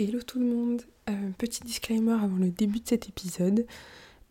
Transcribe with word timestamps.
Hello 0.00 0.22
tout 0.22 0.38
le 0.38 0.46
monde. 0.46 0.80
Euh, 1.10 1.30
petit 1.36 1.60
disclaimer 1.62 2.12
avant 2.12 2.38
le 2.38 2.48
début 2.48 2.80
de 2.80 2.88
cet 2.88 3.10
épisode. 3.10 3.66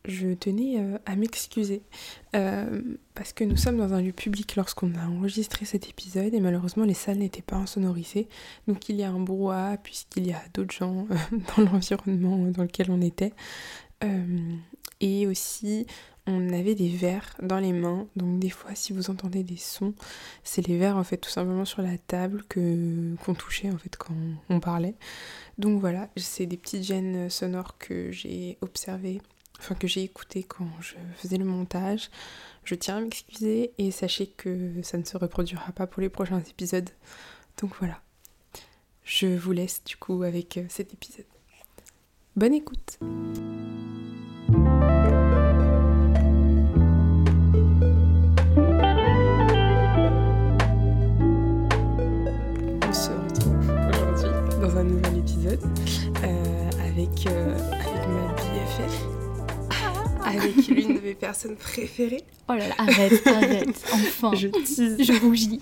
Je 0.04 0.30
tenais 0.34 0.80
euh, 0.80 0.98
à 1.06 1.16
m'excuser 1.16 1.84
euh, 2.36 2.82
parce 3.14 3.34
que 3.34 3.44
nous 3.44 3.56
sommes 3.56 3.78
dans 3.78 3.94
un 3.94 4.02
lieu 4.02 4.12
public 4.12 4.56
lorsqu'on 4.56 4.96
a 4.96 5.06
enregistré 5.06 5.66
cet 5.66 5.88
épisode 5.88 6.34
et 6.34 6.40
malheureusement 6.40 6.86
les 6.86 6.96
salles 6.96 7.20
n'étaient 7.20 7.44
pas 7.44 7.58
insonorisées. 7.58 8.28
Donc 8.68 8.90
il 8.90 8.96
y 8.96 9.04
a 9.04 9.12
un 9.12 9.20
brouhaha 9.20 9.78
puisqu'il 9.78 10.26
y 10.26 10.34
a 10.34 10.42
d'autres 10.56 10.74
gens 10.74 11.06
dans 11.56 11.64
l'environnement 11.64 12.38
dans 12.48 12.64
lequel 12.64 12.90
on 12.90 13.02
était. 13.02 13.34
Et 15.02 15.28
aussi 15.28 15.86
on 16.30 16.54
avait 16.54 16.76
des 16.76 16.90
verres 16.90 17.36
dans 17.42 17.60
les 17.60 17.74
mains, 17.74 18.08
donc 18.16 18.40
des 18.40 18.50
fois 18.50 18.76
si 18.76 18.94
vous 18.94 19.10
entendez 19.10 19.44
des 19.44 19.58
sons, 19.58 19.94
c'est 20.44 20.66
les 20.68 20.78
verres 20.78 20.98
en 20.98 21.04
fait 21.04 21.18
tout 21.18 21.30
simplement 21.30 21.66
sur 21.66 21.82
la 21.82 21.98
table 21.98 22.44
que 22.48 23.16
qu'on 23.24 23.34
touchait 23.34 23.72
en 23.72 23.78
fait 23.78 23.98
quand 23.98 24.14
on 24.50 24.60
parlait. 24.60 24.96
Donc 25.58 25.80
voilà, 25.80 26.10
c'est 26.16 26.46
des 26.46 26.58
petites 26.58 26.84
gênes 26.84 27.30
sonores 27.30 27.78
que 27.78 28.12
j'ai 28.12 28.58
observées, 28.62 29.22
enfin 29.60 29.76
que 29.76 29.88
j'ai 29.88 30.04
écoutées 30.04 30.44
quand 30.44 30.70
je 30.80 30.96
faisais 31.18 31.38
le 31.38 31.46
montage. 31.46 32.10
Je 32.64 32.76
tiens 32.76 32.98
à 32.98 33.02
m'excuser 33.02 33.72
et 33.78 33.92
sachez 33.92 34.28
que 34.28 34.74
ça 34.84 34.98
ne 34.98 35.04
se 35.04 35.18
reproduira 35.18 35.72
pas 35.72 35.88
pour 35.88 36.02
les 36.02 36.10
prochains 36.10 36.40
épisodes. 36.40 36.90
Donc 37.60 37.72
voilà. 37.80 38.02
Je 39.04 39.26
vous 39.26 39.54
laisse 39.54 39.84
du 39.84 39.98
coup 39.98 40.22
avec 40.22 40.58
euh, 40.58 40.66
cet 40.70 40.94
épisode. 40.94 41.26
Bonne 42.36 42.54
écoute. 42.54 43.00
Euh, 55.48 56.70
avec, 56.86 57.28
euh, 57.28 57.56
avec 57.72 58.08
ma 58.10 58.34
BFF, 58.34 59.06
avec 60.26 60.68
l'une 60.68 60.98
de 60.98 61.02
mes 61.02 61.14
personnes 61.14 61.56
préférées. 61.56 62.24
Oh 62.50 62.54
là 62.54 62.68
là, 62.68 62.76
arrête, 62.78 63.26
arrête, 63.28 63.86
enfin. 63.94 64.34
Je 64.36 64.48
tease. 64.48 64.98
Je 65.00 65.14
rougis. 65.22 65.62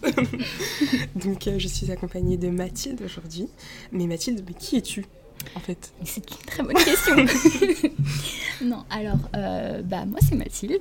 Donc 1.16 1.48
euh, 1.48 1.60
je 1.60 1.68
suis 1.68 1.92
accompagnée 1.92 2.38
de 2.38 2.50
Mathilde 2.50 3.02
aujourd'hui. 3.04 3.50
Mais 3.92 4.08
Mathilde, 4.08 4.44
mais 4.48 4.54
qui 4.54 4.78
es-tu 4.78 5.06
en 5.56 5.60
fait? 5.60 5.92
C'est 6.04 6.30
une 6.30 6.46
très 6.46 6.64
bonne 6.64 6.76
question. 6.76 7.16
non, 8.64 8.84
alors, 8.90 9.20
euh, 9.36 9.82
bah 9.84 10.06
moi 10.06 10.20
c'est 10.28 10.36
Mathilde. 10.36 10.80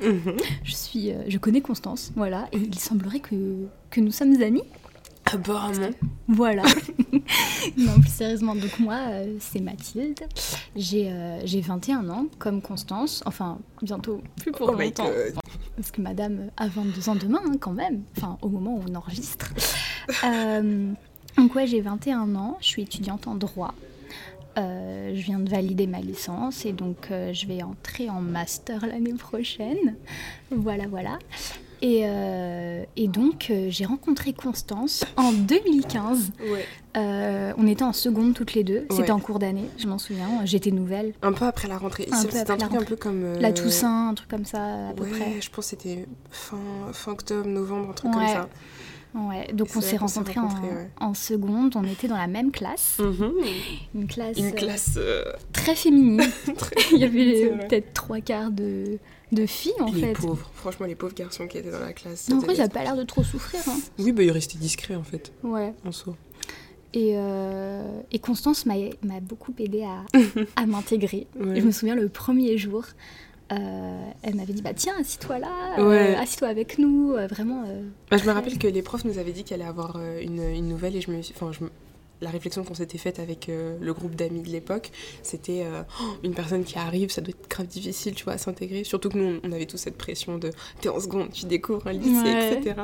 Je 0.64 0.74
suis, 0.74 1.10
euh, 1.10 1.24
je 1.28 1.38
connais 1.38 1.60
Constance, 1.60 2.12
voilà, 2.16 2.48
et 2.52 2.58
il 2.58 2.78
semblerait 2.78 3.20
que 3.20 3.66
que 3.90 4.00
nous 4.00 4.12
sommes 4.12 4.40
amis. 4.42 4.62
Apparemment. 5.32 5.90
Voilà. 6.28 6.62
non, 7.76 8.00
plus 8.00 8.10
sérieusement, 8.10 8.54
donc 8.54 8.78
moi 8.78 8.98
euh, 9.08 9.36
c'est 9.40 9.60
Mathilde. 9.60 10.20
J'ai 10.74 11.10
euh, 11.10 11.40
j'ai 11.44 11.60
21 11.60 12.08
ans, 12.10 12.26
comme 12.38 12.62
Constance. 12.62 13.22
Enfin, 13.26 13.58
bientôt 13.82 14.22
plus 14.40 14.52
pour 14.52 14.70
Oh 14.70 14.76
my 14.76 14.86
longtemps. 14.86 15.10
Parce 15.76 15.90
que 15.90 16.00
madame 16.00 16.50
a 16.56 16.68
22 16.68 17.08
ans 17.08 17.16
demain, 17.16 17.40
hein, 17.44 17.56
quand 17.60 17.72
même. 17.72 18.02
Enfin, 18.16 18.38
au 18.42 18.48
moment 18.48 18.76
où 18.76 18.82
on 18.88 18.94
enregistre. 18.94 19.52
Euh, 20.22 20.92
donc, 21.36 21.56
ouais, 21.56 21.66
j'ai 21.66 21.80
21 21.80 22.36
ans. 22.36 22.58
Je 22.60 22.66
suis 22.66 22.82
étudiante 22.82 23.26
en 23.26 23.34
droit. 23.34 23.74
Euh, 24.58 25.12
je 25.14 25.20
viens 25.20 25.38
de 25.38 25.50
valider 25.50 25.86
ma 25.86 26.00
licence 26.00 26.64
et 26.64 26.72
donc 26.72 27.10
euh, 27.10 27.34
je 27.34 27.46
vais 27.46 27.62
entrer 27.62 28.08
en 28.08 28.22
master 28.22 28.86
l'année 28.86 29.12
prochaine. 29.12 29.96
Voilà, 30.50 30.86
voilà. 30.86 31.18
Et, 31.82 32.02
euh, 32.04 32.84
et 32.96 33.06
donc, 33.08 33.48
euh, 33.50 33.66
j'ai 33.68 33.84
rencontré 33.84 34.32
Constance 34.32 35.04
en 35.16 35.32
2015. 35.32 36.32
Ouais. 36.50 36.64
Euh, 36.96 37.52
on 37.58 37.66
était 37.66 37.82
en 37.84 37.92
seconde 37.92 38.32
toutes 38.34 38.54
les 38.54 38.64
deux. 38.64 38.86
C'était 38.90 39.02
Ouais. 39.02 39.10
en 39.10 39.20
cours 39.20 39.38
d'année, 39.38 39.68
je 39.78 39.86
m'en 39.86 39.98
souviens. 39.98 40.28
J'étais 40.44 40.70
nouvelle. 40.70 41.12
Un 41.22 41.32
peu 41.32 41.44
après 41.44 41.68
la 41.68 41.76
rentrée. 41.76 42.08
Un 42.10 42.22
peu 42.24 42.30
C'était 42.30 42.50
un 42.50 42.56
la 42.56 42.66
truc 42.68 42.80
un 42.80 42.84
peu 42.84 42.96
comme. 42.96 43.22
euh, 43.24 43.38
La 43.40 43.52
Toussaint, 43.52 44.08
un 44.08 44.14
truc 44.14 44.28
comme 44.30 44.46
ça, 44.46 44.88
à 44.88 44.92
peu 44.94 45.02
Ouais, 45.04 45.10
près. 45.10 45.40
je 45.40 45.50
pense 45.50 45.64
que 45.66 45.70
c'était 45.70 46.06
fin, 46.30 46.56
fin 46.92 47.12
octobre, 47.12 47.46
novembre, 47.46 47.90
un 47.90 47.92
truc 47.92 48.12
comme 48.12 48.26
ça. 48.26 48.48
Ouais, 49.14 49.50
donc 49.54 49.68
on 49.74 49.80
s'est 49.80 49.96
rencontrés 49.96 50.38
en, 50.38 50.48
rencontrés, 50.48 50.74
ouais. 50.76 50.90
en 51.00 51.14
seconde, 51.14 51.74
on 51.76 51.84
était 51.84 52.06
dans 52.06 52.18
la 52.18 52.26
même 52.26 52.50
classe, 52.50 52.98
Mhm. 52.98 53.32
une 53.94 54.06
classe, 54.06 54.36
Une 54.36 54.52
classe. 54.52 54.94
euh, 54.98 55.24
très 55.54 55.74
féminine. 55.74 56.20
très- 56.58 56.74
Il 56.92 56.98
y 56.98 57.04
avait 57.04 57.48
peut-être 57.66 57.94
trois 57.94 58.20
quarts 58.20 58.50
de, 58.50 58.98
de 59.32 59.44
filles 59.46 59.72
en 59.80 59.90
les 59.92 60.00
fait. 60.00 60.12
pauvres, 60.12 60.50
franchement, 60.54 60.86
les 60.86 60.94
pauvres 60.94 61.14
garçons 61.14 61.46
qui 61.46 61.58
étaient 61.58 61.70
dans 61.72 61.80
la 61.80 61.92
classe. 61.92 62.28
Non, 62.28 62.36
en 62.36 62.38
vrai, 62.38 62.48
devait 62.48 62.56
j'avais 62.58 62.68
pas 62.72 62.84
l'air 62.84 62.96
de 62.96 63.02
trop 63.04 63.22
souffrir. 63.24 63.60
hein. 63.68 63.78
Oui, 63.98 64.12
bah, 64.12 64.22
il 64.22 64.30
restait 64.30 64.58
discret 64.58 64.94
en 64.94 65.02
fait, 65.02 65.32
Ouais. 65.42 65.72
en 65.84 65.92
soi. 65.92 66.16
Et, 66.94 67.12
euh, 67.16 68.00
et 68.12 68.18
Constance 68.20 68.64
m'a 68.66 68.74
beaucoup 69.20 69.52
aidé 69.58 69.82
à, 69.82 70.04
à 70.56 70.66
m'intégrer. 70.66 71.26
Ouais. 71.38 71.60
Je 71.60 71.66
me 71.66 71.70
souviens 71.72 71.94
le 71.96 72.08
premier 72.08 72.56
jour, 72.56 72.84
euh, 73.52 74.10
elle 74.22 74.34
m'avait 74.36 74.52
dit 74.54 74.62
bah 74.62 74.72
tiens 74.74 74.94
assis-toi 74.98 75.38
là, 75.40 75.78
euh, 75.78 76.16
assis-toi 76.16 76.48
avec 76.48 76.78
nous, 76.78 77.12
vraiment. 77.28 77.64
Bah, 78.10 78.16
je 78.16 78.24
me 78.24 78.30
rappelle 78.32 78.58
que 78.58 78.66
les 78.68 78.82
profs 78.82 79.04
nous 79.04 79.18
avaient 79.18 79.32
dit 79.32 79.44
qu'elle 79.44 79.60
allait 79.60 79.68
avoir 79.68 79.98
une, 80.20 80.40
une 80.42 80.68
nouvelle 80.68 80.96
et 80.96 81.00
je 81.00 81.10
me 81.10 81.20
suis- 81.22 81.34
enfin, 81.36 81.52
je 81.52 81.64
la 82.20 82.30
réflexion 82.30 82.64
qu'on 82.64 82.74
s'était 82.74 82.98
faite 82.98 83.18
avec 83.18 83.48
euh, 83.48 83.76
le 83.80 83.92
groupe 83.92 84.14
d'amis 84.14 84.40
de 84.42 84.48
l'époque, 84.48 84.90
c'était 85.22 85.62
euh, 85.64 85.82
Oh, 86.00 86.04
une 86.24 86.34
personne 86.34 86.64
qui 86.64 86.78
arrive, 86.78 87.10
ça 87.10 87.20
doit 87.20 87.30
être 87.38 87.48
grave 87.48 87.66
difficile, 87.66 88.14
tu 88.14 88.24
vois, 88.24 88.34
à 88.34 88.38
s'intégrer. 88.38 88.84
Surtout 88.84 89.08
que 89.10 89.18
nous, 89.18 89.40
on 89.42 89.52
avait 89.52 89.66
tous 89.66 89.76
cette 89.76 89.96
pression 89.98 90.38
de 90.38 90.50
t'es 90.80 90.88
en 90.88 90.98
seconde, 91.00 91.30
tu 91.32 91.46
découvres 91.46 91.86
un 91.86 91.92
lycée, 91.92 92.10
Ouais. 92.22 92.58
etc. 92.58 92.80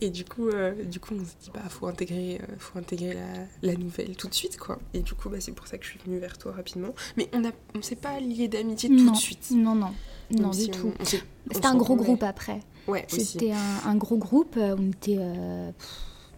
Et 0.00 0.10
du 0.10 0.24
coup, 0.24 0.48
euh, 0.48 0.74
du 0.84 1.00
coup, 1.00 1.14
on 1.14 1.24
s'est 1.24 1.36
dit 1.42 1.50
bah 1.54 1.60
faut 1.68 1.86
intégrer, 1.86 2.40
faut 2.58 2.78
intégrer 2.78 3.14
la, 3.14 3.70
la 3.72 3.76
nouvelle 3.76 4.16
tout 4.16 4.28
de 4.28 4.34
suite, 4.34 4.56
quoi. 4.58 4.78
Et 4.94 5.00
du 5.00 5.14
coup, 5.14 5.28
bah, 5.28 5.38
c'est 5.40 5.52
pour 5.52 5.66
ça 5.66 5.78
que 5.78 5.84
je 5.84 5.90
suis 5.90 6.00
venue 6.04 6.18
vers 6.18 6.36
toi 6.38 6.52
rapidement. 6.52 6.94
Mais 7.16 7.28
on 7.32 7.44
a, 7.44 7.50
on 7.74 7.82
s'est 7.82 7.96
pas 7.96 8.20
lié 8.20 8.48
d'amitié 8.48 8.88
tout 8.88 8.94
non, 9.04 9.12
de 9.12 9.16
suite. 9.16 9.50
Non, 9.52 9.74
non, 9.74 9.92
non 10.30 10.42
Même 10.42 10.50
du 10.50 10.58
si 10.64 10.70
tout. 10.70 10.92
C'était 11.02 11.66
un 11.66 11.76
gros 11.76 11.96
groupe 11.96 12.22
après. 12.22 12.60
Ouais. 12.88 13.04
C'était 13.08 13.52
un, 13.52 13.88
un 13.90 13.96
gros 13.96 14.16
groupe, 14.16 14.56
on 14.58 14.90
était 14.90 15.16
pff, 15.16 15.88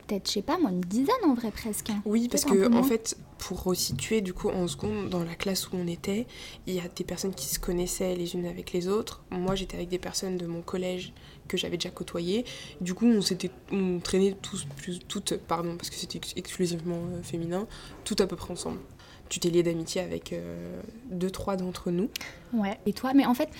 peut-être, 0.08 0.26
je 0.26 0.32
sais 0.32 0.42
pas 0.42 0.58
moi, 0.58 0.70
une 0.70 0.80
dizaine 0.80 1.14
en 1.24 1.34
vrai 1.34 1.50
presque. 1.50 1.90
Oui, 2.04 2.28
parce 2.28 2.44
que 2.44 2.72
en 2.74 2.82
fait, 2.82 3.16
pour 3.38 3.62
resituer, 3.62 4.20
du 4.20 4.32
coup, 4.32 4.48
en 4.48 4.66
seconde, 4.66 5.10
dans 5.10 5.22
la 5.22 5.34
classe 5.34 5.70
où 5.70 5.76
on 5.76 5.86
était, 5.86 6.26
il 6.66 6.74
y 6.74 6.80
a 6.80 6.88
des 6.88 7.04
personnes 7.04 7.34
qui 7.34 7.46
se 7.46 7.58
connaissaient 7.58 8.16
les 8.16 8.34
unes 8.34 8.46
avec 8.46 8.72
les 8.72 8.88
autres. 8.88 9.22
Moi, 9.30 9.54
j'étais 9.54 9.76
avec 9.76 9.88
des 9.88 9.98
personnes 9.98 10.36
de 10.36 10.46
mon 10.46 10.62
collège 10.62 11.12
que 11.46 11.56
j'avais 11.56 11.76
déjà 11.76 11.90
côtoyées. 11.90 12.44
Du 12.80 12.94
coup, 12.94 13.06
on 13.06 13.20
s'était, 13.22 13.50
on 13.70 14.00
traînait 14.00 14.36
tous, 14.42 14.66
plus, 14.76 14.98
toutes, 15.06 15.36
pardon, 15.36 15.76
parce 15.76 15.90
que 15.90 15.96
c'était 15.96 16.18
ex- 16.18 16.32
exclusivement 16.36 17.00
euh, 17.12 17.22
féminin, 17.22 17.66
toutes 18.04 18.20
à 18.20 18.26
peu 18.26 18.36
près 18.36 18.52
ensemble. 18.52 18.80
Tu 19.28 19.40
t'es 19.40 19.50
lié 19.50 19.62
d'amitié 19.62 20.00
avec 20.00 20.32
euh, 20.32 20.80
deux, 21.10 21.30
trois 21.30 21.56
d'entre 21.56 21.90
nous. 21.90 22.08
Ouais. 22.52 22.78
Et 22.86 22.92
toi, 22.94 23.12
mais 23.14 23.26
en 23.26 23.34
fait, 23.34 23.50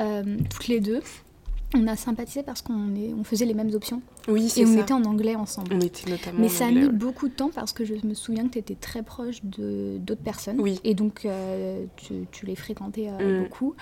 euh, 0.00 0.38
toutes 0.50 0.66
les 0.68 0.80
deux, 0.80 1.00
on 1.74 1.86
a 1.86 1.96
sympathisé 1.96 2.42
parce 2.42 2.62
qu'on 2.62 2.94
on 3.18 3.24
faisait 3.24 3.44
les 3.44 3.54
mêmes 3.54 3.72
options 3.74 4.00
Oui, 4.28 4.48
c'est 4.48 4.60
et 4.60 4.66
on 4.66 4.74
ça. 4.74 4.80
était 4.80 4.92
en 4.92 5.04
anglais 5.04 5.34
ensemble. 5.34 5.70
On 5.74 5.80
était 5.80 6.08
notamment. 6.10 6.38
Mais 6.40 6.46
en 6.46 6.50
ça 6.50 6.66
a 6.66 6.70
mis 6.70 6.84
ouais. 6.84 6.88
beaucoup 6.88 7.28
de 7.28 7.34
temps 7.34 7.50
parce 7.54 7.72
que 7.72 7.84
je 7.84 7.94
me 8.06 8.14
souviens 8.14 8.44
que 8.46 8.52
tu 8.52 8.58
étais 8.58 8.74
très 8.76 9.02
proche 9.02 9.44
de 9.44 9.98
d'autres 9.98 10.22
personnes. 10.22 10.60
Oui. 10.60 10.80
Et 10.84 10.94
donc, 10.94 11.24
euh, 11.26 11.84
tu, 11.96 12.14
tu 12.30 12.46
les 12.46 12.56
fréquentais 12.56 13.08
euh, 13.08 13.40
Mm. 13.40 13.42
beaucoup. 13.44 13.74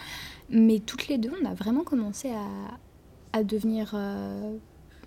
Mais 0.50 0.78
toutes 0.80 1.08
les 1.08 1.18
deux, 1.18 1.30
on 1.42 1.46
a 1.46 1.54
vraiment 1.54 1.82
commencé 1.84 2.30
à, 2.30 3.38
à 3.38 3.44
devenir. 3.44 3.92
euh, 3.94 4.56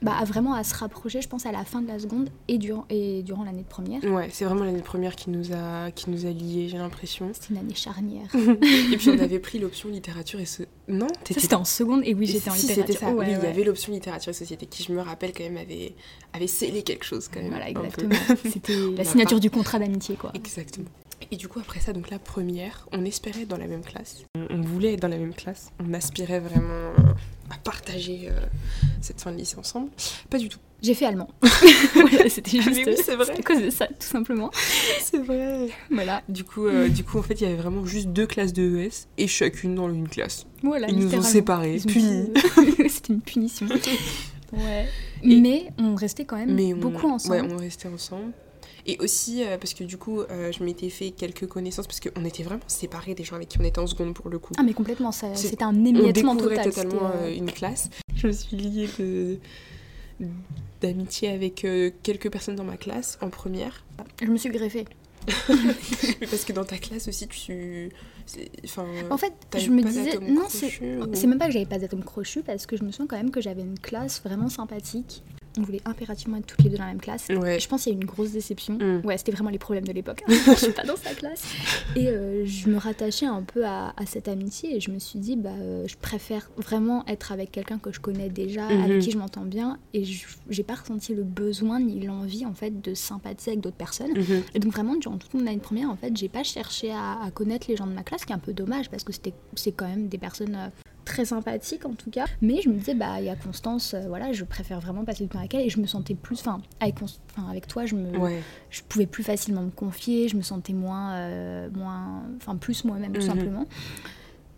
bah, 0.01 0.13
à 0.19 0.25
vraiment 0.25 0.53
à 0.53 0.63
se 0.65 0.75
rapprocher, 0.75 1.21
je 1.21 1.29
pense, 1.29 1.45
à 1.45 1.51
la 1.53 1.63
fin 1.63 1.81
de 1.81 1.87
la 1.87 1.97
seconde 1.97 2.29
et 2.49 2.57
durant, 2.57 2.85
et 2.89 3.23
durant 3.23 3.43
l'année 3.45 3.63
de 3.63 3.67
première. 3.67 4.03
Ouais, 4.03 4.27
c'est 4.29 4.43
vraiment 4.45 4.65
l'année 4.65 4.81
première 4.81 5.15
qui 5.15 5.29
nous 5.29 5.53
a, 5.53 5.89
qui 5.91 6.09
nous 6.09 6.25
a 6.25 6.29
liés, 6.31 6.67
j'ai 6.67 6.77
l'impression. 6.77 7.29
C'était 7.33 7.53
une 7.53 7.59
année 7.61 7.73
charnière. 7.75 8.27
Et 8.91 8.97
puis 8.97 9.09
on 9.09 9.17
avait 9.19 9.39
pris 9.39 9.57
l'option 9.57 9.87
littérature 9.89 10.39
et 10.41 10.45
ce. 10.45 10.63
Non, 10.87 11.07
Ça, 11.07 11.39
c'était 11.39 11.55
en 11.55 11.65
seconde 11.65 12.01
et 12.05 12.13
oui, 12.13 12.27
j'étais 12.27 12.49
en 12.49 12.53
si, 12.53 12.67
littérature. 12.67 12.99
Ça. 12.99 13.11
Ouais, 13.11 13.25
oui, 13.25 13.35
il 13.41 13.43
y 13.43 13.47
avait 13.47 13.63
l'option 13.63 13.91
littérature 13.91 14.29
et 14.29 14.33
société 14.33 14.67
qui, 14.67 14.83
je 14.83 14.91
me 14.91 15.01
rappelle, 15.01 15.31
quand 15.33 15.43
même, 15.43 15.57
avait, 15.57 15.95
avait 16.31 16.47
scellé 16.47 16.83
quelque 16.83 17.03
chose, 17.03 17.27
quand 17.27 17.39
même. 17.39 17.49
Voilà, 17.49 17.69
exactement. 17.69 18.15
C'était 18.51 18.77
la 18.95 19.03
signature 19.03 19.39
du 19.39 19.49
contrat 19.49 19.79
d'amitié, 19.79 20.15
quoi. 20.15 20.31
Exactement. 20.35 20.85
Et 21.31 21.37
du 21.37 21.47
coup, 21.47 21.59
après 21.59 21.79
ça, 21.79 21.91
donc 21.93 22.09
la 22.09 22.19
première, 22.19 22.87
on 22.91 23.03
espérait 23.05 23.41
être 23.43 23.47
dans 23.47 23.57
la 23.57 23.67
même 23.67 23.83
classe. 23.83 24.23
On, 24.35 24.45
on 24.49 24.61
voulait 24.61 24.93
être 24.93 25.01
dans 25.01 25.07
la 25.07 25.17
même 25.17 25.33
classe. 25.33 25.71
On 25.79 25.93
aspirait 25.93 26.39
vraiment 26.39 26.59
euh, 26.69 26.93
à 27.49 27.57
partager 27.63 28.27
euh, 28.29 28.39
cette 29.01 29.21
fin 29.21 29.31
de 29.31 29.37
lycée 29.37 29.57
ensemble. 29.57 29.89
Pas 30.29 30.37
du 30.37 30.49
tout. 30.49 30.59
J'ai 30.81 30.93
fait 30.93 31.05
allemand. 31.05 31.29
Voilà, 31.93 32.29
c'était 32.29 32.57
Ah, 32.59 32.61
juste. 32.61 32.85
mais 32.85 32.89
oui, 32.95 33.01
c'est 33.03 33.15
vrai. 33.15 33.31
à 33.39 33.41
cause 33.41 33.61
de 33.61 33.69
ça, 33.69 33.87
tout 33.87 33.95
simplement. 34.07 34.51
C'est 35.01 35.17
vrai. 35.17 35.69
Voilà. 35.89 36.21
Du 36.29 36.43
coup, 36.43 36.67
euh, 36.67 36.89
du 36.89 37.03
coup, 37.03 37.17
en 37.17 37.23
fait, 37.23 37.35
il 37.35 37.43
y 37.43 37.45
avait 37.47 37.55
vraiment 37.61 37.85
juste 37.85 38.07
deux 38.09 38.27
classes 38.27 38.53
de 38.53 38.77
ES 38.77 39.07
et 39.17 39.27
chacune 39.27 39.73
dans 39.75 39.89
une 39.89 40.07
classe. 40.07 40.45
Voilà, 40.63 40.89
Ils 40.89 40.99
nous 40.99 41.15
ont 41.15 41.21
séparés, 41.21 41.79
punis. 41.87 42.25
dit- 42.35 42.89
C'était 42.89 43.13
une 43.13 43.21
punition. 43.21 43.67
Ouais. 44.53 44.85
Et- 45.23 45.39
Mais 45.41 45.71
on 45.79 45.95
restait 45.95 46.25
quand 46.25 46.35
même 46.37 46.53
Mais 46.53 46.73
on, 46.73 46.77
beaucoup 46.77 47.07
ensemble. 47.09 47.35
Ouais, 47.35 47.47
on 47.51 47.57
restait 47.57 47.87
ensemble. 47.87 48.31
Et 48.87 48.97
aussi, 48.99 49.43
euh, 49.43 49.57
parce 49.57 49.73
que 49.73 49.83
du 49.83 49.97
coup, 49.97 50.21
euh, 50.21 50.51
je 50.51 50.63
m'étais 50.63 50.89
fait 50.89 51.09
quelques 51.11 51.47
connaissances, 51.47 51.87
parce 51.87 51.99
qu'on 51.99 52.23
était 52.23 52.43
vraiment 52.43 52.61
séparés 52.67 53.15
des 53.15 53.23
gens 53.23 53.35
avec 53.35 53.49
qui 53.49 53.59
on 53.59 53.63
était 53.63 53.79
en 53.79 53.87
seconde 53.87 54.13
pour 54.13 54.29
le 54.29 54.37
coup. 54.37 54.53
Ah 54.57 54.63
mais 54.63 54.73
complètement, 54.73 55.11
c'était 55.11 55.63
un 55.63 55.75
on 55.75 55.85
émiettement 55.85 56.35
découvrait 56.35 56.57
total. 56.57 56.71
totalement 56.71 57.11
c'était, 57.11 57.23
euh, 57.23 57.27
euh, 57.31 57.35
une 57.35 57.51
classe. 57.51 57.89
Je 58.15 58.27
me 58.27 58.31
suis 58.31 58.57
liée 58.57 58.89
de 58.99 59.37
d'amitié 60.81 61.29
avec 61.29 61.65
quelques 62.03 62.31
personnes 62.31 62.55
dans 62.55 62.63
ma 62.63 62.77
classe 62.77 63.17
en 63.21 63.29
première. 63.29 63.83
Je 64.21 64.27
me 64.27 64.37
suis 64.37 64.49
greffée. 64.49 64.85
Mais 65.49 66.27
parce 66.27 66.45
que 66.45 66.53
dans 66.53 66.63
ta 66.63 66.77
classe 66.77 67.07
aussi, 67.07 67.27
tu. 67.27 67.89
Enfin, 68.63 68.85
En 69.09 69.17
fait, 69.17 69.33
je 69.57 69.69
me 69.71 69.81
disais. 69.81 70.17
Non, 70.19 70.43
c'est 70.47 70.79
ou- 70.79 71.27
même 71.27 71.39
pas 71.39 71.47
que 71.47 71.51
j'avais 71.51 71.65
pas 71.65 71.79
d'atome 71.79 72.03
crochu 72.03 72.43
parce 72.43 72.65
que 72.65 72.77
je 72.77 72.83
me 72.83 72.91
sens 72.91 73.07
quand 73.09 73.17
même 73.17 73.31
que 73.31 73.41
j'avais 73.41 73.61
une 73.63 73.79
classe 73.79 74.21
vraiment 74.23 74.49
sympathique. 74.49 75.23
On 75.57 75.61
voulait 75.63 75.81
impérativement 75.85 76.37
être 76.37 76.45
toutes 76.47 76.63
les 76.63 76.69
deux 76.69 76.77
dans 76.77 76.83
la 76.85 76.91
même 76.91 77.01
classe. 77.01 77.27
Ouais. 77.29 77.59
Je 77.59 77.67
pense 77.67 77.83
qu'il 77.83 77.93
y 77.93 77.95
a 77.95 77.97
eu 77.97 78.01
une 78.01 78.07
grosse 78.07 78.31
déception. 78.31 78.75
Mm. 78.75 79.01
Ouais, 79.05 79.17
c'était 79.17 79.31
vraiment 79.31 79.49
les 79.49 79.57
problèmes 79.59 79.85
de 79.87 79.91
l'époque. 79.93 80.23
je 80.27 80.53
suis 80.55 80.71
pas 80.71 80.83
dans 80.83 80.95
sa 80.97 81.13
classe. 81.13 81.43
Et 81.95 82.07
euh, 82.09 82.45
je 82.45 82.69
me 82.69 82.77
rattachais 82.77 83.25
un 83.25 83.41
peu 83.43 83.65
à, 83.65 83.93
à 83.97 84.05
cette 84.05 84.27
amitié 84.27 84.75
et 84.75 84.79
je 84.79 84.91
me 84.91 84.99
suis 84.99 85.19
dit, 85.19 85.35
bah, 85.35 85.49
euh, 85.59 85.85
je 85.87 85.95
préfère 85.95 86.49
vraiment 86.57 87.05
être 87.07 87.31
avec 87.31 87.51
quelqu'un 87.51 87.77
que 87.79 87.91
je 87.91 87.99
connais 87.99 88.29
déjà, 88.29 88.67
avec 88.67 88.99
qui 89.01 89.11
je 89.11 89.17
m'entends 89.17 89.45
bien. 89.45 89.79
Et 89.93 90.03
je- 90.03 90.25
j'ai 90.49 90.63
pas 90.63 90.75
ressenti 90.75 91.13
le 91.13 91.23
besoin 91.23 91.79
ni 91.79 91.99
l'envie 92.05 92.45
en 92.45 92.53
fait 92.53 92.81
de 92.81 92.93
sympathiser 92.93 93.51
avec 93.51 93.61
d'autres 93.61 93.75
personnes. 93.77 94.11
Mhm. 94.17 94.43
Et 94.53 94.59
donc 94.59 94.71
vraiment 94.73 94.95
durant 94.95 95.17
toute 95.17 95.33
mon 95.33 95.45
année 95.47 95.57
première, 95.57 95.89
en 95.89 95.95
fait, 95.95 96.15
j'ai 96.17 96.29
pas 96.29 96.43
cherché 96.43 96.91
à, 96.91 97.19
à 97.23 97.31
connaître 97.31 97.67
les 97.69 97.75
gens 97.75 97.87
de 97.87 97.93
ma 97.93 98.03
classe, 98.03 98.21
ce 98.21 98.25
qui 98.25 98.31
est 98.31 98.35
un 98.35 98.39
peu 98.39 98.53
dommage 98.53 98.89
parce 98.89 99.03
que 99.03 99.13
c'était 99.13 99.33
c'est 99.55 99.71
quand 99.71 99.87
même 99.87 100.07
des 100.07 100.17
personnes 100.17 100.55
euh, 100.55 100.67
très 101.05 101.23
sympathiques 101.25 101.85
en 101.85 101.93
tout 101.93 102.09
cas. 102.09 102.25
Mais 102.41 102.61
je 102.61 102.69
me 102.69 102.73
disais 102.75 102.95
bah 102.95 103.19
il 103.19 103.25
y 103.25 103.29
a 103.29 103.35
Constance, 103.35 103.93
euh, 103.93 104.01
voilà, 104.07 104.33
je 104.33 104.43
préfère 104.43 104.79
vraiment 104.81 105.05
passer 105.05 105.23
du 105.23 105.29
temps 105.29 105.39
avec 105.39 105.53
elle 105.53 105.65
et 105.65 105.69
je 105.69 105.79
me 105.79 105.85
sentais 105.87 106.15
plus, 106.15 106.39
enfin 106.41 106.59
avec, 106.81 106.95
avec 107.49 107.67
toi, 107.67 107.85
je 107.85 107.95
me, 107.95 108.17
Ouais. 108.17 108.41
je 108.69 108.81
pouvais 108.81 109.05
plus 109.05 109.23
facilement 109.23 109.61
me 109.61 109.69
confier, 109.71 110.27
je 110.27 110.35
me 110.35 110.41
sentais 110.41 110.73
moins, 110.73 111.13
euh, 111.13 111.69
moins, 111.73 112.23
enfin 112.37 112.55
plus 112.57 112.83
moi-même 112.83 113.13
tout 113.13 113.21
Mhm. 113.21 113.27
simplement. 113.27 113.65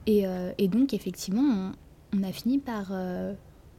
Et, 0.08 0.26
euh, 0.26 0.52
et 0.58 0.68
donc 0.70 0.94
effectivement, 0.94 1.42
on, 2.14 2.20
on 2.20 2.24
a 2.24 2.32
fini 2.32 2.58
par 2.60 2.92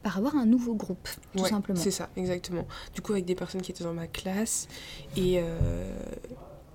par 0.01 0.17
avoir 0.17 0.37
un 0.37 0.45
nouveau 0.45 0.75
groupe, 0.75 1.09
tout 1.35 1.43
Ouais, 1.43 1.49
simplement. 1.49 1.77
C'est 1.77 1.91
ça, 1.91 2.07
exactement. 2.15 2.65
Du 2.95 3.01
coup, 3.01 3.11
avec 3.11 3.25
des 3.25 3.35
personnes 3.35 3.61
qui 3.61 3.71
étaient 3.71 3.83
dans 3.83 3.93
ma 3.93 4.07
classe 4.07 4.69
et, 5.17 5.41
euh, 5.43 5.93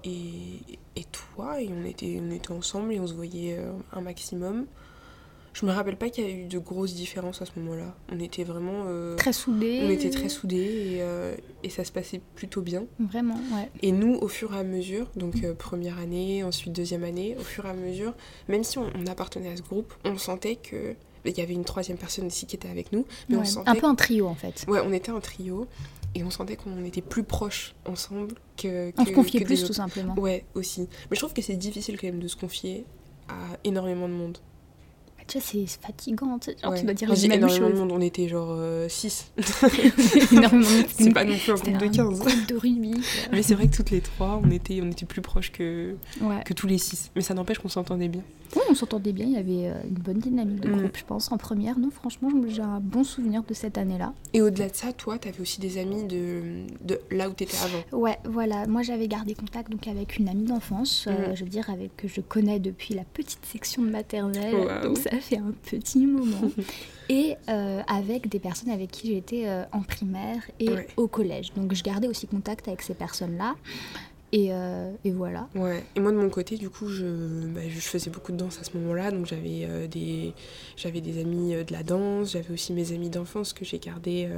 et, 0.05 0.61
et 0.97 1.05
toi, 1.05 1.63
et 1.63 1.71
on 1.71 1.85
était, 1.87 2.21
on 2.23 2.31
était 2.31 2.53
ensemble 2.53 2.93
et 2.93 3.01
on 3.01 3.07
se 3.07 3.15
voyait 3.15 3.59
un 3.95 4.01
maximum. 4.03 4.67
Je 5.55 5.65
me 5.65 5.71
rappelle 5.71 5.97
pas 5.97 6.11
qu'il 6.11 6.25
y 6.25 6.27
a 6.27 6.31
eu 6.31 6.45
de 6.47 6.59
grosses 6.59 6.95
différences 6.95 7.41
à 7.41 7.47
ce 7.47 7.53
moment-là. 7.61 7.95
On 8.13 8.19
était 8.19 8.43
vraiment. 8.45 8.85
euh, 8.89 9.15
Très 9.17 9.33
soudés. 9.33 9.83
on 9.85 9.89
était 9.91 10.11
très 10.11 10.29
soudés 10.29 10.57
et, 10.57 10.97
euh, 11.03 11.35
et 11.63 11.71
ça 11.71 11.85
se 11.85 11.93
passait 11.93 12.21
plutôt 12.35 12.61
bien. 12.61 12.85
Vraiment, 12.99 13.37
ouais. 13.55 13.71
Et 13.81 13.93
nous, 13.93 14.17
au 14.17 14.27
fur 14.29 14.53
et 14.55 14.59
à 14.59 14.65
mesure, 14.65 15.07
donc 15.17 15.37
euh, 15.45 15.55
première 15.55 15.99
année, 15.99 16.43
ensuite 16.43 16.73
deuxième 16.73 17.05
année, 17.05 17.37
au 17.39 17.43
fur 17.45 17.65
et 17.67 17.71
à 17.71 17.75
mesure, 17.75 18.15
même 18.49 18.65
si 18.65 18.79
on, 18.79 18.91
on 18.97 19.07
appartenait 19.07 19.51
à 19.53 19.57
ce 19.57 19.63
groupe, 19.63 19.95
on 20.05 20.19
sentait 20.19 20.57
que 20.57 20.97
il 21.27 21.39
y 21.39 21.41
avait 21.41 21.55
une 21.55 21.65
troisième 21.65 21.97
personne 21.97 22.27
aussi 22.27 22.45
qui 22.45 22.55
était 22.57 22.69
avec 22.69 22.93
nous, 22.93 23.07
mais 23.31 23.37
on 23.37 23.45
sentait 23.47 23.71
Un 23.71 23.77
peu 23.77 23.87
un 23.87 23.95
trio 23.95 24.27
en 24.27 24.35
fait. 24.35 24.67
Ouais, 24.69 24.81
on 24.85 24.93
était 24.93 25.11
un 25.11 25.21
trio 25.21 25.67
et 26.15 26.23
on 26.23 26.29
sentait 26.31 26.57
qu'on 26.57 26.85
était 26.85 27.01
plus 27.01 27.23
proches 27.23 27.75
ensemble 27.87 28.35
que. 28.59 28.93
On 28.99 29.07
se 29.07 29.13
confiait 29.13 29.41
que 29.41 29.47
plus 29.47 29.65
tout 29.65 29.73
simplement. 29.73 30.15
Ouais, 30.19 30.45
aussi. 30.55 30.83
Mais 31.11 31.15
je 31.17 31.21
trouve 31.21 31.33
que 31.33 31.41
c'est 31.41 31.57
difficile 31.57 31.99
quand 31.99 32.09
même 32.09 32.19
de 32.21 32.29
se 32.29 32.37
confier 32.37 32.85
à 33.29 33.57
énormément 33.65 34.07
de 34.09 34.13
monde. 34.13 34.37
Tu 35.27 35.39
vois, 35.39 35.47
c'est 35.47 35.67
fatigant. 35.81 36.39
Tu 36.39 36.51
sais, 36.51 36.57
genre, 36.63 36.73
Ouais. 36.73 36.79
tu 36.81 36.85
dois 36.85 36.95
dire 36.95 37.09
les 37.13 37.29
mêmes 37.29 37.39
énormément 37.39 37.69
choses. 37.71 37.89
on 37.93 38.01
était 38.01 38.29
genre 38.29 38.59
6. 38.89 39.33
énormément 40.33 40.61
de 40.61 40.85
c'est 40.99 41.13
pas 41.13 41.25
non 41.25 41.37
plus 41.37 41.53
un 41.53 41.55
groupe 41.55 41.79
de 41.79 41.85
un 41.87 41.89
15. 41.89 42.19
groupe 42.21 42.47
de 42.47 42.57
rugby. 42.57 42.95
Mais 43.33 43.43
c'est 43.43 43.55
vrai 43.55 43.69
que 43.69 43.75
toutes 43.77 43.91
les 43.91 44.01
trois, 44.01 44.41
on 44.45 44.51
était, 44.51 44.81
on 44.83 44.91
était 44.91 45.07
plus 45.07 45.23
proches 45.23 45.51
que, 45.53 45.95
Ouais. 46.21 46.43
que 46.45 46.53
tous 46.53 46.67
les 46.67 46.79
6. 46.79 47.11
Mais 47.17 47.23
ça 47.23 47.35
n'empêche 47.35 47.59
qu'on 47.59 47.69
s'entendait 47.69 48.09
bien. 48.09 48.23
Oui, 48.57 48.63
on 48.71 48.75
s'entendait 48.75 49.13
bien. 49.13 49.27
Il 49.27 49.33
y 49.33 49.37
avait 49.37 49.69
euh, 49.69 49.75
une 49.89 49.95
bonne 49.95 50.19
dynamique 50.19 50.61
de 50.61 50.69
Mm. 50.69 50.77
groupe, 50.79 50.97
je 50.97 51.05
pense, 51.05 51.33
en 51.33 51.37
première. 51.39 51.79
Non, 51.79 51.91
franchement, 51.91 52.31
j'ai 52.49 52.63
un 52.63 52.81
bon 52.81 53.03
souvenir 53.05 53.43
de 53.43 53.55
cette 53.55 53.79
année-là. 53.79 54.13
Et 54.33 54.43
au-delà 54.43 54.69
de 54.69 54.75
ça, 54.75 54.93
toi, 54.93 55.19
t'avais 55.19 55.41
aussi 55.41 55.61
des 55.61 55.79
amis 55.79 56.05
de, 56.05 56.65
de 56.83 57.01
là 57.11 57.29
où 57.29 57.33
t'étais 57.33 57.57
avant. 57.59 57.99
Ouais, 58.01 58.19
voilà. 58.25 58.67
Moi, 58.67 58.83
j'avais 58.83 59.09
gardé 59.09 59.35
contact 59.35 59.71
donc 59.71 59.87
avec 59.89 60.19
une 60.19 60.29
amie 60.29 60.45
d'enfance, 60.45 61.07
euh, 61.09 61.29
Mhm. 61.31 61.37
je 61.37 61.45
veux 61.45 61.51
dire, 61.51 61.69
avec 61.71 61.97
que 61.97 62.09
je 62.09 62.21
connais 62.21 62.59
depuis 62.61 62.95
la 62.95 63.05
petite 63.05 63.45
section 63.45 63.83
de 63.83 63.91
maternelle. 63.91 64.55
Waouh. 64.55 64.83
Donc, 64.83 64.99
ça 64.99 65.11
fait 65.19 65.39
un 65.39 65.53
petit 65.65 66.07
moment. 66.07 66.51
et 67.09 67.35
euh, 67.49 67.83
avec 67.87 68.29
des 68.29 68.39
personnes 68.39 68.71
avec 68.71 68.91
qui 68.91 69.09
j'étais 69.09 69.47
euh, 69.47 69.65
en 69.73 69.81
primaire 69.83 70.43
et 70.61 70.69
Ouais. 70.71 70.87
au 70.97 71.09
collège. 71.09 71.53
Donc, 71.55 71.75
je 71.75 71.83
gardais 71.83 72.09
aussi 72.09 72.27
contact 72.27 72.69
avec 72.69 72.83
ces 72.83 72.95
personnes-là. 72.95 73.55
Et, 74.37 74.49
euh, 74.51 74.91
et 75.05 75.13
voilà. 75.13 75.49
Ouais, 75.55 75.85
et 75.95 76.01
moi 76.01 76.11
de 76.11 76.17
mon 76.17 76.29
côté, 76.29 76.57
du 76.57 76.69
coup, 76.69 76.89
je, 76.89 77.05
bah, 77.47 77.61
je 77.69 77.79
faisais 77.79 78.11
beaucoup 78.11 78.33
de 78.33 78.37
danse 78.37 78.59
à 78.61 78.65
ce 78.65 78.77
moment-là, 78.77 79.13
donc 79.13 79.27
j'avais 79.27 79.61
euh, 79.63 79.87
des, 79.87 80.33
j'avais 80.77 81.01
des 81.01 81.21
amis 81.21 81.55
euh, 81.55 81.63
de 81.63 81.73
la 81.73 81.85
danse, 81.85 82.33
j'avais 82.33 82.53
aussi 82.53 82.73
mes 82.73 82.93
amis 82.93 83.11
d'enfance 83.11 83.53
que 83.53 83.65
j'ai 83.65 83.79
gardés, 83.79 84.29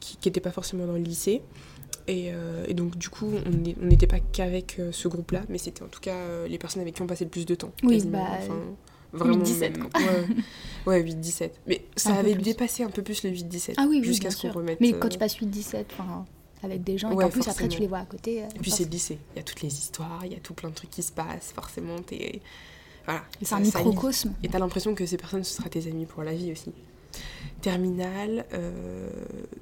qui 0.00 0.16
n'étaient 0.24 0.40
pas 0.40 0.50
forcément 0.50 0.86
dans 0.86 0.94
le 0.94 1.00
lycée. 1.02 1.42
Et, 2.06 2.32
et 2.66 2.72
donc, 2.72 2.96
du 2.96 3.10
coup, 3.10 3.30
on 3.44 3.84
n'était 3.84 4.06
pas 4.06 4.18
qu'avec 4.18 4.80
ce 4.92 5.08
groupe-là, 5.08 5.42
mais 5.50 5.58
c'était 5.58 5.82
en 5.82 5.88
tout 5.88 6.00
cas 6.00 6.46
les 6.48 6.56
personnes 6.56 6.80
avec 6.80 6.94
qui 6.94 7.02
on 7.02 7.06
passait 7.06 7.24
le 7.24 7.30
plus 7.30 7.44
de 7.44 7.54
temps. 7.54 7.72
Oui, 7.82 8.02
bah, 8.06 8.20
Enfin, 8.40 8.54
vraiment. 9.12 9.44
8-17, 9.44 9.60
même. 9.60 9.88
quoi. 9.90 10.00
Ouais, 10.86 11.02
ouais 11.02 11.02
8-17. 11.02 11.50
Mais 11.66 11.84
ça 11.96 12.12
Un 12.14 12.20
avait 12.20 12.34
dépassé 12.34 12.82
un 12.82 12.88
peu 12.88 13.02
plus 13.02 13.24
le 13.24 13.30
8-17. 13.30 13.74
Ah 13.76 13.84
oui, 13.90 13.98
oui, 14.00 14.04
jusqu'à 14.04 14.30
ce 14.30 14.40
qu'on 14.40 14.52
remette. 14.52 14.80
Mais 14.80 14.94
quand 14.94 15.10
tu 15.10 15.18
passes 15.18 15.36
8-17, 15.36 15.84
enfin, 15.92 16.24
avec 16.62 16.82
des 16.84 16.98
gens, 16.98 17.10
et 17.12 17.16
qu'en 17.16 17.28
plus 17.30 17.46
après 17.48 17.68
tu 17.68 17.80
les 17.80 17.86
vois 17.86 17.98
à 17.98 18.04
côté. 18.04 18.42
euh, 18.42 18.48
Et 18.54 18.58
puis 18.58 18.70
c'est 18.70 18.84
le 18.84 18.90
lycée, 18.90 19.18
il 19.34 19.38
y 19.38 19.40
a 19.40 19.42
toutes 19.42 19.62
les 19.62 19.68
histoires, 19.72 20.20
il 20.24 20.32
y 20.32 20.36
a 20.36 20.40
tout 20.40 20.54
plein 20.54 20.70
de 20.70 20.74
trucs 20.74 20.90
qui 20.90 21.02
se 21.02 21.12
passent, 21.12 21.52
forcément, 21.54 21.98
t'es... 22.00 22.40
Voilà. 23.04 23.22
c'est 23.42 23.54
un 23.54 23.60
microcosme. 23.60 24.34
Et 24.42 24.48
t'as 24.48 24.58
l'impression 24.58 24.94
que 24.94 25.06
ces 25.06 25.16
personnes, 25.16 25.42
ce 25.44 25.54
sera 25.56 25.70
tes 25.70 25.86
amis 25.88 26.04
pour 26.04 26.22
la 26.22 26.34
vie 26.34 26.52
aussi. 26.52 26.72
Terminale, 27.60 28.46
euh, 28.54 29.10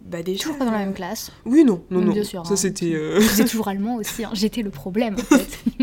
bah 0.05 0.23
déjà... 0.23 0.43
Toujours 0.43 0.59
pas 0.59 0.67
dans 0.67 0.71
la 0.71 0.77
euh, 0.81 0.85
même 0.85 0.93
classe. 0.93 1.33
Oui, 1.47 1.65
non, 1.65 1.83
non, 1.91 2.03
non. 2.03 2.13
Bien 2.13 2.25
sûr, 2.25 2.45
Ça, 2.47 2.53
hein. 2.53 2.57
c'était... 2.57 2.93
euh, 2.93 3.21
toujours 3.51 3.69
allemand 3.69 3.97
aussi. 3.97 4.23
hein. 4.23 4.31
J'étais 4.35 4.61
le 4.61 4.69
problème 4.71 5.15
en 5.15 5.37
fait. 5.37 5.59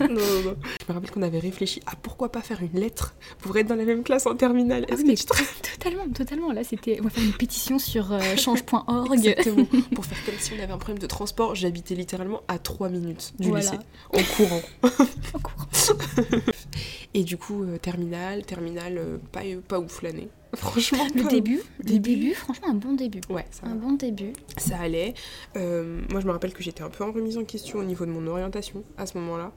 non, 0.00 0.08
non, 0.08 0.42
non. 0.44 0.56
Je 0.80 0.86
me 0.88 0.92
rappelle 0.94 1.10
qu'on 1.10 1.20
avait 1.20 1.38
réfléchi 1.38 1.82
à 1.86 1.96
pourquoi 1.96 2.32
pas 2.32 2.40
faire 2.40 2.60
une 2.62 2.80
lettre 2.80 3.14
pour 3.40 3.54
être 3.58 3.66
dans 3.66 3.74
la 3.74 3.84
même 3.84 4.02
classe 4.02 4.24
en 4.26 4.34
terminale. 4.34 4.86
Ah 4.88 4.94
Est-ce 4.94 5.02
que 5.02 5.06
mais 5.08 5.14
tu 5.16 5.24
te 5.26 5.34
totalement, 5.76 6.08
totalement. 6.14 6.50
Là, 6.52 6.64
c'était. 6.64 6.98
On 7.00 7.04
va 7.04 7.10
faire 7.10 7.24
une 7.24 7.34
pétition 7.34 7.78
sur 7.78 8.12
euh, 8.12 8.18
change.org. 8.36 9.12
Exactement. 9.12 9.66
pour 9.94 10.06
faire 10.06 10.24
comme 10.24 10.34
si 10.38 10.52
on 10.58 10.62
avait 10.62 10.72
un 10.72 10.78
problème 10.78 10.98
de 10.98 11.06
transport, 11.06 11.54
j'habitais 11.56 11.94
littéralement 11.94 12.40
à 12.48 12.58
3 12.58 12.88
minutes 12.88 13.34
du 13.38 13.48
Voilà. 13.50 13.64
lycée, 13.64 13.78
en 14.14 14.22
courant. 14.34 14.62
En 14.82 15.38
cours. 15.40 15.66
Et 17.14 17.24
du 17.24 17.36
coup, 17.36 17.62
euh, 17.64 17.76
terminale, 17.78 18.44
terminale, 18.44 18.96
euh, 18.98 19.18
pas, 19.32 19.40
pas 19.66 19.80
ouf 19.80 20.02
l'année. 20.02 20.28
Franchement, 20.54 21.06
Le 21.14 21.28
début, 21.28 21.60
le 21.78 21.84
Début. 21.84 22.10
début, 22.16 22.34
franchement, 22.34 22.68
un 22.70 22.74
bon 22.74 22.94
début. 22.94 23.20
Ouais, 23.30 23.46
ça, 23.50 23.66
Un 23.66 23.74
bon 23.76 23.92
début. 23.92 24.32
ça 24.56 24.78
allait. 24.78 25.14
Euh, 25.56 26.00
moi, 26.10 26.20
je 26.20 26.26
me 26.26 26.32
rappelle 26.32 26.52
que 26.52 26.62
j'étais 26.62 26.82
un 26.82 26.90
peu 26.90 27.04
en 27.04 27.12
remise 27.12 27.38
en 27.38 27.44
question 27.44 27.78
au 27.78 27.84
niveau 27.84 28.04
de 28.06 28.10
mon 28.10 28.26
orientation 28.26 28.82
à 28.96 29.06
ce 29.06 29.16
moment-là. 29.18 29.52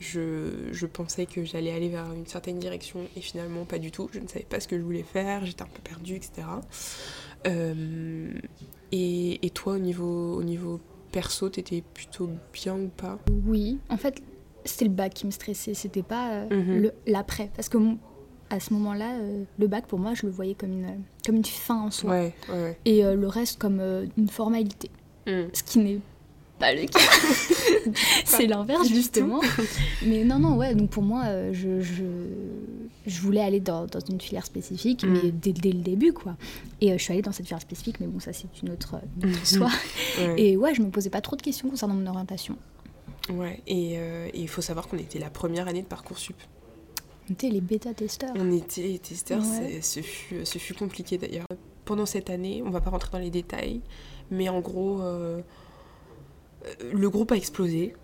Je, 0.00 0.68
je 0.72 0.86
pensais 0.86 1.26
que 1.26 1.44
j'allais 1.44 1.72
aller 1.72 1.88
vers 1.88 2.12
une 2.14 2.26
certaine 2.26 2.58
direction 2.58 3.00
et 3.16 3.20
finalement 3.20 3.64
pas 3.64 3.78
du 3.78 3.90
tout. 3.90 4.08
Je 4.12 4.20
ne 4.20 4.28
savais 4.28 4.46
pas 4.48 4.60
ce 4.60 4.68
que 4.68 4.78
je 4.78 4.82
voulais 4.82 5.02
faire, 5.02 5.44
j'étais 5.44 5.62
un 5.62 5.66
peu 5.66 5.82
perdue, 5.82 6.14
etc. 6.14 6.46
Euh, 7.46 8.30
et, 8.92 9.44
et 9.46 9.50
toi, 9.50 9.74
au 9.74 9.78
niveau, 9.78 10.34
au 10.36 10.42
niveau 10.42 10.80
perso, 11.12 11.48
t'étais 11.48 11.82
plutôt 11.94 12.30
bien 12.52 12.76
ou 12.76 12.88
pas? 12.88 13.18
Oui, 13.46 13.78
en 13.90 13.96
fait, 13.96 14.22
c'était 14.64 14.84
le 14.86 14.90
bac 14.90 15.14
qui 15.14 15.26
me 15.26 15.30
stressait. 15.30 15.74
C'était 15.74 16.02
pas 16.02 16.30
euh, 16.32 16.48
Mhm. 16.50 16.90
l'après. 17.06 17.50
Parce 17.56 17.68
que 17.68 17.78
mon- 17.78 17.98
à 18.50 18.60
ce 18.60 18.72
moment-là, 18.74 19.14
euh, 19.18 19.44
le 19.58 19.66
bac, 19.66 19.86
pour 19.86 19.98
moi, 19.98 20.14
je 20.14 20.24
le 20.26 20.32
voyais 20.32 20.54
comme 20.54 20.72
une, 20.72 20.86
comme 21.26 21.36
une 21.36 21.44
fin 21.44 21.82
en 21.82 21.90
soi. 21.90 22.10
Ouais, 22.10 22.34
ouais, 22.48 22.54
ouais. 22.62 22.78
Et 22.86 23.04
euh, 23.04 23.14
le 23.14 23.26
reste 23.28 23.58
comme 23.58 23.78
euh, 23.80 24.06
une 24.16 24.28
formalité. 24.28 24.90
Mm. 25.26 25.48
ce 25.52 25.62
qui 25.62 25.78
n'est 25.80 26.00
pas 26.58 26.72
le 26.72 26.86
cas. 26.86 26.98
c'est 28.24 28.46
l'inverse 28.46 28.88
justement. 28.88 29.40
Mais 30.06 30.24
non, 30.24 30.38
non, 30.38 30.56
ouais, 30.56 30.74
donc 30.74 30.88
pour 30.90 31.02
moi, 31.02 31.24
euh, 31.26 31.50
je, 31.52 31.80
je, 31.82 32.02
je 33.06 33.20
voulais 33.20 33.40
aller 33.42 33.60
dans, 33.60 33.86
dans 33.86 34.00
une 34.00 34.20
filière 34.20 34.46
spécifique, 34.46 35.04
Mm. 35.04 35.12
mais 35.12 35.30
dès, 35.30 35.52
dès 35.52 35.72
le 35.72 35.80
début, 35.80 36.12
quoi. 36.12 36.36
Et 36.80 36.90
euh, 36.92 36.98
je 36.98 37.02
suis 37.02 37.12
allée 37.12 37.22
dans 37.22 37.32
cette 37.32 37.46
filière 37.46 37.60
spécifique, 37.60 38.00
mais 38.00 38.06
bon, 38.06 38.20
ça 38.20 38.32
c'est 38.32 38.48
une 38.62 38.70
autre, 38.70 38.96
une 39.22 39.28
autre 39.30 39.42
histoire. 39.42 39.72
Et 40.38 40.56
ouais, 40.56 40.74
je 40.74 40.80
me 40.82 40.88
posais 40.90 41.10
pas 41.10 41.20
trop 41.20 41.36
de 41.36 41.42
questions 41.42 41.68
concernant 41.68 41.94
mon 41.94 42.06
orientation. 42.06 42.56
Ouais, 43.30 43.60
et 43.66 43.98
euh, 43.98 44.28
et 44.32 44.40
il 44.40 44.48
faut 44.48 44.62
savoir 44.62 44.88
qu'on 44.88 44.98
était 44.98 45.18
la 45.18 45.30
première 45.30 45.68
année 45.68 45.82
de 45.82 45.86
Parcoursup. 45.86 46.36
On 47.28 47.32
était 47.34 47.50
les 47.50 47.60
bêta-testeurs. 47.60 48.32
On 48.36 48.50
était 48.52 48.82
les 48.82 48.98
testeurs, 48.98 49.42
Ouais. 49.60 49.80
ce, 49.82 50.00
fut, 50.00 50.46
ce 50.46 50.58
fut 50.58 50.74
compliqué 50.74 51.18
d'ailleurs. 51.18 51.46
Pendant 51.84 52.06
cette 52.06 52.30
année, 52.30 52.62
on 52.64 52.70
va 52.70 52.80
pas 52.80 52.90
rentrer 52.90 53.10
dans 53.12 53.18
les 53.18 53.30
détails, 53.30 53.80
mais 54.30 54.48
en 54.48 54.60
gros, 54.60 55.00
euh, 55.02 55.40
euh, 56.64 56.92
le 56.92 57.10
groupe 57.10 57.32
a 57.32 57.36
explosé. 57.36 57.94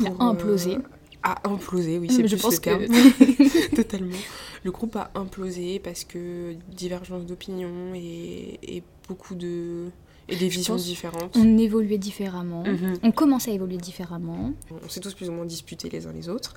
Il 0.00 0.06
a 0.06 0.10
implosé. 0.20 0.78
a 1.24 1.48
implosé, 1.48 1.98
oui, 1.98 2.08
c'est 2.10 2.26
je 2.26 2.34
plus 2.36 2.42
pense 2.42 2.54
le 2.54 2.60
terme. 2.60 2.86
que- 2.86 3.74
Totalement. 3.76 4.16
Le 4.64 4.70
groupe 4.70 4.94
a 4.96 5.10
implosé 5.16 5.80
parce 5.80 6.04
que 6.04 6.54
divergence 6.68 7.26
d'opinion 7.26 7.94
et, 7.94 8.58
et 8.62 8.82
beaucoup 9.08 9.34
de 9.34 9.88
Et 10.28 10.36
des 10.36 10.48
visions 10.48 10.76
différentes. 10.76 11.36
On 11.36 11.58
évoluait 11.58 11.98
différemment. 11.98 12.62
Mhm. 12.62 12.98
On 13.02 13.10
commençait 13.10 13.50
à 13.50 13.54
évoluer 13.54 13.76
différemment. 13.76 14.52
On 14.84 14.88
s'est 14.88 15.00
tous 15.00 15.14
plus 15.14 15.28
ou 15.28 15.32
moins 15.32 15.44
disputés 15.44 15.88
les 15.88 16.06
uns 16.06 16.12
les 16.12 16.28
autres. 16.28 16.54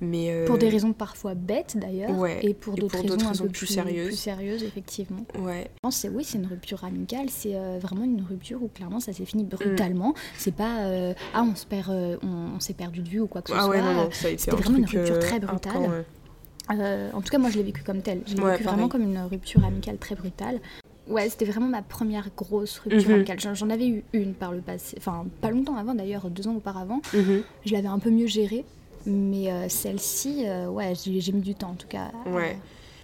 Mais 0.00 0.30
euh, 0.30 0.46
Pour 0.46 0.58
des 0.58 0.68
raisons 0.68 0.92
parfois 0.92 1.34
bêtes 1.34 1.76
d'ailleurs. 1.76 2.16
Ouais, 2.16 2.38
Et 2.42 2.54
pour 2.54 2.76
d'autres 2.76 2.96
raisons, 3.00 3.14
un 3.28 3.32
peu 3.32 3.48
plus 3.48 3.66
plus, 3.66 3.66
sérieuses. 3.66 4.06
plus 4.06 4.16
sérieuses, 4.16 4.62
effectivement. 4.62 5.24
Ouais, 5.38 5.64
Je 5.74 5.80
pense 5.82 5.96
que 5.96 6.00
c'est 6.02 6.08
oui, 6.08 6.24
c'est 6.24 6.38
une 6.38 6.46
rupture 6.46 6.84
amicale, 6.84 7.26
c'est 7.30 7.56
euh, 7.56 7.78
vraiment 7.80 8.04
une 8.04 8.22
rupture 8.22 8.62
où 8.62 8.68
clairement 8.68 9.00
ça 9.00 9.12
s'est 9.12 9.24
fini 9.26 9.44
brutalement. 9.44 10.14
C'est 10.38 10.54
pas 10.54 10.80
euh, 10.84 11.12
ah 11.34 11.42
on 11.42 11.54
se 11.54 11.66
perd, 11.66 11.90
on, 12.22 12.54
on 12.56 12.60
s'est 12.60 12.74
perdu 12.74 13.00
de 13.00 13.08
vue 13.08 13.20
ou 13.20 13.26
quoi 13.26 13.42
que 13.42 13.50
ce 13.50 13.56
ah 13.56 13.62
soit. 13.62 13.70
ouais, 13.70 13.82
non, 13.82 13.92
non, 13.94 14.08
ça 14.12 14.28
a 14.28 14.30
été 14.30 14.38
c'était 14.38 14.52
un 14.52 14.56
vraiment 14.56 14.78
une 14.78 14.86
rupture 14.86 15.18
très 15.18 15.40
brutale. 15.40 15.72
camp, 15.72 16.76
en 17.12 17.20
tout 17.20 17.30
cas, 17.30 17.38
moi 17.38 17.50
je 17.50 17.56
l'ai 17.58 17.64
vécu 17.64 17.82
comme 17.82 18.02
tel. 18.02 18.22
Je 18.26 18.34
l'ai 18.34 18.36
vécu 18.36 18.42
pareil. 18.42 18.62
vraiment 18.62 18.88
comme 18.88 19.02
une 19.02 19.18
rupture 19.18 19.64
amicale 19.64 19.98
très 19.98 20.14
brutale. 20.14 20.60
Ouais, 21.10 21.28
c'était 21.28 21.44
vraiment 21.44 21.66
ma 21.66 21.82
première 21.82 22.30
grosse 22.36 22.78
rupture 22.78 23.08
Mhm. 23.10 23.14
amicale. 23.16 23.38
J'en 23.54 23.68
avais 23.68 23.88
eu 23.88 24.04
une 24.12 24.32
par 24.34 24.52
le 24.52 24.60
passé, 24.60 24.96
enfin 24.98 25.26
pas 25.40 25.50
longtemps 25.50 25.76
avant 25.76 25.94
d'ailleurs, 25.94 26.30
deux 26.30 26.46
ans 26.46 26.54
auparavant. 26.54 27.00
Mhm. 27.12 27.42
Je 27.66 27.72
l'avais 27.72 27.88
un 27.88 27.98
peu 27.98 28.10
mieux 28.10 28.28
gérée, 28.28 28.64
mais 29.06 29.50
euh, 29.52 29.68
celle-ci, 29.68 30.44
euh, 30.46 30.68
ouais, 30.68 30.92
j'ai 30.94 31.32
mis 31.32 31.42
du 31.42 31.54
temps 31.54 31.70
en 31.70 31.74
tout 31.74 31.88
cas. 31.88 32.12
Ouais. 32.26 32.56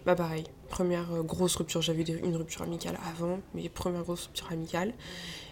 Bah 0.07 0.15
pareil, 0.15 0.45
première 0.69 1.13
euh, 1.13 1.23
grosse 1.23 1.57
rupture, 1.57 1.83
j'avais 1.83 2.03
eu 2.05 2.21
une 2.25 2.37
rupture 2.37 2.63
amicale 2.63 2.97
avant, 3.13 3.41
mais 3.55 3.69
première 3.69 4.03
grosse 4.05 4.27
rupture 4.27 4.53
amicale. 4.53 4.93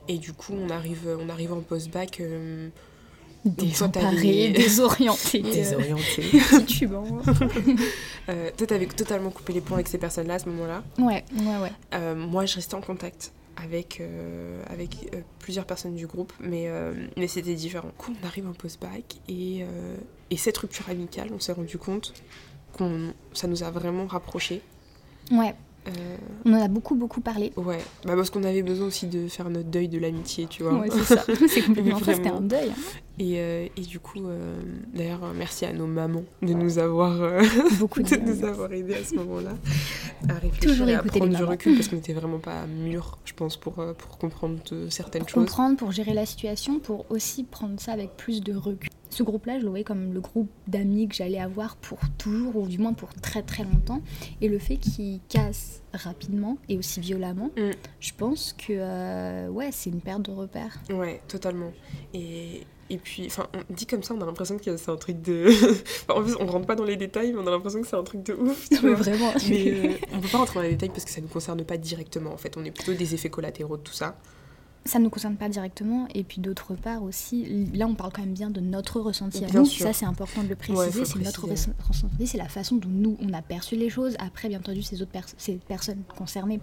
Et 0.07 0.19
du 0.19 0.33
coup, 0.33 0.53
on 0.53 0.71
arrive, 0.71 1.09
on 1.21 1.29
arrive 1.29 1.53
en 1.53 1.61
post-bac 1.61 2.21
euh, 2.21 2.69
Désorientée, 3.45 4.51
euh, 4.51 4.53
désorienté. 5.43 6.25
titubant. 6.67 7.05
Euh, 8.31 8.49
toi, 8.57 8.67
t'avais 8.67 8.87
totalement 8.87 9.29
coupé 9.29 9.53
les 9.53 9.61
ponts 9.61 9.75
avec 9.75 9.87
ces 9.87 9.99
personnes-là 9.99 10.35
à 10.35 10.39
ce 10.39 10.49
moment-là. 10.49 10.83
Ouais, 10.99 11.23
ouais, 11.41 11.59
ouais. 11.59 11.73
Euh, 11.93 12.15
moi, 12.15 12.47
je 12.47 12.55
restais 12.55 12.75
en 12.75 12.81
contact 12.81 13.33
avec, 13.63 14.01
euh, 14.01 14.63
avec 14.71 15.11
euh, 15.13 15.21
plusieurs 15.41 15.67
personnes 15.67 15.95
du 15.95 16.07
groupe, 16.07 16.33
mais, 16.41 16.71
mais 17.19 17.29
c'était 17.29 17.53
différent. 17.53 17.89
Du 17.89 17.93
coup, 17.99 18.13
on 18.19 18.27
arrive 18.27 18.49
en 18.49 18.55
post-bac 18.55 19.17
et, 19.29 19.67
et 20.31 20.37
cette 20.39 20.57
rupture 20.57 20.89
amicale, 20.89 21.29
on 21.35 21.39
s'est 21.39 21.53
rendu 21.53 21.77
compte 21.77 22.15
qu'on 22.73 23.13
ça 23.35 23.47
nous 23.47 23.63
a 23.63 23.71
vraiment 23.71 24.07
rapprochés. 24.07 24.63
Ouais, 25.31 25.55
Euh, 25.87 26.17
on 26.47 26.53
en 26.55 26.63
a 26.63 26.69
beaucoup, 26.69 26.95
beaucoup 26.95 27.21
parlé. 27.21 27.53
ouais, 27.57 27.79
bah 28.07 28.15
parce 28.17 28.31
qu'on 28.31 28.45
avait 28.45 28.63
besoin 28.63 28.87
aussi 28.87 29.07
de 29.07 29.29
faire 29.29 29.51
notre 29.51 29.69
deuil 29.69 29.89
de 29.89 29.99
l'amitié, 29.99 30.47
tu 30.49 30.63
vois. 30.63 30.75
Ouais, 30.79 30.89
c'est 30.93 31.15
ça. 31.17 31.25
C'est 31.49 31.63
complètement 31.63 31.99
ça, 31.99 32.15
c'était 32.15 32.31
un 32.31 32.41
deuil. 32.41 32.71
hein. 32.71 32.81
Et, 33.19 33.35
euh, 33.39 33.67
et 33.77 33.81
du 33.83 34.01
coup, 34.01 34.27
euh, 34.27 34.57
d'ailleurs, 34.95 35.21
merci 35.37 35.67
à 35.67 35.73
nos 35.73 35.87
mamans 35.87 36.25
de 36.43 36.53
nous 36.55 36.79
avoir, 36.79 37.13
Beaucoup 37.79 38.03
de 38.03 38.09
de 38.17 38.21
nous 38.23 38.45
avoir 38.45 38.73
aidés 38.73 38.95
à 38.95 39.05
ce 39.05 39.15
moment-là 39.17 39.53
à 40.29 40.35
réfléchir 40.35 40.71
Toujours 40.71 40.89
et 40.89 40.95
à 40.95 41.03
prendre 41.03 41.37
du 41.37 41.45
recul 41.45 41.75
parce 41.77 41.89
qu'on 41.91 41.97
n'était 41.97 42.15
vraiment 42.15 42.39
pas 42.39 42.67
mûrs, 42.67 43.19
je 43.27 43.35
pense, 43.35 43.57
pour, 43.59 43.75
pour 43.75 44.19
comprendre 44.19 44.59
certaines 44.89 45.23
pour 45.23 45.29
choses. 45.31 45.45
comprendre, 45.45 45.77
pour 45.77 45.93
gérer 45.93 46.15
la 46.15 46.25
situation, 46.27 46.79
pour 46.79 47.05
aussi 47.11 47.45
prendre 47.45 47.79
ça 47.79 47.93
avec 47.93 48.17
plus 48.17 48.41
de 48.43 48.55
recul. 48.55 48.89
Ce 49.15 49.23
groupe-là, 49.23 49.59
je 49.61 49.63
le 49.65 49.69
voyais 49.71 49.85
comme 49.85 50.13
le 50.13 50.21
groupe 50.21 50.49
d'amis 50.67 51.07
que 51.07 51.15
j'allais 51.15 51.39
avoir 51.39 51.77
pour 51.77 51.99
toujours, 52.19 52.57
ou 52.57 52.67
du 52.67 52.79
moins 52.79 52.95
pour 52.95 53.15
très 53.15 53.43
très 53.43 53.63
longtemps. 53.63 54.01
Et 54.41 54.49
le 54.49 54.59
fait 54.59 54.77
qu'il 54.77 55.21
casse 55.29 55.83
rapidement 55.93 56.59
et 56.69 56.77
aussi 56.77 56.99
violemment, 57.01 57.51
Mm. 57.57 57.71
je 58.01 58.13
pense 58.17 58.53
que 58.55 58.73
euh, 58.73 59.49
ouais, 59.49 59.71
c'est 59.71 59.91
une 59.91 60.01
perte 60.01 60.23
de 60.23 60.33
repère. 60.33 60.81
Ouais, 60.91 61.21
totalement. 61.29 61.71
Et, 62.13 62.63
et 62.91 62.99
puis, 62.99 63.27
enfin, 63.27 63.47
on 63.55 63.73
dit 63.73 63.87
comme 63.87 64.03
ça, 64.03 64.15
on 64.15 64.21
a 64.21 64.27
l'impression 64.27 64.59
que 64.59 64.77
c'est 64.77 64.91
un 64.91 64.97
truc 64.97 65.23
de. 65.23 65.47
Enfin, 66.09 66.21
en 66.21 66.23
plus, 66.25 66.35
on 66.41 66.47
rentre 66.47 66.67
pas 66.67 66.75
dans 66.75 66.85
les 66.85 66.97
détails, 66.97 67.33
mais 67.33 67.39
on 67.41 67.47
a 67.47 67.51
l'impression 67.53 67.81
que 67.83 67.87
c'est 67.87 67.97
un 67.97 68.03
truc 68.03 68.25
de 68.25 68.35
ouf. 68.35 68.69
tu 68.69 68.77
vois. 68.81 68.95
vraiment. 68.95 69.33
Mais 69.49 69.71
euh, 69.71 69.93
on 70.13 70.19
peut 70.21 70.29
pas 70.29 70.39
rentrer 70.39 70.55
dans 70.57 70.63
les 70.63 70.71
détails 70.71 70.89
parce 70.91 71.05
que 71.05 71.11
ça 71.13 71.21
nous 71.21 71.29
concerne 71.29 71.63
pas 71.65 71.77
directement 71.77 72.33
en 72.33 72.37
fait. 72.37 72.57
On 72.57 72.65
est 72.65 72.73
plutôt 72.73 72.95
des 72.95 73.15
effets 73.15 73.31
collatéraux 73.31 73.77
de 73.77 73.83
tout 73.83 73.93
ça. 73.95 74.19
Ça 74.87 74.99
ne 74.99 75.05
nous 75.05 75.11
concerne 75.11 75.37
pas 75.37 75.49
directement. 75.49 76.07
Et 76.15 76.25
puis 76.25 76.41
d'autre 76.41 76.75
part 76.75 77.03
aussi, 77.03 77.67
là 77.75 77.87
on 77.87 77.95
parle 77.95 78.13
quand 78.13 78.23
même 78.23 78.35
bien 78.35 78.51
de 78.51 78.61
notre 78.61 79.01
ressenti 79.01 79.45
à 79.45 79.49
nous. 79.53 79.65
Ça 79.65 79.93
c'est 79.93 80.07
important 80.07 80.43
de 80.43 80.49
le 80.49 80.57
préciser. 80.57 81.05
c'est 81.05 81.19
notre 81.21 81.47
ressenti, 81.47 82.27
c'est 82.27 82.39
la 82.39 82.49
façon 82.49 82.77
dont 82.77 82.89
nous 82.91 83.17
on 83.21 83.33
a 83.33 83.43
perçu 83.43 83.77
les 83.77 83.89
choses. 83.91 84.15
Après 84.19 84.49
bien 84.49 84.59
entendu 84.59 84.83
ces 84.83 85.01
autres 85.03 85.13
pers- 85.13 85.25
ces 85.39 85.55
personnes 85.55 86.03
concernées 86.17 86.61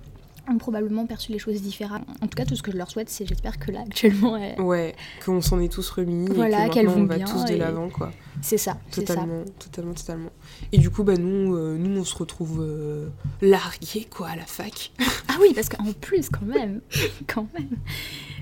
ont 0.49 0.57
probablement 0.57 1.05
perçu 1.05 1.31
les 1.31 1.37
choses 1.39 1.61
différemment. 1.61 2.05
En 2.21 2.27
tout 2.27 2.35
cas 2.35 2.45
tout 2.45 2.55
ce 2.55 2.63
que 2.63 2.71
je 2.71 2.77
leur 2.77 2.89
souhaite 2.89 3.09
c'est 3.09 3.25
j'espère 3.27 3.59
que 3.59 3.71
là 3.71 3.81
actuellement 3.85 4.33
Ouais, 4.57 4.95
qu'on 5.23 5.39
s'en 5.41 5.59
est 5.59 5.71
tous 5.71 5.87
remis 5.91 6.27
Voilà, 6.33 6.65
et 6.65 6.69
que 6.69 6.73
qu'elles 6.73 6.85
maintenant 6.87 7.03
on 7.03 7.05
va 7.05 7.17
bien 7.17 7.25
tous 7.25 7.45
de 7.45 7.51
et- 7.53 7.57
l'avant 7.57 7.89
quoi. 7.89 8.11
c'est 8.41 8.57
ça. 8.57 8.77
C'est 8.89 9.05
ça. 9.07 9.13
Totalement, 9.15 9.43
totalement, 9.59 9.93
totalement. 9.93 10.29
Et 10.71 10.77
du 10.77 10.89
coup, 10.89 11.03
bah 11.03 11.17
nous, 11.17 11.55
euh, 11.55 11.77
nous 11.77 11.99
on 11.99 12.03
se 12.03 12.15
retrouve 12.15 12.59
euh, 12.61 13.07
largués 13.41 14.07
quoi 14.09 14.29
à 14.29 14.35
la 14.35 14.45
fac. 14.45 14.91
Ah 15.33 15.37
oui 15.39 15.53
parce 15.55 15.69
qu'en 15.69 15.93
plus 15.93 16.27
quand 16.29 16.45
même, 16.45 16.81
quand 17.27 17.47
même, 17.57 17.69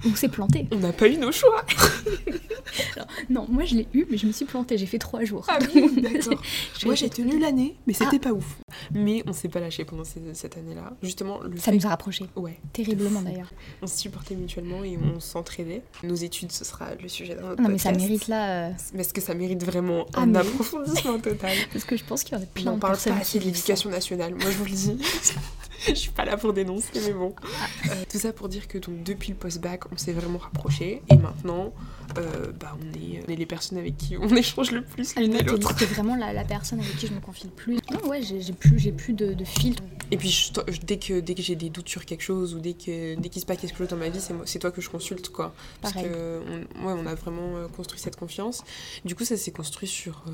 on 0.07 0.15
s'est 0.15 0.27
planté. 0.27 0.67
On 0.71 0.77
n'a 0.77 0.91
pas 0.91 1.07
eu 1.07 1.17
nos 1.17 1.31
choix. 1.31 1.63
Non 3.29 3.45
moi 3.49 3.63
je 3.65 3.75
l'ai 3.75 3.87
eu 3.93 4.05
mais 4.09 4.17
je 4.17 4.25
me 4.27 4.31
suis 4.31 4.45
plantée. 4.45 4.77
J'ai 4.77 4.85
fait 4.85 4.97
trois 4.99 5.23
jours. 5.23 5.45
Ah 5.47 5.59
oui, 5.73 6.01
d'accord. 6.01 6.41
Moi 6.85 6.95
j'ai 6.95 7.09
tenu 7.09 7.39
l'année, 7.39 7.75
mais 7.87 7.93
c'était 7.93 8.17
Ah. 8.17 8.29
pas 8.29 8.31
ouf. 8.31 8.57
Mais 8.93 9.23
on 9.27 9.33
s'est 9.33 9.49
pas 9.49 9.59
lâché 9.59 9.85
pendant 9.85 10.03
cette 10.03 10.57
année-là. 10.57 10.93
Justement, 11.03 11.39
le 11.41 11.57
Ça 11.57 11.65
fait 11.71 11.77
nous 11.77 11.85
a 11.85 11.89
rapprochés. 11.89 12.25
Ouais, 12.35 12.59
Terriblement 12.73 13.21
d'ailleurs. 13.21 13.51
on 13.81 13.87
se 13.87 13.97
supportait 13.99 14.35
mutuellement 14.35 14.83
et 14.83 14.97
on 14.97 15.19
s'entraidait. 15.19 15.83
Nos 16.03 16.15
études, 16.15 16.51
ce 16.51 16.63
sera 16.65 16.95
le 17.01 17.07
sujet 17.07 17.35
d'un 17.35 17.51
autre 17.51 17.61
Non 17.61 17.69
mais 17.69 17.77
ça 17.77 17.91
mérite 17.91 18.27
là. 18.27 18.69
euh, 18.69 18.71
est-ce 18.97 19.13
que 19.13 19.21
ça 19.21 19.33
mérite 19.33 19.63
vraiment 19.63 20.05
Ah, 20.13 20.21
un 20.21 20.25
mais 20.27 20.39
approfondissement 20.39 21.19
total? 21.19 21.55
Parce 21.73 21.85
que 21.85 21.97
je 21.97 22.03
pense 22.09 22.23
qu'il 22.23 22.33
y 22.37 22.39
en 22.39 22.43
a 22.43 22.45
On 22.45 22.47
plein 22.53 22.63
n'en 22.71 22.75
de 22.75 22.79
parle 22.81 22.93
personnes 22.93 23.13
pas 23.15 23.21
assez 23.21 23.39
de 23.39 23.45
l'éducation 23.45 23.89
nationale, 23.89 24.33
moi 24.35 24.51
je 24.51 24.57
vous 24.57 24.65
le 24.65 24.71
dis. 24.71 24.97
je 25.87 25.93
suis 25.93 26.11
pas 26.11 26.25
là 26.25 26.35
pour 26.35 26.51
dénoncer, 26.53 26.89
mais 27.05 27.13
bon. 27.13 27.33
Ah. 27.41 27.91
Euh, 27.91 28.03
tout 28.11 28.19
ça 28.19 28.33
pour 28.33 28.49
dire 28.49 28.67
que 28.67 28.77
donc, 28.77 29.01
depuis 29.03 29.29
le 29.29 29.35
post-bac, 29.37 29.83
on 29.93 29.97
s'est 29.97 30.11
vraiment 30.11 30.39
rapprochés. 30.39 31.01
Et 31.09 31.15
maintenant, 31.17 31.73
euh, 32.17 32.51
bah, 32.59 32.75
on, 32.81 32.93
est, 32.99 33.23
on 33.27 33.31
est 33.31 33.35
les 33.35 33.45
personnes 33.45 33.77
avec 33.77 33.95
qui 33.97 34.17
on 34.17 34.27
échange 34.35 34.71
le 34.71 34.83
plus 34.83 35.15
l'une 35.15 35.35
et 35.35 35.43
l'autre. 35.43 35.73
T'es 35.75 35.85
vraiment 35.85 36.15
la, 36.15 36.33
la 36.33 36.43
personne 36.43 36.79
avec 36.81 36.97
qui 36.97 37.07
je 37.07 37.13
me 37.13 37.19
confie 37.21 37.45
le 37.45 37.51
plus. 37.51 37.77
Non, 37.91 38.09
ouais, 38.09 38.21
j'ai 38.21 38.51
plus, 38.53 38.77
j'ai 38.79 38.91
plus 38.91 39.13
de, 39.13 39.33
de 39.33 39.45
filtre. 39.45 39.81
Et 40.11 40.17
puis 40.17 40.29
je- 40.29 40.51
je- 40.71 40.79
dès 40.81 40.97
que, 40.97 41.19
dès 41.19 41.35
que 41.35 41.41
j'ai 41.43 41.55
des 41.55 41.69
doutes 41.69 41.87
sur 41.87 42.03
quelque 42.05 42.23
chose 42.23 42.55
ou 42.55 42.59
dès 42.59 42.73
que 42.73 43.15
dès 43.15 43.29
qu'il 43.29 43.41
se 43.41 43.45
passe 43.45 43.57
quelque 43.59 43.77
chose 43.77 43.87
dans 43.89 43.95
ma 43.95 44.09
vie, 44.09 44.19
c'est 44.19 44.33
moi- 44.33 44.45
c'est 44.47 44.57
toi 44.59 44.71
que 44.71 44.81
je 44.81 44.89
consulte 44.89 45.29
quoi. 45.29 45.53
Parce 45.81 45.93
Pareil. 45.93 46.09
que 46.11 46.41
on, 46.81 46.87
ouais, 46.87 46.93
on 46.99 47.05
a 47.05 47.13
vraiment 47.15 47.55
euh, 47.57 47.67
construit 47.67 47.99
cette 47.99 48.15
confiance. 48.15 48.63
Du 49.05 49.15
coup, 49.15 49.23
ça 49.23 49.37
s'est 49.37 49.51
construit 49.51 49.87
sur 49.87 50.23
euh, 50.27 50.31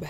bah, 0.00 0.08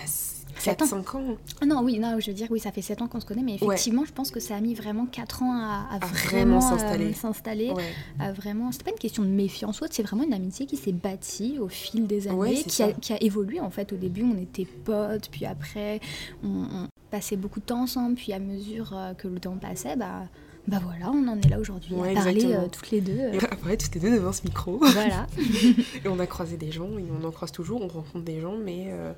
Sept 0.57 0.81
ans. 0.81 0.85
4-5 0.85 1.17
ans. 1.17 1.37
Non, 1.65 1.81
oui, 1.83 1.99
non, 1.99 2.19
je 2.19 2.27
veux 2.27 2.33
dire, 2.33 2.47
oui, 2.49 2.59
ça 2.59 2.71
fait 2.71 2.81
7 2.81 3.01
ans 3.01 3.07
qu'on 3.07 3.19
se 3.19 3.25
connaît, 3.25 3.43
mais 3.43 3.55
effectivement, 3.55 4.03
je 4.05 4.11
pense 4.11 4.31
que 4.31 4.39
ça 4.39 4.55
a 4.55 4.61
mis 4.61 4.73
vraiment 4.73 5.05
4 5.05 5.43
ans 5.43 5.53
à, 5.53 5.87
à 5.91 5.95
À 5.95 5.99
vraiment, 5.99 6.59
vraiment 6.59 6.75
euh, 6.99 7.13
s'installer. 7.13 7.71
Ouais. 7.71 7.83
à 8.19 8.31
vraiment. 8.33 8.71
C'était 8.71 8.85
pas 8.85 8.91
une 8.91 8.97
question 8.97 9.23
de 9.23 9.29
méfiance 9.29 9.79
ou 9.81 9.85
autre, 9.85 9.93
c'est 9.95 10.03
vraiment 10.03 10.23
une 10.23 10.33
amitié 10.33 10.65
qui 10.65 10.75
s'est 10.77 10.91
bâtie 10.91 11.57
au 11.59 11.67
fil 11.69 12.07
des 12.07 12.27
années, 12.27 12.37
Ouais, 12.37 12.55
c'est 12.55 12.63
qui, 12.69 12.83
a, 12.83 12.91
qui 12.91 13.13
a 13.13 13.23
évolué 13.23 13.59
en 13.59 13.69
fait. 13.69 13.93
Au 13.93 13.97
début, 13.97 14.23
on 14.23 14.37
était 14.41 14.65
potes, 14.65 15.29
puis 15.31 15.45
après, 15.45 15.99
on, 16.43 16.47
on 16.63 16.87
passait 17.11 17.37
beaucoup 17.37 17.59
de 17.59 17.65
temps 17.65 17.81
ensemble, 17.83 18.15
puis 18.15 18.33
à 18.33 18.39
mesure 18.39 18.91
euh, 18.95 19.13
que 19.13 19.27
le 19.27 19.39
temps 19.39 19.55
passait, 19.57 19.95
bah. 19.95 20.23
Bah 20.67 20.79
voilà, 20.83 21.09
on 21.11 21.27
en 21.27 21.37
est 21.39 21.49
là 21.49 21.57
aujourd'hui 21.59 21.95
Ouais, 21.95 22.11
à 22.11 22.21
parler 22.21 22.45
euh, 22.53 22.67
toutes 22.71 22.91
les 22.91 23.01
deux. 23.01 23.17
euh, 23.17 23.39
après, 23.49 23.75
tout 23.75 23.87
les 23.95 23.99
deux 24.01 24.11
devant 24.11 24.33
ce 24.33 24.43
micro. 24.43 24.77
voilà. 24.77 25.25
Et 26.05 26.07
on 26.07 26.19
a 26.19 26.27
croisé 26.27 26.57
des 26.57 26.71
gens, 26.71 26.89
et 26.99 27.05
on 27.19 27.25
en 27.25 27.31
croise 27.31 27.51
toujours, 27.51 27.81
on 27.81 27.87
rencontre 27.87 28.25
des 28.25 28.39
gens, 28.41 28.55
mais. 28.63 28.87
euh, 28.89 29.13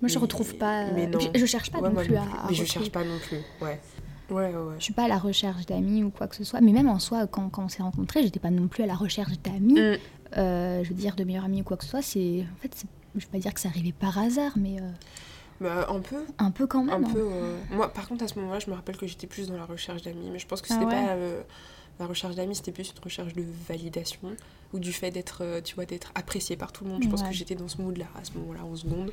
Moi, 0.00 0.08
je 0.08 0.14
Mais- 0.14 0.20
retrouve 0.20 0.54
pas. 0.56 0.84
euh, 0.84 0.90
mais 0.94 1.06
non. 1.06 1.18
puis 1.18 1.28
je 1.34 1.46
cherche 1.46 1.70
pas 1.70 1.80
ouais, 1.80 1.88
non 1.90 1.94
plus 2.02 2.10
non 2.14 2.22
à. 2.22 2.24
plus. 2.24 2.30
à 2.30 2.34
Mais 2.34 2.54
je 2.54 2.62
retrouver. 2.62 2.66
cherche 2.66 2.90
pas 2.90 3.04
non 3.04 3.18
plus. 3.18 3.38
Ouais. 3.60 3.80
Ouais, 4.30 4.52
ouais, 4.54 4.54
ouais. 4.54 4.74
Je 4.78 4.84
suis 4.84 4.92
pas 4.92 5.04
à 5.04 5.08
la 5.08 5.18
recherche 5.18 5.64
d'amis 5.66 6.02
ou 6.04 6.10
quoi 6.10 6.28
que 6.28 6.36
ce 6.36 6.44
soit. 6.44 6.60
Mais 6.60 6.72
même 6.72 6.88
en 6.88 6.98
soi, 6.98 7.26
quand, 7.26 7.48
quand 7.48 7.64
on 7.64 7.68
s'est 7.68 7.82
rencontrés, 7.82 8.22
j'étais 8.22 8.40
pas 8.40 8.50
non 8.50 8.68
plus 8.68 8.82
à 8.82 8.86
la 8.86 8.94
recherche 8.94 9.38
d'amis. 9.42 9.80
Mm. 9.80 9.96
Euh, 10.36 10.84
je 10.84 10.88
veux 10.90 10.94
dire, 10.94 11.16
de 11.16 11.24
meilleurs 11.24 11.44
amis 11.46 11.62
ou 11.62 11.64
quoi 11.64 11.76
que 11.78 11.84
ce 11.84 11.90
soit. 11.90 12.02
C'est. 12.02 12.44
En 12.54 12.60
fait, 12.60 12.84
je 13.16 13.20
vais 13.24 13.30
pas 13.32 13.38
dire 13.38 13.54
que 13.54 13.60
c'est 13.60 13.68
arrivé 13.68 13.92
par 13.92 14.18
hasard, 14.18 14.52
mais 14.56 14.76
euh, 14.80 14.90
Bah, 15.62 15.86
un 15.88 16.00
peu. 16.00 16.16
un 16.38 16.50
peu 16.50 16.66
quand 16.66 16.80
Un 16.88 16.98
même. 16.98 17.04
hein. 17.06 17.10
peu. 17.12 17.20
euh, 17.32 17.56
Moi, 17.72 17.88
par 17.92 18.06
contre, 18.06 18.22
à 18.24 18.28
ce 18.28 18.38
moment-là, 18.38 18.58
je 18.60 18.70
me 18.70 18.76
rappelle 18.76 18.98
que 18.98 19.06
j'étais 19.06 19.26
plus 19.26 19.48
dans 19.48 19.56
la 19.56 19.64
recherche 19.64 20.02
d'amis. 20.02 20.28
Mais 20.30 20.38
je 20.38 20.46
pense 20.46 20.60
que 20.60 20.68
Ah 20.70 20.74
c'était 20.74 20.84
ouais 20.86 20.92
pas. 21.06 21.12
euh, 21.14 21.40
la 21.98 22.06
recherche 22.06 22.34
d'amis, 22.36 22.54
c'était 22.54 22.70
plus 22.70 22.92
une 22.94 23.02
recherche 23.02 23.32
de 23.32 23.42
validation 23.66 24.20
ou 24.74 24.78
du 24.78 24.92
fait 24.92 25.10
d'être, 25.10 25.38
euh, 25.42 25.60
tu 25.62 25.74
vois, 25.74 25.86
d'être 25.86 26.12
apprécié 26.14 26.56
par 26.56 26.70
tout 26.70 26.84
le 26.84 26.90
monde. 26.90 27.02
Je 27.02 27.08
pense 27.08 27.22
que 27.22 27.32
j'étais 27.32 27.54
dans 27.54 27.66
ce 27.68 27.80
mood-là 27.80 28.04
à 28.20 28.22
ce 28.24 28.32
moment-là, 28.34 28.60
en 28.70 28.76
seconde. 28.76 29.10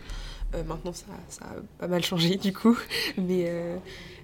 Euh, 0.54 0.64
maintenant, 0.64 0.94
ça, 0.94 1.06
ça 1.28 1.46
a 1.46 1.56
pas 1.80 1.88
mal 1.88 2.04
changé 2.04 2.38
du 2.38 2.54
coup. 2.54 2.78
Mais, 3.18 3.46
euh, 3.48 3.78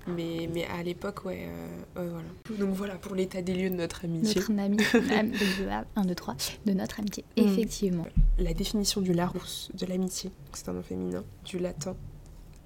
mais, 0.08 0.50
mais 0.51 0.66
à 0.66 0.82
l'époque, 0.82 1.25
ouais, 1.25 1.48
euh, 1.48 2.01
ouais, 2.01 2.10
voilà. 2.10 2.58
Donc 2.66 2.75
voilà 2.75 2.96
pour 2.96 3.13
l'état 3.16 3.42
des 3.42 3.54
lieux 3.54 3.70
de 3.70 3.75
notre 3.75 4.06
amitié. 4.06 4.42
Notre 4.42 4.51
ami, 4.60 4.78
am- 5.12 5.30
de- 5.32 5.70
1, 5.96 6.06
2, 6.06 6.16
3, 6.16 6.36
de 6.66 6.74
notre 6.74 7.00
amitié. 7.00 7.24
Mm. 7.38 7.42
Effectivement. 7.42 8.06
La 8.40 8.54
définition 8.54 9.01
du 9.01 9.13
Larousse, 9.13 9.70
de 9.75 9.86
l'amitié, 9.86 10.32
c'est 10.54 10.70
un 10.70 10.74
nom 10.74 10.82
féminin, 10.84 11.24
du 11.46 11.60
latin 11.60 11.96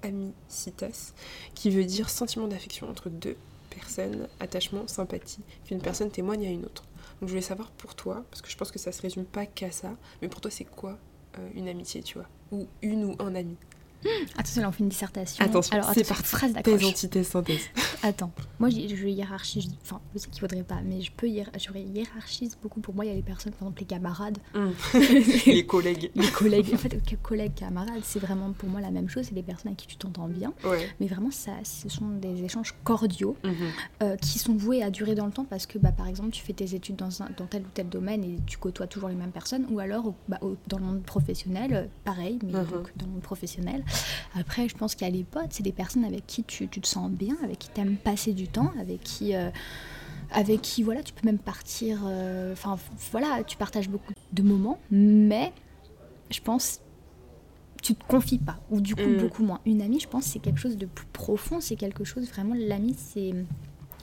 amicitas, 0.02 1.12
qui 1.54 1.70
veut 1.70 1.84
dire 1.84 2.08
sentiment 2.08 2.48
d'affection 2.48 2.88
entre 2.88 3.10
deux 3.10 3.36
personnes, 3.70 4.28
attachement, 4.40 4.86
sympathie, 4.86 5.40
qu'une 5.66 5.80
personne 5.80 6.10
témoigne 6.10 6.46
à 6.46 6.50
une 6.50 6.64
autre. 6.64 6.84
Donc 7.20 7.28
je 7.28 7.32
voulais 7.34 7.40
savoir 7.42 7.70
pour 7.72 7.94
toi, 7.94 8.24
parce 8.30 8.40
que 8.42 8.50
je 8.50 8.56
pense 8.56 8.70
que 8.70 8.78
ça 8.78 8.92
se 8.92 9.02
résume 9.02 9.24
pas 9.24 9.46
qu'à 9.46 9.70
ça, 9.70 9.94
mais 10.22 10.28
pour 10.28 10.40
toi 10.40 10.50
c'est 10.50 10.64
quoi 10.64 10.98
une 11.54 11.68
amitié, 11.68 12.02
tu 12.02 12.16
vois? 12.18 12.28
Ou 12.50 12.66
une 12.82 13.04
ou 13.04 13.16
un 13.18 13.34
ami 13.34 13.56
Attention, 14.36 14.62
là 14.62 14.68
on 14.68 14.72
fait 14.72 14.82
une 14.82 14.88
dissertation. 14.88 15.44
Attention, 15.44 15.74
Alors, 15.76 15.90
c'est 15.94 16.06
parti. 16.06 16.24
phrase 16.24 16.52
Thèse, 16.62 16.84
antithèse, 16.84 17.28
synthèse. 17.28 17.62
Attends, 18.02 18.30
moi 18.58 18.68
je, 18.70 18.94
je 18.94 19.06
hiérarchise, 19.08 19.68
enfin 19.82 20.00
je 20.14 20.20
sais 20.20 20.28
qu'il 20.28 20.40
faudrait 20.40 20.62
pas, 20.62 20.78
mais 20.84 21.00
je 21.00 21.10
peux 21.10 21.26
hiér- 21.26 21.48
je 21.58 21.76
hiérarchise 21.78 22.56
beaucoup. 22.62 22.80
Pour 22.80 22.94
moi, 22.94 23.04
il 23.04 23.08
y 23.08 23.10
a 23.10 23.14
les 23.14 23.22
personnes, 23.22 23.52
par 23.52 23.62
exemple 23.68 23.80
les 23.80 23.86
camarades, 23.86 24.38
Hum. 24.54 24.72
Les 25.46 25.66
collègues. 25.66 26.10
les 26.14 26.30
collègues. 26.30 26.70
En 26.74 26.78
fait, 26.78 26.98
collègues, 27.22 27.54
camarades, 27.54 28.02
c'est 28.04 28.18
vraiment 28.20 28.52
pour 28.52 28.68
moi 28.68 28.80
la 28.80 28.90
même 28.90 29.08
chose. 29.08 29.24
C'est 29.28 29.34
des 29.34 29.42
personnes 29.42 29.68
avec 29.68 29.78
qui 29.78 29.86
tu 29.86 29.96
t'entends 29.96 30.28
bien, 30.28 30.52
Ouais. 30.64 30.88
mais 31.00 31.06
vraiment 31.06 31.30
ça, 31.30 31.52
ce 31.64 31.88
sont 31.88 32.08
des 32.08 32.42
échanges 32.44 32.74
cordiaux 32.84 33.36
Mhm. 33.44 33.54
euh, 34.02 34.16
qui 34.16 34.38
sont 34.38 34.54
voués 34.54 34.82
à 34.82 34.90
durer 34.90 35.14
dans 35.14 35.26
le 35.26 35.32
temps 35.32 35.44
parce 35.44 35.66
que 35.66 35.78
bah, 35.78 35.92
par 35.92 36.06
exemple 36.06 36.30
tu 36.30 36.42
fais 36.42 36.52
tes 36.52 36.74
études 36.74 36.96
dans, 36.96 37.22
un- 37.22 37.28
dans 37.36 37.46
tel 37.46 37.62
ou 37.62 37.68
tel 37.72 37.88
domaine 37.88 38.22
et 38.24 38.38
tu 38.46 38.58
côtoies 38.58 38.86
toujours 38.86 39.08
les 39.08 39.14
mêmes 39.14 39.30
personnes 39.30 39.66
ou 39.70 39.78
alors 39.80 40.14
bah, 40.28 40.38
au- 40.42 40.56
dans 40.68 40.78
le 40.78 40.84
monde 40.84 41.02
professionnel 41.02 41.72
euh, 41.74 41.84
pareil 42.04 42.38
mais 42.44 42.52
Mhm. 42.52 42.66
donc 42.66 42.92
dans 42.96 43.06
le 43.06 43.12
monde 43.12 43.22
professionnel 43.22 43.84
après 44.34 44.68
je 44.68 44.76
pense 44.76 44.94
qu'il 44.94 45.06
y 45.06 45.10
a 45.10 45.12
les 45.12 45.24
potes 45.24 45.50
c'est 45.52 45.62
des 45.62 45.72
personnes 45.72 46.04
avec 46.04 46.26
qui 46.26 46.44
tu, 46.44 46.68
tu 46.68 46.80
te 46.80 46.86
sens 46.86 47.10
bien 47.10 47.36
avec 47.42 47.58
qui 47.58 47.68
tu 47.74 47.80
aimes 47.80 47.96
passer 47.96 48.32
du 48.32 48.48
temps 48.48 48.72
avec 48.80 49.02
qui 49.02 49.34
euh, 49.34 49.50
avec 50.30 50.60
qui 50.62 50.82
voilà 50.82 51.02
tu 51.02 51.12
peux 51.12 51.26
même 51.26 51.38
partir 51.38 52.00
euh, 52.04 52.52
enfin 52.52 52.76
voilà 53.12 53.42
tu 53.44 53.56
partages 53.56 53.88
beaucoup 53.88 54.12
de 54.32 54.42
moments 54.42 54.78
mais 54.90 55.52
je 56.30 56.40
pense 56.40 56.80
tu 57.82 57.94
te 57.94 58.04
confies 58.06 58.38
pas 58.38 58.58
ou 58.70 58.80
du 58.80 58.96
coup 58.96 59.02
Mm. 59.02 59.18
beaucoup 59.18 59.44
moins 59.44 59.60
une 59.64 59.80
amie 59.82 60.00
je 60.00 60.08
pense 60.08 60.24
c'est 60.24 60.40
quelque 60.40 60.58
chose 60.58 60.76
de 60.76 60.86
plus 60.86 61.06
profond 61.06 61.60
c'est 61.60 61.76
quelque 61.76 62.02
chose 62.04 62.26
vraiment 62.28 62.54
l'ami 62.56 62.96
c'est 62.98 63.32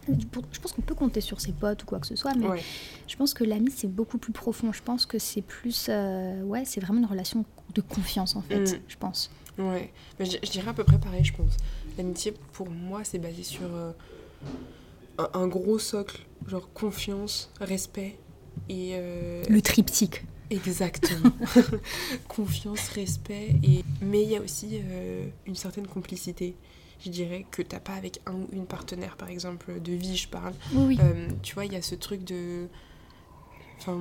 je 0.08 0.60
pense 0.60 0.74
qu'on 0.74 0.82
peut 0.82 0.96
compter 0.96 1.22
sur 1.22 1.40
ses 1.40 1.54
potes 1.54 1.84
ou 1.84 1.86
quoi 1.86 2.00
que 2.00 2.08
ce 2.08 2.16
soit 2.16 2.34
mais 2.36 2.48
Ouais. 2.48 2.62
je 3.08 3.16
pense 3.16 3.34
que 3.34 3.44
l'ami 3.44 3.70
c'est 3.76 3.88
beaucoup 3.88 4.18
plus 4.18 4.34
profond 4.34 4.72
je 4.74 4.82
pense 4.84 5.06
que 5.06 5.18
c'est 5.20 5.42
plus 5.42 5.88
euh, 5.90 6.42
ouais 6.44 6.64
c'est 6.66 6.80
vraiment 6.82 7.00
une 7.00 7.06
relation 7.06 7.46
de 7.74 7.82
confiance 7.82 8.36
en 8.36 8.42
fait 8.42 8.60
Mm. 8.74 8.80
je 8.88 8.98
pense 8.98 9.30
Ouais, 9.58 9.92
mais 10.20 10.26
je, 10.26 10.38
je 10.44 10.50
dirais 10.52 10.70
à 10.70 10.74
peu 10.74 10.84
près 10.84 10.98
pareil, 11.00 11.24
je 11.24 11.34
pense. 11.34 11.58
L'amitié, 11.98 12.34
pour 12.54 12.70
moi, 12.70 13.04
c'est 13.04 13.20
basé 13.20 13.44
sur 13.44 13.74
euh, 13.74 13.92
un, 15.18 15.30
un 15.34 15.48
gros 15.48 15.78
socle, 15.80 16.26
genre 16.48 16.72
confiance, 16.74 17.52
respect 17.62 18.18
et... 18.70 18.92
euh, 18.94 19.44
le 19.50 19.62
triptyque 19.62 20.24
Exactement. 20.50 21.32
confiance, 22.28 22.90
respect, 22.90 23.56
et... 23.64 23.84
mais 24.02 24.24
il 24.24 24.30
y 24.30 24.36
a 24.36 24.42
aussi 24.42 24.82
euh, 24.84 25.26
une 25.48 25.56
certaine 25.56 25.88
complicité, 25.88 26.56
je 27.04 27.10
dirais, 27.10 27.46
que 27.50 27.62
t'as 27.62 27.80
pas 27.80 27.94
avec 27.94 28.22
un 28.28 28.34
ou 28.34 28.48
une 28.52 28.66
partenaire, 28.66 29.18
par 29.18 29.30
exemple, 29.30 29.80
de 29.82 29.94
vie, 29.94 30.16
je 30.18 30.28
parle. 30.28 30.54
oui 30.74 30.98
Euh, 31.02 31.28
tu 31.42 31.54
vois, 31.56 31.66
il 31.66 31.74
y 31.74 31.76
a 31.76 31.82
ce 31.82 31.96
truc 31.96 32.24
de... 32.24 32.68
Enfin... 33.80 34.00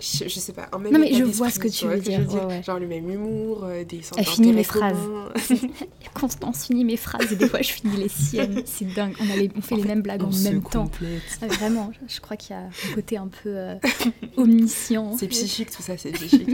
Je, 0.00 0.24
je 0.28 0.40
sais 0.40 0.52
pas, 0.52 0.68
un 0.72 0.78
même 0.78 0.92
Non, 0.92 0.98
mais 0.98 1.12
je 1.12 1.24
vois 1.24 1.50
ce 1.50 1.58
que 1.58 1.68
tu 1.68 1.86
veux 1.86 1.98
dire, 2.00 2.20
ouais, 2.32 2.44
ouais. 2.46 2.62
Genre 2.62 2.78
le 2.78 2.86
même 2.86 3.08
humour, 3.10 3.64
euh, 3.64 3.84
des 3.84 4.00
Elle 4.16 4.24
finit 4.26 4.52
mes 4.52 4.64
phrases. 4.64 4.96
Constance 6.14 6.64
finit 6.66 6.84
mes 6.84 6.96
phrases 6.96 7.32
et 7.32 7.36
des 7.36 7.48
fois 7.48 7.62
je 7.62 7.70
finis 7.72 7.96
les 7.96 8.08
siennes 8.08 8.62
c'est 8.66 8.84
dingue 8.84 9.14
on, 9.20 9.30
a 9.30 9.36
les- 9.36 9.50
on 9.56 9.60
fait 9.60 9.74
En 9.74 9.76
les 9.76 9.82
fait, 9.82 9.88
mêmes 9.88 10.02
blagues 10.02 10.22
en 10.24 10.30
même 10.30 10.62
temps 10.62 10.84
complète. 10.84 11.22
Ah, 11.40 11.46
vraiment 11.46 11.92
je, 11.92 12.14
je 12.14 12.20
crois 12.20 12.36
qu'il 12.36 12.56
y 12.56 12.58
a 12.58 12.62
un 12.62 12.94
côté 12.94 13.16
un 13.16 13.28
peu 13.28 13.50
euh, 13.56 13.76
omniscient 14.36 15.06
en 15.12 15.16
C'est 15.16 15.28
psychique 15.28 15.70
tout 15.70 15.82
ça, 15.82 15.96
c'est 15.96 16.10
psychique. 16.12 16.48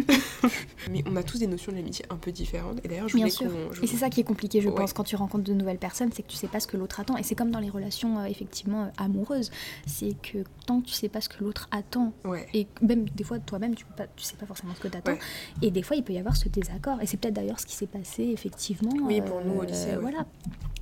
Mais 0.91 1.03
on 1.11 1.17
a 1.17 1.23
tous 1.23 1.39
des 1.39 1.47
notions 1.47 1.73
de 1.73 1.77
l'amitié 1.79 2.05
un 2.11 2.17
peu 2.17 2.31
différentes. 2.33 2.79
Et 2.85 2.89
d'ailleurs, 2.89 3.09
je 3.09 3.17
Bien 3.17 3.29
sûr. 3.29 3.51
je- 3.73 3.83
Et 3.83 3.87
c'est 3.87 3.97
ça 3.97 4.09
qui 4.11 4.21
est 4.21 4.25
compliqué, 4.25 4.61
je 4.61 4.69
Ouais. 4.69 4.75
pense, 4.75 4.93
quand 4.93 5.03
tu 5.05 5.17
rencontres 5.17 5.45
de 5.45 5.53
nouvelles 5.55 5.79
personnes, 5.79 6.11
c'est 6.15 6.23
que 6.23 6.29
tu 6.29 6.37
sais 6.37 6.47
pas 6.49 6.61
ce 6.61 6.67
que 6.67 6.77
l'autre 6.77 7.01
attend. 7.01 7.17
Et 7.17 7.23
c'est 7.23 7.35
comme 7.35 7.51
dans 7.51 7.59
les 7.61 7.71
relations, 7.71 8.19
euh, 8.21 8.25
effectivement, 8.27 8.85
euh, 8.85 8.89
amoureuses. 8.99 9.51
C'est 9.87 10.15
que 10.23 10.39
tant 10.67 10.81
que 10.81 10.87
tu 10.87 10.93
sais 10.93 11.09
pas 11.09 11.21
ce 11.21 11.29
que 11.29 11.43
l'autre 11.43 11.69
attend, 11.73 12.13
Ouais. 12.25 12.47
et 12.55 12.67
même 12.83 13.09
des 13.09 13.25
fois, 13.25 13.36
toi-même, 13.39 13.75
tu, 13.75 13.85
tu 14.17 14.25
sais 14.25 14.37
pas 14.37 14.47
forcément 14.47 14.75
ce 14.75 14.81
que 14.81 14.89
tu 14.89 14.97
attends. 14.97 15.13
Ouais. 15.13 15.19
Et 15.63 15.71
des 15.71 15.83
fois, 15.83 15.97
il 15.97 16.03
peut 16.05 16.13
y 16.13 16.19
avoir 16.19 16.37
ce 16.37 16.49
désaccord. 16.49 17.01
Et 17.03 17.07
c'est 17.07 17.17
peut-être 17.17 17.35
d'ailleurs 17.35 17.61
ce 17.61 17.67
qui 17.67 17.75
s'est 17.75 17.87
passé, 17.87 18.23
effectivement. 18.25 18.93
Oui, 19.03 19.21
pour 19.21 19.45
nous, 19.45 19.61
au 19.61 19.65
lycée, 19.65 19.91
ouais. 19.91 19.97
Voilà. 20.01 20.27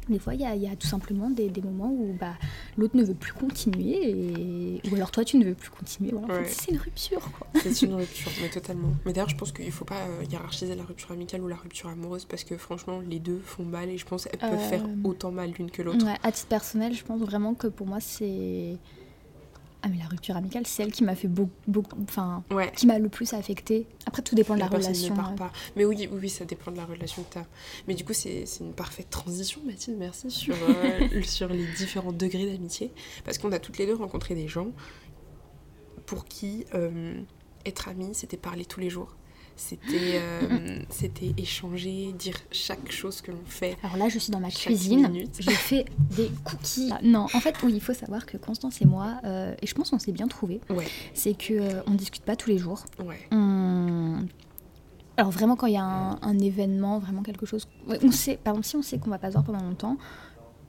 Des 0.06 0.18
fois, 0.18 0.34
il 0.34 0.42
y 0.42 0.44
a, 0.44 0.54
il 0.54 0.60
y 0.60 0.68
a 0.68 0.76
tout 0.76 0.86
simplement 0.86 1.30
des, 1.30 1.48
des 1.48 1.62
moments 1.62 1.88
où 1.90 2.14
bah, 2.20 2.34
l'autre 2.76 2.94
ne 2.94 3.02
veut 3.02 3.14
plus 3.14 3.32
continuer, 3.32 4.10
et... 4.10 4.82
ou 4.90 4.94
alors 4.96 5.10
toi, 5.10 5.24
tu 5.24 5.38
ne 5.38 5.46
veux 5.46 5.54
plus 5.54 5.70
continuer. 5.70 6.10
Voilà, 6.12 6.42
Ouais. 6.42 6.46
c'est 6.46 6.72
une 6.72 6.76
rupture. 6.76 7.26
C'est 7.62 7.80
une 7.86 7.94
rupture, 7.94 8.30
mais 8.42 8.50
totalement. 8.50 8.90
Mais 9.06 9.14
d'ailleurs, 9.14 9.30
je 9.30 9.36
pense 9.36 9.50
qu'il 9.50 9.72
faut 9.72 9.86
pas 9.86 10.02
euh, 10.02 10.24
hiérarchiser 10.30 10.74
la 10.74 10.82
rupture 10.84 11.12
amicale 11.12 11.40
ou 11.40 11.48
la 11.48 11.56
rupture 11.56 11.88
amoureuse 11.88 12.26
parce 12.26 12.44
que 12.44 12.58
franchement, 12.58 13.00
les 13.08 13.18
deux 13.18 13.40
font 13.42 13.64
mal 13.64 13.88
et 13.88 13.96
je 13.96 14.04
pense 14.04 14.24
qu'elles 14.26 14.40
peuvent 14.40 14.52
Euh, 14.52 14.68
faire 14.68 14.84
autant 15.04 15.30
mal 15.32 15.52
l'une 15.58 15.70
que 15.70 15.80
l'autre. 15.80 16.04
Ouais, 16.04 16.16
à 16.22 16.30
titre 16.32 16.48
personnel, 16.48 16.92
je 16.92 17.02
pense 17.02 17.20
vraiment 17.22 17.54
que 17.54 17.68
pour 17.68 17.86
moi, 17.86 17.98
c'est. 18.00 18.76
Ah, 19.86 19.88
mais 19.90 19.98
la 19.98 20.06
rupture 20.06 20.34
amicale, 20.34 20.66
c'est 20.66 20.82
elle 20.82 20.92
qui 20.92 21.04
m'a 21.04 21.14
fait 21.14 21.28
beaucoup. 21.28 21.52
beaucoup 21.68 21.94
enfin, 22.02 22.42
Ouais. 22.50 22.72
qui 22.74 22.86
m'a 22.86 22.98
le 22.98 23.10
plus 23.10 23.34
affectée. 23.34 23.86
Après, 24.06 24.22
tout 24.22 24.34
dépend 24.34 24.54
de 24.54 24.60
la, 24.60 24.66
relation. 24.68 25.14
ne 25.14 25.20
part 25.20 25.34
pas. 25.34 25.52
Mais 25.76 25.84
oui, 25.84 26.08
oui, 26.10 26.30
ça 26.30 26.46
dépend 26.46 26.70
de 26.70 26.78
la 26.78 26.86
relation 26.86 27.22
que 27.22 27.34
tu 27.34 27.38
as. 27.38 27.46
Mais 27.86 27.92
du 27.92 28.02
coup, 28.02 28.14
c'est 28.14 28.46
c'est 28.46 28.64
une 28.64 28.72
parfaite 28.72 29.10
transition, 29.10 29.60
Mathilde, 29.66 29.98
merci, 29.98 30.30
sur, 30.30 30.54
euh, 30.54 31.22
sur 31.22 31.48
les 31.48 31.66
différents 31.76 32.12
degrés 32.12 32.46
d'amitié. 32.46 32.92
Parce 33.26 33.36
qu'on 33.36 33.52
a 33.52 33.58
toutes 33.58 33.76
les 33.76 33.86
deux 33.86 33.94
rencontré 33.94 34.34
des 34.34 34.48
gens 34.48 34.68
pour 36.06 36.24
qui 36.24 36.64
euh, 36.74 37.20
être 37.66 37.88
ami, 37.88 38.14
c'était 38.14 38.38
parler 38.38 38.64
tous 38.64 38.80
les 38.80 38.88
jours. 38.88 39.14
C'était 39.56 40.18
euh, 40.20 40.78
c'était 40.90 41.32
échanger, 41.38 42.12
dire 42.18 42.36
chaque 42.50 42.90
chose 42.90 43.20
que 43.20 43.30
l'on 43.30 43.44
fait. 43.46 43.76
Alors 43.84 43.96
là, 43.96 44.08
je 44.08 44.18
suis 44.18 44.32
dans 44.32 44.40
ma 44.40 44.50
cuisine. 44.50 45.02
minute. 45.08 45.36
J'ai 45.38 45.52
fait 45.52 45.84
des 46.16 46.30
cookies. 46.44 46.90
Ah, 46.92 46.98
Non, 47.04 47.24
en 47.32 47.40
fait, 47.40 47.54
oui, 47.62 47.72
il 47.74 47.80
faut 47.80 47.94
savoir 47.94 48.26
que 48.26 48.36
Constance 48.36 48.82
et 48.82 48.84
moi, 48.84 49.14
euh, 49.24 49.54
et 49.62 49.66
je 49.66 49.74
pense 49.74 49.90
qu'on 49.90 49.98
s'est 50.00 50.10
bien 50.12 50.26
trouvés, 50.26 50.60
Ouais, 50.70 50.86
c'est 51.14 51.34
que 51.34 51.54
euh, 51.54 51.82
on 51.86 51.92
discute 51.92 52.22
pas 52.24 52.34
tous 52.36 52.50
les 52.50 52.58
jours. 52.58 52.84
ouais. 53.04 53.20
On- 53.30 54.26
Alors 55.16 55.30
vraiment, 55.30 55.54
quand 55.54 55.68
il 55.68 55.74
y 55.74 55.78
a 55.78 55.84
un, 55.84 56.18
un 56.22 56.38
événement, 56.40 56.98
vraiment 56.98 57.22
quelque 57.22 57.46
chose, 57.46 57.68
ouais, 57.86 57.98
on 58.02 58.10
sait. 58.10 58.36
Par 58.42 58.54
exemple, 58.54 58.66
si 58.66 58.76
on 58.76 58.82
sait 58.82 58.98
qu'on 58.98 59.10
va 59.10 59.18
pas 59.18 59.28
se 59.28 59.32
voir 59.34 59.44
pendant 59.44 59.62
longtemps. 59.62 59.96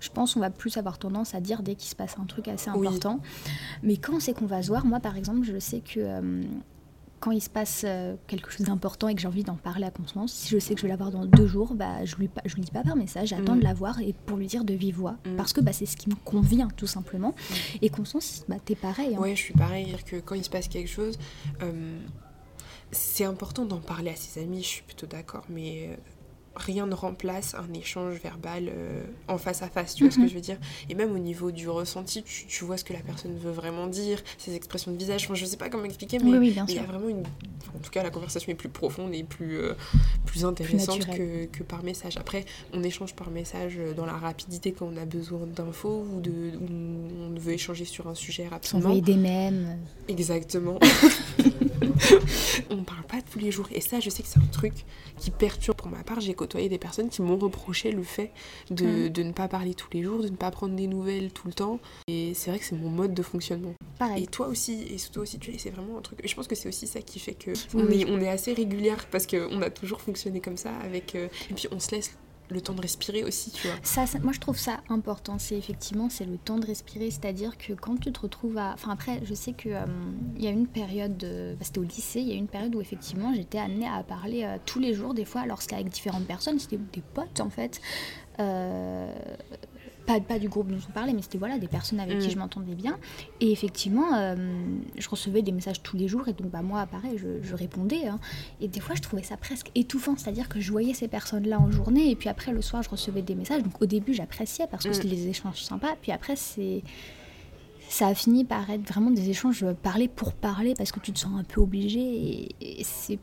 Je 0.02 0.10
pense 0.10 0.34
qu'on 0.36 0.42
va 0.42 0.50
plus 0.52 0.78
avoir 0.78 1.00
tendance 1.00 1.34
à 1.34 1.40
dire 1.40 1.64
dès 1.64 1.74
qu'il 1.74 1.90
se 1.90 1.96
passe 1.96 2.16
un 2.22 2.26
truc 2.26 2.48
assez 2.50 2.70
Oui. 2.70 2.86
important. 2.86 3.22
Mais 3.82 3.98
quand 3.98 4.14
on 4.14 4.20
sait 4.20 4.34
qu'on 4.34 4.46
va 4.46 4.62
se 4.62 4.68
voir, 4.68 4.86
moi 4.86 5.00
par 5.00 5.18
exemple, 5.18 5.44
je 5.44 5.58
sais 5.58 5.80
que 5.80 6.00
euh, 6.00 6.44
quand 7.26 7.32
il 7.32 7.42
se 7.42 7.50
passe 7.50 7.82
euh, 7.88 8.16
quelque 8.28 8.52
chose 8.52 8.68
d'important 8.68 9.08
et 9.08 9.16
que 9.16 9.20
j'ai 9.22 9.28
envie 9.28 9.44
d'en 9.44 9.56
parler 9.56 9.84
à 9.86 9.90
Constance, 9.90 10.32
si 10.32 10.50
je 10.50 10.60
sais 10.60 10.76
que 10.76 10.80
je 10.82 10.86
vais 10.86 10.90
la 10.92 10.96
voir 10.96 11.10
dans 11.10 11.26
deux 11.26 11.48
jours, 11.48 11.74
bah, 11.74 12.06
je 12.06 12.16
lui, 12.18 12.30
je 12.46 12.54
lui 12.54 12.62
dis 12.62 12.70
pas 12.70 12.84
par 12.84 12.96
message, 12.96 13.30
j'attends 13.30 13.56
Mm. 13.56 13.60
de 13.60 13.64
la 13.64 13.74
voir 13.74 14.00
et 14.00 14.14
pour 14.28 14.38
lui 14.38 14.46
dire 14.46 14.64
de 14.64 14.76
vive 14.76 14.98
voix. 14.98 15.16
Mm. 15.26 15.36
Parce 15.36 15.52
que 15.52 15.60
bah, 15.60 15.74
c'est 15.74 15.88
ce 15.88 15.98
qui 15.98 16.08
me 16.08 16.14
convient 16.24 16.68
tout 16.78 16.86
simplement. 16.86 17.34
Et 17.82 17.90
Constance, 17.90 18.46
bah, 18.48 18.58
t'es 18.64 18.76
pareil. 18.76 19.16
hein. 19.16 19.20
Ouais, 19.20 19.36
je 19.36 19.42
suis 19.42 19.54
pareil, 19.56 19.86
dire 19.88 20.04
que 20.04 20.18
quand 20.18 20.36
il 20.36 20.44
se 20.44 20.52
passe 20.52 20.68
quelque 20.68 20.88
chose, 20.88 21.18
euh, 21.64 21.98
c'est 22.92 23.26
important 23.26 23.66
d'en 23.66 23.80
parler 23.80 24.12
à 24.12 24.16
ses 24.16 24.42
amis, 24.44 24.62
je 24.62 24.68
suis 24.68 24.84
plutôt 24.84 25.08
d'accord, 25.08 25.46
mais 25.50 25.88
euh, 25.90 25.96
rien 26.56 26.88
ne 26.88 26.94
remplace 26.96 27.56
un 27.56 27.74
échange 27.74 28.16
verbal 28.22 28.70
euh, 28.70 29.04
en 29.28 29.38
face 29.38 29.62
à 29.62 29.68
face, 29.68 29.96
tu 29.96 30.04
vois 30.04 30.12
ce 30.12 30.18
que 30.18 30.22
Mhm. 30.24 30.30
je 30.30 30.36
veux 30.36 30.42
dire 30.42 30.58
Et 30.90 30.96
même 30.96 31.12
au 31.14 31.20
niveau 31.20 31.52
du 31.52 31.70
ressenti, 31.70 32.24
tu, 32.24 32.46
tu 32.48 32.64
vois 32.66 32.78
ce 32.78 32.84
que 32.84 32.94
la 32.94 33.00
personne 33.00 33.38
veut 33.38 33.52
vraiment 33.52 33.88
dire, 33.88 34.22
ses 34.38 34.56
expressions 34.56 34.92
de 34.92 34.98
visage, 34.98 35.26
enfin, 35.26 35.36
je 35.36 35.46
sais 35.46 35.58
pas 35.58 35.70
comment 35.70 35.84
expliquer, 35.86 36.20
mais 36.20 36.32
Oui, 36.32 36.38
oui, 36.38 36.56
il 36.70 36.76
y 36.76 36.80
a 36.80 36.84
vraiment 36.84 37.10
une... 37.10 37.24
En 37.76 37.80
tout 37.80 37.92
cas, 37.92 38.04
la 38.04 38.10
conversation 38.10 38.52
est 38.52 38.56
plus 38.56 38.70
profonde 38.70 39.14
et 39.14 39.24
plus, 39.24 39.58
euh, 39.58 39.74
plus 40.26 40.46
intéressante 40.46 41.06
que, 41.08 41.64
par 41.64 41.84
message. 41.84 42.16
Après, 42.18 42.46
on 42.74 42.84
échange 42.84 43.14
par 43.16 43.30
message 43.32 43.74
euh, 43.78 43.94
dans 43.94 44.06
la 44.06 44.14
rapidité 44.14 44.72
quand 44.72 44.90
on 44.94 44.98
a 44.98 45.06
besoin 45.06 45.46
d'infos 45.46 46.06
ou, 46.16 46.22
de, 46.22 46.32
ou 46.32 46.68
on 47.36 47.40
veut 47.40 47.54
échanger 47.54 47.84
sur 47.86 48.08
un 48.08 48.16
sujet 48.16 48.48
rapidement. 48.48 48.80
S'envoyer 48.82 49.02
des 49.02 49.16
mèmes. 49.18 49.78
Exactement. 50.08 50.80
on 52.70 52.84
parle 52.84 53.04
pas 53.04 53.22
tous 53.32 53.40
les 53.40 53.52
jours. 53.52 53.68
Et 53.74 53.82
ça, 53.82 54.00
je 54.00 54.10
sais 54.10 54.24
que 54.24 54.30
c'est 54.30 54.40
un 54.40 54.46
truc 54.52 54.74
qui 55.20 55.32
perturbe. 55.32 55.78
Pour 55.78 55.88
ma 55.90 56.04
part, 56.04 56.20
j'ai 56.22 56.34
côtoyé 56.46 56.70
des 56.70 56.78
personnes 56.78 57.10
qui 57.10 57.22
m'ont 57.22 57.38
reproché 57.38 57.92
le 57.92 58.04
fait 58.04 58.32
de, 58.70 58.86
Mm. 58.86 59.10
de 59.10 59.24
ne 59.24 59.32
pas 59.32 59.48
parler 59.48 59.74
tous 59.74 59.88
les 59.94 60.04
jours, 60.04 60.22
de 60.22 60.30
ne 60.30 60.36
pas 60.36 60.52
prendre 60.52 60.76
des 60.76 60.88
nouvelles 60.88 61.32
tout 61.32 61.48
le 61.48 61.54
temps. 61.54 61.80
Et 62.08 62.34
c'est 62.36 62.50
vrai 62.52 62.60
que 62.60 62.66
c'est 62.66 62.76
mon 62.76 62.90
mode 62.90 63.14
de 63.14 63.22
fonctionnement. 63.24 63.74
Pareil. 64.00 64.24
Et 64.24 64.28
toi 64.28 64.48
aussi, 64.48 64.84
et 64.84 64.98
toi 65.12 65.24
aussi, 65.24 65.40
tu 65.40 65.52
sais, 65.54 65.58
c'est 65.58 65.70
vraiment 65.72 65.98
un 65.98 66.02
truc. 66.02 66.20
Je 66.24 66.36
pense 66.36 66.48
que 66.48 66.56
c'est 66.56 66.70
aussi 66.70 66.86
ça 66.88 67.02
qui 67.02 67.20
fait 67.20 67.34
que 67.34 67.52
Oui, 67.52 67.56
on, 67.74 67.86
oui. 67.88 68.02
est, 68.02 68.06
on 68.12 68.22
est 68.22 68.30
assez 68.30 68.54
régulière 68.54 69.08
parce 69.12 69.26
qu'on 69.26 69.62
a 69.62 69.70
toujours 69.70 70.02
fonctionné 70.02 70.40
comme 70.42 70.58
ça. 70.58 70.72
Avec, 70.84 71.16
euh, 71.16 71.28
Et 71.50 71.54
puis 71.54 71.68
on 71.72 71.80
se 71.80 71.92
laisse 71.92 72.16
le 72.50 72.62
temps 72.62 72.74
de 72.74 72.82
respirer 72.82 73.24
aussi, 73.24 73.52
tu 73.52 73.68
vois. 73.68 73.76
Ça, 73.84 74.06
ça- 74.06 74.20
moi 74.20 74.32
je 74.34 74.40
trouve 74.40 74.58
ça 74.58 74.82
important, 74.90 75.38
c'est 75.40 75.58
effectivement 75.58 76.10
c'est 76.10 76.26
le 76.26 76.38
temps 76.38 76.58
de 76.60 76.66
respirer, 76.66 77.10
c'est-à-dire 77.12 77.58
que 77.58 77.74
quand 77.74 78.00
tu 78.00 78.12
te 78.12 78.20
retrouves 78.20 78.58
à... 78.58 78.72
Enfin 78.74 78.92
après, 78.92 79.20
je 79.24 79.34
sais 79.34 79.54
que 79.54 79.70
euh, 79.70 79.86
il 80.38 80.44
y 80.44 80.48
a 80.48 80.52
une 80.52 80.68
période, 80.68 81.18
de- 81.18 81.56
bah, 81.58 81.64
c'était 81.66 81.80
au 81.80 81.84
lycée, 81.84 82.20
il 82.22 82.28
y 82.28 82.32
a 82.34 82.36
une 82.36 82.48
période 82.48 82.76
où 82.76 82.82
effectivement 82.82 83.34
j'étais 83.34 83.58
amenée 83.60 83.88
à 83.88 84.04
parler 84.04 84.44
euh, 84.44 84.58
tous 84.66 84.80
les 84.80 84.94
jours, 84.94 85.14
des 85.14 85.26
fois, 85.26 85.42
alors 85.42 85.62
c'était 85.62 85.76
avec 85.76 85.90
différentes 85.90 86.26
personnes, 86.26 86.60
c'était 86.60 86.78
des 86.94 87.02
potes 87.14 87.40
en 87.40 87.50
fait. 87.50 87.82
Euh, 88.40 89.12
pas, 90.06 90.20
pas 90.22 90.38
du 90.40 90.50
groupe 90.50 90.68
dont 90.72 90.78
on 90.88 90.92
parlait, 90.92 91.14
mais 91.14 91.22
c'était 91.22 91.38
voilà, 91.38 91.58
des 91.58 91.68
personnes 91.68 92.00
avec 92.00 92.20
qui 92.20 92.28
Mm. 92.28 92.32
je 92.32 92.38
m'entendais 92.38 92.76
bien. 92.76 92.98
Et 93.42 93.52
effectivement, 93.52 94.14
euh, 94.16 94.36
je 94.98 95.10
recevais 95.10 95.42
des 95.42 95.52
messages 95.52 95.82
tous 95.82 95.98
les 95.98 96.08
jours, 96.08 96.28
et 96.28 96.34
donc 96.34 96.50
bah, 96.52 96.62
moi, 96.62 96.86
pareil, 96.86 97.18
je, 97.18 97.42
je 97.42 97.56
répondais. 97.56 98.08
hein. 98.08 98.20
Et 98.62 98.68
des 98.68 98.80
fois, 98.80 98.96
je 98.96 99.02
trouvais 99.02 99.24
ça 99.24 99.38
presque 99.38 99.72
étouffant, 99.76 100.16
c'est-à-dire 100.18 100.48
que 100.50 100.60
je 100.60 100.72
voyais 100.72 100.94
ces 100.94 101.08
personnes-là 101.08 101.60
en 101.60 101.72
journée, 101.72 102.12
et 102.12 102.16
puis 102.16 102.30
après, 102.30 102.52
le 102.52 102.62
soir, 102.62 102.84
je 102.84 102.90
recevais 102.90 103.22
des 103.22 103.36
messages. 103.36 103.64
Donc 103.64 103.82
au 103.82 103.86
début, 103.86 104.14
j'appréciais 104.14 104.68
parce 104.70 104.84
que 104.84 104.90
Mm. 104.90 104.94
c'était 104.94 105.08
des 105.10 105.28
échanges 105.28 105.62
sympas, 105.64 105.96
puis 106.02 106.12
après, 106.12 106.36
c'est. 106.36 106.84
Ça 107.88 108.08
a 108.08 108.16
fini 108.16 108.46
par 108.46 108.68
être 108.72 108.82
vraiment 108.88 109.12
des 109.12 109.30
échanges 109.30 109.64
parler 109.84 110.08
pour 110.08 110.34
parler 110.34 110.74
parce 110.76 110.92
que 110.92 111.00
tu 111.00 111.12
te 111.14 111.20
sens 111.20 111.40
un 111.40 111.44
peu 111.44 111.62
obligé 111.62 112.00
et, 112.00 112.80
et 112.80 112.84
c'est. 112.84 113.20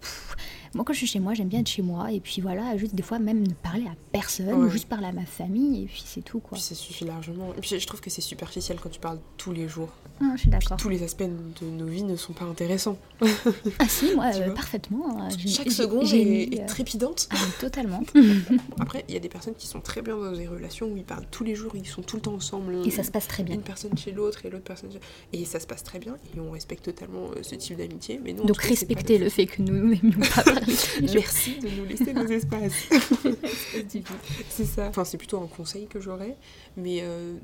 Moi, 0.74 0.84
quand 0.84 0.92
je 0.92 0.98
suis 0.98 1.06
chez 1.06 1.18
moi, 1.20 1.34
j'aime 1.34 1.48
bien 1.48 1.60
être 1.60 1.68
chez 1.68 1.82
moi. 1.82 2.10
Et 2.12 2.20
puis 2.20 2.40
voilà, 2.40 2.76
juste 2.76 2.94
des 2.94 3.02
fois, 3.02 3.18
même 3.18 3.46
ne 3.46 3.52
parler 3.52 3.84
à 3.86 3.94
personne, 4.12 4.52
ou 4.54 4.68
juste 4.70 4.88
parler 4.88 5.06
à 5.06 5.12
ma 5.12 5.26
famille. 5.26 5.82
Et 5.84 5.86
puis 5.86 6.02
c'est 6.06 6.22
tout, 6.22 6.40
quoi. 6.40 6.52
Puis 6.56 6.62
ça 6.62 6.74
suffit 6.74 7.04
largement. 7.04 7.52
Et 7.56 7.60
puis 7.60 7.78
je 7.78 7.86
trouve 7.86 8.00
que 8.00 8.10
c'est 8.10 8.20
superficiel 8.22 8.78
quand 8.82 8.88
tu 8.90 9.00
parles 9.00 9.18
tous 9.36 9.52
les 9.52 9.68
jours. 9.68 9.90
Non, 10.20 10.32
je 10.36 10.42
suis 10.42 10.50
d'accord. 10.50 10.76
Tous 10.76 10.88
les 10.88 11.02
aspects 11.02 11.24
de 11.24 11.66
nos 11.66 11.86
vies 11.86 12.04
ne 12.04 12.16
sont 12.16 12.32
pas 12.32 12.44
intéressants. 12.44 12.96
Ah 13.78 13.88
si, 13.88 14.14
moi, 14.14 14.26
euh, 14.34 14.50
parfaitement. 14.52 15.28
j'ai- 15.36 15.48
Chaque 15.48 15.70
seconde 15.72 16.06
est, 16.12 16.24
mis, 16.24 16.42
est 16.56 16.62
euh, 16.62 16.66
trépidante. 16.66 17.28
ah, 17.32 17.36
totalement. 17.60 18.02
Après, 18.80 19.04
il 19.08 19.14
y 19.14 19.16
a 19.16 19.20
des 19.20 19.28
personnes 19.28 19.54
qui 19.54 19.66
sont 19.66 19.80
très 19.80 20.02
bien 20.02 20.16
dans 20.16 20.32
des 20.32 20.46
relations 20.46 20.86
où 20.88 20.96
ils 20.96 21.04
parlent 21.04 21.26
tous 21.30 21.42
les 21.44 21.54
jours, 21.54 21.72
ils 21.74 21.86
sont 21.86 22.02
tout 22.02 22.16
le 22.16 22.22
temps 22.22 22.34
ensemble. 22.34 22.76
Et 22.86 22.90
ça 22.90 23.02
se 23.02 23.10
passe 23.10 23.26
très 23.28 23.42
bien. 23.42 23.54
Une 23.56 23.62
personne 23.62 23.96
chez 23.96 24.12
l'autre 24.12 24.44
et 24.46 24.50
l'autre 24.50 24.64
personne 24.64 24.90
chez... 24.92 25.00
Et 25.32 25.44
ça 25.44 25.58
se 25.60 25.66
passe 25.66 25.82
très 25.82 25.98
bien 25.98 26.16
et 26.36 26.40
on 26.40 26.50
respecte 26.50 26.84
totalement 26.84 27.30
euh, 27.36 27.42
ce 27.42 27.54
type 27.56 27.76
d'amitié. 27.78 28.20
Mais 28.22 28.32
non, 28.32 28.44
Donc 28.44 28.60
respectez 28.62 29.18
le 29.18 29.28
fait 29.28 29.46
que 29.46 29.62
nous 29.62 29.72
n'aimions 29.88 30.20
pas 30.34 30.44
Merci 31.14 31.58
de 31.58 31.68
nous 31.68 31.84
laisser 31.84 32.12
nos 32.12 32.26
espaces. 32.26 32.88
c'est 34.48 34.64
ça. 34.64 34.88
Enfin, 34.88 35.04
c'est 35.04 35.18
plutôt 35.18 35.38
un 35.42 35.46
conseil 35.46 35.86
que 35.86 36.00
j'aurais. 36.00 36.36
Mais 36.76 37.00
euh, 37.02 37.34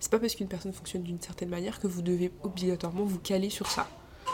c'est 0.00 0.10
pas 0.10 0.18
parce 0.18 0.34
qu'une 0.34 0.48
personne 0.48 0.72
fonctionne 0.72 1.02
d'une 1.02 1.20
certaine 1.20 1.48
manière 1.48 1.80
que 1.80 1.86
vous 1.86 2.02
devez 2.02 2.32
obligatoirement 2.42 3.04
vous 3.04 3.18
caler 3.18 3.50
sur 3.50 3.66
ça. 3.68 3.88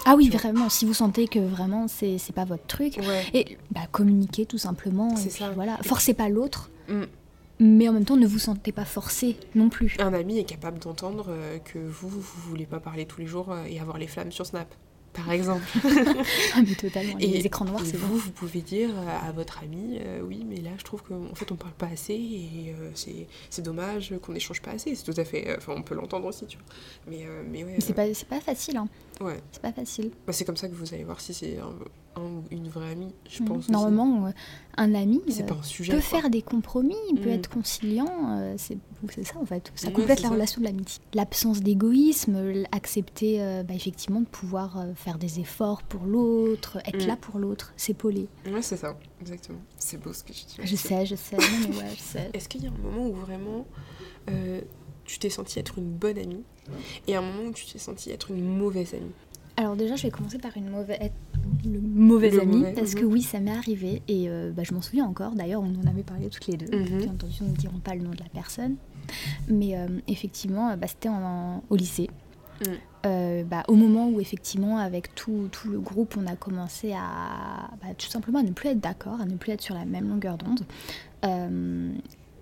Ah 0.06 0.14
oui, 0.16 0.30
vraiment, 0.30 0.68
si 0.68 0.86
vous 0.86 0.94
sentez 0.94 1.26
que 1.26 1.40
vraiment 1.40 1.88
c'est 1.88 2.16
c'est 2.18 2.32
pas 2.32 2.44
votre 2.44 2.66
truc. 2.66 2.98
Ouais. 2.98 3.24
Et 3.34 3.58
bah, 3.70 3.82
communiquez 3.90 4.46
tout 4.46 4.58
simplement. 4.58 5.16
C'est 5.16 5.30
ça. 5.30 5.50
Voilà. 5.50 5.78
Forcez 5.82 6.14
pas 6.14 6.28
l'autre, 6.28 6.70
Mm. 6.90 7.04
mais 7.60 7.88
en 7.88 7.92
même 7.92 8.04
temps 8.04 8.16
ne 8.16 8.26
vous 8.26 8.38
sentez 8.38 8.72
pas 8.72 8.84
forcé 8.84 9.36
non 9.54 9.68
plus. 9.68 9.96
Un 10.00 10.12
ami 10.12 10.38
est 10.38 10.44
capable 10.44 10.78
d'entendre 10.78 11.26
euh, 11.28 11.58
que 11.58 11.78
vous, 11.78 12.08
vous 12.08 12.20
voulez 12.48 12.66
pas 12.66 12.80
parler 12.80 13.06
tous 13.06 13.20
les 13.20 13.26
jours 13.26 13.52
euh, 13.52 13.64
et 13.64 13.78
avoir 13.80 13.98
les 13.98 14.06
flammes 14.06 14.32
sur 14.32 14.44
Snap. 14.46 14.74
Par 15.12 15.30
exemple. 15.32 15.64
Ah 16.54 16.60
mais 16.66 16.74
totalement. 16.74 17.18
Et- 17.18 17.26
les 17.26 17.46
écrans 17.46 17.64
noirs, 17.64 17.82
c'est 17.84 17.96
vous, 17.96 18.08
bon. 18.08 18.14
vous 18.16 18.30
pouvez 18.30 18.60
dire 18.60 18.90
à 19.24 19.32
votre 19.32 19.58
ami, 19.62 19.98
euh, 20.00 20.20
oui, 20.22 20.44
mais 20.48 20.56
là, 20.60 20.70
je 20.78 20.84
trouve 20.84 21.02
qu'en 21.02 21.34
fait, 21.34 21.50
on 21.52 21.56
parle 21.56 21.72
pas 21.74 21.86
assez 21.88 22.14
et 22.14 22.74
euh, 22.78 22.90
c'est 23.50 23.62
dommage 23.62 24.14
qu'on 24.22 24.32
n'échange 24.32 24.62
pas 24.62 24.70
assez. 24.72 24.94
C'est 24.94 25.04
tout 25.12 25.18
à 25.20 25.24
fait. 25.24 25.48
euh, 25.48 25.56
Enfin, 25.58 25.74
on 25.76 25.82
peut 25.82 25.94
l'entendre 25.94 26.26
aussi, 26.26 26.46
tu 26.46 26.56
vois. 26.58 26.66
Mais, 27.08 27.24
euh, 27.26 27.42
mais 27.50 27.64
ouais. 27.64 27.76
C'est 27.80 27.90
euh, 27.90 27.94
pas, 27.94 28.14
c'est 28.14 28.28
pas 28.28 28.40
facile, 28.40 28.76
hein. 28.76 28.88
Ouais. 29.20 29.40
C'est 29.52 29.62
pas 29.62 29.72
facile. 29.72 30.10
Bah, 30.26 30.32
c'est 30.32 30.44
comme 30.44 30.56
ça 30.56 30.68
que 30.68 30.74
vous 30.74 30.92
allez 30.94 31.04
voir 31.04 31.20
si 31.20 31.32
c'est 31.34 31.58
un, 31.58 32.20
un 32.20 32.24
ou 32.24 32.44
une 32.50 32.68
vraie 32.68 32.90
amie, 32.92 33.12
je 33.28 33.42
Mm. 33.42 33.46
pense. 33.46 33.68
Normalement, 33.68 34.26
euh, 34.26 34.30
un 34.76 34.94
ami 34.94 35.20
euh, 35.40 35.42
pas 35.44 35.54
un 35.54 35.62
sujet. 35.62 35.92
peut 35.92 35.98
quoi. 36.00 36.20
faire 36.20 36.30
des 36.30 36.42
compromis, 36.42 36.96
il 37.12 37.20
peut 37.20 37.28
Mm. 37.30 37.32
être 37.34 37.48
conciliant. 37.50 38.38
euh, 38.38 38.54
c'est 38.58 38.78
ça 39.24 39.38
en 39.38 39.44
fait. 39.46 39.72
Ça 39.76 39.90
complète 39.90 40.20
la 40.22 40.28
ça. 40.28 40.34
relation 40.34 40.60
de 40.60 40.66
l'amitié. 40.66 41.00
L'absence 41.14 41.60
d'égoïsme, 41.60 42.64
accepter 42.72 43.40
euh, 43.42 43.62
bah, 43.62 43.74
effectivement 43.74 44.20
de 44.20 44.26
pouvoir 44.26 44.84
faire 44.96 45.18
des 45.18 45.40
efforts 45.40 45.82
pour 45.84 46.04
l'autre, 46.04 46.78
être 46.86 47.04
Mm. 47.04 47.08
là 47.08 47.16
pour 47.16 47.38
l'autre, 47.38 47.72
s'épauler. 47.76 48.28
Ouais, 48.46 48.62
c'est 48.62 48.76
ça, 48.76 48.96
exactement. 49.20 49.60
C'est 49.78 49.96
beau 50.02 50.12
ce 50.12 50.24
que 50.24 50.32
je 50.32 50.44
dis. 50.44 50.56
Je 50.64 50.76
sais, 50.76 51.06
je 51.06 51.14
sais, 51.14 51.36
ouais, 51.36 51.94
sais. 51.98 52.30
Est-ce 52.34 52.48
qu'il 52.48 52.62
y 52.64 52.66
a 52.66 52.70
un 52.70 52.82
moment 52.82 53.06
où 53.08 53.12
vraiment 53.14 53.66
tu 55.10 55.18
t'es 55.18 55.30
senti 55.30 55.58
être 55.58 55.78
une 55.78 55.90
bonne 55.90 56.18
amie 56.18 56.44
et 57.08 57.16
un 57.16 57.20
moment 57.20 57.48
où 57.48 57.52
tu 57.52 57.66
t'es 57.66 57.78
senti 57.78 58.10
être 58.10 58.30
une 58.30 58.44
mauvaise 58.44 58.94
amie 58.94 59.10
Alors 59.56 59.74
déjà, 59.74 59.96
je 59.96 60.04
vais 60.04 60.10
commencer 60.10 60.38
par 60.38 60.56
une 60.56 60.70
mauvaise, 60.70 61.10
le 61.64 61.80
mauvais 61.80 62.30
Le 62.30 62.42
ami, 62.42 62.58
mauvais, 62.58 62.72
parce 62.72 62.94
mhm. 62.94 63.00
que 63.00 63.04
oui, 63.06 63.22
ça 63.22 63.40
m'est 63.40 63.50
arrivé, 63.50 64.02
et 64.06 64.28
euh, 64.28 64.52
bah, 64.52 64.62
je 64.62 64.72
m'en 64.72 64.80
souviens 64.80 65.06
encore, 65.06 65.32
d'ailleurs, 65.32 65.62
on 65.62 65.74
en 65.74 65.90
avait 65.90 66.04
parlé 66.04 66.28
toutes 66.28 66.46
les 66.46 66.56
deux, 66.56 66.66
Mhm. 66.66 66.98
bien 66.98 67.10
entendu, 67.10 67.34
nous 67.40 67.48
ne 67.48 67.56
dirons 67.56 67.80
pas 67.80 67.96
le 67.96 68.02
nom 68.02 68.10
de 68.10 68.20
la 68.20 68.28
personne, 68.32 68.76
mais 69.48 69.76
euh, 69.76 69.88
effectivement, 70.06 70.76
bah, 70.76 70.86
c'était 70.86 71.08
au 71.68 71.76
lycée. 71.76 72.08
Mm. 72.60 72.64
Euh, 73.06 73.44
bah, 73.44 73.64
au 73.68 73.74
moment 73.74 74.10
où 74.10 74.20
effectivement 74.20 74.76
avec 74.76 75.14
tout, 75.14 75.48
tout 75.50 75.70
le 75.70 75.80
groupe 75.80 76.18
on 76.18 76.26
a 76.26 76.36
commencé 76.36 76.92
à 76.92 77.70
tout 77.96 78.08
simplement 78.08 78.40
à 78.40 78.42
ne 78.42 78.50
plus 78.50 78.68
être 78.68 78.80
d'accord, 78.80 79.18
à 79.18 79.24
ne 79.24 79.36
plus 79.36 79.52
être 79.52 79.62
sur 79.62 79.74
la 79.74 79.86
même 79.86 80.10
longueur 80.10 80.36
d'onde, 80.36 80.60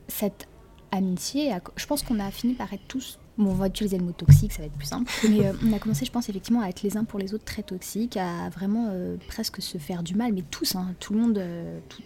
cette 0.08 0.48
amitié, 0.90 1.52
a- 1.52 1.60
je 1.76 1.86
pense 1.86 2.02
qu'on 2.02 2.18
a 2.20 2.30
fini 2.30 2.54
par 2.54 2.72
être 2.72 2.86
tous, 2.88 3.18
bon 3.36 3.50
on 3.50 3.54
va 3.54 3.66
utiliser 3.68 3.98
le 3.98 4.04
mot 4.04 4.12
toxique, 4.12 4.52
ça 4.52 4.60
va 4.62 4.66
être 4.66 4.72
plus 4.76 4.86
simple, 4.86 5.10
mais 5.28 5.46
euh, 5.46 5.52
on 5.64 5.72
a 5.72 5.78
commencé 5.78 6.04
je 6.04 6.10
pense 6.12 6.28
effectivement 6.28 6.60
à 6.62 6.68
être 6.68 6.82
les 6.82 6.96
uns 6.96 7.04
pour 7.04 7.18
les 7.18 7.34
autres 7.34 7.44
très 7.44 7.62
toxiques, 7.62 8.16
à 8.16 8.48
vraiment 8.50 8.88
euh, 8.90 9.16
presque 9.28 9.60
se 9.62 9.78
faire 9.78 10.02
du 10.02 10.14
mal, 10.14 10.32
mais 10.32 10.42
tous, 10.50 10.74
hein, 10.76 10.94
tout 11.00 11.12
le 11.14 11.20
monde... 11.20 11.38
euh, 11.38 11.78
tout, 11.88 12.02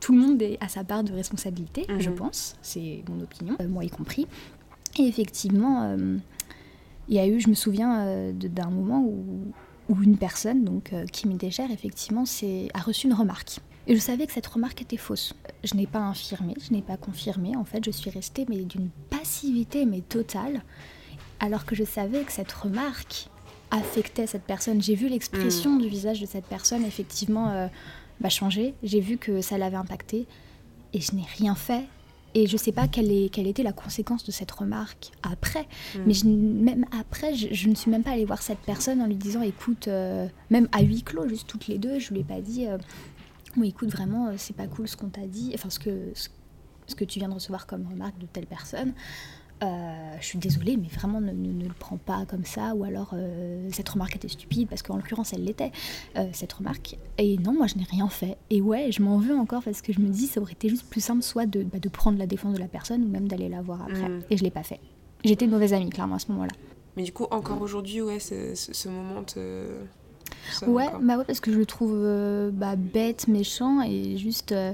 tout 0.00 0.12
le 0.12 0.20
monde 0.20 0.42
à 0.60 0.68
sa 0.68 0.84
part 0.84 1.02
de 1.02 1.12
responsabilité, 1.12 1.84
je 1.98 2.08
Mhm. 2.10 2.14
pense, 2.16 2.54
c'est 2.62 3.02
mon 3.08 3.20
opinion, 3.20 3.56
moi 3.68 3.82
y 3.84 3.90
compris. 3.90 4.28
Et 4.96 5.02
effectivement, 5.08 5.96
il 7.08 7.14
y 7.14 7.18
a 7.18 7.26
eu, 7.26 7.40
je 7.40 7.48
me 7.48 7.54
souviens 7.54 8.32
d'un 8.32 8.70
moment 8.70 9.00
où, 9.02 9.52
où 9.88 10.02
une 10.02 10.16
personne, 10.16 10.64
donc 10.64 10.92
qui 11.12 11.26
m'était 11.26 11.50
chère, 11.50 11.70
effectivement, 11.72 12.22
a 12.74 12.78
reçu 12.80 13.08
une 13.08 13.12
remarque. 13.14 13.58
Et 13.88 13.94
je 13.94 14.00
savais 14.00 14.26
que 14.26 14.32
cette 14.34 14.46
remarque 14.46 14.82
était 14.82 14.98
fausse. 14.98 15.34
Je 15.64 15.74
n'ai 15.74 15.86
pas 15.86 16.00
infirmé, 16.00 16.54
je 16.64 16.74
n'ai 16.74 16.82
pas 16.82 16.98
confirmé. 16.98 17.56
En 17.56 17.64
fait, 17.64 17.82
je 17.84 17.90
suis 17.90 18.10
restée 18.10 18.44
mais 18.48 18.58
d'une 18.58 18.90
passivité 19.08 19.86
mais 19.86 20.02
totale, 20.02 20.62
alors 21.40 21.64
que 21.64 21.74
je 21.74 21.84
savais 21.84 22.22
que 22.22 22.32
cette 22.32 22.52
remarque 22.52 23.28
affectait 23.70 24.26
cette 24.26 24.42
personne. 24.42 24.82
J'ai 24.82 24.94
vu 24.94 25.08
l'expression 25.08 25.76
du 25.76 25.88
visage 25.88 26.20
de 26.20 26.26
cette 26.26 26.44
personne 26.44 26.84
effectivement 26.84 27.48
euh, 27.48 27.66
bah, 28.20 28.28
changer. 28.28 28.74
J'ai 28.82 29.00
vu 29.00 29.16
que 29.16 29.40
ça 29.40 29.56
l'avait 29.56 29.76
impacté 29.76 30.26
et 30.92 31.00
je 31.00 31.14
n'ai 31.14 31.24
rien 31.38 31.54
fait. 31.54 31.84
Et 32.34 32.46
je 32.46 32.58
sais 32.58 32.72
pas 32.72 32.88
quelle, 32.88 33.10
est, 33.10 33.32
quelle 33.32 33.46
était 33.46 33.62
la 33.62 33.72
conséquence 33.72 34.22
de 34.22 34.32
cette 34.32 34.50
remarque 34.50 35.12
après. 35.22 35.62
Mm. 35.94 35.98
Mais 36.06 36.12
je 36.12 36.26
même 36.26 36.84
après, 37.00 37.34
je, 37.34 37.48
je 37.52 37.68
ne 37.68 37.74
suis 37.74 37.90
même 37.90 38.02
pas 38.02 38.10
allée 38.10 38.26
voir 38.26 38.42
cette 38.42 38.58
personne 38.58 39.00
en 39.00 39.06
lui 39.06 39.16
disant 39.16 39.40
écoute, 39.40 39.88
euh, 39.88 40.28
même 40.50 40.68
à 40.72 40.82
huis 40.82 41.02
clos, 41.02 41.26
juste 41.26 41.46
toutes 41.46 41.68
les 41.68 41.78
deux, 41.78 41.98
je 41.98 42.12
lui 42.12 42.20
ai 42.20 42.24
pas 42.24 42.42
dit 42.42 42.66
euh, 42.66 42.76
oui, 43.56 43.68
écoute, 43.68 43.90
vraiment, 43.90 44.28
euh, 44.28 44.34
c'est 44.36 44.54
pas 44.56 44.66
cool 44.66 44.86
ce 44.88 44.96
qu'on 44.96 45.08
t'a 45.08 45.26
dit, 45.26 45.50
enfin, 45.54 45.70
ce 45.70 45.78
que, 45.78 46.10
ce, 46.14 46.28
ce 46.86 46.94
que 46.94 47.04
tu 47.04 47.18
viens 47.18 47.28
de 47.28 47.34
recevoir 47.34 47.66
comme 47.66 47.86
remarque 47.86 48.18
de 48.18 48.26
telle 48.26 48.46
personne. 48.46 48.92
Euh, 49.64 50.12
je 50.20 50.24
suis 50.24 50.38
désolée, 50.38 50.76
mais 50.76 50.86
vraiment 50.86 51.20
ne, 51.20 51.32
ne- 51.32 51.52
ne 51.52 51.64
le 51.64 51.74
prends 51.76 51.96
pas 51.96 52.24
comme 52.26 52.44
ça, 52.44 52.76
ou 52.76 52.84
alors 52.84 53.10
euh, 53.14 53.68
cette 53.72 53.88
remarque 53.88 54.14
était 54.14 54.28
stupide, 54.28 54.68
parce 54.68 54.82
qu'en 54.82 54.94
l'occurrence 54.96 55.32
elle 55.32 55.42
l'était, 55.42 55.72
euh, 56.16 56.28
cette 56.32 56.52
remarque. 56.52 56.96
Et 57.18 57.36
non, 57.38 57.54
moi 57.54 57.66
je 57.66 57.74
n'ai 57.74 57.82
rien 57.82 58.08
fait. 58.08 58.36
Et 58.50 58.60
ouais, 58.60 58.92
je 58.92 59.02
m'en 59.02 59.18
veux 59.18 59.34
encore 59.36 59.64
parce 59.64 59.82
que 59.82 59.92
je 59.92 59.98
me 59.98 60.10
dis 60.10 60.28
ça 60.28 60.40
aurait 60.40 60.52
été 60.52 60.68
juste 60.68 60.88
plus 60.88 61.00
simple 61.00 61.22
soit 61.24 61.46
de, 61.46 61.64
bah, 61.64 61.80
de 61.80 61.88
prendre 61.88 62.18
la 62.18 62.28
défense 62.28 62.54
de 62.54 62.60
la 62.60 62.68
personne 62.68 63.02
ou 63.02 63.08
même 63.08 63.26
d'aller 63.26 63.48
la 63.48 63.60
voir 63.60 63.82
après. 63.82 64.08
Mm. 64.08 64.22
Et 64.30 64.36
je 64.36 64.44
l'ai 64.44 64.52
pas 64.52 64.62
fait. 64.62 64.78
J'étais 65.24 65.46
une 65.46 65.50
mauvaise 65.50 65.72
amie, 65.74 65.90
clairement, 65.90 66.14
à 66.14 66.18
ce 66.20 66.30
moment-là. 66.30 66.52
Mais 66.96 67.02
du 67.02 67.12
coup, 67.12 67.26
encore 67.32 67.60
aujourd'hui, 67.60 68.00
ouais, 68.00 68.20
ce, 68.20 68.54
ce- 68.54 68.72
ce 68.72 68.88
moment 68.88 69.24
te. 69.24 69.66
Ça 70.52 70.68
Ouais, 70.68 70.86
bah 71.02 71.18
ouais, 71.18 71.24
parce 71.24 71.40
que 71.40 71.52
je 71.52 71.58
le 71.58 71.66
trouve 71.66 71.92
euh, 71.94 72.50
bah, 72.52 72.76
bête, 72.76 73.28
méchant 73.28 73.82
et 73.82 74.16
juste. 74.16 74.52
euh, 74.52 74.72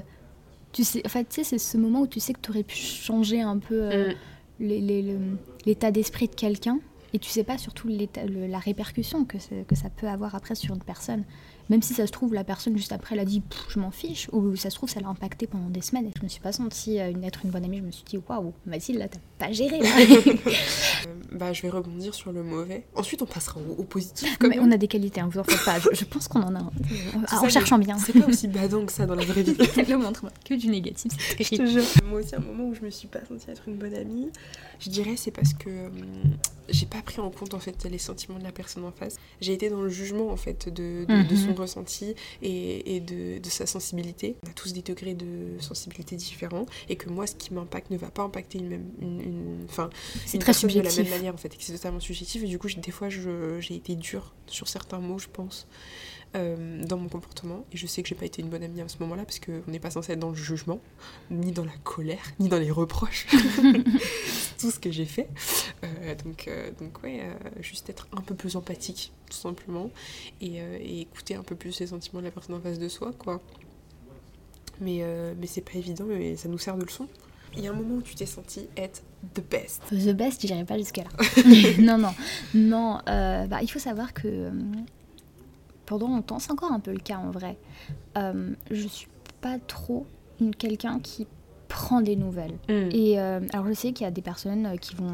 tu 0.71 0.83
sais, 0.83 1.01
en 1.05 1.09
fait, 1.09 1.23
tu 1.29 1.35
sais, 1.35 1.43
c'est 1.43 1.57
ce 1.57 1.77
moment 1.77 2.01
où 2.01 2.07
tu 2.07 2.19
sais 2.19 2.33
que 2.33 2.39
tu 2.41 2.51
aurais 2.51 2.63
pu 2.63 2.75
changer 2.75 3.41
un 3.41 3.57
peu 3.59 3.75
euh, 3.81 4.09
Mm. 4.11 4.15
les- 4.59 4.81
les- 4.81 5.01
le- 5.01 5.19
l'état 5.65 5.91
d'esprit 5.91 6.27
de 6.27 6.35
quelqu'un 6.35 6.79
et 7.13 7.19
tu 7.19 7.29
sais 7.29 7.43
pas 7.45 7.57
surtout 7.57 7.87
l'état- 7.87 8.25
le- 8.25 8.47
la 8.47 8.59
répercussion 8.59 9.23
que, 9.23 9.37
ça 9.39 9.89
peut 9.95 10.07
avoir 10.07 10.35
après 10.35 10.53
sur 10.55 10.73
une 10.75 10.81
personne. 10.83 11.23
Même 11.69 11.81
si 11.81 11.93
ça 11.95 12.05
se 12.05 12.11
trouve, 12.11 12.33
la 12.33 12.43
personne 12.43 12.75
juste 12.77 12.91
après 12.91 13.15
elle 13.15 13.21
a 13.21 13.25
dit 13.25 13.41
je 13.69 13.79
m'en 13.79 13.89
fiche, 13.89 14.27
ou 14.33 14.55
ça 14.55 14.69
se 14.69 14.75
trouve, 14.75 14.89
ça 14.89 14.99
l'a 14.99 15.07
impacté 15.07 15.47
pendant 15.47 15.69
des 15.69 15.81
semaines 15.81 16.05
et 16.07 16.11
je 16.15 16.21
me 16.23 16.27
suis 16.27 16.41
pas 16.41 16.51
sentie 16.51 16.99
euh, 16.99 17.09
une- 17.09 17.23
être 17.23 17.39
une 17.45 17.51
bonne 17.51 17.63
amie, 17.65 17.77
je 17.77 17.83
me 17.83 17.91
suis 17.91 18.03
dit 18.03 18.19
waouh, 18.29 18.53
Mathilde, 18.65 18.99
là 18.99 19.07
t'as 19.07 19.19
pas 19.37 19.51
géré. 19.51 19.79
là. 19.79 19.89
Euh, 21.07 21.37
bah, 21.37 21.53
je 21.53 21.61
vais 21.61 21.69
rebondir 21.69 22.15
sur 22.15 22.31
le 22.31 22.41
mauvais. 22.41 22.85
Ensuite, 22.95 23.21
on 23.21 23.25
passera 23.25 23.59
au, 23.59 23.81
au 23.81 23.83
positif. 23.83 24.37
Quand 24.39 24.47
Mais 24.47 24.55
même. 24.55 24.67
on 24.67 24.71
a 24.71 24.77
des 24.77 24.87
qualités, 24.87 25.19
hein, 25.21 25.29
vous 25.31 25.39
en 25.39 25.43
faites 25.43 25.63
pas. 25.65 25.77
Je, 25.79 25.89
je 25.93 26.05
pense 26.05 26.27
qu'on 26.27 26.41
en 26.41 26.55
a. 26.55 26.71
C'est 27.27 27.35
en 27.35 27.49
cherchant 27.49 27.77
bien. 27.77 27.97
C'est 27.99 28.13
pas 28.13 28.25
aussi 28.27 28.47
badant 28.47 28.85
que 28.85 28.91
ça 28.91 29.05
dans 29.05 29.15
la 29.15 29.25
vraie 29.25 29.43
vie. 29.43 29.55
Le 29.87 29.97
montre 29.97 30.25
que 30.45 30.53
du 30.55 30.67
négatif, 30.67 31.11
c'est 31.37 31.43
Je 31.43 31.55
te 31.57 31.65
jure. 31.65 31.83
Moi 32.05 32.21
aussi, 32.21 32.35
un 32.35 32.39
moment 32.39 32.63
où 32.69 32.73
je 32.73 32.81
me 32.81 32.89
suis 32.89 33.07
pas 33.07 33.19
sentie 33.27 33.49
être 33.51 33.63
une 33.67 33.75
bonne 33.75 33.93
amie, 33.93 34.29
je 34.79 34.89
dirais 34.89 35.15
c'est 35.17 35.31
parce 35.31 35.53
que 35.53 35.69
hum, 35.87 36.37
j'ai 36.69 36.85
pas 36.85 37.01
pris 37.01 37.19
en 37.19 37.29
compte 37.29 37.53
en 37.53 37.59
fait 37.59 37.85
les 37.91 37.97
sentiments 37.99 38.39
de 38.39 38.43
la 38.43 38.51
personne 38.53 38.85
en 38.85 38.91
face. 38.91 39.17
J'ai 39.41 39.53
été 39.53 39.69
dans 39.69 39.81
le 39.81 39.89
jugement 39.89 40.29
en 40.31 40.37
fait 40.37 40.69
de, 40.69 41.05
de, 41.05 41.23
de 41.23 41.35
Mhm. 41.35 41.47
son 41.47 41.53
ressenti 41.53 42.15
et, 42.41 42.95
et 42.95 42.99
de, 43.01 43.39
de 43.39 43.49
sa 43.49 43.65
sensibilité. 43.65 44.37
On 44.45 44.49
a 44.49 44.53
tous 44.53 44.71
des 44.73 44.81
degrés 44.81 45.13
de 45.13 45.59
sensibilité 45.59 46.15
différents 46.15 46.65
et 46.89 46.95
que 46.95 47.09
moi, 47.09 47.27
ce 47.27 47.35
qui 47.35 47.53
m'impacte 47.53 47.91
ne 47.91 47.97
va 47.97 48.09
pas 48.09 48.23
impacter 48.23 48.59
une 48.59 48.69
même, 48.69 48.85
une, 49.01 49.21
une- 49.25 49.65
enfin, 49.69 49.89
C'est 50.25 50.37
très 50.39 50.47
personne 50.47 50.69
de 50.69 50.75
la 50.75 50.81
même 50.83 50.91
subjectif. 50.91 51.15
manière 51.17 51.33
en 51.33 51.37
fait, 51.37 51.53
et 51.53 51.57
c'est 51.59 51.73
totalement 51.73 51.99
subjectif. 51.99 52.43
Et 52.43 52.47
du 52.47 52.57
coup, 52.59 52.67
des 52.69 52.91
fois, 52.91 53.09
j'ai 53.09 53.75
été 53.75 53.95
dure 53.95 54.33
sur 54.47 54.67
certains 54.67 54.99
mots, 54.99 55.19
je 55.19 55.27
pense, 55.27 55.67
euh, 56.35 56.83
dans 56.83 56.97
mon 56.97 57.07
comportement. 57.09 57.65
Et 57.71 57.77
je 57.77 57.87
sais 57.87 58.01
que 58.03 58.09
j'ai 58.09 58.15
pas 58.15 58.25
été 58.25 58.41
une 58.41 58.49
bonne 58.49 58.63
amie 58.63 58.81
à 58.81 58.87
ce 58.87 58.97
moment-là, 58.99 59.23
parce 59.25 59.39
qu'on 59.39 59.61
n'est 59.71 59.79
pas 59.79 59.89
censé 59.91 60.13
être 60.13 60.19
dans 60.19 60.29
le 60.29 60.35
jugement, 60.35 60.79
ni 61.31 61.51
dans 61.51 61.65
la 61.65 61.75
colère, 61.83 62.23
ni 62.39 62.49
dans 62.49 62.59
les 62.59 62.71
reproches. 62.71 63.27
Tout 64.59 64.71
ce 64.71 64.79
que 64.79 64.91
j'ai 64.91 65.05
fait. 65.05 65.27
Euh, 65.83 66.15
donc, 66.23 66.47
euh, 66.47 66.71
donc, 66.79 67.03
ouais, 67.03 67.21
juste 67.61 67.89
être 67.89 68.07
un 68.15 68.21
peu 68.21 68.35
plus 68.35 68.55
empathique, 68.55 69.11
tout 69.29 69.37
simplement, 69.37 69.91
et, 70.41 70.57
et 70.57 71.01
écouter 71.01 71.35
un 71.35 71.43
peu 71.43 71.55
plus 71.55 71.79
les 71.79 71.87
sentiments 71.87 72.19
de 72.21 72.25
la 72.25 72.31
personne 72.31 72.55
en 72.55 72.61
face 72.61 72.79
de 72.79 72.87
soi, 72.87 73.11
quoi. 73.17 73.41
Mais, 74.81 74.99
euh, 75.01 75.33
mais 75.39 75.47
c'est 75.47 75.61
pas 75.61 75.75
évident, 75.77 76.05
mais 76.05 76.35
ça 76.35 76.49
nous 76.49 76.57
sert 76.57 76.75
de 76.77 76.83
leçon. 76.83 77.07
Il 77.55 77.63
y 77.63 77.67
a 77.67 77.71
un 77.71 77.73
moment 77.73 77.95
où 77.95 78.01
tu 78.01 78.15
t'es 78.15 78.25
senti 78.25 78.67
être 78.75 79.01
the 79.33 79.41
best. 79.49 79.83
The 79.89 80.13
best, 80.13 80.45
j'irai 80.45 80.63
pas 80.63 80.77
jusqu'à 80.77 81.03
là. 81.03 81.09
non, 81.79 81.97
non, 81.97 82.13
non. 82.53 82.99
euh, 83.07 83.47
bah, 83.47 83.59
il 83.61 83.69
faut 83.69 83.79
savoir 83.79 84.13
que 84.13 84.27
euh, 84.27 84.51
pendant 85.85 86.07
longtemps, 86.07 86.39
c'est 86.39 86.51
encore 86.51 86.71
un 86.71 86.79
peu 86.79 86.91
le 86.91 86.99
cas 86.99 87.17
en 87.17 87.31
vrai. 87.31 87.57
Euh, 88.17 88.53
je 88.71 88.87
suis 88.87 89.07
pas 89.41 89.57
trop 89.59 90.05
quelqu'un 90.57 90.99
qui 90.99 91.27
prend 91.67 92.01
des 92.01 92.15
nouvelles. 92.15 92.57
Mm. 92.69 92.89
Et 92.91 93.19
euh, 93.19 93.39
alors 93.53 93.67
je 93.67 93.73
sais 93.73 93.91
qu'il 93.91 94.05
y 94.05 94.07
a 94.07 94.11
des 94.11 94.21
personnes 94.21 94.77
qui 94.79 94.95
vont 94.95 95.13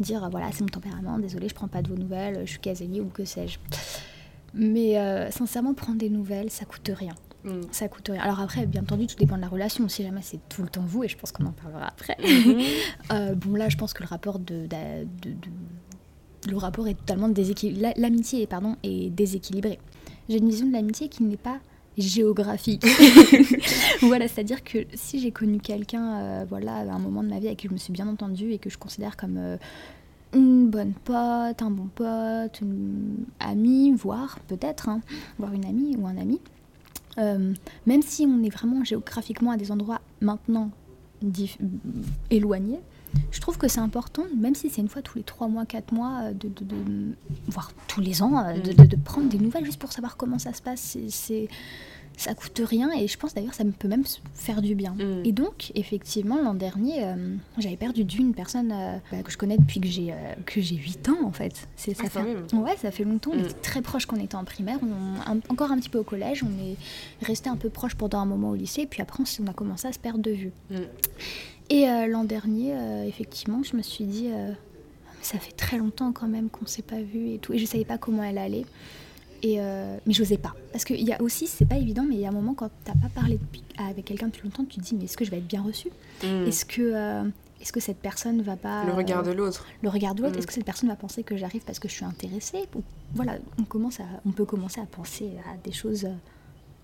dire 0.00 0.28
voilà 0.30 0.50
c'est 0.52 0.62
mon 0.62 0.68
tempérament, 0.68 1.18
désolé 1.18 1.48
je 1.48 1.54
prends 1.54 1.68
pas 1.68 1.82
de 1.82 1.88
vos 1.88 1.96
nouvelles, 1.96 2.40
je 2.44 2.50
suis 2.50 2.58
casanier 2.58 3.00
ou 3.00 3.06
que 3.06 3.24
sais-je. 3.24 3.58
Mais 4.54 5.30
sincèrement 5.30 5.74
prendre 5.74 5.98
des 5.98 6.10
nouvelles 6.10 6.50
ça 6.50 6.64
coûte 6.64 6.90
rien. 6.94 7.14
Mm. 7.44 7.50
Ça 7.70 7.88
coûte 7.88 8.08
rien. 8.10 8.20
Alors 8.20 8.40
après 8.40 8.66
bien 8.66 8.82
entendu 8.82 9.06
tout 9.06 9.16
dépend 9.16 9.36
de 9.36 9.42
la 9.42 9.48
relation. 9.48 9.88
Si 9.88 10.02
jamais 10.02 10.20
c'est 10.22 10.40
tout 10.48 10.62
le 10.62 10.68
temps 10.68 10.84
vous 10.86 11.04
et 11.04 11.08
je 11.08 11.16
pense 11.16 11.30
qu'on 11.32 11.46
en 11.46 11.52
parlera 11.52 11.86
après. 11.86 12.16
Mhm. 12.22 12.62
Euh, 13.12 13.34
bon 13.34 13.54
là 13.54 13.68
je 13.68 13.76
pense 13.76 13.92
que 13.94 14.02
le 14.02 14.08
rapport 14.08 14.38
de, 14.38 14.66
d'a- 14.66 15.04
de- 15.04 15.30
de- 15.30 16.50
le 16.50 16.56
rapport 16.56 16.86
est 16.88 16.94
totalement 16.94 17.28
déséquilibré. 17.28 17.92
L'amitié 17.96 18.46
pardon 18.46 18.76
est 18.82 19.10
déséquilibrée. 19.10 19.78
J'ai 20.28 20.38
une 20.38 20.48
vision 20.50 20.66
de 20.66 20.72
l'amitié 20.72 21.08
qui 21.08 21.22
n'est 21.22 21.36
pas 21.36 21.58
géographique. 21.96 22.84
voilà, 24.02 24.28
c'est-à-dire 24.28 24.62
que 24.62 24.78
si 24.94 25.18
j'ai 25.20 25.30
connu 25.32 25.58
quelqu'un, 25.58 26.18
euh, 26.20 26.44
voilà, 26.48 26.76
à 26.76 26.82
un 26.92 26.98
moment 26.98 27.22
de 27.22 27.28
ma 27.28 27.38
vie 27.38 27.46
avec 27.46 27.58
qui 27.60 27.68
je 27.68 27.72
me 27.72 27.78
suis 27.78 27.92
bien 27.92 28.06
entendue 28.08 28.52
et 28.52 28.58
que 28.58 28.70
je 28.70 28.78
considère 28.78 29.16
comme 29.16 29.36
euh, 29.36 29.56
une 30.34 30.68
bonne 30.68 30.92
pote, 30.92 31.62
un 31.62 31.70
bon 31.70 31.88
pote, 31.94 32.60
une 32.60 33.24
amie, 33.40 33.92
voire 33.92 34.38
peut-être, 34.48 34.88
hein, 34.88 35.00
voire 35.38 35.52
une 35.54 35.64
amie 35.64 35.96
ou 35.98 36.06
un 36.06 36.16
ami, 36.18 36.40
euh, 37.18 37.52
même 37.86 38.02
si 38.02 38.26
on 38.26 38.42
est 38.42 38.50
vraiment 38.50 38.84
géographiquement 38.84 39.50
à 39.50 39.56
des 39.56 39.70
endroits 39.72 40.00
maintenant 40.20 40.70
éloignés, 42.30 42.80
je 43.30 43.40
trouve 43.40 43.56
que 43.58 43.68
c'est 43.68 43.80
important, 43.80 44.24
même 44.36 44.54
si 44.54 44.68
c'est 44.70 44.80
une 44.82 44.88
fois 44.88 45.02
tous 45.02 45.16
les 45.18 45.24
trois 45.24 45.48
mois, 45.48 45.64
quatre 45.66 45.92
mois, 45.92 46.20
euh, 46.24 46.32
de, 46.32 46.48
de- 46.48 46.64
de- 46.64 47.14
voire 47.48 47.72
tous 47.88 48.00
les 48.00 48.22
ans, 48.22 48.38
euh, 48.38 48.58
de, 48.60 48.72
Mm. 48.72 48.86
de- 48.86 48.96
prendre 48.96 49.28
des 49.28 49.38
nouvelles 49.38 49.64
juste 49.64 49.80
pour 49.80 49.92
savoir 49.92 50.16
comment 50.16 50.38
ça 50.38 50.52
se 50.52 50.60
passe. 50.62 50.96
C'est- 51.08 51.48
ça 52.18 52.34
coûte 52.34 52.60
rien 52.64 52.90
et 52.90 53.06
je 53.06 53.16
pense 53.16 53.32
d'ailleurs 53.32 53.54
ça 53.54 53.62
me 53.64 53.70
peut 53.70 53.86
même 53.88 54.02
faire 54.34 54.60
du 54.60 54.74
bien. 54.74 54.90
Mm. 54.94 55.22
Et 55.24 55.32
donc, 55.32 55.70
effectivement, 55.76 56.42
l'an 56.42 56.52
dernier, 56.54 57.04
euh, 57.04 57.14
j'avais 57.58 57.76
perdu 57.76 58.02
d'une 58.04 58.34
personne 58.34 58.72
euh, 58.72 58.98
bah, 59.12 59.22
que 59.22 59.30
je 59.30 59.38
connais 59.38 59.56
depuis 59.56 59.80
que 59.80 59.86
j'ai, 59.86 60.12
euh, 60.12 60.16
que 60.44 60.60
j'ai 60.60 60.74
8 60.76 61.08
ans 61.10 61.24
en 61.24 61.30
fait. 61.30 61.68
C'est, 61.76 61.94
ça 61.94 62.02
Ah, 62.06 62.10
quand 62.12 62.24
fait. 62.24 62.56
Ouais, 62.56 62.76
ça 62.76 62.90
fait 62.90 63.04
longtemps. 63.04 63.30
On 63.32 63.36
Mm. 63.36 63.44
était 63.44 63.52
très 63.62 63.82
proches 63.82 64.04
quand 64.06 64.16
on 64.18 64.20
était 64.24 64.34
en 64.34 64.44
primaire. 64.44 64.78
On, 64.82 65.30
un- 65.32 65.38
encore 65.48 65.70
un 65.70 65.78
petit 65.78 65.88
peu 65.88 65.98
au 65.98 66.02
collège. 66.04 66.42
On 66.42 66.50
est 66.66 66.76
resté 67.24 67.48
un 67.48 67.56
peu 67.56 67.70
proches 67.70 67.94
pendant 67.94 68.18
un 68.18 68.26
moment 68.26 68.50
au 68.50 68.56
lycée. 68.56 68.86
Puis 68.86 69.00
après, 69.00 69.22
on, 69.40 69.46
a 69.46 69.52
commencé 69.52 69.86
à 69.86 69.92
se 69.92 69.98
perdre 70.00 70.18
de 70.20 70.32
vue. 70.32 70.50
Mm. 70.70 70.76
Et 71.70 71.88
euh, 71.88 72.06
l'an 72.08 72.24
dernier, 72.24 72.72
effectivement, 73.06 73.62
je 73.62 73.76
me 73.76 73.82
suis 73.82 74.04
dit, 74.04 74.28
ça 75.22 75.38
fait 75.38 75.52
très 75.52 75.76
longtemps 75.78 76.12
quand 76.12 76.26
même 76.26 76.48
qu'on 76.48 76.66
s'est 76.66 76.82
pas 76.82 77.00
vu 77.00 77.34
et 77.34 77.38
tout. 77.38 77.52
Et 77.52 77.58
je 77.58 77.66
savais 77.66 77.84
pas 77.84 77.98
comment 77.98 78.22
elle 78.24 78.38
allait. 78.38 78.64
Et 79.42 79.60
euh, 79.60 79.96
mais 80.06 80.12
j'osais 80.12 80.36
pas. 80.38 80.54
Parce 80.72 80.84
qu'il 80.84 81.00
y 81.02 81.12
a 81.12 81.20
aussi, 81.22 81.46
c'est 81.46 81.64
pas 81.66 81.76
évident, 81.76 82.04
mais 82.08 82.16
il 82.16 82.20
y 82.20 82.26
a 82.26 82.28
un 82.28 82.32
moment 82.32 82.54
quand 82.54 82.70
t'as 82.84 82.92
pas 82.94 83.08
parlé 83.14 83.38
depuis- 83.38 83.62
avec 83.78 84.04
quelqu'un 84.04 84.26
depuis 84.26 84.42
longtemps, 84.42 84.64
tu 84.64 84.78
te 84.80 84.84
dis, 84.84 84.94
mais 84.96 85.04
est-ce 85.04 85.16
que 85.16 85.24
je 85.24 85.30
vais 85.30 85.38
être 85.38 85.46
bien 85.46 85.62
reçue? 85.62 85.90
Mm. 86.24 86.46
Est-ce 86.46 86.64
que. 86.64 86.82
euh, 86.82 87.22
est-ce 87.60 87.72
que 87.72 87.80
cette 87.80 87.98
personne 87.98 88.40
va 88.42 88.54
pas... 88.56 88.84
Le 88.84 88.92
regard 88.92 89.24
de 89.24 89.30
euh, 89.30 89.34
l'autre. 89.34 89.66
le 89.82 89.88
regard 89.88 90.14
de 90.14 90.22
l'autre, 90.22 90.36
Mm. 90.36 90.38
est-ce 90.38 90.46
que 90.46 90.52
cette 90.52 90.64
personne 90.64 90.88
va 90.88 90.94
penser 90.94 91.24
que 91.24 91.36
j'arrive 91.36 91.62
parce 91.66 91.80
que 91.80 91.88
je 91.88 91.94
suis 91.94 92.04
intéressée? 92.04 92.64
Voilà, 93.16 93.32
on, 93.58 93.64
commence 93.64 93.98
à, 93.98 94.04
on 94.24 94.30
peut 94.30 94.44
commencer 94.44 94.80
à 94.80 94.86
penser 94.86 95.30
à 95.52 95.56
des 95.64 95.72
choses 95.72 96.04
euh, 96.04 96.12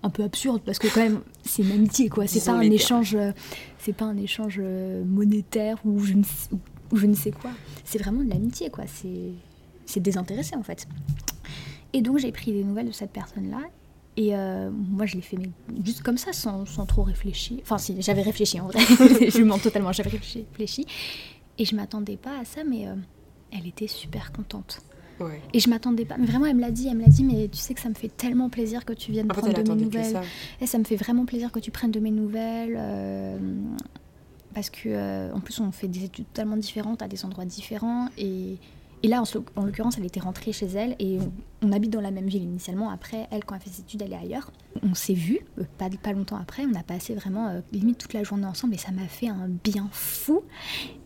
un 0.03 0.09
peu 0.09 0.23
absurdes 0.23 0.61
parce 0.65 0.77
que 0.77 0.87
quand 0.93 0.99
même 0.99 1.21
c'est 1.45 1.63
une 1.63 1.71
amitié 1.71 2.09
quoi. 2.09 2.27
C'est 2.27 2.43
pas 2.43 2.51
un 2.57 2.61
échange, 2.61 3.15
c'est 3.79 3.93
pas 3.93 4.03
un 4.05 4.17
échange 4.17 4.59
monétaire 5.05 5.77
ou 5.85 5.99
je 6.01 6.13
ne 6.13 6.23
sais, 6.23 6.49
ou- 6.51 6.59
ou 6.91 6.97
je 6.97 7.05
ne 7.05 7.15
sais 7.15 7.31
quoi. 7.31 7.51
C'est 7.85 7.97
vraiment 7.99 8.21
de 8.23 8.29
l'amitié 8.29 8.69
quoi. 8.69 8.83
C'est 8.85 9.31
c'est 9.85 10.01
désintéressé 10.01 10.55
en 10.57 10.63
fait. 10.63 10.87
Et 11.95 12.01
donc 12.01 12.17
j'ai 12.17 12.33
pris 12.33 12.51
des 12.51 12.63
nouvelles 12.63 12.87
de 12.87 12.91
cette 12.91 13.11
personne 13.11 13.49
là. 13.49 13.61
Et 14.17 14.35
euh, 14.35 14.69
moi, 14.71 15.05
je 15.05 15.15
l'ai 15.15 15.21
fait 15.21 15.37
mais 15.37 15.49
juste 15.83 16.01
comme 16.01 16.17
ça, 16.17 16.31
sans, 16.31 16.65
sans 16.65 16.85
trop 16.85 17.03
réfléchir. 17.03 17.59
Enfin, 17.61 17.77
si, 17.77 17.95
j'avais 18.01 18.21
réfléchi 18.21 18.59
en 18.59 18.67
vrai. 18.67 18.79
je 19.29 19.43
mens 19.43 19.59
totalement, 19.59 19.91
j'avais 19.91 20.09
réfléchi. 20.09 20.85
Et 21.57 21.65
je 21.65 21.75
m'attendais 21.75 22.17
pas 22.17 22.39
à 22.39 22.45
ça, 22.45 22.63
mais 22.63 22.87
euh, 22.87 22.95
elle 23.51 23.67
était 23.67 23.87
super 23.87 24.31
contente. 24.31 24.81
Ouais. 25.19 25.41
Et 25.53 25.59
je 25.59 25.69
m'attendais 25.69 26.05
pas. 26.05 26.17
Mais 26.17 26.27
vraiment, 26.27 26.45
elle 26.45 26.55
me 26.55 26.61
l'a 26.61 26.71
dit. 26.71 26.87
Elle 26.89 26.97
me 26.97 27.01
l'a 27.01 27.09
dit, 27.09 27.23
mais 27.23 27.47
tu 27.49 27.57
sais 27.57 27.73
que 27.73 27.81
ça 27.81 27.89
me 27.89 27.93
fait 27.93 28.09
tellement 28.09 28.49
plaisir 28.49 28.85
que 28.85 28.93
tu 28.93 29.11
viennes 29.11 29.29
En 29.31 29.35
prendre 29.35 29.53
de 29.53 29.73
mes 29.73 29.81
nouvelles. 29.83 30.11
ça. 30.11 30.21
Et 30.61 30.67
ça 30.67 30.77
me 30.77 30.83
fait 30.83 30.97
vraiment 30.97 31.25
plaisir 31.25 31.51
que 31.51 31.59
tu 31.59 31.71
prennes 31.71 31.91
de 31.91 31.99
mes 31.99 32.11
nouvelles. 32.11 32.75
euh, 32.77 33.37
parce 34.53 34.69
que, 34.69 35.33
en 35.33 35.41
plus, 35.41 35.59
on 35.59 35.73
fait 35.73 35.89
des 35.89 36.05
études 36.05 36.27
totalement 36.27 36.55
différentes 36.55 37.01
à 37.01 37.09
des 37.09 37.25
endroits 37.25 37.43
différents. 37.43 38.07
Et, 38.17 38.57
et 39.05 39.07
là, 39.07 39.21
en, 39.21 39.25
ce- 39.25 39.37
en 39.55 39.65
l'occurrence, 39.65 39.97
elle 39.99 40.05
était 40.05 40.19
rentrée 40.19 40.51
chez 40.51 40.65
elle. 40.65 40.95
Et 40.97 41.19
on, 41.19 41.67
on 41.67 41.71
habite 41.71 41.91
dans 41.91 42.01
la 42.01 42.09
même 42.09 42.27
ville 42.27 42.41
initialement. 42.43 42.89
Après, 42.89 43.27
elle, 43.29 43.45
quand 43.45 43.53
elle 43.55 43.61
fait 43.61 43.69
ses 43.69 43.81
études, 43.81 44.01
elle 44.01 44.13
est 44.13 44.17
ailleurs. 44.17 44.51
On 44.81 44.95
s'est 44.95 45.13
vus, 45.13 45.39
euh, 45.59 45.63
pas, 45.77 45.89
pas 46.01 46.11
longtemps 46.13 46.37
après. 46.37 46.65
On 46.65 46.73
a 46.73 46.81
passé 46.81 47.13
vraiment 47.13 47.47
euh, 47.49 47.61
limite 47.71 47.99
toute 47.99 48.13
la 48.13 48.23
journée 48.23 48.47
ensemble. 48.47 48.73
Et 48.73 48.77
ça 48.79 48.91
m'a 48.91 49.07
fait 49.07 49.27
un 49.27 49.47
bien 49.63 49.87
fou. 49.91 50.41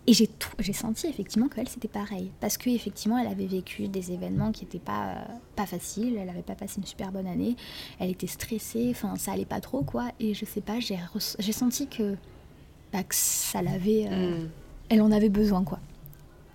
Et 0.07 0.13
j'ai 0.13 0.73
senti 0.73 1.07
effectivement 1.07 1.49
qu'elle, 1.49 1.67
c'était 1.67 1.87
pareil. 1.89 2.31
Parce 2.39 2.57
qu'effectivement, 2.57 3.17
elle 3.17 3.27
avait 3.27 3.45
vécu 3.45 3.87
des 3.89 4.11
événements 4.11 4.51
qui 4.51 4.63
n'étaient 4.63 4.79
pas, 4.79 5.09
euh, 5.09 5.15
pas 5.57 5.65
faciles. 5.65 6.15
Elle 6.17 6.27
n'avait 6.27 6.41
pas 6.41 6.55
passé 6.55 6.79
une 6.79 6.85
super 6.85 7.11
bonne 7.11 7.27
année. 7.27 7.55
Elle 7.99 8.09
était 8.11 8.27
stressée. 8.27 8.87
Enfin, 8.91 9.15
ça 9.17 9.33
allait 9.33 9.45
pas 9.45 9.59
trop, 9.59 9.83
quoi. 9.83 10.05
Et 10.19 10.33
je 10.33 10.45
sais 10.45 10.61
pas, 10.61 10.79
j'ai 10.79 10.97
j'ai 11.37 11.51
senti 11.51 11.85
que, 11.87 12.15
bah, 12.93 13.03
que 13.03 13.13
ça 13.15 13.61
l'avait. 13.61 14.07
euh, 14.09 14.45
Mm. 14.45 14.49
Elle 14.89 15.01
en 15.03 15.11
avait 15.11 15.29
besoin, 15.29 15.63
quoi. 15.63 15.79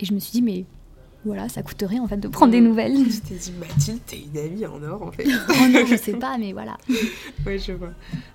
Et 0.00 0.04
je 0.06 0.12
me 0.14 0.18
suis 0.18 0.32
dit, 0.32 0.42
mais 0.42 0.64
voilà, 1.24 1.48
ça 1.48 1.62
coûte 1.62 1.82
rien, 1.86 2.02
en 2.02 2.08
fait, 2.08 2.16
de 2.18 2.28
prendre 2.28 2.52
des 2.52 2.60
nouvelles. 2.60 2.96
Je 3.10 3.20
t'ai 3.20 3.34
dit, 3.34 3.52
Mathilde, 3.58 4.00
t'es 4.06 4.20
une 4.20 4.38
amie 4.38 4.66
en 4.66 4.82
or 4.82 5.02
en 5.02 5.12
fait. 5.12 5.24
oh 5.48 5.68
non, 5.70 5.86
je 5.86 5.96
sais 5.96 6.14
pas, 6.14 6.36
mais 6.38 6.52
voilà. 6.52 6.76
Ouais, 7.46 7.58
je 7.58 7.72
vois. 7.72 7.92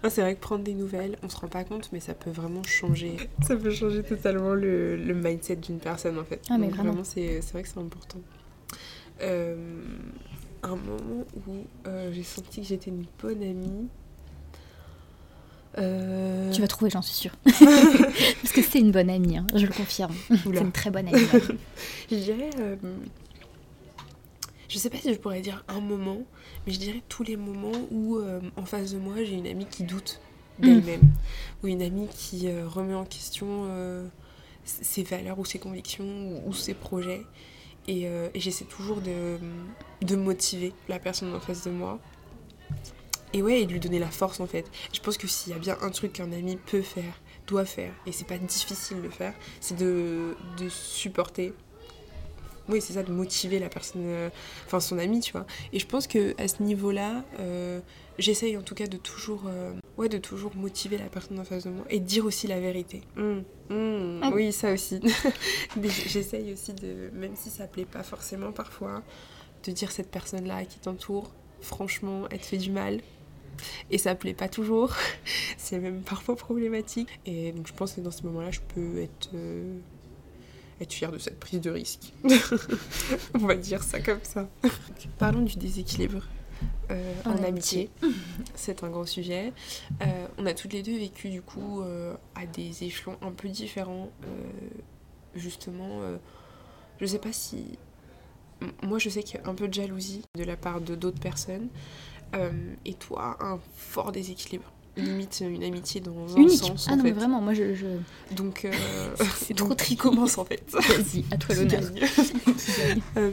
C'est 0.10 0.22
vrai 0.22 0.36
que 0.36 0.40
prendre 0.40 0.64
des 0.64 0.74
nouvelles, 0.74 1.18
on 1.24 1.30
se 1.30 1.38
rend 1.38 1.48
pas 1.48 1.64
compte, 1.64 1.90
mais 1.92 2.00
ça 2.00 2.14
peut 2.14 2.30
vraiment 2.30 2.64
changer. 2.64 3.18
Ça 3.42 3.56
peut 3.56 3.72
changer 3.72 4.04
totalement 4.04 4.54
le, 4.54 4.96
le 4.98 5.14
mindset 5.14 5.56
d'une 5.58 5.80
personne 5.80 6.20
en 6.20 6.24
fait. 6.24 6.42
Ah, 6.50 6.58
mais 6.58 6.68
Donc, 6.68 6.76
vraiment. 6.76 7.04
c'est 7.04 7.42
c'est 7.42 7.54
vrai 7.54 7.64
que 7.64 7.70
c'est 7.70 7.80
important. 7.80 8.20
Euh, 9.22 9.56
un 10.64 10.76
moment 10.76 11.26
où 11.48 11.54
euh, 11.88 12.12
j'ai 12.14 12.24
senti 12.24 12.62
que 12.62 12.68
j'étais 12.68 12.92
une 12.92 13.06
bonne 13.22 13.42
amie. 13.42 13.88
Euh... 15.78 16.52
Tu 16.52 16.62
vas 16.62 16.68
trouver, 16.68 16.90
j'en 16.90 17.02
suis 17.02 17.14
sûre. 17.16 17.36
Parce 17.46 18.52
que 18.54 18.62
c'est 18.62 18.80
une 18.80 18.92
bonne 18.92 19.10
amie, 19.10 19.38
hein, 19.38 19.46
je 19.56 19.66
le 19.66 19.72
confirme. 19.72 20.14
C'est 20.30 20.46
une 20.60 20.72
très 20.72 20.90
bonne 20.90 21.08
amie. 21.08 21.28
Je 22.12 22.16
dirais. 22.16 22.50
euh, 22.60 22.76
je 24.68 24.78
sais 24.78 24.90
pas 24.90 24.98
si 24.98 25.14
je 25.14 25.20
pourrais 25.20 25.42
dire 25.42 25.64
un 25.68 25.80
moment, 25.80 26.20
mais 26.66 26.74
je 26.74 26.80
dirais 26.80 27.02
tous 27.10 27.24
les 27.24 27.38
moments 27.38 27.72
où 27.92 28.18
euh, 28.18 28.40
en 28.56 28.66
face 28.66 28.92
de 28.94 29.00
moi 29.00 29.16
j'ai 29.24 29.34
une 29.34 29.48
amie 29.48 29.66
qui 29.66 29.84
doute 29.84 30.20
d'elle-même, 30.60 31.02
ou 31.64 31.68
une 31.68 31.82
amie 31.82 32.08
qui 32.08 32.48
euh, 32.48 32.68
remet 32.68 32.94
en 32.94 33.06
question 33.06 33.68
ses 34.66 35.04
valeurs 35.04 35.40
ou 35.40 35.46
ses 35.46 35.58
convictions 35.58 36.06
ou, 36.06 36.50
ou 36.50 36.54
ses 36.54 36.74
projets. 36.74 37.26
Et, 37.88 38.04
et 38.04 38.40
j'essaie 38.40 38.66
toujours 38.66 39.02
de, 39.02 39.38
de 40.04 40.16
motiver 40.16 40.74
la 40.88 41.00
personne 41.00 41.34
en 41.34 41.40
face 41.40 41.64
de 41.64 41.72
moi. 41.72 42.00
Et 43.34 43.42
ouais, 43.44 43.62
et 43.62 43.66
de 43.66 43.72
lui 43.74 43.80
donner 43.80 44.00
la 44.00 44.10
force 44.10 44.40
en 44.40 44.48
fait. 44.48 44.66
Je 44.94 45.00
pense 45.00 45.18
que 45.18 45.28
s'il 45.28 45.54
y 45.54 45.56
a 45.56 45.60
bien 45.60 45.78
un 45.82 45.92
truc 45.92 46.14
qu'un 46.14 46.32
ami 46.32 46.58
peut 46.58 46.82
faire, 46.82 47.22
doit 47.48 47.66
faire, 47.66 47.94
et 48.06 48.12
c'est 48.12 48.28
pas 48.28 48.38
difficile 48.38 49.02
de 49.02 49.10
faire, 49.10 49.34
c'est 49.60 49.78
de, 49.78 50.36
de 50.58 50.70
supporter. 50.70 51.54
Oui, 52.68 52.82
c'est 52.82 52.94
ça, 52.94 53.02
de 53.02 53.12
motiver 53.12 53.58
la 53.58 53.68
personne, 53.70 54.04
euh, 54.06 54.30
enfin 54.68 54.80
son 54.80 55.00
ami, 55.00 55.22
tu 55.22 55.32
vois. 55.32 55.48
Et 55.74 55.80
je 55.80 55.88
pense 55.88 56.06
que 56.06 56.40
à 56.40 56.48
ce 56.48 56.62
niveau-là, 56.62 57.24
euh, 57.40 57.80
j'essaye 58.20 58.56
en 58.58 58.62
tout 58.62 58.76
cas 58.76 58.86
de 58.86 58.98
toujours, 58.98 59.44
euh, 59.48 59.74
ouais, 59.98 60.08
de 60.08 60.20
toujours 60.20 60.56
motiver 60.56 61.00
la 61.00 61.06
personne 61.06 61.40
en 61.40 61.44
face 61.44 61.64
de 61.64 61.72
moi 61.72 61.86
et 61.90 62.00
de 62.00 62.06
dire 62.06 62.26
aussi 62.26 62.46
la 62.46 62.60
vérité. 62.60 63.02
Hum, 63.18 63.44
hum, 63.72 64.20
Ah. 64.24 64.30
Oui, 64.34 64.52
ça 64.52 64.72
aussi. 64.72 65.00
Mais 65.78 65.90
j'essaye 65.90 66.54
aussi 66.54 66.74
de, 66.74 67.10
même 67.14 67.36
si 67.36 67.50
ça 67.50 67.66
plaît 67.66 67.86
pas 67.86 68.04
forcément 68.04 68.52
parfois, 68.52 69.02
de 69.66 69.72
dire 69.72 69.92
cette 69.92 70.12
personne-là 70.12 70.66
qui 70.66 70.78
t'entoure, 70.78 71.32
franchement, 71.62 72.26
elle 72.30 72.40
te 72.40 72.46
fait 72.46 72.58
du 72.58 72.70
mal. 72.72 73.02
Et 73.92 73.98
ça 73.98 74.16
plaît 74.16 74.34
pas 74.34 74.50
toujours. 74.50 74.96
c'est 75.58 75.80
même 75.80 76.02
parfois 76.02 76.36
problématique. 76.36 77.10
Et 77.26 77.52
donc 77.52 77.68
je 77.68 77.74
pense 77.74 77.94
que 77.94 78.02
dans 78.02 78.12
ce 78.12 78.24
moment-là, 78.24 78.52
je 78.52 78.60
peux 78.74 79.02
être, 79.02 79.30
euh, 79.34 79.78
être 80.82 80.94
fière 80.94 81.12
de 81.12 81.18
cette 81.18 81.40
prise 81.40 81.62
de 81.62 81.70
risque. 81.70 82.14
On 83.34 83.46
va 83.46 83.56
dire 83.56 83.84
ça 83.84 84.00
comme 84.00 84.24
ça. 84.24 84.48
Parlons 85.18 85.42
du 85.42 85.58
déséquilibre 85.58 86.24
euh, 86.92 87.14
En 87.26 87.32
en, 87.32 87.44
amitié. 87.44 87.90
amitié. 88.02 88.22
C'est 88.56 88.84
un 88.84 88.90
grand 88.90 89.06
sujet. 89.06 89.54
Euh, 90.02 90.28
on 90.38 90.46
a 90.46 90.54
toutes 90.54 90.74
les 90.74 90.84
deux 90.84 90.98
vécu 90.98 91.30
du 91.30 91.42
coup 91.42 91.82
euh, 91.82 92.16
à 92.36 92.46
des 92.46 92.84
échelons 92.84 93.18
un 93.22 93.32
peu 93.32 93.50
différents. 93.50 94.10
justement, 95.36 96.02
je 97.00 97.06
sais 97.06 97.20
pas 97.20 97.34
si. 97.34 97.78
Moi, 98.84 99.00
je 99.00 99.08
sais 99.08 99.24
qu'il 99.24 99.40
y 99.40 99.44
a 99.44 99.48
un 99.50 99.56
peu 99.56 99.68
de 99.70 99.74
jalousie 99.74 100.24
de 100.36 100.44
la 100.44 100.58
part 100.58 100.82
de 100.82 100.96
d'autres 100.96 101.22
personnes. 101.22 101.70
Euh, 102.36 102.52
et 102.86 102.94
toi, 102.94 103.38
un 103.40 103.60
fort 103.76 104.12
déséquilibre. 104.12 104.72
limite 104.98 105.42
une 105.42 105.64
amitié 105.64 106.02
dans 106.02 106.28
Unique. 106.36 106.62
un 106.64 106.68
sens. 106.68 106.88
ah 106.90 106.94
en 106.94 106.98
non, 106.98 107.04
fait. 107.04 107.10
mais 107.10 107.16
vraiment, 107.16 107.42
moi 107.42 107.54
je. 107.54 107.74
je... 107.74 107.88
Donc, 108.36 108.66
euh, 108.66 108.72
C'est 109.38 109.54
trop 109.56 109.74
qui 109.76 109.96
commence 109.98 110.38
en 110.38 110.46
fait 110.46 110.64
Vas-y, 110.72 111.24
à 111.32 111.38
toi 111.38 111.56
l'honneur. 111.56 111.82
Euh, 113.18 113.32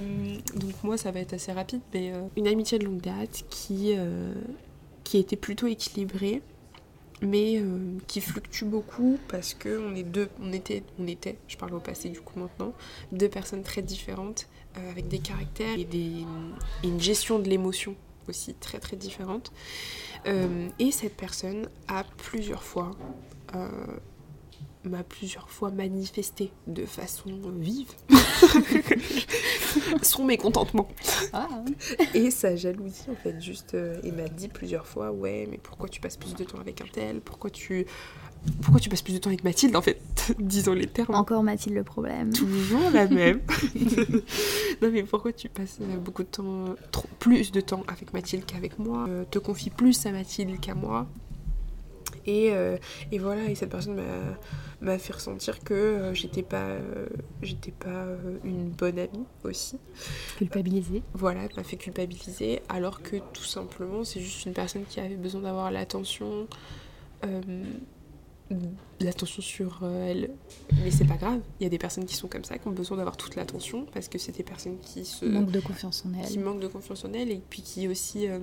donc 0.54 0.72
moi 0.85 0.96
ça 0.96 1.11
va 1.11 1.20
être 1.20 1.32
assez 1.35 1.52
rapide, 1.52 1.80
mais 1.92 2.12
euh, 2.12 2.22
une 2.37 2.46
amitié 2.46 2.78
de 2.78 2.85
longue 2.85 3.00
date 3.00 3.44
qui, 3.50 3.94
euh, 3.96 4.32
qui 5.04 5.18
était 5.18 5.37
plutôt 5.37 5.66
équilibrée, 5.66 6.40
mais 7.22 7.59
euh, 7.59 7.96
qui 8.06 8.20
fluctue 8.20 8.64
beaucoup 8.64 9.18
parce 9.28 9.54
que 9.54 9.80
on 9.90 9.94
est 9.96 10.02
deux, 10.02 10.28
on 10.40 10.52
était, 10.52 10.82
on 10.98 11.06
était, 11.06 11.38
je 11.48 11.56
parle 11.56 11.74
au 11.74 11.80
passé 11.80 12.09
du 12.11 12.20
coup 12.20 12.38
maintenant, 12.38 12.72
deux 13.12 13.28
personnes 13.28 13.62
très 13.62 13.82
différentes 13.82 14.46
euh, 14.78 14.90
avec 14.90 15.09
des 15.09 15.18
caractères 15.18 15.78
et, 15.78 15.85
des, 15.85 16.24
et 16.85 16.88
une 16.88 17.00
gestion 17.00 17.38
de 17.38 17.48
l'émotion 17.48 17.94
aussi 18.28 18.54
très 18.54 18.78
très 18.78 18.96
différente. 18.96 19.52
Euh, 20.26 20.68
et 20.78 20.90
cette 20.90 21.16
personne 21.16 21.68
a 21.88 22.04
plusieurs 22.16 22.62
fois 22.62 22.90
euh, 23.54 23.68
m'a 24.88 25.02
plusieurs 25.02 25.50
fois 25.50 25.70
manifesté 25.70 26.52
de 26.66 26.86
façon 26.86 27.30
vive 27.58 27.92
son 30.02 30.24
mécontentement. 30.24 30.88
Ah, 31.32 31.48
et 32.14 32.30
sa 32.30 32.56
jalousie 32.56 33.06
en 33.10 33.16
fait 33.16 33.40
juste 33.40 33.74
euh, 33.74 34.00
et 34.04 34.12
m'a 34.12 34.28
dit 34.28 34.48
plusieurs 34.48 34.86
fois 34.86 35.10
ouais 35.10 35.48
mais 35.50 35.58
pourquoi 35.58 35.88
tu 35.88 36.00
passes 36.00 36.16
plus 36.16 36.34
de 36.34 36.44
temps 36.44 36.60
avec 36.60 36.80
un 36.80 36.86
tel? 36.86 37.20
Pourquoi 37.20 37.50
tu 37.50 37.86
pourquoi 38.62 38.80
tu 38.80 38.88
passes 38.88 39.02
plus 39.02 39.14
de 39.14 39.18
temps 39.18 39.30
avec 39.30 39.44
Mathilde 39.44 39.76
en 39.76 39.82
fait 39.82 40.00
disons 40.38 40.72
les 40.72 40.87
termes 40.87 41.14
encore 41.14 41.42
Mathilde 41.42 41.76
le 41.76 41.85
problème. 41.85 42.32
toujours 42.32 42.90
la 42.92 43.06
même 43.06 43.40
non 44.82 44.90
mais 44.92 45.02
pourquoi 45.02 45.32
tu 45.32 45.48
passes 45.48 45.78
euh, 45.80 45.96
beaucoup 45.98 46.22
de 46.22 46.28
temps 46.28 46.66
euh, 46.66 46.74
trop, 46.90 47.09
plus 47.18 47.52
de 47.52 47.61
temps 47.61 47.82
avec 47.88 48.12
Mathilde 48.12 48.44
qu'avec 48.46 48.78
moi 48.78 49.06
euh, 49.09 49.24
te 49.30 49.38
confie 49.38 49.70
plus 49.70 50.06
à 50.06 50.12
Mathilde 50.12 50.59
qu'à 50.61 50.74
moi 50.74 51.06
et, 52.26 52.50
euh, 52.52 52.76
et 53.12 53.18
voilà 53.18 53.44
et 53.48 53.54
cette 53.54 53.70
personne 53.70 54.00
m'a 54.80 54.98
fait 54.98 55.12
ressentir 55.12 55.61
que 55.61 55.74
euh, 55.74 56.14
j'étais 56.14 56.42
pas 56.42 56.66
euh, 56.66 57.06
j'étais 57.42 57.70
pas 57.70 58.04
une 58.44 58.70
bonne 58.70 58.98
amie 58.98 59.24
aussi 59.44 59.78
Culpabilisée. 60.37 61.02
voilà, 61.14 61.44
elle 61.44 61.56
m'a 61.56 61.62
fait 61.62 61.76
culpabiliser, 61.76 62.61
alors 62.68 63.02
que 63.02 63.16
tout 63.32 63.44
simplement, 63.44 64.04
c'est 64.04 64.20
juste 64.20 64.44
une 64.44 64.52
personne 64.52 64.85
qui 64.88 65.00
avait 65.00 65.16
besoin 65.16 65.42
d'avoir 65.42 65.70
l'attention, 65.70 66.46
l'attention 69.00 69.42
sur 69.42 69.80
euh, 69.82 70.11
elle. 70.11 70.30
Mais 70.82 70.90
c'est 70.90 71.04
pas 71.06 71.16
grave, 71.16 71.40
il 71.61 71.64
y 71.64 71.66
a 71.66 71.70
des 71.70 71.78
personnes 71.78 72.04
qui 72.04 72.14
sont 72.14 72.28
comme 72.28 72.44
ça, 72.44 72.59
qui 72.59 72.68
ont 72.68 72.72
besoin 72.72 72.96
d'avoir 72.96 73.16
toute 73.16 73.35
l'attention, 73.37 73.87
parce 73.92 74.09
que 74.09 74.18
c'est 74.18 74.32
des 74.37 74.42
personnes 74.44 74.78
qui 74.80 75.04
se... 75.04 75.24
Manque 75.24 75.50
de 75.50 75.61
confiance 75.61 76.04
en 76.06 76.12
qui 76.22 76.35
elle. 76.37 76.44
manquent 76.44 76.61
de 76.61 76.68
confiance 76.68 77.04
en 77.04 77.12
elle, 77.12 77.30
et 77.30 77.42
puis 77.50 77.62
qui 77.62 77.88
aussi... 77.88 78.28
euh, 78.28 78.38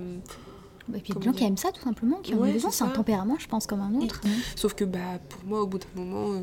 Et 0.94 1.00
puis 1.00 1.12
il 1.12 1.14
y 1.14 1.16
a 1.16 1.20
des 1.20 1.26
gens 1.26 1.32
qui 1.32 1.44
aiment 1.44 1.56
ça 1.56 1.72
tout 1.72 1.82
simplement, 1.82 2.18
qui 2.20 2.34
en 2.34 2.38
Ouais, 2.38 2.50
ont 2.50 2.52
besoin. 2.54 2.70
c'est 2.70 2.84
un 2.84 2.88
tempérament, 2.88 3.36
je 3.38 3.48
pense, 3.48 3.66
comme 3.66 3.80
un 3.80 3.94
autre. 3.94 4.20
Sauf 4.56 4.74
que 4.74 4.84
bah, 4.84 5.18
pour 5.30 5.44
moi, 5.44 5.62
au 5.62 5.66
bout 5.66 5.78
d'un 5.78 5.86
moment, 6.02 6.32
euh, 6.34 6.42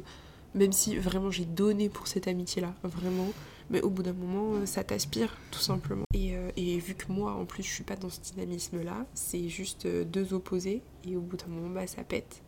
même 0.55 0.71
si 0.71 0.97
vraiment 0.97 1.31
j'ai 1.31 1.45
donné 1.45 1.87
pour 1.89 2.07
cette 2.07 2.27
amitié-là, 2.27 2.73
vraiment, 2.83 3.29
mais 3.69 3.81
au 3.81 3.89
bout 3.89 4.03
d'un 4.03 4.11
moment, 4.13 4.55
euh, 4.55 4.65
ça 4.65 4.83
t'aspire, 4.83 5.37
tout 5.51 5.59
simplement. 5.61 6.03
Et, 6.13 6.35
euh, 6.35 6.49
et 6.57 6.77
vu 6.79 6.93
que 6.95 7.09
moi, 7.09 7.33
en 7.35 7.45
plus, 7.45 7.63
je 7.63 7.69
suis 7.69 7.83
pas 7.85 7.95
dans 7.95 8.09
ce 8.09 8.19
dynamisme-là, 8.19 9.05
c'est 9.13 9.47
juste 9.47 9.85
euh, 9.85 10.03
deux 10.03 10.33
opposés, 10.33 10.81
et 11.07 11.15
au 11.15 11.21
bout 11.21 11.37
d'un 11.37 11.47
moment, 11.47 11.69
bah, 11.69 11.87
ça 11.87 12.03
pète. 12.03 12.41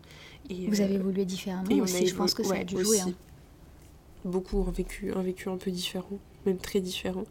Et, 0.49 0.67
Vous 0.67 0.81
euh, 0.81 0.85
avez 0.85 0.95
évolué 0.95 1.25
différemment 1.25 1.69
et 1.69 1.79
on 1.79 1.83
aussi, 1.83 2.03
a 2.03 2.05
je 2.05 2.15
pense 2.15 2.33
que 2.33 2.43
ça 2.43 2.55
a 2.55 2.63
dû 2.63 2.79
jouer. 2.81 2.99
hein. 3.01 3.13
Beaucoup 4.25 4.59
ont 4.59 4.71
vécu 4.71 5.11
un 5.13 5.21
vécu 5.21 5.49
un 5.49 5.57
peu 5.57 5.69
différent, 5.69 6.17
même 6.45 6.57
très 6.57 6.79
différent, 6.79 7.25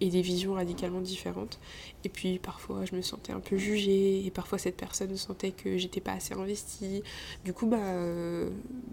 et 0.00 0.10
des 0.10 0.22
visions 0.22 0.52
radicalement 0.54 1.00
différentes. 1.00 1.58
Et 2.04 2.08
puis 2.08 2.38
parfois 2.38 2.84
je 2.84 2.94
me 2.94 3.02
sentais 3.02 3.32
un 3.32 3.40
peu 3.40 3.56
jugée, 3.56 4.24
et 4.24 4.30
parfois 4.30 4.58
cette 4.58 4.76
personne 4.76 5.16
sentait 5.16 5.50
que 5.50 5.76
j'étais 5.76 6.00
pas 6.00 6.12
assez 6.12 6.34
investie. 6.34 7.02
Du 7.44 7.52
coup, 7.52 7.66
bah, 7.66 7.78
euh, 7.80 8.48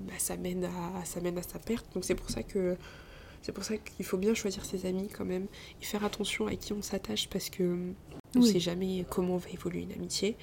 bah, 0.08 0.14
ça, 0.18 0.36
mène 0.36 0.66
à, 0.66 1.06
ça 1.06 1.22
mène 1.22 1.38
à 1.38 1.44
sa 1.44 1.60
perte. 1.60 1.86
Donc 1.94 2.06
c'est 2.06 2.16
pour 2.16 2.32
ça 2.32 2.42
que 2.42 2.76
c'est 3.44 3.52
pour 3.52 3.64
ça 3.66 3.78
qu'il 3.78 4.06
faut 4.06 4.18
bien 4.18 4.34
choisir 4.34 4.66
ses 4.66 4.88
amis 4.88 5.10
quand 5.16 5.26
même, 5.26 5.46
et 5.80 5.86
faire 5.86 6.04
attention 6.04 6.48
à 6.48 6.56
qui 6.56 6.74
on 6.74 6.82
s'attache, 6.82 7.30
parce 7.30 7.52
que 7.52 7.78
on 8.36 8.42
Oui. 8.42 8.52
sait 8.52 8.60
jamais 8.60 9.06
comment 9.12 9.38
va 9.38 9.50
évoluer 9.52 9.82
une 9.82 9.92
amitié. 9.92 10.38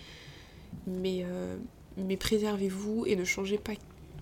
Mais, 0.86 1.22
euh, 1.24 1.56
mais 2.06 2.16
préservez-vous 2.16 3.04
et 3.06 3.16
ne 3.16 3.24
changez 3.24 3.58
pas 3.58 3.72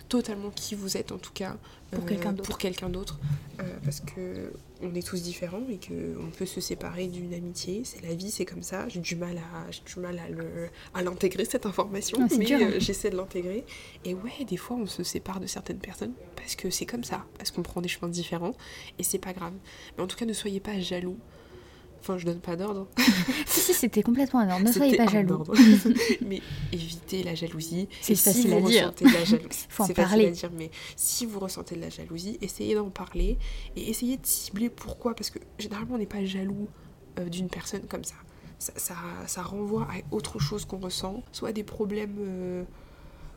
totalement 0.08 0.48
qui 0.50 0.74
vous 0.74 0.96
êtes 0.96 1.12
en 1.12 1.18
tout 1.18 1.32
cas 1.34 1.56
Pour 1.90 2.06
quelqu'un 2.06 2.32
d'autre. 2.32 2.48
pour 2.48 2.56
quelqu'un 2.58 2.88
d'autre 2.88 3.18
euh, 3.60 3.64
parce 3.84 4.00
que 4.00 4.50
on 4.80 4.94
est 4.94 5.06
tous 5.06 5.22
différents 5.22 5.60
et 5.68 5.76
que 5.76 6.16
on 6.18 6.30
peut 6.30 6.46
se 6.46 6.62
séparer 6.62 7.08
d'une 7.08 7.34
amitié 7.34 7.82
c'est 7.84 8.00
la 8.02 8.14
vie 8.14 8.30
c'est 8.30 8.46
comme 8.46 8.62
ça 8.62 8.88
j'ai 8.88 9.00
du 9.00 9.16
mal 9.16 9.36
à 9.36 9.70
j'ai 9.70 9.82
du 9.84 10.00
mal 10.00 10.18
à 10.18 10.30
le 10.30 10.68
à 10.94 11.02
l'intégrer 11.02 11.44
cette 11.44 11.66
information 11.66 12.16
Ah, 12.22 12.26
mais 12.38 12.44
dur, 12.46 12.56
hein. 12.58 12.70
euh, 12.72 12.80
j'essaie 12.80 13.10
de 13.10 13.16
l'intégrer 13.18 13.66
et 14.06 14.14
ouais 14.14 14.44
des 14.48 14.56
fois 14.56 14.78
on 14.78 14.86
se 14.86 15.02
sépare 15.02 15.40
de 15.40 15.46
certaines 15.46 15.78
personnes 15.80 16.14
parce 16.36 16.54
que 16.56 16.70
c'est 16.70 16.86
comme 16.86 17.04
ça 17.04 17.26
parce 17.36 17.50
qu'on 17.50 17.62
prend 17.62 17.82
des 17.82 17.88
chemins 17.88 18.08
différents 18.08 18.54
et 18.98 19.02
c'est 19.02 19.18
pas 19.18 19.34
grave 19.34 19.52
mais 19.98 20.02
en 20.04 20.06
tout 20.06 20.16
cas 20.16 20.24
ne 20.24 20.32
soyez 20.32 20.60
pas 20.60 20.80
jaloux 20.80 21.18
enfin 22.00 22.18
je 22.18 22.26
donne 22.26 22.40
pas 22.40 22.56
d'ordre 22.56 22.86
Si, 23.46 23.60
si, 23.60 23.74
c'était 23.74 24.02
complètement 24.02 24.40
un 24.40 24.50
ordre. 24.50 24.64
Ne 24.64 24.72
soyez 24.72 24.96
pas 24.96 25.06
jaloux. 25.06 25.42
mais 26.26 26.40
évitez 26.72 27.22
la 27.22 27.34
jalousie. 27.34 27.88
C'est 28.00 28.14
si 28.14 28.24
facile 28.24 28.54
à 28.54 28.60
dire. 28.60 28.92
de 28.92 29.04
la 29.04 29.24
jalousie, 29.24 29.66
Faut 29.68 29.82
en 29.82 29.86
c'est 29.86 29.94
facile 29.94 30.10
parler. 30.10 30.26
à 30.26 30.30
dire, 30.30 30.50
mais 30.56 30.70
si 30.96 31.26
vous 31.26 31.38
ressentez 31.40 31.76
de 31.76 31.80
la 31.80 31.88
jalousie, 31.90 32.38
essayez 32.40 32.74
d'en 32.74 32.90
parler 32.90 33.38
et 33.76 33.88
essayez 33.90 34.16
de 34.16 34.26
cibler 34.26 34.68
pourquoi. 34.68 35.14
Parce 35.14 35.30
que 35.30 35.38
généralement, 35.58 35.94
on 35.94 35.98
n'est 35.98 36.06
pas 36.06 36.24
jaloux 36.24 36.68
euh, 37.18 37.28
d'une 37.28 37.48
personne 37.48 37.86
comme 37.88 38.04
ça. 38.04 38.16
Ça, 38.58 38.72
ça. 38.76 38.94
ça 39.26 39.42
renvoie 39.42 39.84
à 39.84 40.14
autre 40.14 40.38
chose 40.38 40.64
qu'on 40.64 40.78
ressent, 40.78 41.22
soit 41.32 41.52
des 41.52 41.64
problèmes, 41.64 42.16
euh, 42.20 42.64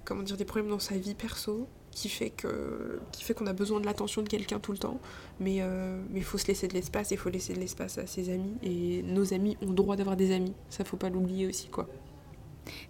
comment 0.04 0.24
dire, 0.24 0.38
des 0.38 0.45
problèmes 0.45 0.69
dans 0.69 0.80
sa 0.80 0.97
vie 0.97 1.15
perso 1.15 1.67
qui 1.91 2.08
fait 2.10 2.30
que 2.30 2.99
qui 3.12 3.23
fait 3.23 3.34
qu'on 3.34 3.47
a 3.47 3.54
besoin 3.54 3.80
de 3.82 3.86
l'attention 3.86 4.21
de 4.21 4.30
quelqu'un 4.30 4.60
tout 4.60 4.71
le 4.71 4.77
temps 4.77 4.99
mais 5.39 5.58
euh, 5.60 6.01
mais 6.10 6.19
il 6.19 6.23
faut 6.23 6.38
se 6.38 6.47
laisser 6.47 6.67
de 6.67 6.73
l'espace 6.73 7.12
et 7.12 7.15
il 7.15 7.17
faut 7.17 7.30
laisser 7.30 7.54
de 7.54 7.60
l'espace 7.60 7.97
à 7.97 8.08
ses 8.08 8.30
amis 8.30 8.54
et 8.63 9.04
nos 9.04 9.34
amis 9.34 9.58
ont 9.62 9.67
le 9.67 9.73
droit 9.75 9.95
d'avoir 9.97 10.15
des 10.15 10.32
amis 10.34 10.54
ça 10.69 10.84
faut 10.86 10.97
pas 10.97 11.10
l'oublier 11.10 11.47
aussi 11.47 11.67
quoi 11.67 11.88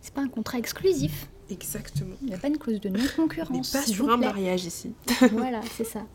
C'est 0.02 0.14
pas 0.14 0.22
un 0.22 0.28
contrat 0.28 0.60
exclusif. 0.60 1.28
exactement 1.50 2.16
Il 2.22 2.28
n'y 2.28 2.34
a 2.34 2.38
pas 2.38 2.48
une 2.48 2.58
clause 2.58 2.80
de 2.80 2.90
on 2.90 2.94
n'est 2.94 3.00
non-concurrence. 3.00 3.72
pas 3.72 3.82
sur 3.84 4.10
un 4.10 4.18
plaît. 4.18 4.28
mariage 4.28 4.66
ici 4.66 4.92
Voilà, 5.32 5.62
c'est 5.78 5.84
ça. 5.86 6.06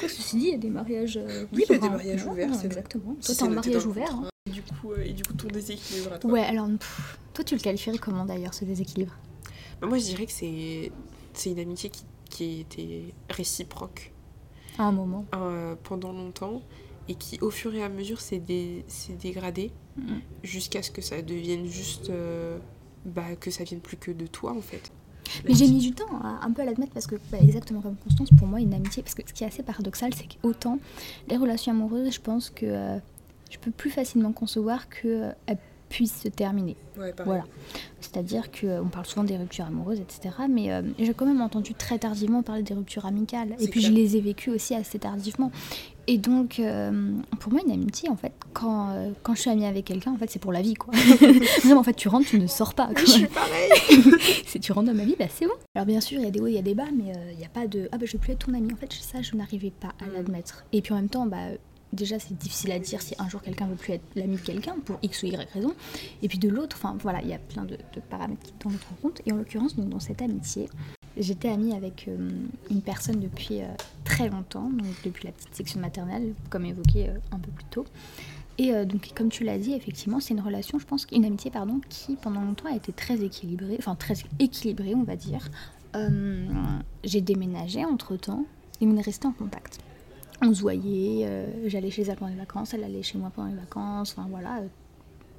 Quoi, 0.00 0.08
ceci 0.08 0.36
dit, 0.36 0.44
il 0.46 0.50
y 0.50 0.54
a 0.54 0.58
des 0.58 0.70
mariages. 0.70 1.16
euh, 1.16 1.46
Oui, 1.52 1.64
il 1.68 1.72
y 1.72 1.76
a 1.76 1.78
des 1.78 1.88
mariages 1.88 2.26
ouverts, 2.26 2.52
c'est. 2.54 2.66
Exactement. 2.66 3.14
Toi, 3.24 3.34
t'es 3.34 3.44
noté 3.44 3.54
mariage 3.54 3.86
ouvert. 3.86 4.12
hein. 4.12 4.28
et 4.46 4.50
du 4.50 4.62
coup 4.62 4.90
euh, 4.92 5.04
et 5.04 5.12
du 5.12 5.22
coup 5.22 5.34
ton 5.34 5.46
déséquilibre 5.46 6.12
à 6.14 6.18
toi 6.18 6.30
Ouais, 6.32 6.42
alors, 6.42 6.66
pff, 6.68 7.18
toi, 7.32 7.44
tu 7.44 7.54
le 7.54 7.60
qualifierais 7.60 7.98
comment 7.98 8.24
d'ailleurs, 8.24 8.54
ce 8.54 8.64
déséquilibre? 8.64 9.14
Bah, 9.80 9.86
moi 9.86 9.98
je 9.98 10.04
dirais 10.04 10.26
que 10.26 10.32
c'est 10.32 10.90
c'est 11.32 11.50
une 11.52 11.60
amitié 11.60 11.88
qui, 11.90 12.02
qui 12.28 12.60
était 12.60 13.14
réciproque 13.30 14.12
À 14.78 14.84
un 14.84 14.92
moment. 14.92 15.24
euh, 15.34 15.74
pendant 15.82 16.12
longtemps 16.12 16.62
et 17.08 17.14
qui 17.14 17.38
au 17.40 17.50
fur 17.50 17.74
et 17.74 17.82
à 17.82 17.88
mesure 17.88 18.20
s'est 18.20 18.38
dé- 18.38 18.84
dégradé 19.20 19.70
Mhm. 19.96 20.20
jusqu'à 20.44 20.82
ce 20.82 20.90
que 20.90 21.00
ça 21.02 21.20
devienne 21.22 21.66
juste 21.66 22.10
euh, 22.10 22.58
bah, 23.04 23.34
que 23.40 23.50
ça 23.50 23.64
vienne 23.64 23.80
plus 23.80 23.96
que 23.96 24.10
de 24.12 24.26
toi 24.26 24.52
en 24.52 24.60
fait 24.60 24.92
Mais 25.46 25.54
j'ai 25.54 25.66
mis 25.68 25.80
du 25.80 25.92
temps 25.92 26.20
à- 26.22 26.44
un 26.44 26.52
peu 26.52 26.62
à 26.62 26.64
l'admettre 26.64 26.92
parce 26.92 27.06
que, 27.06 27.16
bah, 27.32 27.38
exactement 27.40 27.80
comme 27.82 27.96
Constance, 27.96 28.30
pour 28.38 28.46
moi, 28.46 28.60
une 28.60 28.72
amitié. 28.72 29.02
Parce 29.02 29.14
que 29.14 29.22
ce 29.28 29.32
qui 29.34 29.44
est 29.44 29.46
assez 29.46 29.62
paradoxal, 29.62 30.14
c'est 30.14 30.26
qu'autant 30.26 30.78
les 31.28 31.36
relations 31.36 31.72
amoureuses, 31.72 32.14
je 32.14 32.20
pense 32.20 32.48
que 32.48 32.64
euh, 32.64 32.98
je 33.50 33.58
peux 33.58 33.70
plus 33.70 33.90
facilement 33.90 34.32
concevoir 34.32 34.88
qu'elles 34.88 35.36
puissent 35.88 36.20
se 36.22 36.28
terminer. 36.28 36.76
ouais. 36.98 37.14
Voilà. 37.24 37.44
C'est-à-dire 38.00 38.50
qu'on 38.50 38.88
parle 38.90 39.06
souvent 39.06 39.24
des 39.24 39.36
ruptures 39.36 39.64
amoureuses, 39.66 40.00
etc. 40.00 40.34
Mais 40.48 40.72
euh, 40.72 40.82
j'ai 40.98 41.12
quand 41.14 41.26
même 41.26 41.40
entendu 41.40 41.74
très 41.74 41.98
tardivement 41.98 42.42
parler 42.42 42.62
des 42.62 42.74
ruptures 42.74 43.06
amicales. 43.06 43.54
Et 43.60 43.68
puis 43.68 43.80
clair. 43.80 43.92
je 43.92 43.96
les 43.96 44.16
ai 44.16 44.20
vécues 44.20 44.50
aussi 44.50 44.74
assez 44.74 44.98
tardivement. 44.98 45.50
Et 46.10 46.16
donc, 46.16 46.58
euh, 46.58 47.12
pour 47.38 47.52
moi, 47.52 47.60
une 47.66 47.72
amitié, 47.72 48.08
en 48.08 48.16
fait, 48.16 48.32
quand, 48.54 48.90
euh, 48.92 49.10
quand 49.22 49.34
je 49.34 49.42
suis 49.42 49.50
amie 49.50 49.66
avec 49.66 49.84
quelqu'un, 49.84 50.12
en 50.12 50.16
fait, 50.16 50.30
c'est 50.30 50.38
pour 50.38 50.52
la 50.52 50.62
vie, 50.62 50.72
quoi. 50.72 50.94
Vraiment, 51.64 51.80
en 51.80 51.82
fait, 51.82 51.92
tu 51.92 52.08
rentres, 52.08 52.28
tu 52.28 52.38
ne 52.38 52.46
sors 52.46 52.72
pas. 52.72 52.86
quoi. 52.86 52.94
je 53.00 53.10
suis 53.10 53.26
pareil 53.26 53.70
si 54.46 54.58
tu 54.58 54.72
rentres 54.72 54.86
dans 54.86 54.94
ma 54.94 55.04
vie, 55.04 55.16
bah, 55.18 55.26
c'est 55.28 55.44
bon. 55.46 55.52
Alors 55.74 55.84
bien 55.86 56.00
sûr, 56.00 56.18
il 56.18 56.24
y 56.24 56.28
a 56.28 56.30
des 56.30 56.40
hauts, 56.40 56.46
il 56.46 56.54
y 56.54 56.58
a 56.58 56.62
des 56.62 56.74
bas, 56.74 56.86
mais 56.96 57.10
euh, 57.14 57.32
il 57.32 57.38
n'y 57.38 57.44
a 57.44 57.48
pas 57.50 57.66
de 57.66 57.88
ah 57.92 57.98
bah 57.98 58.06
je 58.06 58.12
veux 58.14 58.18
plus 58.18 58.32
être 58.32 58.46
ton 58.46 58.54
ami. 58.54 58.72
En 58.72 58.76
fait, 58.76 58.90
ça, 58.92 59.20
je 59.20 59.36
n'arrivais 59.36 59.70
pas 59.70 59.88
à 60.00 60.06
Mm. 60.06 60.12
l'admettre. 60.14 60.64
Et 60.72 60.80
puis 60.80 60.92
en 60.94 60.96
même 60.96 61.08
temps, 61.10 61.26
bah 61.26 61.36
déjà 61.92 62.18
c'est 62.18 62.36
difficile 62.36 62.72
à 62.72 62.78
dire 62.78 63.00
si 63.00 63.14
un 63.18 63.28
jour 63.28 63.42
quelqu'un 63.42 63.66
veut 63.66 63.76
plus 63.76 63.94
être 63.94 64.04
l'ami 64.14 64.36
de 64.36 64.42
quelqu'un 64.42 64.76
pour 64.84 64.98
x 65.02 65.22
ou 65.22 65.26
y 65.26 65.36
raison. 65.36 65.74
Et 66.22 66.28
puis 66.28 66.38
de 66.38 66.48
l'autre, 66.48 66.76
enfin 66.80 66.96
voilà, 67.00 67.22
il 67.22 67.28
y 67.28 67.34
a 67.34 67.38
plein 67.38 67.64
de, 67.64 67.78
paramètres 68.08 68.42
qui 68.42 68.52
entrent 68.66 68.92
en 68.92 69.02
compte. 69.02 69.22
Et 69.26 69.32
en 69.32 69.36
l'occurrence, 69.36 69.76
dans 69.76 70.00
cette 70.00 70.22
amitié, 70.22 70.68
j'étais 71.16 71.48
amie 71.48 71.74
avec 71.74 72.06
euh, 72.08 72.30
une 72.70 72.82
personne 72.82 73.20
depuis 73.20 73.62
euh, 73.62 73.66
très 74.04 74.28
longtemps, 74.28 74.70
depuis 75.04 75.26
la 75.26 75.32
petite 75.32 75.54
section 75.54 75.80
maternelle, 75.80 76.34
comme 76.50 76.64
évoqué 76.64 77.08
euh, 77.08 77.18
un 77.32 77.38
peu 77.38 77.50
plus 77.50 77.64
tôt. 77.66 77.84
Et 78.60 78.72
donc, 78.86 79.12
comme 79.14 79.28
tu 79.28 79.44
l'as 79.44 79.56
dit, 79.56 79.72
effectivement, 79.72 80.18
c'est 80.18 80.34
une 80.34 80.40
relation, 80.40 80.80
je 80.80 80.84
pense, 80.84 81.06
une 81.12 81.24
amitié, 81.24 81.48
pardon, 81.48 81.80
qui 81.88 82.16
pendant 82.16 82.42
longtemps 82.42 82.68
a 82.68 82.74
été 82.74 82.92
très 82.92 83.22
équilibrée, 83.22 83.76
enfin 83.78 83.94
très 83.94 84.14
équilibrée, 84.40 84.96
on 84.96 85.04
va 85.04 85.14
dire. 85.14 85.48
J'ai 87.04 87.20
déménagé 87.20 87.84
entre 87.84 88.16
temps 88.16 88.46
et 88.80 88.86
on 88.88 88.96
est 88.96 89.00
resté 89.00 89.28
en 89.28 89.32
contact. 89.32 89.78
On 90.40 90.54
se 90.54 90.60
voyait, 90.60 91.26
euh, 91.26 91.68
j'allais 91.68 91.90
chez 91.90 92.02
elle 92.02 92.16
pendant 92.16 92.30
les 92.30 92.38
vacances, 92.38 92.72
elle 92.72 92.84
allait 92.84 93.02
chez 93.02 93.18
moi 93.18 93.30
pendant 93.34 93.48
les 93.48 93.56
vacances, 93.56 94.14
enfin 94.16 94.28
voilà, 94.30 94.58
euh, 94.58 94.68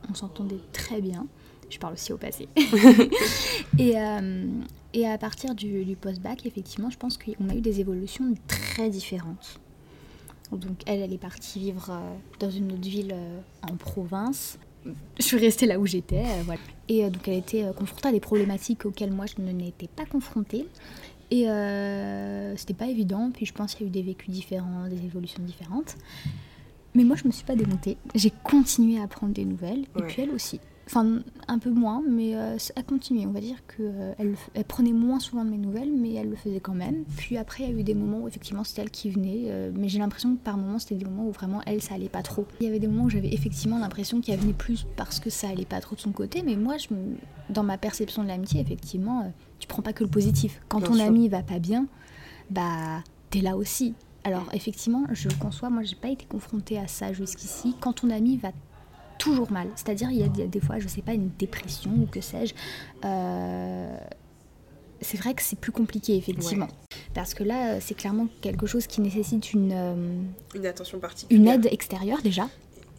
on 0.10 0.14
s'entendait 0.14 0.60
très 0.74 1.00
bien. 1.00 1.26
Je 1.70 1.78
parle 1.78 1.94
aussi 1.94 2.12
au 2.12 2.18
passé. 2.18 2.50
et, 3.78 3.98
euh, 3.98 4.48
et 4.94 5.08
à 5.08 5.18
partir 5.18 5.54
du, 5.56 5.86
du 5.86 5.96
post-bac, 5.96 6.46
effectivement, 6.46 6.90
je 6.90 6.98
pense 6.98 7.18
qu'on 7.18 7.48
a 7.50 7.56
eu 7.56 7.62
des 7.62 7.80
évolutions 7.80 8.34
très 8.48 8.90
différentes. 8.90 9.60
Donc 10.52 10.82
elle, 10.88 11.02
elle 11.02 11.14
est 11.14 11.20
partie 11.20 11.60
vivre 11.60 12.02
dans 12.40 12.50
une 12.50 12.72
autre 12.72 12.82
ville 12.82 13.16
en 13.62 13.76
province. 13.76 14.58
Je 15.20 15.24
suis 15.24 15.38
restée 15.38 15.68
là 15.68 15.78
où 15.78 15.86
j'étais, 15.86 16.24
voilà. 16.44 16.60
Et 16.88 17.08
donc 17.08 17.28
elle 17.28 17.38
était 17.38 17.66
confrontée 17.78 18.08
à 18.08 18.12
des 18.12 18.20
problématiques 18.20 18.84
auxquelles 18.88 19.12
moi 19.12 19.28
je 19.28 19.40
ne 19.44 19.52
n'étais 19.52 19.88
pas 19.88 20.06
confrontée. 20.06 20.66
Et 21.32 21.50
euh, 21.50 22.56
c'était 22.56 22.74
pas 22.74 22.88
évident. 22.88 23.32
Puis 23.34 23.46
je 23.46 23.54
pense 23.54 23.76
qu'il 23.76 23.86
y 23.86 23.90
a 23.90 23.90
eu 23.90 23.92
des 23.92 24.02
vécus 24.02 24.30
différents, 24.30 24.88
des 24.90 25.04
évolutions 25.06 25.44
différentes. 25.44 25.96
Mais 26.96 27.04
moi 27.04 27.16
je 27.16 27.28
me 27.28 27.32
suis 27.32 27.46
pas 27.46 27.56
démontée. 27.56 27.98
J'ai 28.16 28.32
continué 28.44 29.00
à 29.00 29.04
apprendre 29.04 29.34
des 29.34 29.46
nouvelles. 29.46 29.86
Et 29.98 30.02
puis 30.04 30.24
elle 30.24 30.32
aussi. 30.32 30.60
Enfin, 30.90 31.20
un 31.48 31.60
peu 31.60 31.70
moins, 31.70 32.02
mais 32.08 32.36
euh, 32.36 32.58
elle 32.76 32.84
continué. 32.84 33.28
On 33.28 33.32
va 33.32 33.42
dire 33.42 33.58
qu'elle 33.68 34.16
elle, 34.18 34.36
elle 34.56 34.64
prenait 34.64 34.92
moins 34.92 35.20
souvent 35.20 35.46
de 35.46 35.52
mes 35.52 35.58
nouvelles, 35.58 35.92
mais 35.96 36.16
elle 36.16 36.30
le 36.30 36.36
faisait 36.36 36.60
quand 36.60 36.74
même. 36.74 37.04
Puis 37.16 37.38
après, 37.38 37.64
il 37.64 37.70
y 37.70 37.76
a 37.76 37.80
eu 37.80 37.84
des 37.84 37.94
moments 37.94 38.22
où 38.22 38.28
effectivement 38.28 38.64
c'était 38.64 38.82
elle 38.82 38.90
qui 38.90 39.12
venait, 39.12 39.44
euh, 39.50 39.72
mais 39.76 39.88
j'ai 39.88 40.00
l'impression 40.00 40.36
que 40.36 40.42
par 40.42 40.58
moments 40.58 40.80
c'était 40.80 40.96
des 40.96 41.06
moments 41.06 41.28
où 41.28 41.32
vraiment 41.32 41.62
elle, 41.68 41.84
ça 41.84 41.94
allait 41.94 42.10
pas 42.10 42.24
trop. 42.24 42.48
Il 42.60 42.66
y 42.66 42.70
avait 42.70 42.80
des 42.80 42.88
moments 42.88 43.04
où 43.04 43.10
j'avais 43.10 43.32
effectivement 43.32 43.78
l'impression 43.78 44.20
qu'elle 44.20 44.40
venait 44.40 44.52
plus 44.52 44.88
parce 44.96 45.20
que 45.20 45.30
ça 45.30 45.50
allait 45.50 45.64
pas 45.66 45.80
trop 45.80 45.96
de 45.96 46.02
son 46.02 46.12
côté, 46.12 46.42
mais 46.42 46.56
moi, 46.56 46.78
je 46.78 46.88
dans 47.52 47.64
ma 47.64 47.78
perception 47.78 48.24
de 48.24 48.28
l'amitié, 48.28 48.60
effectivement, 48.60 49.22
euh, 49.22 49.30
tu 49.60 49.68
prends 49.68 49.84
pas 49.84 49.94
que 49.94 50.04
le 50.04 50.10
positif. 50.10 50.60
Quand 50.70 50.80
Bien 50.80 50.88
ton 50.88 50.94
sûr. 50.96 51.04
ami 51.04 51.30
va 51.30 51.44
pas 51.44 51.60
bien, 51.60 51.86
bah 52.50 53.04
t'es 53.30 53.42
là 53.42 53.56
aussi. 53.56 53.94
Alors 54.24 54.48
effectivement, 54.54 55.04
je 55.12 55.30
le 55.30 55.36
conçois, 55.36 55.70
moi 55.70 55.84
j'ai 55.84 55.96
pas 55.96 56.10
été 56.10 56.26
confrontée 56.26 56.80
à 56.80 56.88
ça 56.88 57.14
jusqu'ici. 57.14 57.76
Quand 57.80 57.94
ton 57.94 58.10
ami 58.10 58.38
va 58.38 58.50
toujours 59.20 59.52
mal, 59.52 59.68
c'est-à-dire 59.76 60.10
il 60.10 60.18
y, 60.18 60.24
a- 60.24 60.28
il 60.34 60.40
y 60.40 60.44
a 60.44 60.48
des 60.48 60.60
fois, 60.62 60.80
je 60.80 60.88
sais 60.88 61.04
pas, 61.04 61.14
une 61.14 61.30
dépression 61.38 61.92
ou 61.92 62.06
que 62.08 62.22
sais-je, 62.22 62.56
euh, 63.06 63.98
c'est 65.02 65.18
vrai 65.18 65.34
que 65.34 65.42
c'est 65.44 65.60
plus 65.60 65.72
compliqué 65.72 66.16
effectivement. 66.18 66.68
Parce 67.14 67.34
que 67.34 67.44
là, 67.44 67.74
euh, 67.76 67.78
c'est 67.82 67.96
clairement 67.96 68.28
quelque 68.42 68.66
chose 68.66 68.88
qui 68.88 69.00
nécessite 69.02 69.54
une, 69.54 69.72
euh, 69.74 70.22
Une 70.56 70.66
attention 70.66 71.00
particulière. 71.00 71.42
une 71.42 71.48
aide 71.48 71.68
extérieure 71.72 72.22
déjà. 72.22 72.48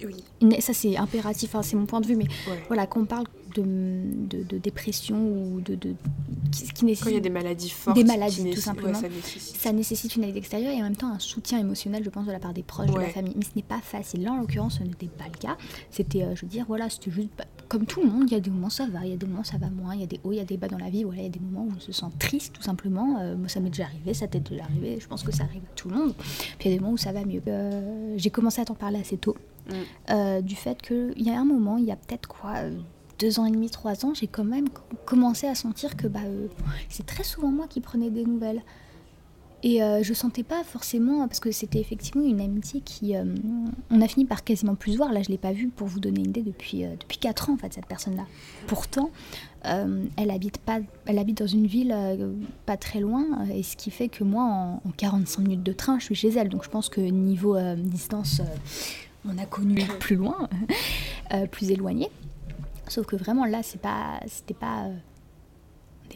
Oui. 0.05 0.61
Ça 0.61 0.73
c'est 0.73 0.97
impératif, 0.97 1.55
hein, 1.55 1.63
c'est 1.63 1.77
mon 1.77 1.87
point 1.87 2.01
de 2.01 2.07
vue, 2.07 2.17
mais 2.17 2.25
Ouais. 2.49 2.63
voilà, 2.69 2.87
quand 2.87 3.01
on 3.01 3.05
parle 3.07 3.27
de, 3.55 3.63
de, 3.63 4.45
de 4.45 4.59
dépression 4.59 5.17
ou 5.19 5.61
de, 5.61 5.75
de 5.75 5.95
qui, 6.53 6.65
qui 6.73 6.85
nécessite 6.85 7.05
Quand 7.05 7.11
il 7.11 7.15
y 7.15 7.17
a 7.17 7.21
des 7.21 7.31
maladies 7.31 7.69
fortes. 7.71 7.97
Des 7.97 8.05
maladies, 8.05 8.51
tout 8.51 8.61
simplement. 8.61 8.89
ouais, 8.93 8.95
ça 8.95 9.09
nécessite. 9.09 9.57
ça 9.57 9.73
nécessite 9.73 10.17
une 10.17 10.25
aide 10.25 10.37
extérieure 10.37 10.73
et 10.73 10.77
en 10.81 10.85
même 10.85 10.95
temps 10.97 11.13
un 11.13 11.19
soutien 11.19 11.59
émotionnel, 11.59 12.05
je 12.05 12.11
pense, 12.11 12.27
de 12.27 12.33
la 12.33 12.39
part 12.39 12.55
des 12.55 12.63
proches, 12.63 12.91
de 12.91 12.97
la 12.99 13.09
famille. 13.09 13.35
Mais 13.37 13.45
ce 13.45 13.51
n'est 13.57 13.63
pas 13.65 13.81
facile. 13.81 14.23
Là, 14.23 14.33
en 14.33 14.39
l'occurrence, 14.39 14.79
ce 14.79 14.85
n'était 14.85 15.07
pas 15.09 15.25
le 15.33 15.37
cas. 15.39 15.57
C'était, 15.91 16.23
euh, 16.23 16.35
je 16.37 16.43
veux 16.43 16.49
dire, 16.49 16.65
voilà, 16.69 16.89
c'était 16.91 17.11
juste 17.11 17.31
bah, 17.37 17.45
comme 17.69 17.87
tout 17.87 18.01
le 18.03 18.09
monde. 18.09 18.25
Il 18.29 18.33
y 18.33 18.37
a 18.37 18.41
des 18.41 18.51
moments 18.51 18.71
ça 18.71 18.87
va, 18.87 19.01
il 19.05 19.11
y 19.11 19.15
a 19.15 19.17
des 19.17 19.27
moments 19.27 19.45
ça 19.45 19.59
va 19.59 19.69
moins, 19.69 19.95
il 19.95 20.01
y 20.01 20.05
a 20.05 20.07
des 20.07 20.21
hauts, 20.23 20.33
il 20.33 20.37
y 20.37 20.41
a 20.41 20.45
des 20.45 20.57
bas 20.57 20.69
dans 20.69 20.79
la 20.79 20.91
vie. 20.91 21.03
Voilà, 21.03 21.21
il 21.23 21.25
y 21.25 21.29
a 21.29 21.31
des 21.31 21.41
moments 21.41 21.65
où 21.69 21.73
on 21.77 21.81
se 21.81 21.91
sent 21.93 22.07
triste, 22.21 22.53
tout 22.55 22.63
simplement. 22.63 23.19
Euh, 23.21 23.37
moi, 23.37 23.49
ça 23.49 23.59
m'est 23.59 23.71
déjà 23.71 23.85
arrivé, 23.85 24.15
ça 24.15 24.29
t'est 24.29 24.39
déjà 24.41 24.63
arrivé. 24.63 24.99
Je 25.01 25.09
pense 25.09 25.25
que 25.25 25.33
ça 25.33 25.43
arrive 25.45 25.63
à 25.63 25.75
tout 25.75 25.89
le 25.89 25.97
monde. 25.97 26.15
Puis 26.17 26.69
il 26.69 26.71
y 26.71 26.75
a 26.75 26.77
des 26.77 26.81
moments 26.81 26.95
où 26.95 26.99
ça 26.99 27.11
va 27.11 27.25
mieux. 27.25 27.43
Euh, 27.49 28.15
J'ai 28.17 28.31
commencé 28.31 28.61
à 28.61 28.65
t'en 28.65 28.75
parler 28.75 29.01
assez 29.01 29.17
tôt. 29.17 29.37
Euh, 30.11 30.41
du 30.41 30.57
fait 30.57 30.81
qu'il 30.83 31.13
y 31.23 31.31
a 31.31 31.39
un 31.39 31.45
moment, 31.45 31.77
il 31.79 31.85
y 31.85 31.93
a 31.93 31.97
peut-être 31.97 32.29
quoi, 32.29 32.55
euh, 32.57 32.71
deux 33.19 33.39
ans 33.39 33.47
et 33.47 33.51
demi, 33.51 33.69
trois 33.71 34.05
ans, 34.05 34.15
j'ai 34.15 34.27
quand 34.27 34.45
même 34.45 34.69
co- 34.69 34.83
commencé 35.05 35.47
à 35.47 35.55
sentir 35.55 35.97
que 35.97 36.07
bah, 36.07 36.21
euh, 36.25 36.47
c'est 36.89 37.07
très 37.07 37.23
souvent 37.25 37.51
moi 37.51 37.67
qui 37.69 37.81
prenais 37.81 38.11
des 38.11 38.25
nouvelles. 38.25 38.63
Et 39.63 39.81
je 40.03 40.15
sentais 40.15 40.43
pas 40.43 40.65
forcément, 40.65 41.29
parce 41.29 41.39
que 41.39 41.51
c'était 41.53 41.81
effectivement 41.81 42.25
une 42.27 42.41
amitié 42.41 42.81
qui. 42.81 43.13
on 43.91 44.01
a 44.01 44.09
fini 44.09 44.25
par 44.25 44.43
quasiment 44.43 44.75
plus 44.75 44.97
voir. 44.97 45.13
Là, 45.13 45.21
je 45.23 45.29
l'ai 45.29 45.37
pas 45.37 45.53
vue, 45.53 45.69
pour 45.69 45.87
vous 45.87 46.01
donner 46.01 46.21
une 46.21 46.29
idée, 46.31 46.41
depuis, 46.41 46.85
depuis 46.99 47.19
4 47.19 47.51
ans, 47.51 47.53
en 47.53 47.57
fait, 47.59 47.75
cette 47.75 47.85
personne-là. 47.85 48.25
Pourtant, 48.69 49.11
elle, 49.65 50.31
habite 50.31 50.57
pas, 50.57 50.79
elle 51.05 51.19
habite 51.19 51.37
dans 51.41 51.47
une 51.47 51.67
ville 51.67 51.95
pas 52.65 52.79
très 52.79 53.01
loin, 53.01 53.27
et 53.55 53.63
ce 53.63 53.77
qui 53.77 53.91
fait 53.91 54.09
que 54.09 54.25
moi, 54.25 54.45
en, 54.45 54.77
en 54.89 54.93
45 54.97 55.43
minutes 55.43 55.63
de 55.63 55.75
train, 55.75 55.99
je 55.99 56.07
suis 56.07 56.15
chez 56.15 56.31
elle. 56.31 56.49
Donc 56.49 56.65
je 56.65 56.71
pense 56.71 56.89
que 56.89 57.03
niveau 57.03 57.59
distance, 57.77 58.41
on 59.27 59.39
a 59.39 59.47
connu 59.47 59.85
plus 59.99 60.17
loin, 60.17 60.49
euh, 61.33 61.47
plus 61.47 61.71
éloigné. 61.71 62.09
Sauf 62.89 63.07
que 63.07 63.17
vraiment, 63.17 63.45
là, 63.45 63.63
c'est 63.63 63.81
pas, 63.81 64.21
c'était 64.27 64.55
pas. 64.55 64.85
euh, 64.85 64.95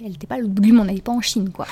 elle 0.01 0.11
n'était 0.11 0.27
pas 0.27 0.39
l'autre 0.39 0.53
bout 0.53 0.63
du 0.63 0.73
monde, 0.73 0.89
elle 0.89 0.97
n'est 0.97 1.01
pas 1.01 1.13
en 1.13 1.21
Chine, 1.21 1.51
quoi. 1.51 1.67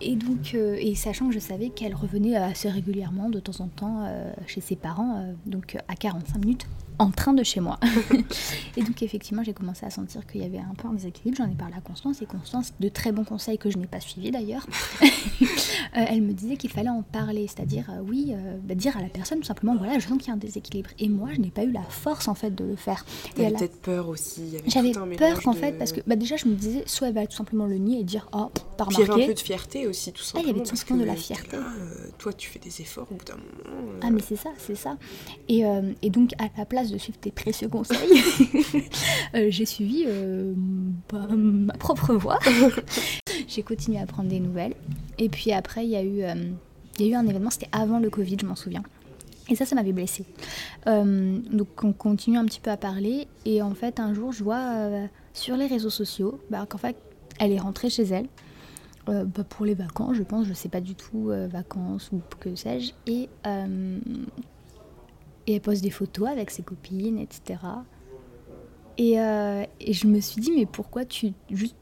Et 0.00 0.16
donc, 0.16 0.54
euh, 0.54 0.76
et 0.78 0.94
sachant 0.94 1.28
que 1.28 1.34
je 1.34 1.38
savais 1.38 1.68
qu'elle 1.70 1.94
revenait 1.94 2.36
assez 2.36 2.68
régulièrement, 2.70 3.28
de 3.28 3.38
temps 3.40 3.60
en 3.62 3.68
temps, 3.68 4.04
euh, 4.06 4.32
chez 4.46 4.60
ses 4.60 4.76
parents, 4.76 5.18
euh, 5.18 5.32
donc 5.46 5.76
à 5.88 5.94
45 5.94 6.38
minutes, 6.38 6.66
en 6.98 7.10
train 7.10 7.32
de 7.32 7.42
chez 7.42 7.60
moi. 7.60 7.78
et 8.76 8.82
donc, 8.82 9.02
effectivement, 9.02 9.42
j'ai 9.42 9.54
commencé 9.54 9.86
à 9.86 9.90
sentir 9.90 10.26
qu'il 10.26 10.42
y 10.42 10.44
avait 10.44 10.58
un 10.58 10.74
peu 10.76 10.86
un 10.88 10.92
déséquilibre. 10.92 11.38
J'en 11.38 11.50
ai 11.50 11.54
parlé 11.54 11.74
à 11.74 11.80
Constance, 11.80 12.20
et 12.20 12.26
Constance, 12.26 12.72
de 12.78 12.88
très 12.90 13.10
bons 13.12 13.24
conseils 13.24 13.56
que 13.58 13.70
je 13.70 13.78
n'ai 13.78 13.86
pas 13.86 14.00
suivis 14.00 14.30
d'ailleurs, 14.30 14.66
elle 15.94 16.22
me 16.22 16.32
disait 16.32 16.56
qu'il 16.56 16.70
fallait 16.70 16.88
en 16.90 17.02
parler, 17.02 17.46
c'est-à-dire, 17.46 17.90
oui, 18.06 18.34
bah, 18.64 18.74
dire 18.74 18.96
à 18.96 19.00
la 19.02 19.08
personne 19.08 19.38
tout 19.40 19.46
simplement, 19.46 19.76
voilà, 19.76 19.98
je 19.98 20.06
sens 20.06 20.18
qu'il 20.18 20.28
y 20.28 20.30
a 20.30 20.34
un 20.34 20.36
déséquilibre. 20.38 20.90
Et 20.98 21.08
moi, 21.08 21.30
je 21.34 21.40
n'ai 21.40 21.50
pas 21.50 21.64
eu 21.64 21.72
la 21.72 21.82
force, 21.82 22.28
en 22.28 22.34
fait, 22.34 22.54
de 22.54 22.64
le 22.64 22.76
faire. 22.76 23.04
A- 23.38 23.50
peut-être 23.50 23.80
peur 23.80 24.08
aussi. 24.08 24.56
J'avais 24.66 24.92
peur 24.92 25.40
de- 25.52 25.56
fait, 25.56 25.72
parce 25.78 25.92
que 25.92 26.00
bah, 26.06 26.16
déjà, 26.16 26.36
je 26.36 26.46
me 26.46 26.54
disais, 26.54 26.82
soit 26.86 27.08
elle 27.08 27.14
va 27.14 27.26
tout 27.26 27.36
simplement 27.36 27.66
le 27.66 27.76
nier 27.78 28.00
et 28.00 28.04
dire, 28.04 28.28
oh, 28.32 28.50
t'as 28.76 28.84
Puis 28.86 28.96
il 28.96 29.00
y 29.00 29.02
avait 29.02 29.10
un 29.10 29.14
remarqué. 29.14 29.26
peu 29.28 29.34
de 29.34 29.40
fierté 29.40 29.86
aussi, 29.86 29.89
tout 29.92 30.22
Ah, 30.34 30.38
il 30.40 30.46
y 30.46 30.50
avait 30.50 30.60
tout 30.60 30.68
parce 30.70 30.80
simplement 30.80 31.00
de 31.02 31.06
la 31.06 31.16
fierté. 31.16 31.56
là, 31.56 31.62
euh, 31.78 32.08
toi, 32.18 32.32
tu 32.32 32.48
fais 32.48 32.58
des 32.58 32.80
efforts 32.80 33.06
au 33.10 33.14
bout 33.14 33.24
d'un 33.24 33.34
moment. 33.36 33.90
euh, 33.92 34.00
Ah 34.02 34.10
mais 34.10 34.20
c'est 34.20 34.36
ça, 34.36 34.50
c'est 34.58 34.74
ça. 34.74 34.96
Et, 35.48 35.64
euh, 35.66 35.92
et 36.02 36.10
donc 36.10 36.32
à 36.38 36.48
la 36.58 36.64
place 36.64 36.90
de 36.90 36.98
suivre 36.98 37.18
tes 37.18 37.30
précieux 37.30 37.68
conseils, 37.68 37.98
euh, 39.34 39.46
j'ai 39.50 39.66
suivi 39.66 40.04
euh, 40.06 40.52
bah, 41.12 41.26
ma 41.36 41.74
propre 41.74 42.14
voie. 42.14 42.38
j'ai 43.48 43.62
continué 43.62 43.98
à 43.98 44.06
prendre 44.06 44.28
des 44.28 44.40
nouvelles. 44.40 44.74
Et 45.18 45.28
puis 45.28 45.52
après, 45.52 45.84
il 45.84 45.90
y, 45.90 45.96
a 45.96 46.02
eu, 46.04 46.22
il 46.98 47.06
y 47.06 47.08
a 47.08 47.12
eu 47.12 47.14
un 47.14 47.26
événement, 47.26 47.50
c'était 47.50 47.68
avant 47.72 47.98
le 47.98 48.10
Covid, 48.10 48.36
je 48.40 48.46
m'en 48.46 48.56
souviens. 48.56 48.82
Et 49.48 49.56
ça, 49.56 49.66
ça 49.66 49.74
m'avait 49.74 49.92
blessée. 49.92 50.24
Donc 50.86 51.82
on 51.82 51.92
continue 51.92 52.38
un 52.38 52.44
petit 52.44 52.60
peu 52.60 52.70
à 52.70 52.76
parler. 52.76 53.26
Et 53.44 53.62
en 53.62 53.74
fait, 53.74 53.98
un 54.00 54.14
jour, 54.14 54.32
je 54.32 54.44
vois 54.44 54.88
sur 55.34 55.56
les 55.56 55.66
réseaux 55.66 55.90
sociaux 55.90 56.40
bah, 56.50 56.66
qu'en 56.68 56.78
fait, 56.78 56.96
elle 57.38 57.52
est 57.52 57.58
rentrée 57.58 57.90
chez 57.90 58.04
elle. 58.04 58.26
Euh, 59.08 59.24
bah, 59.24 59.44
pour 59.44 59.64
les 59.66 59.74
vacances, 59.74 60.16
je 60.16 60.22
pense, 60.22 60.46
je 60.46 60.52
sais 60.52 60.68
pas 60.68 60.80
du 60.80 60.94
tout, 60.94 61.30
euh, 61.30 61.48
vacances 61.48 62.10
ou 62.12 62.20
que 62.38 62.54
sais-je. 62.54 62.92
Et, 63.06 63.28
euh, 63.46 63.98
et 65.46 65.54
elle 65.54 65.60
poste 65.60 65.82
des 65.82 65.90
photos 65.90 66.28
avec 66.28 66.50
ses 66.50 66.62
copines, 66.62 67.18
etc. 67.18 67.58
Et, 68.98 69.18
euh, 69.20 69.64
et 69.80 69.92
je 69.92 70.06
me 70.06 70.20
suis 70.20 70.40
dit, 70.40 70.52
mais 70.54 70.66
pourquoi 70.66 71.04
tu 71.04 71.32
juste 71.50 71.76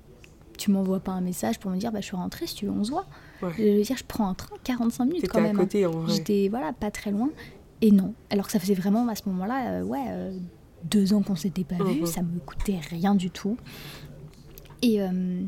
tu 0.57 0.73
m'envoies 0.73 0.99
pas 0.99 1.13
un 1.13 1.21
message 1.21 1.61
pour 1.61 1.71
me 1.71 1.77
dire, 1.77 1.93
bah, 1.93 2.01
je 2.01 2.07
suis 2.07 2.17
rentrée, 2.17 2.47
si 2.49 2.55
tu 2.57 2.67
veux, 2.67 2.73
on 2.73 2.83
se 2.83 2.91
voit. 2.91 3.07
Ouais. 3.43 3.51
Je 3.57 3.63
veux 3.79 3.83
dire, 3.83 3.97
je 3.97 4.03
prends 4.07 4.29
un 4.29 4.35
train, 4.35 4.57
45 4.65 5.05
minutes 5.05 5.29
quand 5.29 5.39
à 5.39 5.43
même. 5.43 5.57
hein. 5.57 5.61
côté 5.61 5.87
en 5.87 5.93
vrai. 5.93 6.13
J'étais 6.15 6.49
voilà, 6.51 6.73
pas 6.73 6.91
très 6.91 7.13
loin. 7.13 7.31
Et 7.81 7.93
non. 7.93 8.13
Alors 8.31 8.47
que 8.47 8.53
ça 8.53 8.59
faisait 8.59 8.75
vraiment 8.75 9.07
à 9.07 9.15
ce 9.15 9.23
moment-là, 9.29 9.71
euh, 9.71 9.83
ouais, 9.85 10.05
euh, 10.09 10.37
deux 10.83 11.13
ans 11.15 11.23
qu'on 11.23 11.37
s'était 11.37 11.63
pas 11.63 11.77
vu, 11.77 12.01
Mhm. 12.01 12.07
ça 12.07 12.23
me 12.23 12.41
coûtait 12.41 12.81
rien 12.91 13.15
du 13.15 13.31
tout. 13.31 13.57
Et, 14.83 15.01
euh, 15.01 15.43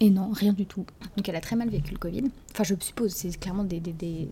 et 0.00 0.10
non, 0.10 0.30
rien 0.32 0.52
du 0.52 0.66
tout. 0.66 0.84
Donc 1.16 1.28
elle 1.28 1.36
a 1.36 1.40
très 1.40 1.56
mal 1.56 1.68
vécu 1.70 1.92
le 1.92 1.98
Covid. 1.98 2.24
Enfin, 2.52 2.64
je 2.64 2.74
suppose, 2.80 3.12
c'est 3.12 3.38
clairement 3.38 3.64
des, 3.64 3.80
des, 3.80 3.92
des, 3.92 4.28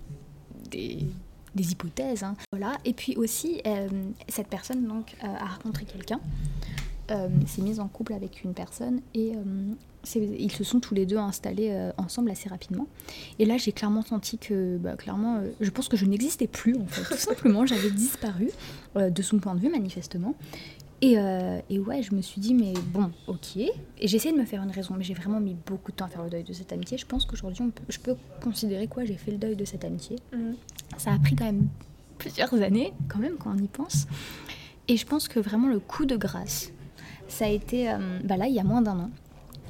des- 0.70 1.70
hypothèses. 1.72 2.22
hein. 2.22 2.36
Voilà. 2.52 2.76
Et 2.84 2.92
puis 2.92 3.16
aussi, 3.16 3.60
euh, 3.66 3.88
cette 4.28 4.48
personne 4.48 4.86
donc, 4.86 5.14
euh, 5.22 5.26
a 5.26 5.46
rencontré 5.46 5.84
quelqu'un, 5.84 6.20
euh, 7.10 7.28
s'est 7.46 7.62
mise 7.62 7.80
en 7.80 7.88
couple 7.88 8.12
avec 8.12 8.44
une 8.44 8.54
personne 8.54 9.00
et 9.14 9.32
euh, 9.36 9.74
ils 10.38 10.52
se 10.52 10.64
sont 10.64 10.80
tous 10.80 10.94
les 10.94 11.06
deux 11.06 11.16
installés 11.16 11.74
ensemble 11.96 12.30
assez 12.30 12.46
rapidement. 12.50 12.86
Et 13.38 13.46
là, 13.46 13.56
j'ai 13.56 13.72
clairement 13.72 14.02
senti 14.02 14.36
que, 14.36 14.76
bah, 14.76 14.96
clairement, 14.96 15.40
je 15.62 15.70
pense 15.70 15.88
que 15.88 15.96
je 15.96 16.04
n'existais 16.04 16.46
plus, 16.46 16.76
en 16.76 16.84
fait. 16.84 17.04
Tout 17.14 17.18
simplement, 17.18 17.64
j'avais 17.64 17.90
disparu 17.90 18.50
de 18.96 19.22
son 19.22 19.38
point 19.38 19.54
de 19.54 19.60
vue, 19.60 19.70
manifestement. 19.70 20.34
Et, 21.00 21.18
euh, 21.18 21.60
et 21.68 21.78
ouais, 21.78 22.02
je 22.02 22.14
me 22.14 22.22
suis 22.22 22.40
dit, 22.40 22.54
mais 22.54 22.72
bon, 22.92 23.10
ok. 23.26 23.56
Et 23.56 23.72
j'ai 24.00 24.16
essayé 24.16 24.34
de 24.34 24.40
me 24.40 24.46
faire 24.46 24.62
une 24.62 24.70
raison, 24.70 24.94
mais 24.96 25.04
j'ai 25.04 25.14
vraiment 25.14 25.40
mis 25.40 25.54
beaucoup 25.66 25.90
de 25.90 25.96
temps 25.96 26.06
à 26.06 26.08
faire 26.08 26.22
le 26.22 26.30
deuil 26.30 26.44
de 26.44 26.52
cette 26.52 26.72
amitié. 26.72 26.96
Je 26.96 27.06
pense 27.06 27.26
qu'aujourd'hui, 27.26 27.64
je 27.88 27.98
peux 27.98 28.16
considérer 28.42 28.86
quoi 28.86 29.04
j'ai 29.04 29.16
fait 29.16 29.30
le 29.30 29.38
deuil 29.38 29.56
de 29.56 29.64
cette 29.64 29.84
amitié. 29.84 30.16
Mhm. 30.32 30.54
Ça 30.96 31.12
a 31.12 31.18
pris 31.18 31.34
quand 31.36 31.44
même 31.44 31.68
plusieurs 32.18 32.54
années, 32.54 32.92
quand 33.08 33.18
même, 33.18 33.36
quand 33.36 33.50
on 33.54 33.58
y 33.58 33.68
pense. 33.68 34.06
Et 34.88 34.96
je 34.96 35.06
pense 35.06 35.28
que 35.28 35.40
vraiment 35.40 35.68
le 35.68 35.80
coup 35.80 36.06
de 36.06 36.16
grâce, 36.16 36.72
ça 37.28 37.46
a 37.46 37.48
été, 37.48 37.90
euh, 37.90 38.20
bah 38.24 38.36
là, 38.36 38.46
il 38.46 38.54
y 38.54 38.60
a 38.60 38.64
moins 38.64 38.82
d'un 38.82 38.98
an. 38.98 39.10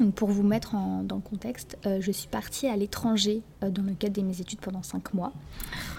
Donc 0.00 0.12
pour 0.14 0.28
vous 0.28 0.42
mettre 0.42 0.74
en- 0.74 1.02
dans 1.04 1.16
le 1.16 1.22
contexte, 1.22 1.78
euh, 1.86 1.98
je 2.00 2.10
suis 2.10 2.26
partie 2.26 2.66
à 2.66 2.76
l'étranger 2.76 3.42
euh, 3.62 3.70
dans 3.70 3.82
le 3.82 3.92
cadre 3.92 4.14
de 4.20 4.22
mes 4.26 4.40
études 4.40 4.58
pendant 4.58 4.82
cinq 4.82 5.14
mois. 5.14 5.32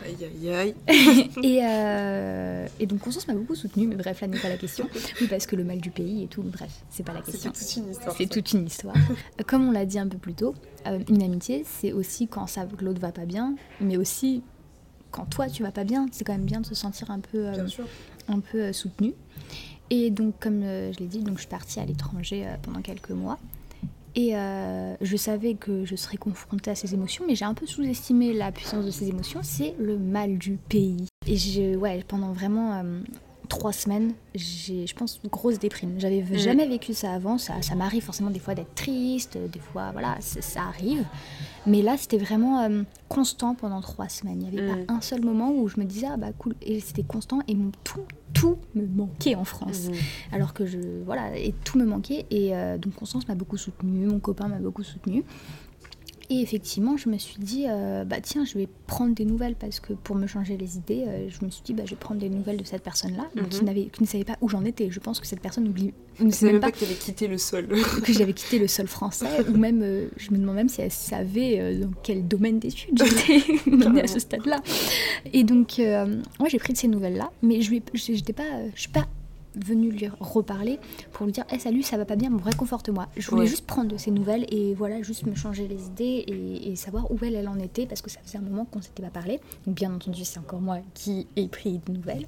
Aïe 0.04 0.18
aïe 0.22 0.54
aïe. 0.54 0.76
Et, 1.44 1.60
euh, 1.64 2.68
et 2.80 2.86
donc 2.88 3.00
Constance 3.00 3.28
m'a 3.30 3.34
beaucoup 3.34 3.56
soutenue, 3.56 3.88
mais 3.88 3.96
bref, 3.96 4.20
là 4.22 4.28
n'est 4.28 4.38
pas 4.40 4.50
la 4.50 4.58
question. 4.58 4.88
Oui, 5.22 5.28
parce 5.30 5.46
que 5.46 5.56
le 5.56 5.64
mal 5.64 5.80
du 5.80 5.92
pays 5.92 6.24
et 6.24 6.28
tout, 6.28 6.42
bref, 6.44 6.72
c'est 6.90 7.04
pas 7.04 7.14
la 7.14 7.22
question. 7.22 7.52
toute 7.52 7.76
une 7.78 7.90
histoire. 7.92 8.16
C'est 8.18 8.28
toute 8.28 8.52
une 8.54 8.66
histoire. 8.66 8.96
Comme 9.48 9.68
on 9.68 9.72
l'a 9.72 9.86
dit 9.86 9.98
un 10.00 10.08
peu 10.08 10.18
plus 10.18 10.34
tôt, 10.34 10.56
une 11.10 11.24
amitié, 11.24 11.64
c'est 11.66 11.94
aussi 11.94 12.28
quand 12.28 12.48
ça, 12.48 12.68
l'autre 12.82 13.00
va 13.00 13.12
pas 13.14 13.26
bien, 13.26 13.56
mais 13.80 13.96
aussi 13.98 14.44
quand 15.12 15.26
toi 15.26 15.48
tu 15.48 15.64
vas 15.64 15.72
pas 15.72 15.86
bien. 15.86 16.08
C'est 16.12 16.26
quand 16.26 16.34
même 16.34 16.44
bien 16.46 16.60
de 16.60 16.66
se 16.66 16.76
sentir 16.76 17.12
un 17.12 17.20
peu, 17.22 17.48
un 18.28 18.40
peu 18.42 18.74
soutenu. 18.74 19.14
Et 19.90 20.10
donc, 20.10 20.34
comme 20.40 20.62
je 20.64 20.98
l'ai 21.00 21.06
dit, 21.08 21.20
donc, 21.20 21.36
je 21.36 21.42
suis 21.42 21.50
partie 21.50 21.80
à 21.80 21.86
l'étranger 21.86 22.46
pendant 22.64 22.82
quelques 22.82 23.12
mois. 23.12 23.38
Et 24.16 24.34
je 25.02 25.18
savais 25.18 25.56
que 25.56 25.86
je 25.86 25.96
serais 25.96 26.18
confrontée 26.18 26.72
à 26.72 26.76
ces 26.76 26.94
émotions, 26.94 27.26
mais 27.28 27.36
j'ai 27.36 27.46
un 27.46 27.54
peu 27.54 27.66
sous-estimé 27.66 28.34
la 28.34 28.52
puissance 28.52 28.86
de 28.86 28.92
ces 28.92 29.10
émotions. 29.10 29.42
C'est 29.44 29.76
le 29.78 29.98
mal 29.98 30.38
du 30.38 30.54
pays. 30.54 31.08
Et 31.28 31.36
je, 31.36 31.76
ouais, 31.76 32.04
pendant 32.08 32.32
vraiment 32.32 32.84
trois 33.46 33.74
semaines, 33.74 34.14
j'ai, 34.34 34.86
je 34.88 34.96
pense, 34.96 35.20
une 35.24 35.30
grosse 35.30 35.60
déprime. 35.60 36.00
J'avais 36.00 36.22
mm. 36.22 36.38
jamais 36.38 36.68
vécu 36.68 36.94
ça 36.94 37.14
avant. 37.14 37.38
Ça, 37.38 37.62
ça 37.62 37.76
m'arrive 37.76 38.04
forcément 38.04 38.30
des 38.30 38.40
fois 38.40 38.56
d'être 38.56 38.74
triste, 38.76 39.38
des 39.38 39.60
fois, 39.60 39.92
voilà, 39.92 40.18
ça 40.20 40.62
arrive. 40.64 41.06
Mais 41.66 41.82
là, 41.82 41.96
c'était 41.98 42.18
vraiment 42.18 42.62
euh, 42.62 42.84
constant 43.10 43.56
pendant 43.56 43.82
trois 43.82 44.10
semaines. 44.10 44.42
Il 44.42 44.52
n'y 44.52 44.60
avait 44.60 44.76
pas 44.86 44.94
mm. 44.94 44.98
un 44.98 45.02
seul 45.02 45.22
moment 45.24 45.52
où 45.52 45.68
je 45.68 45.80
me 45.80 45.86
disais, 45.86 46.08
ah 46.10 46.18
bah 46.18 46.32
cool. 46.38 46.56
Et 46.62 46.80
c'était 46.80 47.04
constant 47.04 47.40
et 47.48 47.56
tout, 47.84 48.02
tout 48.36 48.58
me 48.76 48.86
manquait 48.86 49.34
en 49.34 49.46
France. 49.46 49.88
Mm. 49.90 50.36
Alors 50.36 50.54
que 50.54 50.68
je, 50.68 50.78
voilà, 51.06 51.36
et 51.36 51.54
tout 51.64 51.80
me 51.80 51.86
manquait. 51.86 52.28
Et 52.30 52.56
euh, 52.56 52.78
donc 52.78 52.94
Constance 52.94 53.28
m'a 53.28 53.34
beaucoup 53.34 53.58
soutenue, 53.58 54.06
mon 54.06 54.20
copain 54.20 54.48
m'a 54.48 54.60
beaucoup 54.60 54.84
soutenue. 54.84 55.24
Et 56.30 56.42
effectivement, 56.42 56.98
je 56.98 57.10
me 57.10 57.18
suis 57.18 57.38
dit, 57.38 57.66
euh, 57.68 58.04
bah 58.04 58.18
tiens, 58.22 58.46
je 58.46 58.58
vais 58.58 58.68
prendre 58.88 59.14
des 59.14 59.26
nouvelles 59.26 59.56
parce 59.56 59.80
que 59.80 59.94
pour 59.94 60.16
me 60.16 60.26
changer 60.26 60.58
les 60.58 60.78
idées, 60.78 61.04
euh, 61.08 61.30
je 61.30 61.46
me 61.46 61.52
suis 61.52 61.62
dit, 61.64 61.74
bah, 61.74 61.84
je 61.86 61.92
vais 61.92 61.96
prendre 61.98 62.20
des 62.20 62.30
nouvelles 62.30 62.58
de 62.58 62.64
cette 62.64 62.82
personne-là, 62.82 63.30
qui, 63.50 63.60
mhm. 63.60 63.66
n'avait, 63.66 63.86
qui 63.86 64.02
ne 64.02 64.08
savait 64.08 64.24
pas 64.24 64.36
où 64.42 64.50
j'en 64.50 64.66
étais. 64.66 64.90
Je 64.90 65.00
pense 65.00 65.20
que 65.20 65.28
cette 65.28 65.42
personne 65.42 65.68
oublie, 65.68 65.94
ne 66.20 66.32
savait 66.32 66.54
même 66.54 66.62
pas, 66.62 66.72
que 66.72 66.80
tu 66.80 66.86
avais 66.86 66.96
quitté 66.96 67.28
le 67.28 67.38
sol. 67.38 67.68
que 68.04 68.12
j'avais 68.12 68.34
quitté 68.34 68.58
le 68.58 68.68
sol 68.68 68.88
français, 68.88 69.28
ou 69.50 69.58
même, 69.58 69.82
euh, 69.84 70.08
je 70.18 70.32
me 70.32 70.38
demande 70.38 70.56
même 70.56 70.70
si 70.70 70.82
elle 70.82 70.92
savait 70.92 71.76
dans 71.76 71.92
quel 72.02 72.28
domaine 72.28 72.58
d'études 72.58 73.04
j'étais 73.04 74.02
à 74.02 74.08
ce 74.08 74.20
stade-là. 74.20 74.62
Et 75.32 75.44
donc, 75.44 75.80
moi, 76.40 76.50
j'ai 76.50 76.58
pris 76.58 76.74
de 76.74 76.78
ces 76.78 76.88
nouvelles-là, 76.88 77.32
mais 77.44 77.62
je 77.62 77.72
n'étais 77.74 78.34
pas, 78.34 78.44
je 78.74 78.82
suis 78.82 78.90
pas 78.90 79.06
venu 79.58 79.92
lui 79.92 80.08
reparler 80.20 80.80
pour 81.12 81.26
lui 81.26 81.34
dire 81.34 81.46
hey, 81.50 81.60
salut 81.60 81.84
ça 81.84 81.98
va 81.98 82.06
pas 82.06 82.16
bien 82.16 82.30
bon 82.30 82.44
réconforte-moi. 82.44 83.08
Je 83.18 83.30
voulais 83.30 83.48
juste 83.48 83.66
prendre 83.66 83.90
de 83.90 83.98
ses 83.98 84.12
nouvelles 84.12 84.46
et 84.50 84.74
voilà 84.74 85.02
juste 85.02 85.26
me 85.26 85.36
changer 85.36 85.68
les 85.68 85.88
idées 85.88 86.26
et, 86.28 86.76
savoir 86.76 87.10
où 87.10 87.18
elle 87.22 87.36
elle 87.36 87.48
en 87.48 87.58
était 87.58 87.86
parce 87.86 88.02
que 88.02 88.10
ça 88.10 88.20
faisait 88.24 88.38
un 88.38 88.42
moment 88.42 88.66
qu'on 88.66 88.82
s'était 88.82 89.02
pas 89.02 89.10
parlé. 89.10 89.40
Donc 89.66 89.76
bien 89.76 89.94
entendu 89.94 90.26
c'est 90.26 90.40
encore 90.40 90.60
moi 90.60 90.80
qui 90.94 91.28
ai 91.36 91.48
pris 91.48 91.80
des 91.80 91.94
nouvelles. 91.94 92.28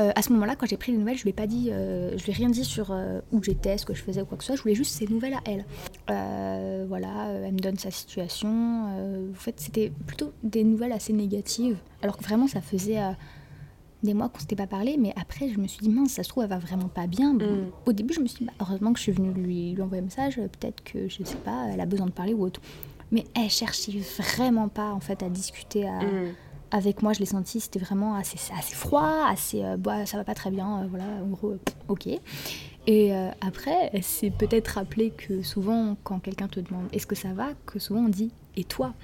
Euh, 0.00 0.12
à 0.14 0.22
ce 0.22 0.32
moment-là 0.32 0.54
quand 0.54 0.66
j'ai 0.66 0.76
pris 0.76 0.92
les 0.92 0.98
nouvelles 0.98 1.16
je 1.16 1.24
lui 1.24 1.30
ai 1.30 1.34
pas 1.34 1.48
dit 1.48 1.70
euh, 1.72 2.16
je 2.16 2.24
lui 2.24 2.30
ai 2.30 2.34
rien 2.34 2.48
dit 2.48 2.64
sur 2.64 2.92
euh, 2.92 3.20
où 3.32 3.42
j'étais 3.42 3.76
ce 3.78 3.84
que 3.84 3.94
je 3.94 4.02
faisais 4.02 4.22
ou 4.22 4.26
quoi 4.26 4.38
que 4.38 4.44
ce 4.44 4.48
soit. 4.48 4.56
Je 4.56 4.62
voulais 4.62 4.74
juste 4.74 4.92
ses 4.92 5.06
nouvelles 5.06 5.34
à 5.34 5.42
elle. 5.44 5.64
Voilà 6.88 7.32
elle 7.44 7.52
me 7.52 7.58
donne 7.58 7.78
sa 7.78 7.90
situation 7.90 8.48
en 8.48 9.34
fait 9.34 9.54
c'était 9.58 9.92
plutôt 10.06 10.32
des 10.42 10.64
nouvelles 10.64 10.92
assez 10.92 11.12
négatives 11.12 11.76
alors 12.02 12.16
que 12.16 12.24
vraiment 12.24 12.46
ça 12.46 12.60
faisait 12.60 12.98
des 14.02 14.14
mois 14.14 14.28
qu'on 14.28 14.38
s'était 14.38 14.56
pas 14.56 14.66
parlé, 14.66 14.96
mais 14.98 15.12
après 15.20 15.48
je 15.48 15.58
me 15.58 15.66
suis 15.66 15.80
dit 15.80 15.88
mince, 15.88 16.12
ça 16.12 16.22
se 16.22 16.28
trouve 16.28 16.44
elle 16.44 16.50
va 16.50 16.58
vraiment 16.58 16.88
pas 16.88 17.06
bien. 17.06 17.34
Mm. 17.34 17.70
Au 17.86 17.92
début 17.92 18.14
je 18.14 18.20
me 18.20 18.26
suis 18.26 18.38
dit 18.38 18.44
bah, 18.44 18.52
heureusement 18.60 18.92
que 18.92 18.98
je 18.98 19.04
suis 19.04 19.12
venue 19.12 19.32
lui, 19.32 19.72
lui 19.72 19.82
envoyer 19.82 20.02
un 20.02 20.04
message, 20.04 20.36
peut-être 20.36 20.82
que 20.84 21.08
je 21.08 21.24
sais 21.24 21.36
pas, 21.36 21.66
elle 21.72 21.80
a 21.80 21.86
besoin 21.86 22.06
de 22.06 22.12
parler 22.12 22.34
ou 22.34 22.44
autre. 22.44 22.60
Mais 23.10 23.24
elle 23.34 23.50
cherchait 23.50 23.92
vraiment 24.18 24.68
pas 24.68 24.92
en 24.92 25.00
fait 25.00 25.22
à 25.22 25.28
discuter 25.28 25.84
mm. 25.84 26.34
avec 26.70 27.02
moi. 27.02 27.12
Je 27.12 27.20
l'ai 27.20 27.26
senti, 27.26 27.60
c'était 27.60 27.78
vraiment 27.78 28.14
assez, 28.14 28.38
assez 28.56 28.74
froid, 28.74 29.26
assez 29.26 29.64
euh, 29.64 29.76
bah, 29.76 30.06
ça 30.06 30.16
va 30.16 30.24
pas 30.24 30.34
très 30.34 30.50
bien, 30.50 30.82
euh, 30.82 30.86
voilà, 30.88 31.06
en 31.22 31.28
gros, 31.28 31.56
ok. 31.88 32.06
Et 32.86 33.14
euh, 33.14 33.30
après, 33.40 33.90
elle 33.92 34.02
s'est 34.02 34.30
peut-être 34.30 34.68
rappelé 34.68 35.10
que 35.10 35.42
souvent, 35.42 35.96
quand 36.04 36.20
quelqu'un 36.20 36.48
te 36.48 36.60
demande 36.60 36.86
est-ce 36.92 37.06
que 37.06 37.16
ça 37.16 37.32
va, 37.34 37.48
que 37.66 37.78
souvent 37.78 38.00
on 38.00 38.08
dit 38.08 38.30
et 38.56 38.64
toi 38.64 38.94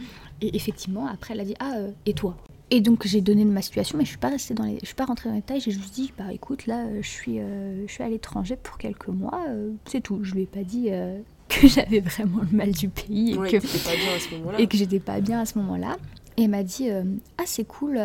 Et 0.41 0.57
effectivement, 0.57 1.07
après, 1.07 1.35
elle 1.35 1.41
a 1.41 1.45
dit 1.45 1.57
ah, 1.61 1.75
et 2.07 2.15
toi 2.15 2.37
et 2.71 2.81
donc 2.81 3.07
j'ai 3.07 3.21
donné 3.21 3.45
ma 3.45 3.63
situation, 3.63 3.99
mais 3.99 4.05
je 4.05 4.11
suis 4.11 4.19
pas 4.19 4.31
restée 4.31 4.55
dans 4.55 4.65
les, 4.65 4.79
je 4.81 4.87
suis 4.87 4.95
pas 4.95 5.05
rentrée 5.05 5.29
dans 5.29 5.35
les 5.35 5.43
détails. 5.43 5.61
J'ai 5.61 5.71
juste 5.71 5.95
dit, 5.95 6.13
bah 6.17 6.33
écoute, 6.33 6.67
là, 6.67 6.87
je 7.01 7.07
suis, 7.07 7.39
euh, 7.39 7.87
je 7.87 7.93
suis 7.93 8.03
à 8.03 8.09
l'étranger 8.09 8.57
pour 8.57 8.79
quelques 8.79 9.09
mois, 9.09 9.45
euh, 9.49 9.73
c'est 9.85 10.01
tout. 10.01 10.21
Je 10.23 10.35
lui 10.35 10.43
ai 10.43 10.47
pas 10.47 10.63
dit 10.63 10.87
euh, 10.91 11.21
que 11.49 11.69
j'avais 11.69 12.01
vraiment 12.01 12.41
le 12.41 12.57
mal 12.57 12.73
du 12.73 12.89
pays 12.89 13.33
et 13.33 13.37
que, 13.37 13.61
ce 13.61 14.35
moment-là. 14.35 14.61
et 14.61 14.67
que 14.67 14.77
j'étais 14.77 14.99
pas 14.99 15.21
bien 15.21 15.41
à 15.41 15.45
ce 15.45 15.59
moment-là. 15.59 15.99
Et 16.37 16.45
elle 16.45 16.51
m'a 16.51 16.63
dit, 16.63 16.89
ah 16.91 17.45
c'est 17.47 17.65
cool, 17.65 18.01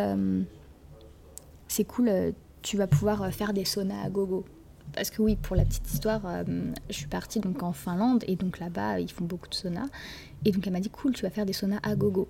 c'est 1.66 1.84
cool, 1.84 2.32
tu 2.62 2.76
vas 2.76 2.86
pouvoir 2.86 3.32
faire 3.32 3.52
des 3.52 3.64
saunas 3.64 4.04
à 4.04 4.08
gogo. 4.08 4.44
Parce 4.92 5.10
que 5.10 5.20
oui, 5.20 5.34
pour 5.34 5.56
la 5.56 5.64
petite 5.64 5.92
histoire, 5.92 6.22
je 6.88 6.94
suis 6.94 7.08
partie 7.08 7.40
donc 7.40 7.64
en 7.64 7.72
Finlande 7.72 8.22
et 8.28 8.36
donc 8.36 8.60
là-bas 8.60 9.00
ils 9.00 9.10
font 9.10 9.24
beaucoup 9.24 9.48
de 9.48 9.54
saunas. 9.54 9.88
Et 10.44 10.52
donc 10.52 10.64
elle 10.64 10.72
m'a 10.72 10.78
dit, 10.78 10.90
cool, 10.90 11.12
tu 11.12 11.22
vas 11.22 11.30
faire 11.30 11.44
des 11.44 11.52
saunas 11.52 11.80
à 11.82 11.96
gogo. 11.96 12.28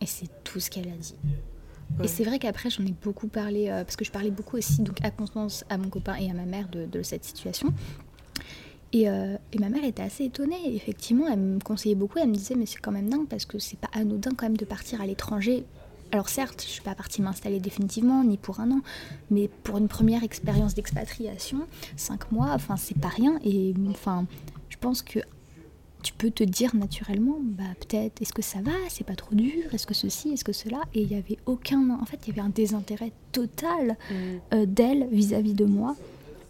Et 0.00 0.06
c'est 0.06 0.28
tout 0.42 0.58
ce 0.58 0.70
qu'elle 0.70 0.88
a 0.88 0.96
dit. 0.96 1.14
Et 2.02 2.08
c'est 2.08 2.24
vrai 2.24 2.38
qu'après, 2.38 2.70
j'en 2.70 2.84
ai 2.84 2.94
beaucoup 3.02 3.28
parlé, 3.28 3.68
euh, 3.68 3.84
parce 3.84 3.96
que 3.96 4.04
je 4.04 4.12
parlais 4.12 4.30
beaucoup 4.30 4.56
aussi 4.56 4.82
donc, 4.82 5.04
à 5.04 5.10
Constance, 5.10 5.64
à 5.68 5.78
mon 5.78 5.88
copain 5.88 6.14
et 6.16 6.30
à 6.30 6.34
ma 6.34 6.44
mère 6.44 6.68
de, 6.68 7.02
cette 7.02 7.24
situation. 7.24 7.72
Et, 8.92 9.08
euh, 9.08 9.36
et, 9.52 9.58
ma 9.58 9.68
mère 9.68 9.84
était 9.84 10.02
assez 10.02 10.24
étonnée. 10.24 10.74
effectivement, 10.74 11.26
elle 11.28 11.38
me 11.38 11.60
conseillait 11.60 11.94
beaucoup. 11.94 12.18
Elle 12.18 12.28
me 12.28 12.34
disait, 12.34 12.54
mais 12.54 12.66
c'est 12.66 12.78
quand 12.78 12.92
même 12.92 13.08
dingue 13.08 13.26
parce 13.26 13.44
que 13.44 13.58
c'est 13.58 13.78
pas 13.78 13.90
anodin 13.92 14.30
quand 14.36 14.46
même 14.46 14.56
de 14.56 14.64
partir 14.64 15.00
à 15.00 15.06
l'étranger. 15.06 15.64
Alors 16.10 16.30
certes, 16.30 16.62
je 16.62 16.70
suis 16.70 16.82
pas 16.82 16.94
partie 16.94 17.20
m'installer 17.20 17.60
définitivement, 17.60 18.24
ni 18.24 18.38
pour 18.38 18.60
un 18.60 18.70
an, 18.70 18.80
mais 19.30 19.48
pour 19.62 19.76
une 19.76 19.88
première 19.88 20.22
expérience 20.22 20.74
d'expatriation, 20.74 21.66
cinq 21.96 22.32
mois, 22.32 22.52
enfin 22.54 22.76
c'est 22.78 22.98
pas 22.98 23.08
rien. 23.08 23.38
Et 23.44 23.74
enfin, 23.90 24.24
je 24.70 24.78
pense 24.78 25.02
que 25.02 25.18
tu 26.02 26.12
peux 26.12 26.30
te 26.30 26.44
dire 26.44 26.74
naturellement, 26.76 27.38
bah 27.42 27.64
peut-être, 27.80 28.22
est-ce 28.22 28.32
que 28.32 28.42
ça 28.42 28.60
va, 28.60 28.72
c'est 28.88 29.04
pas 29.04 29.16
trop 29.16 29.34
dur, 29.34 29.72
est-ce 29.72 29.86
que 29.86 29.94
ceci, 29.94 30.30
est-ce 30.30 30.44
que 30.44 30.52
cela, 30.52 30.80
et 30.94 31.02
il 31.02 31.10
y 31.10 31.16
avait 31.16 31.38
aucun, 31.46 31.90
en 31.90 32.04
fait, 32.04 32.18
il 32.26 32.28
y 32.28 32.38
avait 32.38 32.46
un 32.46 32.50
désintérêt 32.50 33.12
total 33.32 33.96
mm. 34.10 34.14
euh, 34.54 34.66
d'elle 34.66 35.08
vis-à-vis 35.10 35.54
de 35.54 35.64
moi. 35.64 35.96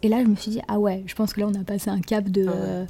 Et 0.03 0.09
là, 0.09 0.23
je 0.23 0.29
me 0.29 0.37
suis 0.37 0.53
dit, 0.53 0.61
ah 0.69 0.79
ouais, 0.79 1.03
je 1.07 1.15
pense 1.15 1.33
que 1.33 1.41
là, 1.41 1.49
on 1.49 1.55
a 1.55 1.65
passé 1.65 1.91
un 1.91 2.01
cap 2.01 2.25
de. 2.29 2.47
Ah 2.49 2.87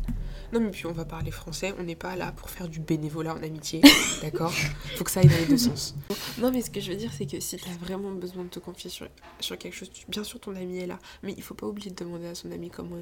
non, 0.53 0.61
mais 0.61 0.71
puis 0.71 0.87
on 0.87 0.93
va 0.93 1.05
parler 1.05 1.31
français, 1.31 1.75
on 1.79 1.83
n'est 1.83 1.95
pas 1.95 2.17
là 2.17 2.33
pour 2.33 2.49
faire 2.49 2.69
du 2.69 2.81
bénévolat 2.81 3.35
en 3.35 3.43
amitié, 3.43 3.83
d'accord? 4.23 4.53
Faut 4.97 5.05
que 5.05 5.11
ça 5.11 5.21
aille 5.21 5.29
dans 5.29 5.37
les 5.37 5.47
deux 5.47 5.59
sens. 5.59 5.95
Non, 6.39 6.51
mais 6.51 6.63
ce 6.63 6.71
que 6.71 6.81
je 6.81 6.91
veux 6.91 6.97
dire, 6.97 7.11
c'est 7.13 7.27
que 7.27 7.39
si 7.39 7.59
tu 7.59 7.69
as 7.69 7.85
vraiment 7.85 8.11
besoin 8.13 8.45
de 8.45 8.49
te 8.49 8.59
confier 8.59 8.89
sur, 8.89 9.07
sur 9.41 9.59
quelque 9.59 9.75
chose, 9.75 9.91
bien 10.09 10.25
sûr, 10.25 10.41
ton 10.41 10.57
ami 10.57 10.79
est 10.79 10.87
là, 10.87 10.99
mais 11.23 11.35
il 11.37 11.43
faut 11.43 11.55
pas 11.55 11.67
oublier 11.67 11.91
de 11.91 11.97
demander 11.97 12.29
à 12.29 12.35
son 12.35 12.51
ami 12.51 12.71
comment 12.71 12.97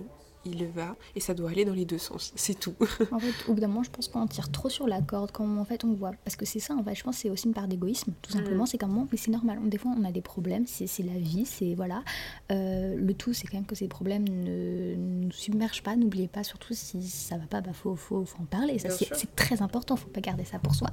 il 0.46 0.66
va 0.66 0.96
et 1.14 1.20
ça 1.20 1.34
doit 1.34 1.50
aller 1.50 1.64
dans 1.64 1.74
les 1.74 1.84
deux 1.84 1.98
sens, 1.98 2.32
c'est 2.36 2.58
tout. 2.58 2.74
en 3.12 3.18
fait, 3.18 3.34
au 3.48 3.54
bout 3.54 3.60
d'un 3.60 3.68
moment, 3.68 3.82
je 3.82 3.90
pense 3.90 4.08
qu'on 4.08 4.26
tire 4.26 4.50
trop 4.50 4.68
sur 4.68 4.86
la 4.86 5.00
corde 5.00 5.30
quand 5.32 5.58
en 5.58 5.64
fait 5.64 5.84
on 5.84 5.92
voit. 5.92 6.12
Parce 6.24 6.36
que 6.36 6.44
c'est 6.44 6.60
ça, 6.60 6.74
en 6.74 6.82
fait, 6.82 6.94
je 6.94 7.02
pense 7.02 7.16
que 7.16 7.22
c'est 7.22 7.30
aussi 7.30 7.46
une 7.46 7.54
part 7.54 7.68
d'égoïsme, 7.68 8.12
tout 8.22 8.32
simplement. 8.32 8.64
Mm. 8.64 8.66
C'est 8.66 8.78
qu'à 8.78 8.86
un 8.86 8.88
moment, 8.88 9.08
mais 9.10 9.18
c'est 9.18 9.30
normal. 9.30 9.58
Des 9.68 9.78
fois, 9.78 9.92
on 9.96 10.04
a 10.04 10.12
des 10.12 10.22
problèmes, 10.22 10.66
c'est 10.66 11.02
la 11.02 11.18
vie, 11.18 11.44
c'est 11.44 11.74
voilà. 11.74 12.02
Euh, 12.52 12.96
le 12.96 13.14
tout, 13.14 13.32
c'est 13.32 13.46
quand 13.46 13.58
même 13.58 13.66
que 13.66 13.74
ces 13.74 13.88
problèmes 13.88 14.28
ne 14.28 14.94
nous 14.96 15.32
submergent 15.32 15.82
pas. 15.82 15.96
N'oubliez 15.96 16.28
pas, 16.28 16.44
surtout 16.44 16.74
si 16.74 17.02
ça 17.08 17.36
va 17.36 17.46
pas, 17.46 17.60
bah 17.60 17.72
faut, 17.72 17.96
faut, 17.96 18.24
faut 18.24 18.42
en 18.42 18.46
parler. 18.46 18.78
Ça, 18.78 18.90
c'est 18.90 19.34
très 19.36 19.62
important, 19.62 19.96
faut 19.96 20.08
pas 20.08 20.20
garder 20.20 20.44
ça 20.44 20.58
pour 20.58 20.74
soi. 20.74 20.90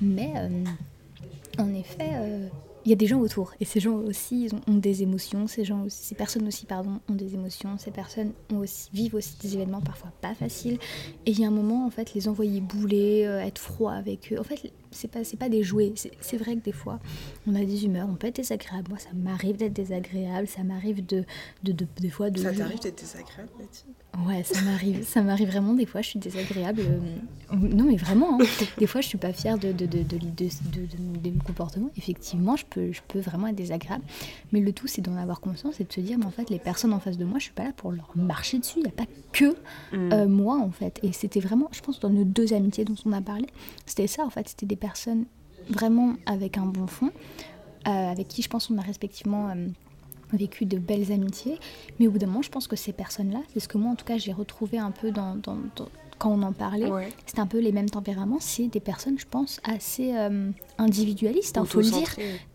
Mais 0.00 0.32
euh, 0.36 0.64
en 1.58 1.72
effet. 1.74 2.10
Euh, 2.12 2.48
il 2.84 2.90
y 2.90 2.92
a 2.92 2.96
des 2.96 3.06
gens 3.06 3.20
autour. 3.20 3.52
Et 3.60 3.64
ces 3.64 3.80
gens 3.80 3.96
aussi 3.96 4.48
ont, 4.66 4.74
des 4.76 5.02
émotions. 5.02 5.46
Ces 5.46 5.64
gens 5.64 5.86
ces 5.88 6.14
personnes 6.14 6.46
aussi 6.46 6.66
pardon 6.66 7.00
ont 7.08 7.14
des 7.14 7.34
émotions. 7.34 7.76
Ces 7.78 7.90
personnes 7.90 8.32
aussi, 8.54 8.90
vivent 8.92 9.14
aussi 9.14 9.36
des 9.40 9.54
événements 9.54 9.80
parfois 9.80 10.12
pas 10.20 10.34
faciles. 10.34 10.78
Et 11.26 11.30
il 11.30 11.40
y 11.40 11.44
a 11.44 11.48
un 11.48 11.52
moment 11.52 11.86
en 11.86 11.90
fait 11.90 12.14
les 12.14 12.28
envoyer 12.28 12.60
bouler 12.60 13.24
euh, 13.26 13.40
être 13.40 13.58
froid 13.58 13.92
avec 13.92 14.32
eux. 14.32 14.38
En 14.38 14.44
fait 14.44 14.72
c'est 14.94 15.08
pas 15.08 15.24
c'est 15.24 15.36
pas 15.36 15.48
des 15.48 15.62
jouets 15.62 15.92
c'est 16.20 16.36
vrai 16.36 16.56
que 16.56 16.64
des 16.64 16.72
fois 16.72 17.00
on 17.46 17.54
a 17.54 17.64
des 17.64 17.84
humeurs 17.84 18.08
on 18.10 18.14
peut 18.14 18.28
être 18.28 18.36
désagréable 18.36 18.88
moi 18.90 18.98
ça 18.98 19.10
m'arrive 19.14 19.56
d'être 19.56 19.72
désagréable 19.72 20.46
ça 20.46 20.62
m'arrive 20.62 21.04
de, 21.04 21.24
de, 21.62 21.72
de, 21.72 21.86
des 22.00 22.10
fois 22.10 22.30
de 22.30 22.40
ça 22.40 22.52
t'arrive 22.52 22.80
d'être 22.80 22.98
désagréable 22.98 23.50
Ouais, 24.26 24.42
ça 24.44 24.60
m'arrive. 24.62 25.04
ça 25.04 25.22
m'arrive 25.22 25.48
vraiment. 25.48 25.74
Des 25.74 25.86
fois, 25.86 26.00
je 26.00 26.10
suis 26.10 26.18
désagréable. 26.18 26.82
Euh, 26.82 27.56
non, 27.56 27.84
mais 27.84 27.96
vraiment. 27.96 28.38
Hein. 28.40 28.44
Des 28.78 28.86
fois, 28.86 29.00
je 29.00 29.08
suis 29.08 29.18
pas 29.18 29.32
fière 29.32 29.58
de, 29.58 29.72
de, 29.72 29.86
de, 29.86 30.02
de, 30.02 30.18
de, 30.18 31.30
mon 31.30 31.40
comportement. 31.44 31.90
Effectivement, 31.96 32.56
je 32.56 32.64
peux, 32.64 32.92
je 32.92 33.00
peux 33.06 33.18
vraiment 33.18 33.48
être 33.48 33.56
désagréable. 33.56 34.04
Mais 34.52 34.60
le 34.60 34.72
tout, 34.72 34.86
c'est 34.86 35.02
d'en 35.02 35.16
avoir 35.16 35.40
conscience 35.40 35.80
et 35.80 35.84
de 35.84 35.92
se 35.92 36.00
dire, 36.00 36.18
mais 36.18 36.26
en 36.26 36.30
fait, 36.30 36.48
les 36.50 36.58
personnes 36.58 36.92
en 36.92 37.00
face 37.00 37.18
de 37.18 37.24
moi, 37.24 37.38
je 37.38 37.44
suis 37.44 37.52
pas 37.52 37.64
là 37.64 37.72
pour 37.76 37.92
leur 37.92 38.10
marcher 38.14 38.58
dessus. 38.58 38.78
Il 38.78 38.82
n'y 38.82 38.88
a 38.88 38.92
pas 38.92 39.06
que 39.32 39.50
mm. 39.92 40.12
euh, 40.12 40.28
moi, 40.28 40.58
en 40.58 40.70
fait. 40.70 41.00
Et 41.02 41.12
c'était 41.12 41.40
vraiment, 41.40 41.68
je 41.72 41.80
pense, 41.80 41.98
dans 42.00 42.10
nos 42.10 42.24
deux 42.24 42.52
amitiés 42.52 42.84
dont 42.84 42.94
on 43.04 43.12
a 43.12 43.20
parlé, 43.20 43.46
c'était 43.86 44.06
ça, 44.06 44.24
en 44.24 44.30
fait. 44.30 44.48
C'était 44.48 44.66
des 44.66 44.76
vraiment 45.68 46.14
avec 46.26 46.58
un 46.58 46.66
bon 46.66 46.86
fond, 46.86 47.10
euh, 47.86 47.90
avec 47.90 48.28
qui, 48.28 48.42
je 48.42 48.48
pense, 48.48 48.70
on 48.70 48.78
a 48.78 48.82
respectivement 48.82 49.54
vécu 50.32 50.66
de 50.66 50.78
belles 50.78 51.12
amitiés, 51.12 51.58
mais 51.98 52.06
au 52.06 52.10
bout 52.10 52.18
d'un 52.18 52.26
moment, 52.26 52.42
je 52.42 52.50
pense 52.50 52.66
que 52.66 52.76
ces 52.76 52.92
personnes-là, 52.92 53.40
c'est 53.52 53.60
ce 53.60 53.68
que 53.68 53.78
moi, 53.78 53.90
en 53.90 53.94
tout 53.94 54.04
cas, 54.04 54.18
j'ai 54.18 54.32
retrouvé 54.32 54.78
un 54.78 54.90
peu 54.90 55.10
dans, 55.10 55.36
quand 56.18 56.30
on 56.30 56.42
en 56.42 56.52
parlait, 56.52 56.90
c'est 57.26 57.38
un 57.38 57.46
peu 57.46 57.58
les 57.58 57.72
mêmes 57.72 57.90
tempéraments. 57.90 58.38
C'est 58.40 58.68
des 58.68 58.80
personnes, 58.80 59.18
je 59.18 59.26
pense, 59.26 59.60
assez 59.64 60.14
euh, 60.16 60.50
individualistes, 60.78 61.56
il 61.56 61.60
hein, 61.60 61.64
faut 61.64 61.80
le 61.80 61.90
dire. 61.90 62.08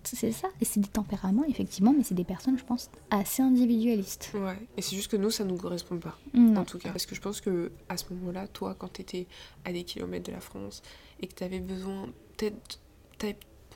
C'est 0.04 0.32
ça, 0.32 0.48
et 0.60 0.66
c'est 0.66 0.80
des 0.80 0.88
tempéraments, 0.88 1.44
effectivement, 1.48 1.94
mais 1.96 2.04
c'est 2.04 2.16
des 2.16 2.24
personnes, 2.24 2.58
je 2.58 2.64
pense, 2.64 2.90
assez 3.12 3.44
individualistes. 3.44 4.32
Ouais, 4.34 4.58
et 4.78 4.82
c'est 4.82 4.96
juste 4.96 5.12
que 5.12 5.18
nous, 5.18 5.30
ça 5.30 5.44
ne 5.44 5.50
nous 5.50 5.58
correspond 5.58 5.98
pas, 5.98 6.18
en 6.36 6.66
tout 6.66 6.80
cas. 6.80 6.90
Parce 6.90 7.06
que 7.06 7.16
je 7.16 7.22
pense 7.22 7.42
que 7.42 7.72
à 7.90 7.98
ce 7.98 8.06
moment-là, 8.14 8.48
toi, 8.48 8.76
quand 8.78 8.94
tu 8.94 9.02
étais 9.02 9.28
à 9.66 9.72
des 9.72 9.84
kilomètres 9.84 10.28
de 10.28 10.32
la 10.34 10.42
France 10.42 10.82
et 11.22 11.28
que 11.28 11.36
tu 11.36 11.44
avais 11.44 11.60
besoin, 11.60 12.08
peut-être, 12.38 12.80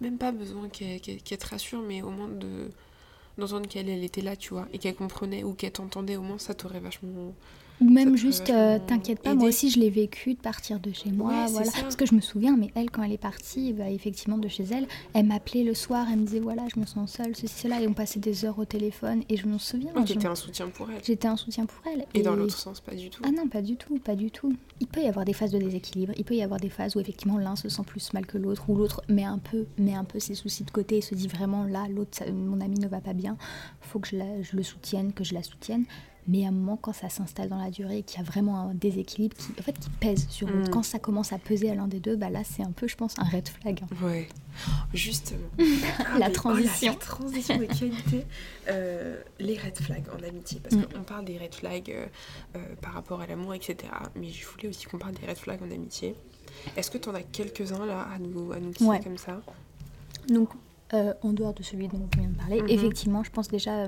même 0.02 0.18
pas 0.18 0.32
besoin 0.32 0.70
qu'elle 0.70 1.00
te 1.00 1.48
rassure, 1.48 1.82
mais 1.82 2.02
au 2.02 2.10
moins 2.10 2.30
de 2.30 2.70
d'entendre 3.38 3.68
qu'elle 3.68 3.90
elle 3.90 4.04
était 4.04 4.22
là, 4.22 4.36
tu 4.36 4.50
vois, 4.50 4.68
et 4.74 4.78
qu'elle 4.78 4.96
comprenait 4.96 5.44
ou 5.44 5.54
qu'elle 5.54 5.72
t'entendait, 5.72 6.18
au 6.18 6.22
moins 6.22 6.38
ça 6.38 6.54
t'aurait 6.54 6.80
vachement. 6.80 7.34
Ou 7.82 7.90
même 7.90 8.14
te 8.14 8.18
juste, 8.18 8.50
euh, 8.50 8.80
t'inquiète 8.88 9.20
pas, 9.20 9.34
moi 9.36 9.48
aussi 9.50 9.70
je 9.70 9.80
l'ai 9.80 9.90
vécu 9.90 10.36
de 10.36 10.40
partir 10.40 10.80
de 10.80 10.92
chez 10.94 11.12
moi. 11.12 11.28
Ouais, 11.46 11.52
voilà. 11.52 11.72
Parce 11.82 11.96
que 11.96 12.06
je 12.06 12.16
me 12.16 12.22
souviens, 12.22 12.56
mais 12.56 12.70
elle, 12.76 12.90
quand 12.90 13.04
elle 13.04 13.12
est 13.12 13.18
partie, 13.18 13.74
bah, 13.74 13.90
effectivement, 13.90 14.38
de 14.38 14.48
chez 14.48 14.64
elle, 14.72 14.88
elle 15.14 15.26
m'appelait 15.26 15.64
le 15.64 15.74
soir, 15.74 16.08
elle 16.12 16.20
me 16.20 16.26
disait 16.26 16.40
voilà, 16.40 16.64
je 16.74 16.80
me 16.80 16.86
sens 16.86 17.12
seule, 17.12 17.36
ceci, 17.36 17.54
cela, 17.64 17.82
et 17.82 17.88
on 17.88 17.94
passait 17.94 18.20
des 18.20 18.46
heures 18.46 18.58
au 18.60 18.66
téléphone, 18.66 19.24
et 19.28 19.36
je 19.38 19.48
m'en 19.48 19.58
souviens. 19.60 19.92
Oh, 19.98 20.02
je- 20.06 20.14
t'étais 20.14 20.28
un 20.28 20.36
soutien 20.36 20.68
pour 20.70 20.90
elle. 20.92 21.02
J'étais 21.04 21.28
un 21.28 21.36
soutien 21.36 21.66
pour 21.66 21.82
elle. 21.92 22.06
Et 22.14 22.22
dans 22.22 22.36
l'autre 22.36 22.58
sens, 22.58 22.80
pas 22.80 22.96
du 22.96 23.10
tout. 23.10 23.22
Ah 23.26 23.32
non, 23.32 23.48
pas 23.50 23.62
du 23.62 23.76
tout, 23.76 23.98
pas 24.00 24.16
du 24.16 24.32
tout. 24.32 24.54
Il 24.80 24.88
peut 24.88 25.02
y 25.02 25.08
avoir 25.08 25.26
des 25.26 25.34
phases 25.34 25.52
de 25.52 25.58
déséquilibre, 25.60 26.14
il 26.18 26.24
peut 26.24 26.36
y 26.36 26.42
avoir 26.44 26.60
des 26.60 26.70
phases 26.70 26.96
où 26.96 27.00
effectivement 27.00 27.38
l'un 27.38 27.56
se 27.56 27.68
sent 27.70 27.84
plus 27.86 28.14
mal 28.14 28.26
que 28.26 28.38
l'autre, 28.38 28.70
ou 28.70 28.76
l'autre 28.76 29.02
met 29.10 29.24
un 29.26 29.40
peu, 29.40 29.66
met 29.78 29.94
un 29.96 30.04
peu 30.06 30.20
ses 30.20 30.36
soucis 30.36 30.64
de 30.64 30.72
côté 30.72 30.98
et 30.98 31.02
se 31.02 31.16
dit 31.16 31.28
vraiment 31.28 31.64
là, 31.66 31.88
l'autre, 31.90 32.24
mon 32.32 32.62
ami 32.62 32.80
ne 32.80 32.88
va 32.88 33.02
pas 33.02 33.14
bien, 33.14 33.36
faut 33.82 34.00
que 34.00 34.08
je, 34.08 34.16
la- 34.18 34.42
je 34.42 34.56
le 34.56 34.64
soutienne, 34.64 35.12
que 35.12 35.24
je 35.24 35.34
la 35.34 35.44
soutienne. 35.44 35.86
Mais 36.28 36.46
à 36.46 36.48
un 36.48 36.52
moment, 36.52 36.78
quand 36.78 36.94
ça 36.94 37.10
s'installe 37.10 37.50
dans 37.50 37.58
la 37.62 37.70
durée, 37.70 37.98
et 38.00 38.04
qu'il 38.04 38.18
y 38.20 38.22
a 38.22 38.24
vraiment 38.26 38.58
un 38.60 38.74
déséquilibre 38.74 39.36
qui, 39.36 39.52
en 39.60 39.64
fait, 39.64 39.78
qui 39.78 39.90
pèse 39.90 40.28
sur 40.30 40.48
l'autre, 40.50 40.70
Mm. 40.70 40.74
quand 40.74 40.84
ça 40.84 40.98
commence 41.00 41.34
à 41.34 41.38
peser 41.38 41.70
à 41.70 41.76
l'un 41.76 41.88
des 41.88 42.00
deux, 42.00 42.16
bah 42.16 42.30
là, 42.30 42.44
c'est 42.46 42.64
un 42.64 42.72
peu, 42.72 42.88
je 42.88 42.96
pense, 42.96 43.18
un 43.20 43.24
red 43.26 43.48
flag. 43.50 43.82
hein. 43.84 44.06
Ouais, 44.06 44.28
justement. 44.94 45.40
La 46.18 46.20
mais- 46.20 46.26
oh 46.30 46.32
transition. 46.32 46.92
la 46.94 46.98
transition 46.98 47.58
de 47.58 47.66
qualité. 47.66 48.26
Euh, 48.70 49.20
les 49.40 49.58
red 49.58 49.78
flags 49.78 50.06
en 50.18 50.24
amitié. 50.28 50.60
Parce 50.62 50.76
Mm. 50.76 50.84
qu'on 50.94 51.04
parle 51.04 51.26
des 51.26 51.38
red 51.38 51.54
flags 51.54 51.90
euh, 51.92 52.06
euh, 52.56 52.60
par 52.82 52.94
rapport 52.94 53.20
à 53.22 53.28
l'amour, 53.28 53.54
etc. 53.54 53.78
Mais 54.16 54.30
je 54.30 54.46
voulais 54.46 54.70
aussi 54.70 54.86
qu'on 54.86 54.98
parle 55.00 55.14
des 55.16 55.28
red 55.28 55.38
flags 55.38 55.62
en 55.62 55.72
amitié. 55.72 56.16
Est-ce 56.78 56.90
que 56.92 56.98
tu 56.98 57.10
en 57.10 57.16
as 57.16 57.24
quelques-uns 57.24 57.86
là 57.86 58.08
à 58.14 58.20
nous, 58.20 58.52
à 58.54 58.60
nous 58.60 58.72
Ouais. 58.88 59.00
comme 59.02 59.18
ça? 59.18 59.42
Donc, 60.30 60.50
euh, 60.94 61.14
en 61.24 61.34
dehors 61.34 61.54
de 61.54 61.64
celui 61.64 61.88
dont 61.88 62.08
on 62.14 62.18
vient 62.18 62.30
de 62.30 62.36
parler, 62.38 62.62
Mhm. 62.62 62.70
effectivement, 62.70 63.24
je 63.24 63.32
pense 63.32 63.48
déjà 63.48 63.88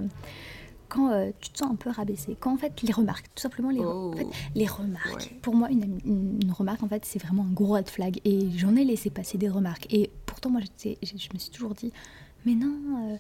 quand 0.89 1.11
euh, 1.11 1.31
tu 1.41 1.49
te 1.49 1.57
sens 1.57 1.71
un 1.71 1.75
peu 1.75 1.89
rabaissé, 1.89 2.35
quand 2.39 2.53
en 2.53 2.57
fait 2.57 2.81
les 2.81 2.91
remarques, 2.93 3.27
tout 3.35 3.41
simplement 3.41 3.69
les, 3.69 3.79
Oh. 3.79 4.11
en 4.13 4.17
fait, 4.17 4.27
les 4.55 4.67
remarques. 4.67 5.31
Ouais. 5.31 5.39
Pour 5.41 5.55
moi, 5.55 5.69
une, 5.71 5.83
ami- 5.83 6.01
une- 6.05 6.39
une 6.43 6.51
remarque, 6.51 6.83
en 6.83 6.87
fait, 6.87 7.05
c'est 7.05 7.19
vraiment 7.21 7.43
un 7.43 7.51
gros 7.53 7.73
red 7.73 7.89
flag. 7.89 8.19
Et 8.25 8.49
j'en 8.57 8.75
ai 8.75 8.83
laissé 8.83 9.09
passer 9.09 9.37
des 9.37 9.49
remarques. 9.49 9.87
Et 9.93 10.09
pourtant, 10.25 10.49
moi, 10.49 10.61
je 10.61 10.89
je 11.03 11.29
me 11.33 11.39
suis 11.39 11.51
toujours 11.51 11.73
dit, 11.75 11.91
mais 12.45 12.55
non, 12.55 12.73
euh, 13.11 13.15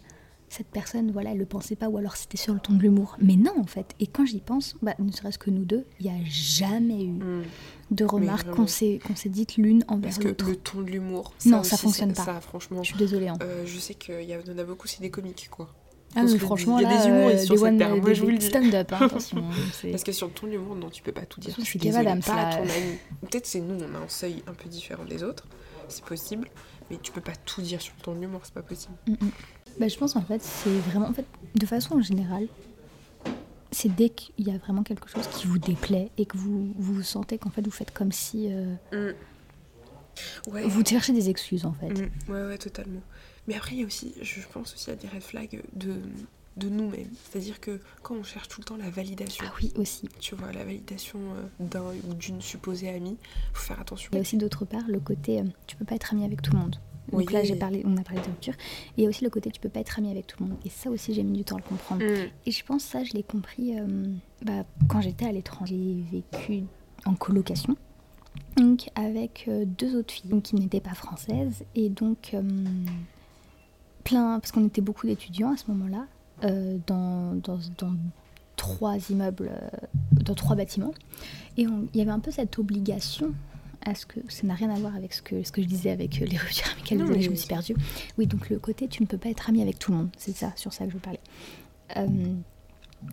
cette 0.47 0.67
personne, 0.67 1.11
voilà, 1.11 1.31
elle 1.31 1.39
le 1.39 1.45
pensait 1.45 1.75
pas, 1.75 1.89
ou 1.89 1.97
alors 1.97 2.15
c'était 2.15 2.37
sur 2.37 2.53
le 2.53 2.59
ton 2.59 2.73
de 2.73 2.81
l'humour. 2.81 3.17
Mais 3.19 3.35
non, 3.35 3.51
en 3.59 3.65
fait. 3.65 3.93
Et 3.99 4.05
quand 4.07 4.25
j'y 4.25 4.39
pense, 4.39 4.75
bah, 4.81 4.93
ne 4.99 5.11
serait-ce 5.11 5.39
que 5.39 5.49
nous 5.49 5.65
deux, 5.65 5.85
il 5.99 6.05
n'y 6.05 6.11
a 6.11 6.23
jamais 6.25 7.03
eu 7.03 7.09
Mm. 7.13 7.43
de 7.91 8.05
remarques 8.05 8.49
qu'on 8.51 8.67
s'est 8.67 8.99
dites 9.25 9.57
l'une 9.57 9.83
envers 9.87 10.11
Parce 10.11 10.19
que 10.19 10.27
l'autre. 10.29 10.47
le 10.47 10.55
ton 10.55 10.81
de 10.81 10.91
l'humour, 10.91 11.33
Non, 11.45 11.61
aussi, 11.61 11.71
ça 11.71 11.77
fonctionne 11.77 12.13
pas. 12.13 12.23
Ça, 12.25 12.39
franchement, 12.41 12.83
Je 12.83 12.89
suis 12.91 12.97
désolée. 12.97 13.27
hein. 13.27 13.37
euh, 13.41 13.65
je 13.65 13.79
sais 13.79 13.95
qu'il 13.95 14.21
y, 14.21 14.35
en 14.35 14.57
a 14.57 14.63
beaucoup, 14.63 14.87
c'est 14.87 15.01
des 15.01 15.09
comiques, 15.09 15.47
quoi. 15.49 15.67
Ah 16.15 16.21
que 16.25 16.37
franchement, 16.37 16.79
il 16.79 16.83
y 16.83 16.85
a 16.85 16.89
là, 16.89 17.01
des 17.01 17.07
humoristes 17.09 17.41
euh, 17.43 17.45
sur 17.45 17.55
des 17.55 17.59
cette 17.61 17.67
one- 17.69 17.77
terre, 17.77 17.95
moi, 17.97 18.13
je 18.13 18.21
vous 18.21 18.29
le 18.29 18.37
dis. 18.37 18.45
stand-up, 18.45 18.91
hein, 18.93 18.97
attention. 19.01 19.37
hein, 19.39 19.51
Parce 19.91 20.03
que 20.03 20.11
sur 20.11 20.31
ton 20.33 20.47
de 20.47 20.51
l'humour, 20.53 20.75
non, 20.75 20.89
tu 20.89 21.03
peux 21.03 21.11
pas 21.11 21.25
tout 21.25 21.39
dire. 21.41 21.53
Je 21.57 21.63
suis 21.63 21.77
pas 21.79 22.01
là, 22.03 22.11
à 22.11 22.55
ami. 22.55 22.69
Peut-être 23.21 23.45
c'est 23.45 23.59
nous, 23.59 23.75
on 23.75 23.95
a 23.95 23.99
un 24.05 24.07
seuil 24.09 24.41
un 24.47 24.53
peu 24.53 24.69
différent 24.69 25.03
des 25.05 25.23
autres, 25.23 25.45
c'est 25.89 26.03
possible, 26.05 26.47
mais 26.89 26.97
tu 27.01 27.11
peux 27.11 27.21
pas 27.21 27.35
tout 27.45 27.61
dire 27.61 27.81
sur 27.81 27.93
ton 27.95 28.15
de 28.15 28.21
l'humour, 28.21 28.41
c'est 28.43 28.53
pas 28.53 28.61
possible. 28.61 28.93
Mm, 29.07 29.11
mm. 29.13 29.29
Bah, 29.79 29.87
je 29.89 29.97
pense 29.97 30.15
en 30.15 30.21
fait, 30.21 30.41
c'est 30.41 30.69
vraiment, 30.89 31.07
en 31.07 31.13
fait, 31.13 31.25
de 31.55 31.65
façon 31.65 31.99
générale, 32.01 32.47
c'est 33.71 33.93
dès 33.93 34.07
qu'il 34.07 34.47
y 34.47 34.51
a 34.51 34.57
vraiment 34.57 34.83
quelque 34.83 35.09
chose 35.09 35.27
qui 35.33 35.47
vous 35.47 35.59
déplaît 35.59 36.09
et 36.17 36.25
que 36.25 36.37
vous 36.37 36.71
vous 36.77 37.01
sentez 37.03 37.37
qu'en 37.37 37.49
fait 37.49 37.61
vous 37.61 37.71
faites 37.71 37.91
comme 37.93 38.13
si 38.13 38.47
euh, 38.53 39.11
Ouais. 40.49 40.63
vous 40.65 40.81
cherchez 40.85 41.11
des 41.11 41.29
excuses 41.29 41.65
en 41.65 41.73
fait. 41.73 41.89
Mm, 41.89 42.09
Ouais, 42.31 42.43
ouais, 42.47 42.57
totalement. 42.57 43.01
Mais 43.47 43.55
après, 43.55 43.75
il 43.75 43.79
y 43.81 43.83
a 43.83 43.85
aussi, 43.85 44.13
je 44.21 44.41
pense 44.51 44.73
aussi 44.73 44.89
à 44.91 44.95
des 44.95 45.07
red 45.07 45.21
flags 45.21 45.61
de, 45.73 45.93
de 46.57 46.69
nous-mêmes. 46.69 47.09
C'est-à-dire 47.29 47.59
que 47.59 47.79
quand 48.01 48.15
on 48.15 48.23
cherche 48.23 48.47
tout 48.47 48.61
le 48.61 48.65
temps 48.65 48.77
la 48.77 48.89
validation, 48.89 49.45
Ah 49.47 49.53
oui, 49.61 49.71
aussi. 49.77 50.09
tu 50.19 50.35
vois, 50.35 50.51
la 50.51 50.63
validation 50.63 51.19
euh, 51.19 51.43
d'un 51.59 51.83
ou 52.09 52.13
d'une 52.15 52.41
supposée 52.41 52.89
amie, 52.89 53.17
faut 53.53 53.67
faire 53.67 53.79
attention. 53.79 54.09
Il 54.13 54.15
y 54.15 54.17
a 54.17 54.21
aussi 54.21 54.37
d'autre 54.37 54.65
part 54.65 54.83
le 54.87 54.99
côté, 54.99 55.39
euh, 55.41 55.43
tu 55.67 55.75
peux 55.75 55.85
pas 55.85 55.95
être 55.95 56.13
ami 56.13 56.23
avec 56.25 56.41
tout 56.41 56.53
le 56.53 56.59
monde. 56.59 56.75
Donc 57.11 57.19
Oui. 57.27 57.33
là, 57.33 57.43
j'ai 57.43 57.55
parlé, 57.55 57.83
on 57.85 57.95
a 57.97 58.01
parlé 58.01 58.19
de 58.19 58.25
rupture. 58.25 58.53
Et 58.53 59.01
il 59.01 59.03
y 59.03 59.05
a 59.05 59.09
aussi 59.09 59.23
le 59.23 59.29
côté, 59.29 59.51
tu 59.51 59.59
peux 59.59 59.69
pas 59.69 59.79
être 59.81 59.99
ami 59.99 60.09
avec 60.09 60.25
tout 60.25 60.41
le 60.41 60.49
monde. 60.49 60.57
Et 60.65 60.69
ça 60.69 60.89
aussi, 60.89 61.13
j'ai 61.13 61.21
mis 61.21 61.37
du 61.37 61.43
temps 61.43 61.55
à 61.57 61.59
le 61.59 61.63
comprendre. 61.63 62.03
Mm. 62.03 62.29
Et 62.47 62.51
je 62.51 62.65
pense 62.65 62.83
ça, 62.83 63.03
je 63.03 63.13
l'ai 63.13 63.21
compris 63.21 63.77
euh, 63.77 64.07
bah, 64.43 64.65
quand 64.89 65.01
j'étais 65.01 65.25
à 65.25 65.31
l'étranger. 65.31 65.75
J'ai 66.11 66.21
vécu 66.41 66.63
en 67.05 67.13
colocation, 67.13 67.77
donc 68.57 68.89
avec 68.95 69.47
deux 69.77 69.95
autres 69.95 70.11
filles 70.15 70.31
donc, 70.31 70.43
qui 70.43 70.55
n'étaient 70.55 70.79
pas 70.79 70.95
françaises. 70.95 71.63
Et 71.75 71.89
donc, 71.89 72.31
euh, 72.33 72.41
plein, 74.05 74.39
parce 74.39 74.53
qu'on 74.53 74.65
était 74.65 74.81
beaucoup 74.81 75.05
d'étudiants 75.07 75.51
à 75.53 75.57
ce 75.57 75.63
moment-là, 75.71 76.05
euh, 76.45 76.77
dans, 76.87 77.33
dans, 77.43 77.59
dans 77.77 77.93
trois 78.55 78.95
immeubles, 79.09 79.51
euh, 79.51 79.87
dans 80.23 80.33
trois 80.35 80.55
bâtiments. 80.55 80.93
Et 81.57 81.63
il 81.63 81.89
y 81.99 82.01
avait 82.01 82.11
un 82.11 82.19
peu 82.19 82.31
cette 82.31 82.57
obligation 82.57 83.33
à 83.85 83.93
ce 83.93 84.05
que 84.05 84.19
ça 84.29 84.47
n'a 84.47 84.53
rien 84.55 84.69
à 84.69 84.79
voir 84.79 84.95
avec 84.95 85.13
ce 85.13 85.21
que, 85.21 85.43
ce 85.43 85.51
que 85.51 85.61
je 85.61 85.67
disais 85.67 85.91
avec 85.91 86.21
euh, 86.21 86.25
les 86.25 86.37
ruptures 86.37 86.71
amicales. 86.71 86.97
Non, 86.99 87.05
mais- 87.07 87.21
je 87.21 87.29
me 87.29 87.35
suis 87.35 87.47
perdue. 87.47 87.75
Oui, 88.17 88.25
donc 88.27 88.49
le 88.49 88.57
côté 88.59 88.87
tu 88.87 89.01
ne 89.03 89.07
peux 89.07 89.17
pas 89.17 89.29
être 89.29 89.49
ami 89.49 89.61
avec 89.61 89.77
tout 89.79 89.91
le 89.91 89.97
monde, 89.97 90.09
c'est 90.17 90.35
ça, 90.35 90.53
sur 90.55 90.71
ça 90.73 90.85
que 90.85 90.91
je 90.91 90.97
parlais. 90.97 91.19
Euh, 91.97 92.05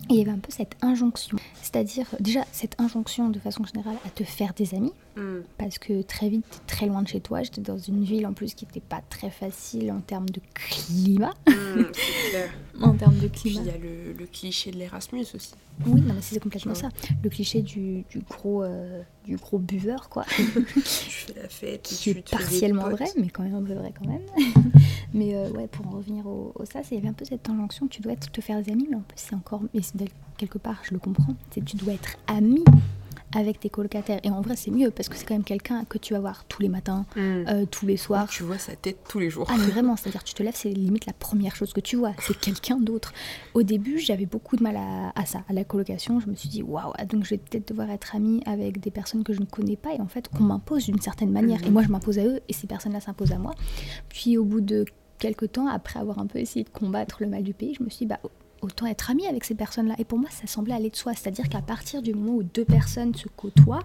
et 0.09 0.15
il 0.15 0.17
y 0.17 0.23
avait 0.23 0.31
un 0.31 0.39
peu 0.39 0.51
cette 0.51 0.77
injonction, 0.81 1.37
c'est-à-dire 1.61 2.07
déjà 2.21 2.45
cette 2.53 2.81
injonction 2.81 3.29
de 3.29 3.39
façon 3.39 3.65
générale 3.65 3.97
à 4.07 4.09
te 4.11 4.25
faire 4.25 4.55
des 4.55 4.75
amis, 4.75 4.93
Mm. 5.17 5.41
parce 5.59 5.79
que 5.79 6.01
très 6.03 6.29
vite, 6.31 6.45
t'es 6.51 6.75
très 6.75 6.87
loin 6.87 7.03
de 7.03 7.09
chez 7.09 7.21
toi. 7.21 7.43
J'étais 7.43 7.61
dans 7.61 7.77
une 7.79 8.03
ville 8.05 8.27
en 8.27 8.33
plus 8.33 8.55
qui 8.55 8.65
n'était 8.65 8.81
pas 8.81 9.03
très 9.11 9.31
facile 9.31 9.93
en 9.93 10.01
termes 10.01 10.29
de 10.31 10.41
climat. 10.55 11.35
Mm, 11.49 11.83
clair. 12.31 12.51
En 12.81 12.95
termes 12.95 13.19
de 13.19 13.29
Puis 13.29 13.51
il 13.51 13.53
climat. 13.53 13.65
y 13.67 13.71
a 13.71 13.79
le, 13.79 14.13
le 14.19 14.27
cliché 14.27 14.71
de 14.71 14.79
l'Erasmus 14.79 15.27
aussi. 15.35 15.53
Oui, 15.87 16.01
non, 16.03 16.15
mais 16.15 16.21
c'est 16.23 16.39
complètement 16.41 16.73
Ouais. 16.73 16.79
ça. 16.79 16.89
Le 17.23 17.29
cliché 17.31 17.63
du, 17.63 18.05
du 18.11 18.21
gros, 18.21 18.63
euh, 18.63 19.03
du 19.25 19.37
gros 19.37 19.59
buveur, 19.59 20.09
quoi. 20.09 20.25
tu 20.37 20.43
fais 20.81 21.35
la 21.43 21.49
fête, 21.49 21.83
qui 21.83 22.11
est 22.11 22.31
partiellement 22.31 22.89
vrai, 22.89 23.07
mais 23.17 23.29
quand 23.29 23.43
même 23.43 23.55
un 23.55 23.63
peu 23.63 23.75
vrai 23.75 23.93
quand 23.99 24.07
même. 24.09 24.23
mais 25.15 25.35
euh, 25.35 25.51
ouais, 25.51 25.67
pour 25.69 25.87
en 25.87 25.91
revenir 25.91 26.27
au, 26.27 26.53
au 26.55 26.65
ça, 26.65 26.81
il 26.91 26.95
y 26.95 26.99
avait 26.99 27.09
un 27.09 27.13
peu 27.13 27.25
cette 27.25 27.49
injonction, 27.49 27.87
tu 27.89 28.01
dois 28.01 28.13
être, 28.13 28.31
te 28.31 28.41
faire 28.41 28.63
des 28.63 28.73
amis, 28.73 28.87
mais 28.91 28.97
en 28.97 29.01
plus 29.01 29.17
c'est 29.19 29.35
encore, 29.35 29.63
mais 29.75 29.81
c'est 29.83 29.95
quelque 30.39 30.59
part, 30.59 30.81
je 30.85 30.93
le 30.93 30.99
comprends, 30.99 31.35
c'est 31.51 31.65
tu 31.65 31.77
dois 31.77 31.93
être 31.95 32.17
ami 32.27 32.63
avec 33.35 33.61
tes 33.61 33.71
colocataires. 33.71 34.21
Et 34.25 34.31
en 34.31 34.41
vrai, 34.41 34.57
c'est 34.57 34.71
mieux 34.71 34.91
parce 34.91 35.09
que 35.09 35.17
c'est 35.17 35.25
quand 35.25 35.35
même 35.35 35.45
quelqu'un 35.45 35.85
que 35.85 35.99
tu 35.99 36.13
vas 36.15 36.21
voir 36.21 36.45
tous 36.47 36.63
les 36.63 36.69
matins, 36.69 37.05
Mm. 37.17 37.21
euh, 37.21 37.65
tous 37.71 37.87
les 37.87 37.97
soirs. 37.97 38.29
Tu 38.29 38.43
vois 38.43 38.59
sa 38.59 38.77
tête 38.77 38.99
tous 39.09 39.19
les 39.19 39.31
jours. 39.31 39.47
Ah 39.51 39.55
mais 39.59 39.67
vraiment, 39.67 39.97
c'est-à-dire 39.97 40.25
tu 40.25 40.35
te 40.35 40.43
lèves, 40.43 40.55
c'est 40.57 40.71
limite 40.71 41.07
la 41.07 41.13
première 41.13 41.57
chose 41.57 41.73
que 41.73 41.81
tu 41.81 41.97
vois, 41.97 42.13
c'est 42.21 42.39
quelqu'un 42.39 42.77
d'autre. 42.79 43.13
Au 43.55 43.63
début, 43.63 43.99
j'avais 43.99 44.27
beaucoup 44.27 44.57
de 44.57 44.63
mal 44.63 44.77
à, 44.77 45.13
à 45.15 45.27
ça, 45.27 45.43
à 45.49 45.53
la 45.53 45.65
colocation. 45.65 46.21
Je 46.21 46.27
me 46.29 46.35
suis 46.35 46.49
dit 46.49 46.63
waouh, 46.63 46.93
donc 47.09 47.25
je 47.25 47.31
vais 47.31 47.39
peut-être 47.39 47.69
devoir 47.69 47.91
être 47.91 48.15
amie 48.17 48.43
avec 48.47 48.81
des 48.81 48.91
personnes 48.91 49.25
que 49.25 49.33
je 49.33 49.41
ne 49.41 49.47
connais 49.47 49.77
pas 49.77 49.95
et 49.95 50.01
en 50.01 50.07
fait 50.09 50.29
qu'on 50.29 50.45
m'impose 50.45 50.87
d'une 50.87 51.01
certaine 51.01 51.31
manière. 51.31 51.61
Mhm. 51.61 51.67
Et 51.67 51.71
moi, 51.71 51.83
je 51.83 51.89
m'impose 51.89 52.19
à 52.19 52.25
eux 52.25 52.41
et 52.49 52.53
ces 52.53 52.67
personnes-là 52.67 53.01
s'imposent 53.01 53.33
à 53.33 53.39
moi. 53.39 53.53
Puis 54.09 54.39
au 54.39 54.45
bout 54.45 54.61
de 54.61 54.85
quelques 55.19 55.53
temps, 55.53 55.69
après 55.69 56.01
avoir 56.01 56.19
un 56.19 56.27
peu 56.27 56.39
essayé 56.39 56.65
de 56.65 56.69
combattre 56.71 57.19
le 57.21 57.29
mal 57.29 57.43
du 57.45 57.55
pays, 57.55 57.75
je 57.79 57.85
me 57.85 57.89
suis 57.91 58.07
dit 58.07 58.07
bah 58.07 58.19
autant 58.63 58.87
être 58.87 59.11
amie 59.11 59.27
avec 59.27 59.45
ces 59.45 59.55
personnes-là. 59.55 59.95
Et 59.99 60.05
pour 60.05 60.19
moi, 60.19 60.31
ça 60.31 60.47
semblait 60.47 60.75
aller 60.75 60.91
de 60.91 60.97
soi. 60.97 61.13
C'est-à-dire 61.15 61.49
qu'à 61.49 61.61
partir 61.61 62.01
du 62.01 62.15
moment 62.15 62.37
où 62.37 62.43
deux 62.43 62.65
personnes 62.65 63.15
se 63.15 63.29
côtoient, 63.29 63.85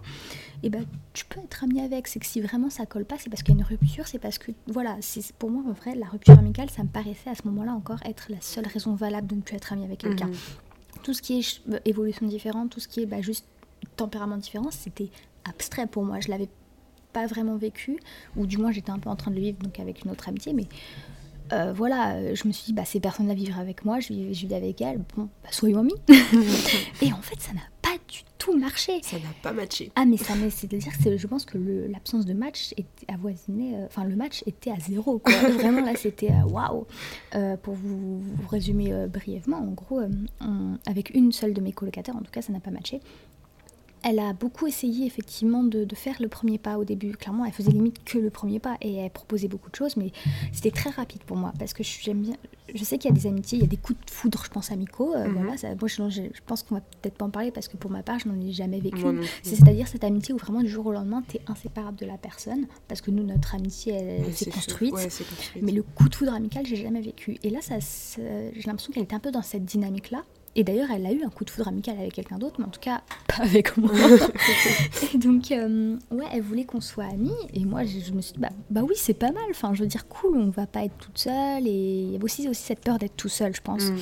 et 0.63 0.69
ben 0.69 0.86
tu 1.13 1.25
peux 1.25 1.39
être 1.41 1.63
ami 1.63 1.82
avec. 1.82 2.07
C'est 2.07 2.19
que 2.19 2.25
si 2.25 2.41
vraiment 2.41 2.69
ça 2.69 2.86
colle 2.86 3.05
pas, 3.05 3.17
c'est 3.17 3.30
parce 3.30 3.43
qu'il 3.43 3.55
y 3.55 3.57
a 3.57 3.59
une 3.59 3.67
rupture, 3.67 4.07
c'est 4.07 4.19
parce 4.19 4.38
que 4.38 4.51
voilà, 4.67 4.97
c'est 5.01 5.32
pour 5.34 5.49
moi 5.49 5.63
en 5.67 5.73
vrai 5.73 5.95
la 5.95 6.07
rupture 6.07 6.38
amicale, 6.38 6.69
ça 6.69 6.84
me 6.84 6.88
paraissait 6.88 7.30
à 7.30 7.36
ce 7.36 7.41
moment-là 7.45 7.73
encore 7.73 7.99
être 8.05 8.28
la 8.30 8.41
seule 8.41 8.67
raison 8.67 8.93
valable 8.93 9.28
de 9.28 9.36
ne 9.36 9.41
plus 9.41 9.55
être 9.55 9.73
ami 9.73 9.84
avec 9.84 9.99
quelqu'un. 9.99 10.28
Mhm. 10.28 10.36
Tout 11.03 11.13
ce 11.13 11.21
qui 11.21 11.39
est 11.39 11.61
euh, 11.71 11.80
évolution 11.86 12.28
différente, 12.28 12.69
tout 12.69 12.80
ce 12.80 12.88
qui 12.88 13.01
est 13.01 13.05
bah, 13.05 13.21
juste 13.21 13.45
tempérament 13.95 14.38
différent, 14.38 14.69
c'était 14.71 15.09
abstrait 15.45 15.88
pour 15.88 16.03
moi. 16.03 16.19
Je 16.19 16.30
l'avais 16.30 16.49
pas 17.13 17.25
vraiment 17.25 17.55
vécu, 17.55 17.97
ou 18.36 18.45
du 18.45 18.57
moins 18.57 18.71
j'étais 18.71 18.91
un 18.91 18.99
peu 18.99 19.09
en 19.09 19.15
train 19.15 19.32
de 19.32 19.36
le 19.36 19.41
vivre 19.41 19.59
donc 19.59 19.80
avec 19.80 20.03
une 20.03 20.11
autre 20.11 20.28
amitié, 20.30 20.53
mais 20.53 20.65
euh, 21.53 21.73
voilà, 21.73 22.15
euh, 22.15 22.35
je 22.35 22.47
me 22.47 22.53
suis 22.53 22.65
dit, 22.67 22.73
bah, 22.73 22.85
ces 22.85 22.99
personnes-là 22.99 23.33
vivraient 23.33 23.61
avec 23.61 23.85
moi, 23.85 23.99
je 23.99 24.07
je 24.31 24.45
vis 24.47 24.53
avec 24.53 24.81
elles, 24.81 24.99
bon, 25.15 25.29
bah, 25.43 25.49
soyons 25.51 25.79
amis. 25.79 25.93
Et 27.01 27.11
en 27.13 27.21
fait, 27.21 27.39
ça 27.39 27.53
n'a 27.53 27.61
pas 27.81 27.97
du 28.07 28.19
tout 28.37 28.57
marché. 28.57 28.99
Ça 29.03 29.17
n'a 29.17 29.23
pas 29.41 29.51
matché. 29.53 29.91
Ah 29.95 30.05
mais 30.05 30.17
ça 30.17 30.33
mais 30.35 30.49
c'est-à-dire 30.49 30.91
que 31.03 31.17
je 31.17 31.27
pense 31.27 31.45
que 31.45 31.57
l'absence 31.91 32.25
de 32.25 32.33
match 32.33 32.73
était 32.77 33.11
avoisinée, 33.11 33.75
euh, 33.75 33.85
enfin 33.87 34.03
le 34.03 34.15
match 34.15 34.43
était 34.45 34.71
à 34.71 34.79
zéro 34.79 35.19
quoi. 35.19 35.33
Vraiment 35.53 35.81
là 35.83 35.93
c'était 35.95 36.31
waouh. 36.47 36.85
Euh, 37.35 37.57
pour 37.57 37.73
vous, 37.73 38.19
vous 38.19 38.47
résumer 38.49 38.93
brièvement, 39.07 39.57
en 39.57 39.71
gros, 39.71 40.01
on- 40.41 40.77
avec 40.85 41.13
une 41.15 41.31
seule 41.31 41.53
de 41.53 41.61
mes 41.61 41.71
colocataires, 41.73 42.15
en 42.15 42.21
tout 42.21 42.31
cas 42.31 42.41
ça 42.41 42.53
n'a 42.53 42.59
pas 42.59 42.71
matché. 42.71 43.01
Elle 44.07 44.19
a 44.19 44.31
beaucoup 44.31 44.67
essayé 44.67 45.05
effectivement 45.05 45.63
de, 45.63 45.83
de, 45.83 45.95
faire 45.95 46.15
le 46.21 46.29
premier 46.29 46.57
pas 46.57 46.77
au 46.77 46.85
début. 46.85 47.11
Clairement, 47.11 47.43
elle 47.43 47.51
faisait 47.51 47.71
limite 47.71 48.01
que 48.05 48.17
le 48.17 48.29
premier 48.29 48.59
pas 48.59 48.77
et 48.81 48.95
elle 48.95 49.11
proposait 49.11 49.49
beaucoup 49.49 49.69
de 49.69 49.75
choses, 49.75 49.97
mais 49.97 50.11
c'était 50.53 50.71
très 50.71 50.89
rapide 50.89 51.23
pour 51.23 51.35
moi 51.35 51.51
parce 51.59 51.73
que 51.73 51.83
j'aime 51.83 52.21
bien. 52.21 52.35
Je 52.73 52.83
sais 52.85 52.97
qu'il 52.97 53.09
y 53.09 53.13
a 53.13 53.15
des 53.15 53.27
amitiés, 53.27 53.57
il 53.57 53.61
y 53.61 53.65
a 53.65 53.67
des 53.67 53.77
coups 53.77 53.99
de 54.05 54.11
foudre, 54.11 54.43
je 54.45 54.49
pense 54.49 54.71
amicaux. 54.71 55.13
Euh, 55.13 55.27
mhm. 55.27 55.33
Voilà, 55.33 55.57
ça, 55.57 55.67
moi, 55.75 55.87
je, 55.87 56.09
je, 56.09 56.41
pense 56.45 56.63
qu'on 56.63 56.75
va 56.75 56.81
peut-être 57.01 57.15
pas 57.15 57.25
en 57.25 57.29
parler 57.29 57.51
parce 57.51 57.67
que 57.67 57.75
pour 57.75 57.91
ma 57.91 58.01
part, 58.01 58.19
je 58.19 58.29
n'en 58.29 58.39
ai 58.39 58.53
jamais 58.53 58.79
vécu. 58.79 59.03
C'est-à-dire 59.43 59.87
cette 59.89 60.05
amitié 60.05 60.33
où 60.33 60.37
vraiment 60.37 60.61
du 60.61 60.69
jour 60.69 60.85
au 60.85 60.93
lendemain, 60.93 61.21
tu 61.27 61.37
es 61.37 61.41
inséparable 61.47 61.97
de 61.97 62.05
la 62.05 62.17
personne 62.17 62.65
parce 62.87 63.01
que 63.01 63.11
nous, 63.11 63.23
notre 63.23 63.55
amitié, 63.55 63.93
elle, 63.93 64.33
s'est 64.33 64.49
construite. 64.49 64.95
Mais 65.61 65.73
le 65.73 65.83
coup 65.83 66.07
de 66.07 66.15
foudre 66.15 66.33
amical, 66.33 66.65
j'ai 66.65 66.77
jamais 66.77 67.01
vécu. 67.01 67.37
Et 67.43 67.49
là, 67.49 67.59
ça, 67.61 67.75
j'ai 67.79 68.61
l'impression 68.65 68.93
qu'elle 68.93 69.03
était 69.03 69.15
un 69.15 69.19
peu 69.19 69.31
dans 69.31 69.41
cette 69.41 69.65
dynamique-là. 69.65 70.23
Et 70.55 70.63
d'ailleurs, 70.63 70.89
elle 70.91 71.05
a 71.05 71.11
eu 71.11 71.23
un 71.23 71.29
coup 71.29 71.45
de 71.45 71.49
foudre 71.49 71.67
amical 71.67 71.97
avec 71.99 72.13
quelqu'un 72.13 72.37
d'autre, 72.37 72.55
mais 72.59 72.65
en 72.65 72.69
tout 72.69 72.79
cas, 72.79 73.01
pas 73.27 73.43
avec 73.43 73.77
moi. 73.77 73.91
et 75.13 75.17
donc, 75.17 75.51
euh, 75.51 75.97
ouais, 76.11 76.25
elle 76.33 76.41
voulait 76.41 76.65
qu'on 76.65 76.81
soit 76.81 77.05
amis. 77.05 77.35
Et 77.53 77.63
moi, 77.65 77.83
je, 77.83 78.11
me 78.11 78.21
suis 78.21 78.33
dit, 78.33 78.39
bah, 78.39 78.49
bah, 78.69 78.81
oui, 78.83 78.95
c'est 78.95 79.13
pas 79.13 79.31
mal. 79.31 79.43
Enfin, 79.51 79.73
je 79.73 79.81
veux 79.81 79.87
dire, 79.87 80.07
cool, 80.07 80.37
on 80.37 80.49
va 80.49 80.65
pas 80.65 80.83
être 80.83 80.97
toute 80.97 81.17
seule. 81.17 81.67
Et 81.67 82.01
il 82.01 82.11
y 82.11 82.17
a 82.17 82.23
aussi, 82.23 82.47
aussi 82.47 82.63
cette 82.63 82.81
peur 82.81 82.97
d'être 82.97 83.15
tout 83.15 83.29
seul, 83.29 83.55
je 83.55 83.61
pense. 83.61 83.83
Mm. 83.83 83.97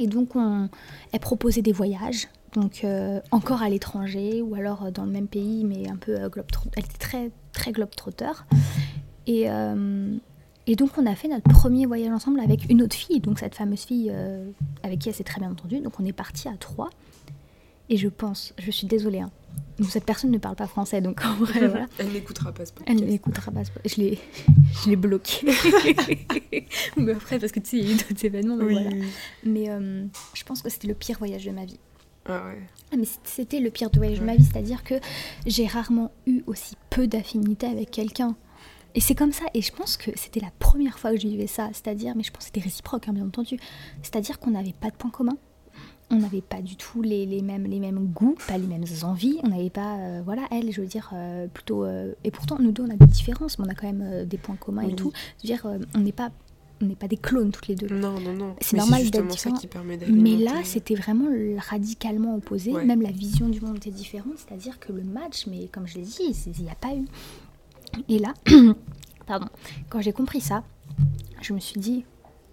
Et 0.00 0.06
donc, 0.06 0.36
on, 0.36 0.68
elle 1.12 1.20
proposait 1.20 1.62
des 1.62 1.72
voyages. 1.72 2.28
Donc, 2.52 2.84
euh, 2.84 3.20
encore 3.30 3.62
à 3.62 3.68
l'étranger, 3.68 4.42
ou 4.42 4.54
alors 4.54 4.84
euh, 4.84 4.90
dans 4.90 5.04
le 5.04 5.10
même 5.10 5.28
pays, 5.28 5.64
mais 5.64 5.88
un 5.88 5.96
peu 5.96 6.28
globe 6.28 6.46
Elle 6.76 6.84
était 6.84 6.98
très, 6.98 7.30
très 7.52 7.72
globe-trotteur. 7.72 8.46
Et. 9.26 9.48
Et 10.66 10.76
donc 10.76 10.90
on 10.96 11.06
a 11.06 11.14
fait 11.14 11.28
notre 11.28 11.48
premier 11.50 11.86
voyage 11.86 12.10
ensemble 12.10 12.40
avec 12.40 12.70
une 12.70 12.82
autre 12.82 12.96
fille, 12.96 13.20
donc 13.20 13.38
cette 13.38 13.54
fameuse 13.54 13.84
fille 13.84 14.10
euh, 14.12 14.50
avec 14.82 15.00
qui 15.00 15.08
elle 15.08 15.14
s'est 15.14 15.24
très 15.24 15.40
bien 15.40 15.50
entendue. 15.50 15.80
Donc 15.80 16.00
on 16.00 16.04
est 16.04 16.12
parti 16.12 16.48
à 16.48 16.56
trois. 16.56 16.90
Et 17.90 17.98
je 17.98 18.08
pense, 18.08 18.54
je 18.58 18.70
suis 18.70 18.86
désolée, 18.86 19.20
hein, 19.20 19.30
donc 19.78 19.90
cette 19.90 20.04
personne 20.04 20.30
ne 20.30 20.38
parle 20.38 20.56
pas 20.56 20.66
français, 20.66 21.00
donc 21.00 21.24
en 21.24 21.34
vrai, 21.34 21.66
voilà. 21.68 21.86
Elle 21.98 22.12
n'écoutera 22.12 22.52
pas 22.52 22.64
ce 22.64 22.72
podcast. 22.72 22.98
Elle 22.98 23.08
n'écoutera 23.08 23.50
pas 23.50 23.64
ce 23.64 23.70
podcast. 23.72 23.96
Je 23.96 24.00
l'ai, 24.00 24.18
je 24.84 24.90
l'ai 24.90 24.96
bloqué. 24.96 25.46
Mais 26.96 27.12
après, 27.12 27.38
parce 27.38 27.52
que 27.52 27.60
tu 27.60 27.70
sais, 27.70 27.78
il 27.78 27.88
y 27.88 27.90
a 27.90 27.94
eu 27.94 27.96
d'autres 27.96 28.24
événements, 28.24 28.56
mais 28.56 28.72
voilà. 28.72 28.90
Mais 29.44 29.68
euh, 29.68 30.06
je 30.32 30.44
pense 30.44 30.62
que 30.62 30.70
c'était 30.70 30.88
le 30.88 30.94
pire 30.94 31.18
voyage 31.18 31.44
de 31.44 31.50
ma 31.50 31.64
vie. 31.64 31.78
Ah 32.26 32.46
ouais. 32.46 32.58
Ah, 32.92 32.96
mais 32.96 33.06
c'était 33.24 33.60
le 33.60 33.70
pire 33.70 33.90
voyage 33.94 34.20
de 34.20 34.24
ma 34.24 34.36
vie, 34.36 34.44
c'est-à-dire 34.44 34.82
que 34.82 34.94
j'ai 35.46 35.66
rarement 35.66 36.10
eu 36.26 36.42
aussi 36.46 36.76
peu 36.88 37.06
d'affinité 37.06 37.66
avec 37.66 37.90
quelqu'un. 37.90 38.34
Et 38.94 39.00
c'est 39.00 39.14
comme 39.14 39.32
ça, 39.32 39.44
et 39.54 39.62
je 39.62 39.72
pense 39.72 39.96
que 39.96 40.10
c'était 40.14 40.40
la 40.40 40.52
première 40.58 40.98
fois 40.98 41.10
que 41.10 41.20
je 41.20 41.26
vivais 41.26 41.48
ça, 41.48 41.68
c'est-à-dire, 41.72 42.14
mais 42.16 42.22
je 42.22 42.30
pense 42.30 42.40
que 42.40 42.44
c'était 42.44 42.60
réciproque, 42.60 43.08
hein, 43.08 43.12
bien 43.12 43.26
entendu, 43.26 43.58
c'est-à-dire 44.02 44.38
qu'on 44.38 44.50
n'avait 44.50 44.72
pas 44.72 44.90
de 44.90 44.94
points 44.94 45.10
communs, 45.10 45.36
on 46.10 46.16
n'avait 46.16 46.42
pas 46.42 46.60
du 46.60 46.76
tout 46.76 47.02
les, 47.02 47.26
les, 47.26 47.42
mêmes, 47.42 47.64
les 47.64 47.80
mêmes 47.80 48.06
goûts, 48.06 48.36
pas 48.46 48.58
les 48.58 48.66
mêmes 48.66 48.84
envies, 49.02 49.38
on 49.42 49.48
n'avait 49.48 49.70
pas, 49.70 49.96
euh, 49.96 50.22
voilà, 50.24 50.42
elle, 50.50 50.70
je 50.70 50.80
veux 50.80 50.86
dire, 50.86 51.10
euh, 51.12 51.46
plutôt, 51.48 51.84
euh, 51.84 52.12
et 52.24 52.30
pourtant, 52.30 52.56
nous 52.60 52.72
deux, 52.72 52.84
on 52.84 52.90
a 52.90 52.96
des 52.96 53.06
différences, 53.06 53.58
mais 53.58 53.66
on 53.66 53.70
a 53.70 53.74
quand 53.74 53.90
même 53.90 54.24
des 54.26 54.38
points 54.38 54.56
communs 54.56 54.82
et 54.82 54.94
tout, 54.94 55.12
je 55.42 55.48
veux 55.48 55.54
dire, 55.54 55.66
on 55.94 55.98
n'est 55.98 56.12
pas 56.12 56.30
on 56.82 56.86
n'est 56.86 56.96
pas 56.96 57.06
des 57.06 57.16
clones 57.16 57.52
toutes 57.52 57.68
les 57.68 57.76
deux. 57.76 57.86
Non, 57.86 58.18
non, 58.20 58.34
non. 58.34 58.56
C'est 58.60 58.76
normal 58.76 59.08
d'être 59.08 59.26
différent. 59.28 59.56
Mais 60.08 60.36
là, 60.36 60.60
c'était 60.64 60.96
vraiment 60.96 61.28
radicalement 61.70 62.34
opposé. 62.34 62.72
Même 62.72 63.00
la 63.00 63.12
vision 63.12 63.48
du 63.48 63.60
monde 63.60 63.76
était 63.76 63.90
différente. 63.90 64.34
C'est-à-dire 64.36 64.78
que 64.80 64.92
le 64.92 65.04
match, 65.04 65.46
mais 65.46 65.68
comme 65.68 65.86
je 65.86 65.94
l'ai 65.94 66.02
dit, 66.02 66.34
il 66.46 66.64
n'y 66.64 66.70
a 66.70 66.74
pas 66.74 66.94
eu. 66.94 67.04
Et 68.08 68.18
là, 68.18 68.34
pardon, 69.26 69.46
quand 69.88 70.00
j'ai 70.00 70.12
compris 70.12 70.40
ça, 70.40 70.64
je 71.40 71.52
me 71.52 71.60
suis 71.60 71.80
dit, 71.80 72.04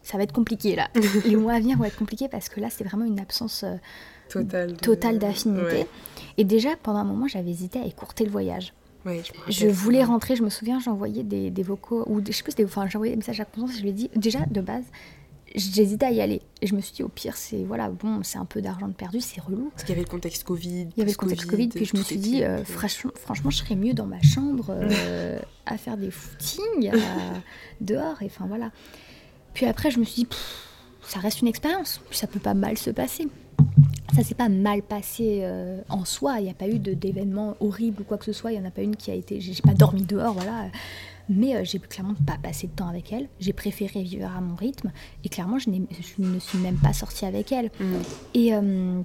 ça 0.03 0.17
va 0.17 0.23
être 0.23 0.33
compliqué 0.33 0.75
là. 0.75 0.87
Les 1.25 1.35
mois 1.35 1.53
à 1.53 1.59
venir 1.59 1.77
vont 1.77 1.85
être 1.85 1.97
compliqués 1.97 2.27
parce 2.27 2.49
que 2.49 2.59
là, 2.59 2.69
c'est 2.69 2.83
vraiment 2.83 3.05
une 3.05 3.19
absence 3.19 3.63
euh, 3.63 3.75
totale, 4.81 5.19
d'affinité. 5.19 5.87
Et 6.37 6.43
déjà, 6.43 6.69
pendant 6.81 6.99
un 6.99 7.03
moment, 7.03 7.27
j'avais 7.27 7.51
hésité 7.51 7.79
à 7.79 7.85
écourter 7.85 8.25
le 8.25 8.31
voyage. 8.31 8.73
je, 9.49 9.67
voulais 9.67 10.03
rentrer, 10.03 10.35
je 10.35 10.43
me 10.43 10.49
souviens, 10.49 10.79
j'envoyais 10.79 11.23
des, 11.23 11.49
des, 11.49 11.63
vocaux, 11.63 12.03
ou 12.07 12.21
je 12.25 12.31
sais 12.31 12.43
plus, 12.43 12.53
enfin, 12.63 12.87
j'envoyais 12.87 13.13
des 13.13 13.17
messages 13.17 13.39
à 13.39 13.45
conscience 13.45 13.71
et 13.71 13.77
je 13.77 13.81
lui 13.81 13.89
ai 13.89 13.93
dit, 13.93 14.09
déjà, 14.15 14.45
de 14.45 14.61
base, 14.61 14.85
j'hésitais 15.55 16.05
à 16.05 16.11
y 16.11 16.21
aller. 16.21 16.41
Et 16.61 16.67
je 16.67 16.75
me 16.75 16.81
suis 16.81 16.93
dit, 16.93 17.03
au 17.03 17.07
pire, 17.07 17.35
c'est 17.35 17.63
voilà, 17.63 17.89
bon, 17.89 18.23
c'est 18.23 18.37
un 18.37 18.45
peu 18.45 18.61
d'argent 18.61 18.87
de 18.87 18.93
perdu, 18.93 19.21
c'est 19.21 19.41
relou. 19.41 19.69
Parce 19.71 19.83
qu'il 19.83 19.91
y 19.91 19.97
avait 19.97 20.05
le 20.05 20.11
contexte 20.11 20.43
Covid. 20.43 20.87
Il 20.95 20.97
y 20.97 21.01
avait 21.01 21.11
le 21.11 21.17
contexte 21.17 21.49
Covid, 21.49 21.69
puis 21.69 21.85
je 21.85 21.97
me 21.97 22.03
suis 22.03 22.17
dit, 22.17 22.43
euh, 22.43 22.63
franchement, 22.63 23.11
franchement, 23.15 23.49
je 23.49 23.57
serais 23.57 23.75
mieux 23.75 23.93
dans 23.93 24.05
ma 24.05 24.21
chambre 24.21 24.67
euh, 24.69 25.39
à 25.65 25.77
faire 25.77 25.97
des 25.97 26.11
footings 26.11 26.91
dehors. 27.81 28.21
Et 28.21 28.25
enfin, 28.25 28.45
voilà. 28.47 28.71
Puis 29.53 29.65
après, 29.65 29.91
je 29.91 29.99
me 29.99 30.05
suis 30.05 30.23
dit, 30.23 30.29
ça 31.01 31.19
reste 31.19 31.41
une 31.41 31.47
expérience, 31.47 32.01
ça 32.11 32.27
peut 32.27 32.39
pas 32.39 32.53
mal 32.53 32.77
se 32.77 32.89
passer. 32.89 33.27
Ça 34.15 34.23
s'est 34.23 34.35
pas 34.35 34.49
mal 34.49 34.81
passé 34.81 35.39
euh, 35.43 35.81
en 35.87 36.03
soi, 36.03 36.39
il 36.39 36.43
n'y 36.43 36.49
a 36.49 36.53
pas 36.53 36.67
eu 36.67 36.79
d'événements 36.79 37.55
horribles 37.61 38.01
ou 38.01 38.03
quoi 38.03 38.17
que 38.17 38.25
ce 38.25 38.33
soit, 38.33 38.51
il 38.51 38.59
n'y 38.59 38.65
en 38.65 38.67
a 38.67 38.71
pas 38.71 38.81
une 38.81 38.97
qui 38.97 39.09
a 39.09 39.13
été. 39.13 39.39
J'ai 39.39 39.53
pas 39.61 39.73
dormi 39.73 40.03
dehors, 40.03 40.33
voilà 40.33 40.65
mais 41.31 41.55
euh, 41.55 41.61
j'ai 41.63 41.79
clairement 41.79 42.15
pas 42.27 42.37
passé 42.37 42.67
de 42.67 42.73
temps 42.73 42.87
avec 42.87 43.11
elle. 43.13 43.29
J'ai 43.39 43.53
préféré 43.53 44.03
vivre 44.03 44.29
à 44.29 44.41
mon 44.41 44.55
rythme 44.55 44.91
et 45.23 45.29
clairement 45.29 45.57
je, 45.57 45.69
je 45.69 46.21
ne 46.21 46.39
suis 46.39 46.57
même 46.57 46.77
pas 46.77 46.93
sortie 46.93 47.25
avec 47.25 47.51
elle. 47.51 47.71
Mm. 47.79 47.93
Et, 48.33 48.53
euh, 48.53 49.01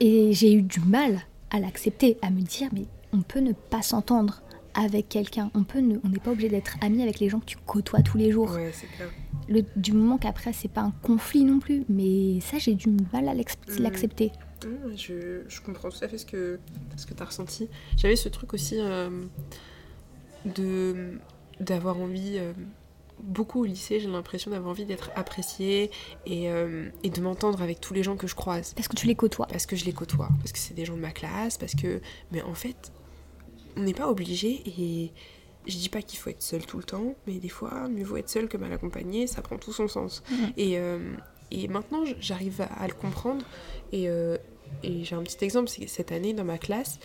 et 0.00 0.32
j'ai 0.32 0.54
eu 0.54 0.62
du 0.62 0.80
mal 0.80 1.20
à 1.50 1.60
l'accepter, 1.60 2.18
à 2.22 2.30
me 2.30 2.40
dire 2.40 2.68
mais 2.72 2.86
on 3.12 3.22
peut 3.22 3.40
ne 3.40 3.52
pas 3.52 3.82
s'entendre 3.82 4.42
avec 4.74 5.08
quelqu'un. 5.08 5.50
On 5.54 5.64
peut 5.64 5.80
on 5.80 6.08
n'est 6.08 6.18
pas 6.18 6.30
obligé 6.30 6.48
d'être 6.48 6.76
ami 6.80 7.02
avec 7.02 7.18
les 7.18 7.28
gens 7.28 7.40
que 7.40 7.46
tu 7.46 7.56
côtoies 7.66 8.02
tous 8.02 8.16
les 8.16 8.30
jours. 8.30 8.52
Ouais, 8.52 8.72
clair. 8.96 9.10
Le, 9.48 9.62
du 9.76 9.92
moment 9.92 10.18
qu'après 10.18 10.52
c'est 10.52 10.68
pas 10.68 10.82
un 10.82 10.92
conflit 11.02 11.44
non 11.44 11.58
plus, 11.58 11.84
mais 11.88 12.40
ça 12.40 12.58
j'ai 12.58 12.74
du 12.74 12.88
mal 13.12 13.28
à 13.28 13.34
mm. 13.34 13.44
l'accepter. 13.80 14.30
Mm, 14.64 14.96
je, 14.96 15.42
je, 15.48 15.60
comprends 15.60 15.88
tout 15.88 16.02
à 16.04 16.08
fait 16.08 16.18
ce 16.18 16.26
que, 16.26 16.58
ce 16.96 17.06
que 17.06 17.14
tu 17.14 17.22
as 17.22 17.26
ressenti. 17.26 17.68
J'avais 17.96 18.16
ce 18.16 18.28
truc 18.28 18.54
aussi. 18.54 18.76
Euh, 18.78 19.24
de 20.54 21.18
d'avoir 21.60 21.98
envie 21.98 22.38
euh, 22.38 22.52
beaucoup 23.20 23.62
au 23.62 23.64
lycée, 23.64 24.00
j'ai 24.00 24.08
l'impression 24.08 24.50
d'avoir 24.50 24.70
envie 24.70 24.84
d'être 24.84 25.10
appréciée 25.16 25.90
et, 26.26 26.50
euh, 26.50 26.88
et 27.02 27.10
de 27.10 27.20
m'entendre 27.20 27.62
avec 27.62 27.80
tous 27.80 27.94
les 27.94 28.02
gens 28.02 28.16
que 28.16 28.26
je 28.26 28.34
croise. 28.34 28.74
Parce 28.74 28.88
que 28.88 28.96
tu 28.96 29.06
les 29.06 29.16
côtoies. 29.16 29.46
Parce 29.46 29.66
que 29.66 29.76
je 29.76 29.84
les 29.84 29.92
côtoie, 29.92 30.28
parce 30.38 30.52
que 30.52 30.58
c'est 30.58 30.74
des 30.74 30.84
gens 30.84 30.94
de 30.94 31.00
ma 31.00 31.10
classe, 31.10 31.58
parce 31.58 31.74
que... 31.74 32.00
Mais 32.30 32.42
en 32.42 32.54
fait, 32.54 32.92
on 33.76 33.82
n'est 33.82 33.94
pas 33.94 34.08
obligé 34.08 34.62
et 34.66 35.12
je 35.66 35.76
dis 35.76 35.88
pas 35.88 36.00
qu'il 36.00 36.18
faut 36.18 36.30
être 36.30 36.42
seul 36.42 36.64
tout 36.64 36.78
le 36.78 36.84
temps, 36.84 37.14
mais 37.26 37.34
des 37.34 37.48
fois, 37.48 37.88
mieux 37.88 38.04
vaut 38.04 38.16
être 38.16 38.30
seul 38.30 38.48
que 38.48 38.56
mal 38.56 38.72
accompagné, 38.72 39.26
ça 39.26 39.42
prend 39.42 39.58
tout 39.58 39.72
son 39.72 39.88
sens. 39.88 40.22
Mmh. 40.30 40.34
Et, 40.56 40.78
euh, 40.78 41.12
et 41.50 41.68
maintenant, 41.68 42.04
j'arrive 42.20 42.60
à, 42.60 42.86
le 42.86 42.94
comprendre 42.94 43.44
et, 43.92 44.04
et 44.04 45.04
j'ai 45.04 45.14
un 45.16 45.22
petit 45.22 45.42
exemple, 45.44 45.68
c'est 45.68 45.86
cette 45.88 46.12
année 46.12 46.34
dans 46.34 46.44
ma 46.44 46.58
classe 46.58 46.98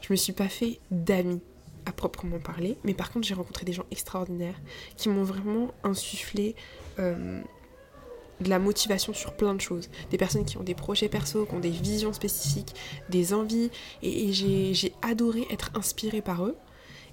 je 0.00 0.12
me 0.12 0.16
suis 0.16 0.32
pas 0.32 0.48
fait 0.48 0.80
d'amis 0.90 1.40
à 1.86 1.92
proprement 1.92 2.38
parler, 2.38 2.76
mais 2.84 2.94
par 2.94 3.10
contre 3.10 3.26
j'ai 3.26 3.34
rencontré 3.34 3.64
des 3.64 3.72
gens 3.72 3.84
extraordinaires 3.90 4.60
qui 4.96 5.08
m'ont 5.08 5.24
vraiment 5.24 5.72
insufflé 5.84 6.54
euh, 6.98 7.40
de 8.40 8.48
la 8.48 8.58
motivation 8.58 9.12
sur 9.12 9.34
plein 9.34 9.54
de 9.54 9.60
choses. 9.60 9.88
Des 10.10 10.18
personnes 10.18 10.44
qui 10.44 10.58
ont 10.58 10.62
des 10.62 10.74
projets 10.74 11.08
perso, 11.08 11.46
qui 11.46 11.54
ont 11.54 11.60
des 11.60 11.70
visions 11.70 12.12
spécifiques, 12.12 12.74
des 13.08 13.34
envies, 13.34 13.70
et, 14.02 14.32
j'ai 14.32 14.94
adoré 15.02 15.46
être 15.50 15.70
inspirée 15.74 16.22
par 16.22 16.44
eux. 16.44 16.56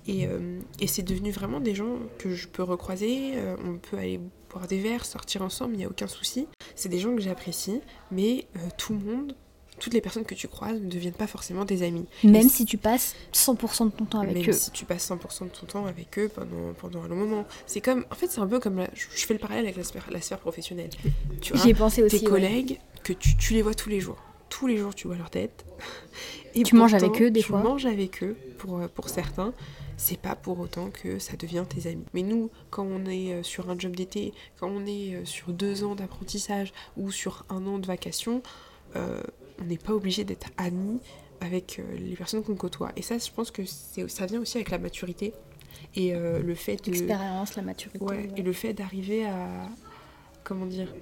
Et, 0.08 0.26
euh, 0.26 0.60
et 0.80 0.88
c'est 0.88 1.04
devenu 1.04 1.30
vraiment 1.32 1.60
des 1.60 1.76
gens 1.76 1.98
que 2.18 2.34
je 2.34 2.48
peux 2.48 2.64
recroiser, 2.64 3.34
euh, 3.36 3.56
on 3.64 3.78
peut 3.78 3.98
aller 3.98 4.20
boire 4.50 4.66
des 4.66 4.80
verres, 4.80 5.06
sortir 5.06 5.44
ensemble, 5.44 5.76
il 5.76 5.80
n'y 5.80 5.86
a 5.86 5.90
aucun 5.90 6.08
souci. 6.08 6.48
C'est 6.74 6.90
des 6.90 7.00
gens 7.00 7.14
que 7.14 7.22
j'apprécie, 7.22 7.82
mais 8.10 8.48
tout 8.78 8.94
le 8.94 9.00
monde 9.00 9.36
toutes 9.80 9.94
les 9.94 10.02
personnes 10.02 10.26
que 10.26 10.36
tu 10.36 10.48
croises 10.48 10.80
ne 10.80 10.90
deviennent 10.90 11.14
pas 11.14 11.28
forcément 11.28 11.66
des 11.66 11.84
amis. 11.84 12.06
Même 12.24 12.50
si 12.50 12.66
tu 12.66 12.78
passes 12.78 13.16
100% 13.34 13.86
de 13.86 13.90
ton 13.92 14.06
temps 14.06 14.20
avec 14.20 14.38
eux. 14.38 14.52
Même 14.52 14.54
si 14.54 14.72
tu 14.72 14.86
passes 14.86 15.10
100% 15.10 15.46
de 15.46 15.50
ton 15.50 15.66
temps 15.66 15.86
avec 15.86 16.18
eux 16.20 16.30
pendant, 16.34 16.74
pendant 16.80 17.04
un 17.04 17.08
long 17.08 17.16
moment. 17.16 17.46
C'est 17.66 17.82
comme, 17.82 18.06
en 18.12 18.16
fait, 18.16 18.28
c'est 18.28 18.40
un 18.40 18.48
peu 18.48 18.60
comme, 18.60 18.86
je 18.94 19.26
fais 19.26 19.34
le 19.34 19.40
parallèle 19.40 19.66
avec 19.66 19.78
la 19.78 19.84
sphère, 19.84 20.08
la 20.12 20.22
sphère 20.22 20.40
professionnelle. 20.40 20.90
Tu 21.42 21.58
J'y 21.58 21.70
ai 21.70 21.74
pensé 21.74 22.04
aussi. 22.04 22.20
Tes 22.20 22.26
collègues, 22.26 22.80
que 23.04 23.14
tu, 23.14 23.38
tu, 23.38 23.54
les 23.54 23.62
vois 23.62 23.74
tous 23.74 23.90
les 23.90 24.00
jours. 24.00 24.22
Tous 24.50 24.68
les 24.68 24.78
jours, 24.78 24.94
tu 24.94 25.08
vois 25.08 25.16
leur 25.16 25.30
tête. 25.30 25.66
Et 26.56 26.64
tu 26.64 26.76
manges 26.76 26.94
avec 26.94 27.22
eux 27.22 27.32
des 27.32 27.42
fois. 27.42 27.60
Tu 27.60 27.68
manges 27.68 27.86
avec 27.86 28.24
eux, 28.24 28.36
pour, 28.58 28.80
pour 28.90 29.10
certains 29.10 29.54
c'est 30.00 30.18
pas 30.18 30.36
pour 30.36 30.60
autant 30.60 30.90
que 30.90 31.20
ça 31.20 31.36
devient 31.36 31.66
tes 31.68 31.90
amis. 31.90 32.06
Mais 32.14 32.24
nous, 32.24 32.50
quand 32.70 32.86
on 32.86 33.06
est 33.06 33.34
euh, 33.34 33.44
sur 33.44 33.70
un 33.70 33.78
job 33.78 33.96
d'été, 33.96 34.34
quand 34.58 34.70
on 34.70 34.86
est 34.86 35.14
euh, 35.14 35.26
sur 35.26 35.52
deux 35.52 35.84
ans 35.84 35.94
d'apprentissage 35.94 36.72
ou 36.96 37.12
sur 37.12 37.46
un 37.50 37.68
an 37.68 37.80
de 37.80 37.86
vacation, 37.86 38.42
euh, 38.96 39.22
on 39.62 39.66
n'est 39.66 39.78
pas 39.78 39.94
obligé 39.94 40.24
d'être 40.24 40.48
amis 40.58 41.00
avec 41.42 41.80
euh, 41.80 41.98
les 41.98 42.16
personnes 42.16 42.44
qu'on 42.44 42.56
côtoie. 42.56 42.92
Et 42.96 43.02
ça, 43.02 43.18
je 43.18 43.32
pense 43.32 43.52
que 43.52 43.64
ça 43.66 44.26
vient 44.26 44.42
aussi 44.42 44.58
avec 44.58 44.72
la 44.72 44.78
maturité 44.78 45.34
et 45.96 46.14
euh, 46.14 46.40
le 46.42 46.56
fait 46.56 46.84
de 46.86 46.92
l'expérience, 46.92 47.56
la 47.56 47.62
maturité. 47.62 48.04
Ouais, 48.04 48.30
Et 48.36 48.42
le 48.42 48.54
fait 48.54 48.74
d'arriver 48.74 49.26
à 49.26 49.70
comment 50.44 50.66
dire 50.66 50.94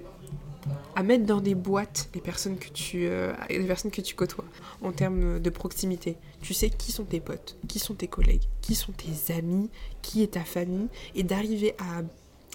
à 0.96 1.02
mettre 1.02 1.24
dans 1.24 1.40
des 1.40 1.54
boîtes 1.54 2.10
les 2.14 2.20
personnes 2.20 2.58
que 2.58 2.68
tu 2.68 3.06
euh, 3.06 3.32
les 3.48 3.66
personnes 3.66 3.90
que 3.90 4.00
tu 4.00 4.14
côtoies 4.14 4.44
en 4.82 4.92
termes 4.92 5.40
de 5.40 5.50
proximité. 5.50 6.16
Tu 6.42 6.52
sais 6.54 6.70
qui 6.70 6.92
sont 6.92 7.04
tes 7.04 7.20
potes, 7.20 7.56
qui 7.68 7.78
sont 7.78 7.94
tes 7.94 8.08
collègues, 8.08 8.42
qui 8.60 8.74
sont 8.74 8.92
tes 8.92 9.32
amis, 9.32 9.70
qui 10.02 10.22
est 10.22 10.32
ta 10.32 10.44
famille 10.44 10.88
et 11.14 11.22
d'arriver 11.22 11.74
à 11.78 12.02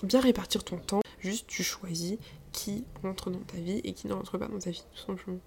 bien 0.05 0.19
répartir 0.19 0.63
ton 0.63 0.77
temps. 0.77 1.01
Juste 1.19 1.47
tu 1.47 1.63
choisis 1.63 2.17
qui 2.51 2.83
rentre 3.01 3.31
dans 3.31 3.39
ta 3.39 3.57
vie 3.57 3.81
et 3.83 3.93
qui 3.93 4.07
ne 4.07 4.13
rentre 4.13 4.37
pas 4.37 4.47
dans 4.47 4.59
ta 4.59 4.69
vie 4.69 4.83
tout 4.93 5.05
simplement. 5.07 5.39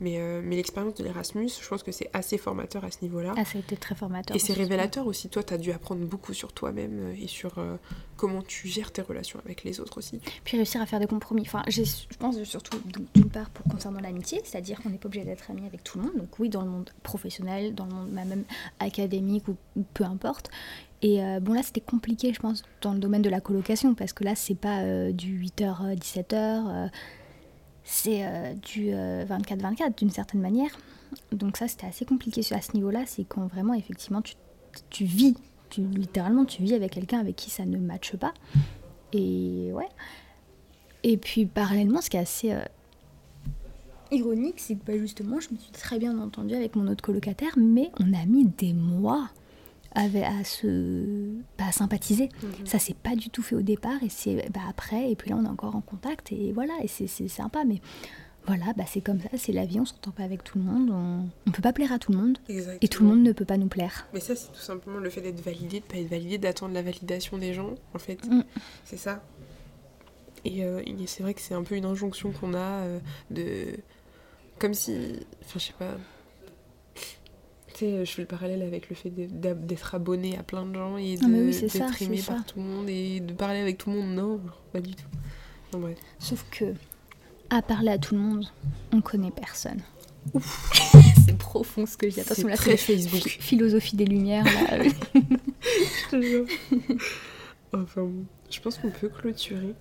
Mais, 0.00 0.18
euh, 0.18 0.42
mais 0.44 0.56
l'expérience 0.56 0.94
de 0.94 1.04
l'Erasmus, 1.04 1.48
je 1.60 1.68
pense 1.68 1.82
que 1.82 1.92
c'est 1.92 2.10
assez 2.12 2.36
formateur 2.36 2.84
à 2.84 2.90
ce 2.90 2.98
niveau-là. 3.02 3.34
Ah, 3.36 3.44
ça 3.44 3.56
a 3.56 3.60
été 3.60 3.76
très 3.76 3.94
formateur. 3.94 4.36
Et 4.36 4.38
c'est 4.38 4.52
révélateur 4.52 5.06
aussi. 5.06 5.28
Toi, 5.28 5.42
tu 5.42 5.54
as 5.54 5.58
dû 5.58 5.72
apprendre 5.72 6.04
beaucoup 6.04 6.34
sur 6.34 6.52
toi-même 6.52 6.98
euh, 7.00 7.14
et 7.22 7.26
sur 7.26 7.58
euh, 7.58 7.76
comment 8.16 8.42
tu 8.42 8.68
gères 8.68 8.92
tes 8.92 9.02
relations 9.02 9.40
avec 9.44 9.64
les 9.64 9.80
autres 9.80 9.98
aussi. 9.98 10.20
Puis 10.44 10.56
réussir 10.56 10.82
à 10.82 10.86
faire 10.86 11.00
des 11.00 11.06
compromis. 11.06 11.42
Enfin, 11.42 11.62
je 11.68 11.82
pense 12.18 12.42
surtout 12.44 12.78
d'une 13.14 13.30
part 13.30 13.48
pour 13.50 13.64
concernant 13.70 14.00
l'amitié, 14.00 14.40
c'est-à-dire 14.44 14.82
qu'on 14.82 14.90
n'est 14.90 14.98
pas 14.98 15.06
obligé 15.06 15.24
d'être 15.24 15.50
ami 15.50 15.66
avec 15.66 15.82
tout 15.82 15.98
le 15.98 16.04
monde. 16.04 16.16
Donc 16.16 16.38
oui, 16.38 16.48
dans 16.50 16.62
le 16.62 16.70
monde 16.70 16.90
professionnel, 17.02 17.74
dans 17.74 17.86
le 17.86 17.92
monde 17.92 18.10
même 18.10 18.44
académique 18.80 19.48
ou, 19.48 19.56
ou 19.76 19.84
peu 19.94 20.04
importe. 20.04 20.50
Et 21.02 21.22
euh, 21.22 21.40
bon 21.40 21.52
là, 21.52 21.62
c'était 21.62 21.80
compliqué, 21.80 22.32
je 22.32 22.40
pense, 22.40 22.62
dans 22.80 22.92
le 22.92 22.98
domaine 22.98 23.22
de 23.22 23.30
la 23.30 23.40
colocation 23.40 23.94
parce 23.94 24.12
que 24.12 24.24
là, 24.24 24.34
c'est 24.34 24.54
pas 24.54 24.80
euh, 24.80 25.12
du 25.12 25.40
8h 25.40 25.96
17h, 25.96 26.90
c'est 27.86 28.26
euh, 28.26 28.52
du 28.54 28.90
24-24 28.90 29.96
d'une 29.96 30.10
certaine 30.10 30.40
manière. 30.40 30.70
Donc 31.32 31.56
ça, 31.56 31.68
c'était 31.68 31.86
assez 31.86 32.04
compliqué 32.04 32.42
à 32.50 32.60
ce 32.60 32.72
niveau-là. 32.74 33.04
C'est 33.06 33.24
quand 33.24 33.46
vraiment, 33.46 33.74
effectivement, 33.74 34.20
tu, 34.20 34.34
tu 34.90 35.04
vis, 35.04 35.36
tu, 35.70 35.82
littéralement, 35.82 36.44
tu 36.44 36.62
vis 36.62 36.74
avec 36.74 36.92
quelqu'un 36.92 37.20
avec 37.20 37.36
qui 37.36 37.48
ça 37.48 37.64
ne 37.64 37.78
matche 37.78 38.16
pas. 38.16 38.34
Et 39.12 39.70
ouais. 39.72 39.88
Et 41.04 41.16
puis 41.16 41.46
parallèlement, 41.46 42.00
ce 42.00 42.10
qui 42.10 42.16
est 42.16 42.20
assez 42.20 42.52
euh, 42.52 42.64
ironique, 44.10 44.58
c'est 44.58 44.74
que 44.74 44.84
bah, 44.84 44.98
justement, 44.98 45.38
je 45.38 45.50
me 45.52 45.56
suis 45.56 45.70
très 45.70 46.00
bien 46.00 46.18
entendue 46.18 46.54
avec 46.54 46.74
mon 46.74 46.88
autre 46.88 47.02
colocataire, 47.02 47.52
mais 47.56 47.92
on 48.00 48.12
a 48.12 48.26
mis 48.26 48.46
des 48.46 48.72
mois 48.72 49.30
avec- 49.96 50.22
à 50.24 50.44
se 50.44 51.32
bah, 51.58 51.64
à 51.68 51.72
sympathiser. 51.72 52.28
Ça 52.64 52.78
s'est 52.78 52.94
pas 52.94 53.16
du 53.16 53.30
tout 53.30 53.42
fait 53.42 53.56
au 53.56 53.62
départ 53.62 54.02
et 54.04 54.08
c'est 54.08 54.48
bah, 54.50 54.60
après, 54.68 55.10
et 55.10 55.16
puis 55.16 55.30
là 55.30 55.36
on 55.40 55.44
est 55.44 55.48
encore 55.48 55.74
en 55.74 55.80
contact 55.80 56.30
et 56.32 56.52
voilà, 56.52 56.74
et 56.82 56.88
c'est 56.88 57.06
c'est 57.08 57.28
sympa, 57.28 57.64
mais 57.64 57.80
voilà, 58.46 58.66
bah, 58.76 58.84
c'est 58.86 59.00
comme 59.00 59.20
ça, 59.20 59.28
c'est 59.36 59.50
la 59.50 59.66
vie, 59.66 59.80
on 59.80 59.84
s'entend 59.84 60.12
pas 60.12 60.22
avec 60.22 60.44
tout 60.44 60.58
le 60.58 60.64
monde, 60.64 60.90
on, 60.92 61.28
on 61.48 61.50
peut 61.50 61.62
pas 61.62 61.72
plaire 61.72 61.90
à 61.90 61.98
tout 61.98 62.12
le 62.12 62.18
monde 62.18 62.38
Exactement. 62.48 62.78
et 62.80 62.86
tout 62.88 63.02
le 63.02 63.08
monde 63.08 63.22
ne 63.24 63.32
peut 63.32 63.44
pas 63.44 63.56
nous 63.56 63.66
plaire. 63.66 64.06
Mais 64.14 64.20
ça, 64.20 64.36
c'est 64.36 64.52
tout 64.52 64.60
simplement 64.60 64.98
le 64.98 65.10
fait 65.10 65.20
d'être 65.20 65.40
validé, 65.40 65.80
de 65.80 65.84
pas 65.84 65.96
être 65.98 66.08
validé, 66.08 66.38
d'attendre 66.38 66.72
la 66.72 66.82
validation 66.82 67.38
des 67.38 67.54
gens, 67.54 67.74
en 67.92 67.98
fait. 67.98 68.24
Mm. 68.28 68.44
C'est 68.84 68.98
ça. 68.98 69.24
Et, 70.44 70.64
euh, 70.64 70.80
et 70.86 70.94
c'est 71.08 71.24
vrai 71.24 71.34
que 71.34 71.40
c'est 71.40 71.54
un 71.54 71.64
peu 71.64 71.74
une 71.74 71.86
injonction 71.86 72.30
qu'on 72.30 72.54
a 72.54 72.58
euh, 72.84 73.00
de. 73.32 73.66
Comme 74.60 74.74
si. 74.74 74.94
Enfin, 75.44 75.58
je 75.58 75.64
sais 75.64 75.72
pas. 75.76 75.96
Sais, 77.76 78.04
je 78.06 78.10
fais 78.10 78.22
le 78.22 78.26
parallèle 78.28 78.62
avec 78.62 78.88
le 78.88 78.96
fait 78.96 79.10
d'être 79.10 79.94
abonné 79.94 80.38
à 80.38 80.42
plein 80.42 80.64
de 80.64 80.74
gens 80.74 80.96
et 80.96 81.16
Ah, 81.22 81.26
oui, 81.28 81.50
d'être 81.60 82.02
aimé 82.02 82.22
par 82.26 82.38
ça. 82.38 82.44
tout 82.46 82.58
le 82.58 82.64
monde 82.64 82.88
et 82.88 83.20
de 83.20 83.34
parler 83.34 83.60
avec 83.60 83.76
tout 83.78 83.90
le 83.90 83.96
monde. 83.96 84.14
Non, 84.14 84.40
pas 84.72 84.80
du 84.80 84.94
tout. 84.94 85.04
Non, 85.72 85.80
bref. 85.80 85.98
Sauf 86.18 86.44
que, 86.50 86.72
à 87.50 87.60
parler 87.60 87.90
à 87.90 87.98
tout 87.98 88.14
le 88.14 88.20
monde, 88.22 88.46
on 88.92 89.02
connaît 89.02 89.30
personne. 89.30 89.82
c'est 91.26 91.36
profond 91.36 91.84
ce 91.86 91.96
que 91.98 92.06
dis. 92.06 92.20
Attention, 92.20 92.48
là, 92.48 92.56
c'est 92.56 92.76
Facebook. 92.78 93.28
philosophie 93.40 93.94
des 93.96 94.06
lumières. 94.06 94.44
Là. 94.44 94.82
Je 95.14 96.10
te 96.10 96.22
jure. 96.22 96.46
enfin, 97.74 98.02
bon, 98.02 98.24
je 98.50 98.60
pense 98.60 98.78
qu'on 98.78 98.90
peut 98.90 99.08
clôturer 99.08 99.74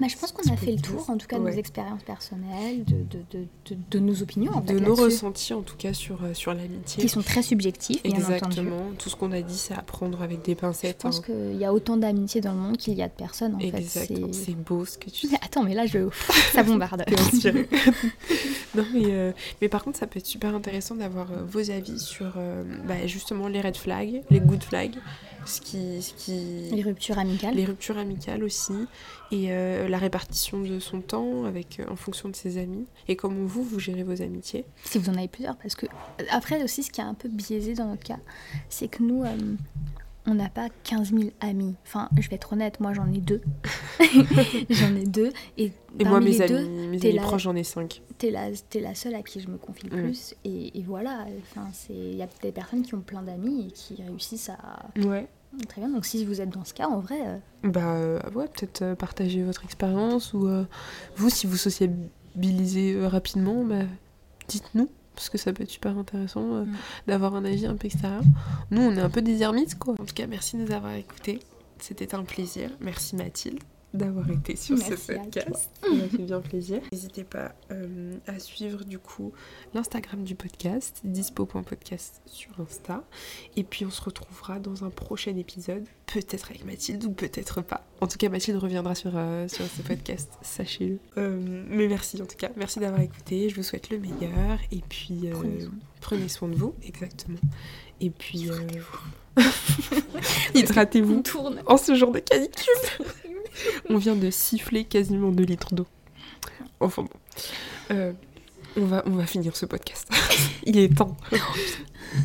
Mais 0.00 0.08
je 0.08 0.16
pense 0.18 0.32
qu'on 0.32 0.50
a 0.52 0.56
fait 0.56 0.72
le 0.72 0.80
tour, 0.80 1.08
en 1.10 1.16
tout 1.16 1.26
cas, 1.26 1.38
de 1.38 1.42
Ouais. 1.44 1.52
nos 1.52 1.58
expériences 1.58 2.02
personnelles, 2.02 2.84
de, 2.84 2.96
de, 3.30 3.76
de, 3.90 3.98
nos 3.98 4.22
opinions, 4.22 4.52
en 4.52 4.62
fait, 4.62 4.74
de 4.74 4.78
nos 4.80 4.94
ressentis, 4.94 5.52
en 5.54 5.62
tout 5.62 5.76
cas, 5.76 5.92
sur, 5.94 6.22
euh, 6.24 6.34
sur 6.34 6.52
l'amitié. 6.54 7.02
qui 7.02 7.08
sont 7.08 7.22
très 7.22 7.42
subjectifs, 7.42 8.02
bien 8.02 8.12
entendu. 8.14 8.32
Exactement. 8.34 8.82
Tout 8.98 9.08
ce 9.08 9.16
qu'on 9.16 9.32
a 9.32 9.40
dit, 9.42 9.56
c'est 9.56 9.74
à 9.74 9.82
prendre 9.82 10.22
avec 10.22 10.42
des 10.42 10.52
Je 10.52 10.58
pincettes. 10.58 10.98
pense 10.98 11.18
hein. 11.18 11.22
qu'il 11.26 11.56
y 11.56 11.64
a 11.64 11.72
autant 11.72 11.96
d'amitié 11.96 12.40
dans 12.40 12.52
le 12.52 12.58
monde 12.58 12.76
qu'il 12.76 12.94
y 12.94 13.02
a 13.02 13.08
de 13.08 13.12
personnes, 13.12 13.54
en 13.54 13.58
Exactement. 13.58 14.26
fait. 14.28 14.32
C'est 14.34 14.54
beau 14.56 14.84
ce 14.84 14.98
que 14.98 15.08
tu 15.10 15.26
dis. 15.28 15.36
Attends, 15.42 15.62
mais 15.62 15.74
là, 15.74 15.86
je... 15.86 16.08
ça 16.52 16.62
bombarde. 16.62 17.04
Non, 18.76 18.84
mais, 18.94 19.02
euh, 19.06 19.32
mais 19.60 19.68
par 19.68 19.82
contre, 19.82 19.98
ça 19.98 20.06
peut 20.06 20.18
être 20.18 20.26
super 20.26 20.54
intéressant 20.54 20.94
d'avoir 20.94 21.30
euh, 21.32 21.42
vos 21.44 21.70
avis 21.70 21.98
sur 21.98 22.34
euh, 22.36 22.62
bah, 22.86 23.06
justement 23.06 23.48
les 23.48 23.60
red 23.60 23.76
flags, 23.76 24.22
les 24.30 24.40
good 24.40 24.62
flags, 24.62 24.94
ce 25.46 25.60
qui, 25.60 26.02
ce 26.02 26.14
qui... 26.14 26.70
Les 26.74 26.82
ruptures 26.82 27.18
amicales. 27.18 27.54
les 27.54 27.64
ruptures 27.64 27.98
amicales 27.98 28.44
aussi, 28.44 28.72
et 29.32 29.52
euh, 29.52 29.88
la 29.88 29.98
répartition 29.98 30.60
de 30.60 30.78
son 30.80 31.00
temps 31.00 31.44
avec, 31.44 31.80
euh, 31.80 31.86
en 31.90 31.96
fonction 31.96 32.28
de 32.28 32.36
ses 32.36 32.58
amis, 32.58 32.86
et 33.08 33.16
comment 33.16 33.44
vous, 33.44 33.62
vous 33.62 33.78
gérez 33.78 34.02
vos 34.02 34.22
amitiés. 34.22 34.64
Si 34.84 34.98
vous 34.98 35.10
en 35.10 35.14
avez 35.14 35.28
plusieurs, 35.28 35.56
parce 35.56 35.74
que 35.74 35.86
après 36.30 36.62
aussi, 36.62 36.82
ce 36.82 36.90
qui 36.90 37.00
est 37.00 37.04
un 37.04 37.14
peu 37.14 37.28
biaisé 37.28 37.74
dans 37.74 37.86
notre 37.86 38.04
cas, 38.04 38.18
c'est 38.68 38.88
que 38.88 39.02
nous, 39.02 39.24
euh, 39.24 39.36
on 40.26 40.34
n'a 40.34 40.48
pas 40.48 40.68
15 40.84 41.12
000 41.12 41.30
amis. 41.40 41.74
Enfin, 41.86 42.08
je 42.20 42.28
vais 42.28 42.36
être 42.36 42.52
honnête, 42.52 42.78
moi 42.80 42.92
j'en 42.94 43.10
ai 43.12 43.18
deux. 43.18 43.40
j'en 44.70 44.94
ai 44.94 45.06
deux, 45.06 45.32
et, 45.58 45.72
moi, 46.04 46.20
mes 46.20 46.26
les 46.32 46.42
amis, 46.42 46.48
deux, 46.50 46.68
mes 46.88 46.98
t'es 46.98 47.08
amis 47.08 47.16
la- 47.16 47.22
proches, 47.22 47.42
j'en 47.42 47.56
ai 47.56 47.64
cinq. 47.64 48.02
t'es 48.18 48.30
la, 48.30 48.48
la 48.80 48.94
seule 48.94 49.14
à 49.14 49.22
qui 49.22 49.40
je 49.40 49.48
me 49.48 49.56
confie 49.56 49.88
le 49.88 49.96
plus, 50.02 50.34
et, 50.44 50.78
et 50.78 50.82
voilà. 50.82 51.26
Enfin, 51.42 51.68
c'est, 51.72 51.92
il 51.94 52.16
y 52.16 52.22
a 52.22 52.28
des 52.42 52.52
personnes 52.52 52.82
qui 52.82 52.94
ont 52.94 53.00
plein 53.00 53.22
d'amis 53.22 53.66
et 53.68 53.70
qui 53.72 54.02
réussissent 54.02 54.50
à 54.50 54.86
Ouais. 55.04 55.26
très 55.68 55.80
bien. 55.80 55.90
Donc 55.90 56.04
si 56.06 56.24
vous 56.24 56.40
êtes 56.40 56.50
dans 56.50 56.64
ce 56.64 56.74
cas, 56.74 56.86
en 56.88 57.00
vrai, 57.00 57.18
euh, 57.26 57.36
Bah 57.64 57.94
euh, 57.94 58.20
ouais, 58.34 58.46
peut-être 58.46 58.82
euh, 58.82 58.94
partager 58.94 59.42
votre 59.42 59.64
expérience 59.64 60.32
ou 60.34 60.48
vous, 61.16 61.30
si 61.30 61.46
vous 61.46 61.56
sociabilisez 61.56 63.06
rapidement, 63.06 63.64
bah, 63.64 63.84
dites-nous. 64.48 64.88
Parce 65.20 65.28
que 65.28 65.36
ça 65.36 65.52
peut 65.52 65.62
être 65.64 65.70
super 65.70 65.98
intéressant 65.98 66.40
euh, 66.54 66.64
Mm. 66.64 66.72
d'avoir 67.08 67.34
un 67.34 67.44
avis 67.44 67.66
un 67.66 67.76
peu 67.76 67.86
extérieur. 67.86 68.22
Nous, 68.70 68.80
on 68.80 68.96
est 68.96 69.00
un 69.00 69.10
peu 69.10 69.20
des 69.20 69.42
ermites, 69.42 69.78
quoi. 69.78 69.92
En 69.98 70.04
tout 70.06 70.14
cas, 70.14 70.26
merci 70.26 70.56
de 70.56 70.62
nous 70.62 70.72
avoir 70.72 70.94
écoutés. 70.94 71.40
C'était 71.78 72.14
un 72.14 72.22
plaisir. 72.24 72.70
Merci 72.80 73.16
Mathilde 73.16 73.60
d'avoir 73.92 74.30
été 74.30 74.54
sur 74.56 74.76
Merci 74.76 74.96
ce 74.96 75.12
podcast. 75.12 75.70
Ça 75.82 75.90
m'a 75.90 76.08
fait 76.08 76.18
bien 76.18 76.40
plaisir. 76.40 76.80
N'hésitez 76.92 77.24
pas 77.24 77.52
euh, 77.72 78.14
à 78.26 78.38
suivre 78.38 78.84
du 78.84 78.98
coup 78.98 79.32
l'Instagram 79.74 80.22
du 80.22 80.34
podcast, 80.34 81.00
dispo.podcast 81.04 82.20
sur 82.26 82.50
Insta. 82.60 83.02
Et 83.56 83.64
puis 83.64 83.84
on 83.84 83.90
se 83.90 84.00
retrouvera 84.02 84.58
dans 84.60 84.84
un 84.84 84.90
prochain 84.90 85.36
épisode, 85.36 85.84
peut-être 86.06 86.50
avec 86.50 86.64
Mathilde 86.64 87.04
ou 87.04 87.10
peut-être 87.10 87.62
pas. 87.62 87.84
En 88.00 88.06
tout 88.06 88.16
cas, 88.16 88.28
Mathilde 88.28 88.58
reviendra 88.58 88.94
sur, 88.94 89.12
euh, 89.16 89.48
sur 89.48 89.64
ce 89.66 89.82
podcast, 89.82 90.30
sachez-le. 90.42 90.98
Euh, 91.18 91.64
mais 91.68 91.88
merci 91.88 92.20
en 92.22 92.26
tout 92.26 92.36
cas, 92.36 92.50
merci 92.56 92.78
d'avoir 92.78 93.00
écouté. 93.00 93.48
Je 93.48 93.56
vous 93.56 93.62
souhaite 93.64 93.90
le 93.90 93.98
meilleur. 93.98 94.58
Et 94.70 94.82
puis 94.88 95.28
Prenez 95.32 95.60
soin. 95.60 95.70
prenez 96.00 96.28
soin 96.28 96.48
de 96.48 96.54
vous, 96.54 96.74
exactement. 96.84 97.38
Et 98.00 98.10
puis 98.10 98.48
hydratez-vous 100.54 101.20
tourne. 101.24 101.62
en 101.66 101.76
ce 101.76 101.94
jour 101.94 102.12
de 102.12 102.18
canicule. 102.20 102.64
On 103.88 103.96
vient 103.98 104.16
de 104.16 104.30
siffler 104.30 104.84
quasiment 104.84 105.30
2 105.30 105.44
litres 105.44 105.74
d'eau. 105.74 105.86
Enfin 106.80 107.02
bon. 107.02 107.10
Euh, 107.90 108.12
on, 108.76 108.84
va, 108.84 109.02
on 109.06 109.10
va 109.10 109.26
finir 109.26 109.56
ce 109.56 109.66
podcast. 109.66 110.08
Il 110.66 110.78
est 110.78 110.96
temps. 110.96 111.16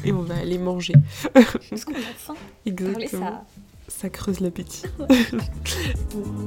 Et 0.03 0.11
on 0.11 0.21
va 0.21 0.35
aller 0.37 0.57
manger. 0.57 0.93
Parce 1.33 1.85
qu'on 1.85 1.93
a 1.93 1.97
faim. 2.15 2.35
Parler, 2.65 3.03
Exactement. 3.05 3.25
ça... 3.25 3.45
Ça 3.87 4.09
creuse 4.09 4.39
l'appétit. 4.39 4.81
bon, 4.97 5.07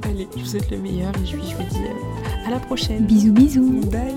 allez, 0.02 0.26
je 0.34 0.40
vous 0.40 0.44
souhaite 0.44 0.72
le 0.72 0.78
meilleur 0.78 1.12
et 1.22 1.24
je, 1.24 1.36
je 1.36 1.54
vous 1.54 1.68
dis 1.70 1.84
euh, 1.84 2.46
à 2.46 2.50
la 2.50 2.58
prochaine. 2.58 3.06
Bisous, 3.06 3.32
bisous. 3.32 3.80
Bye. 3.86 4.16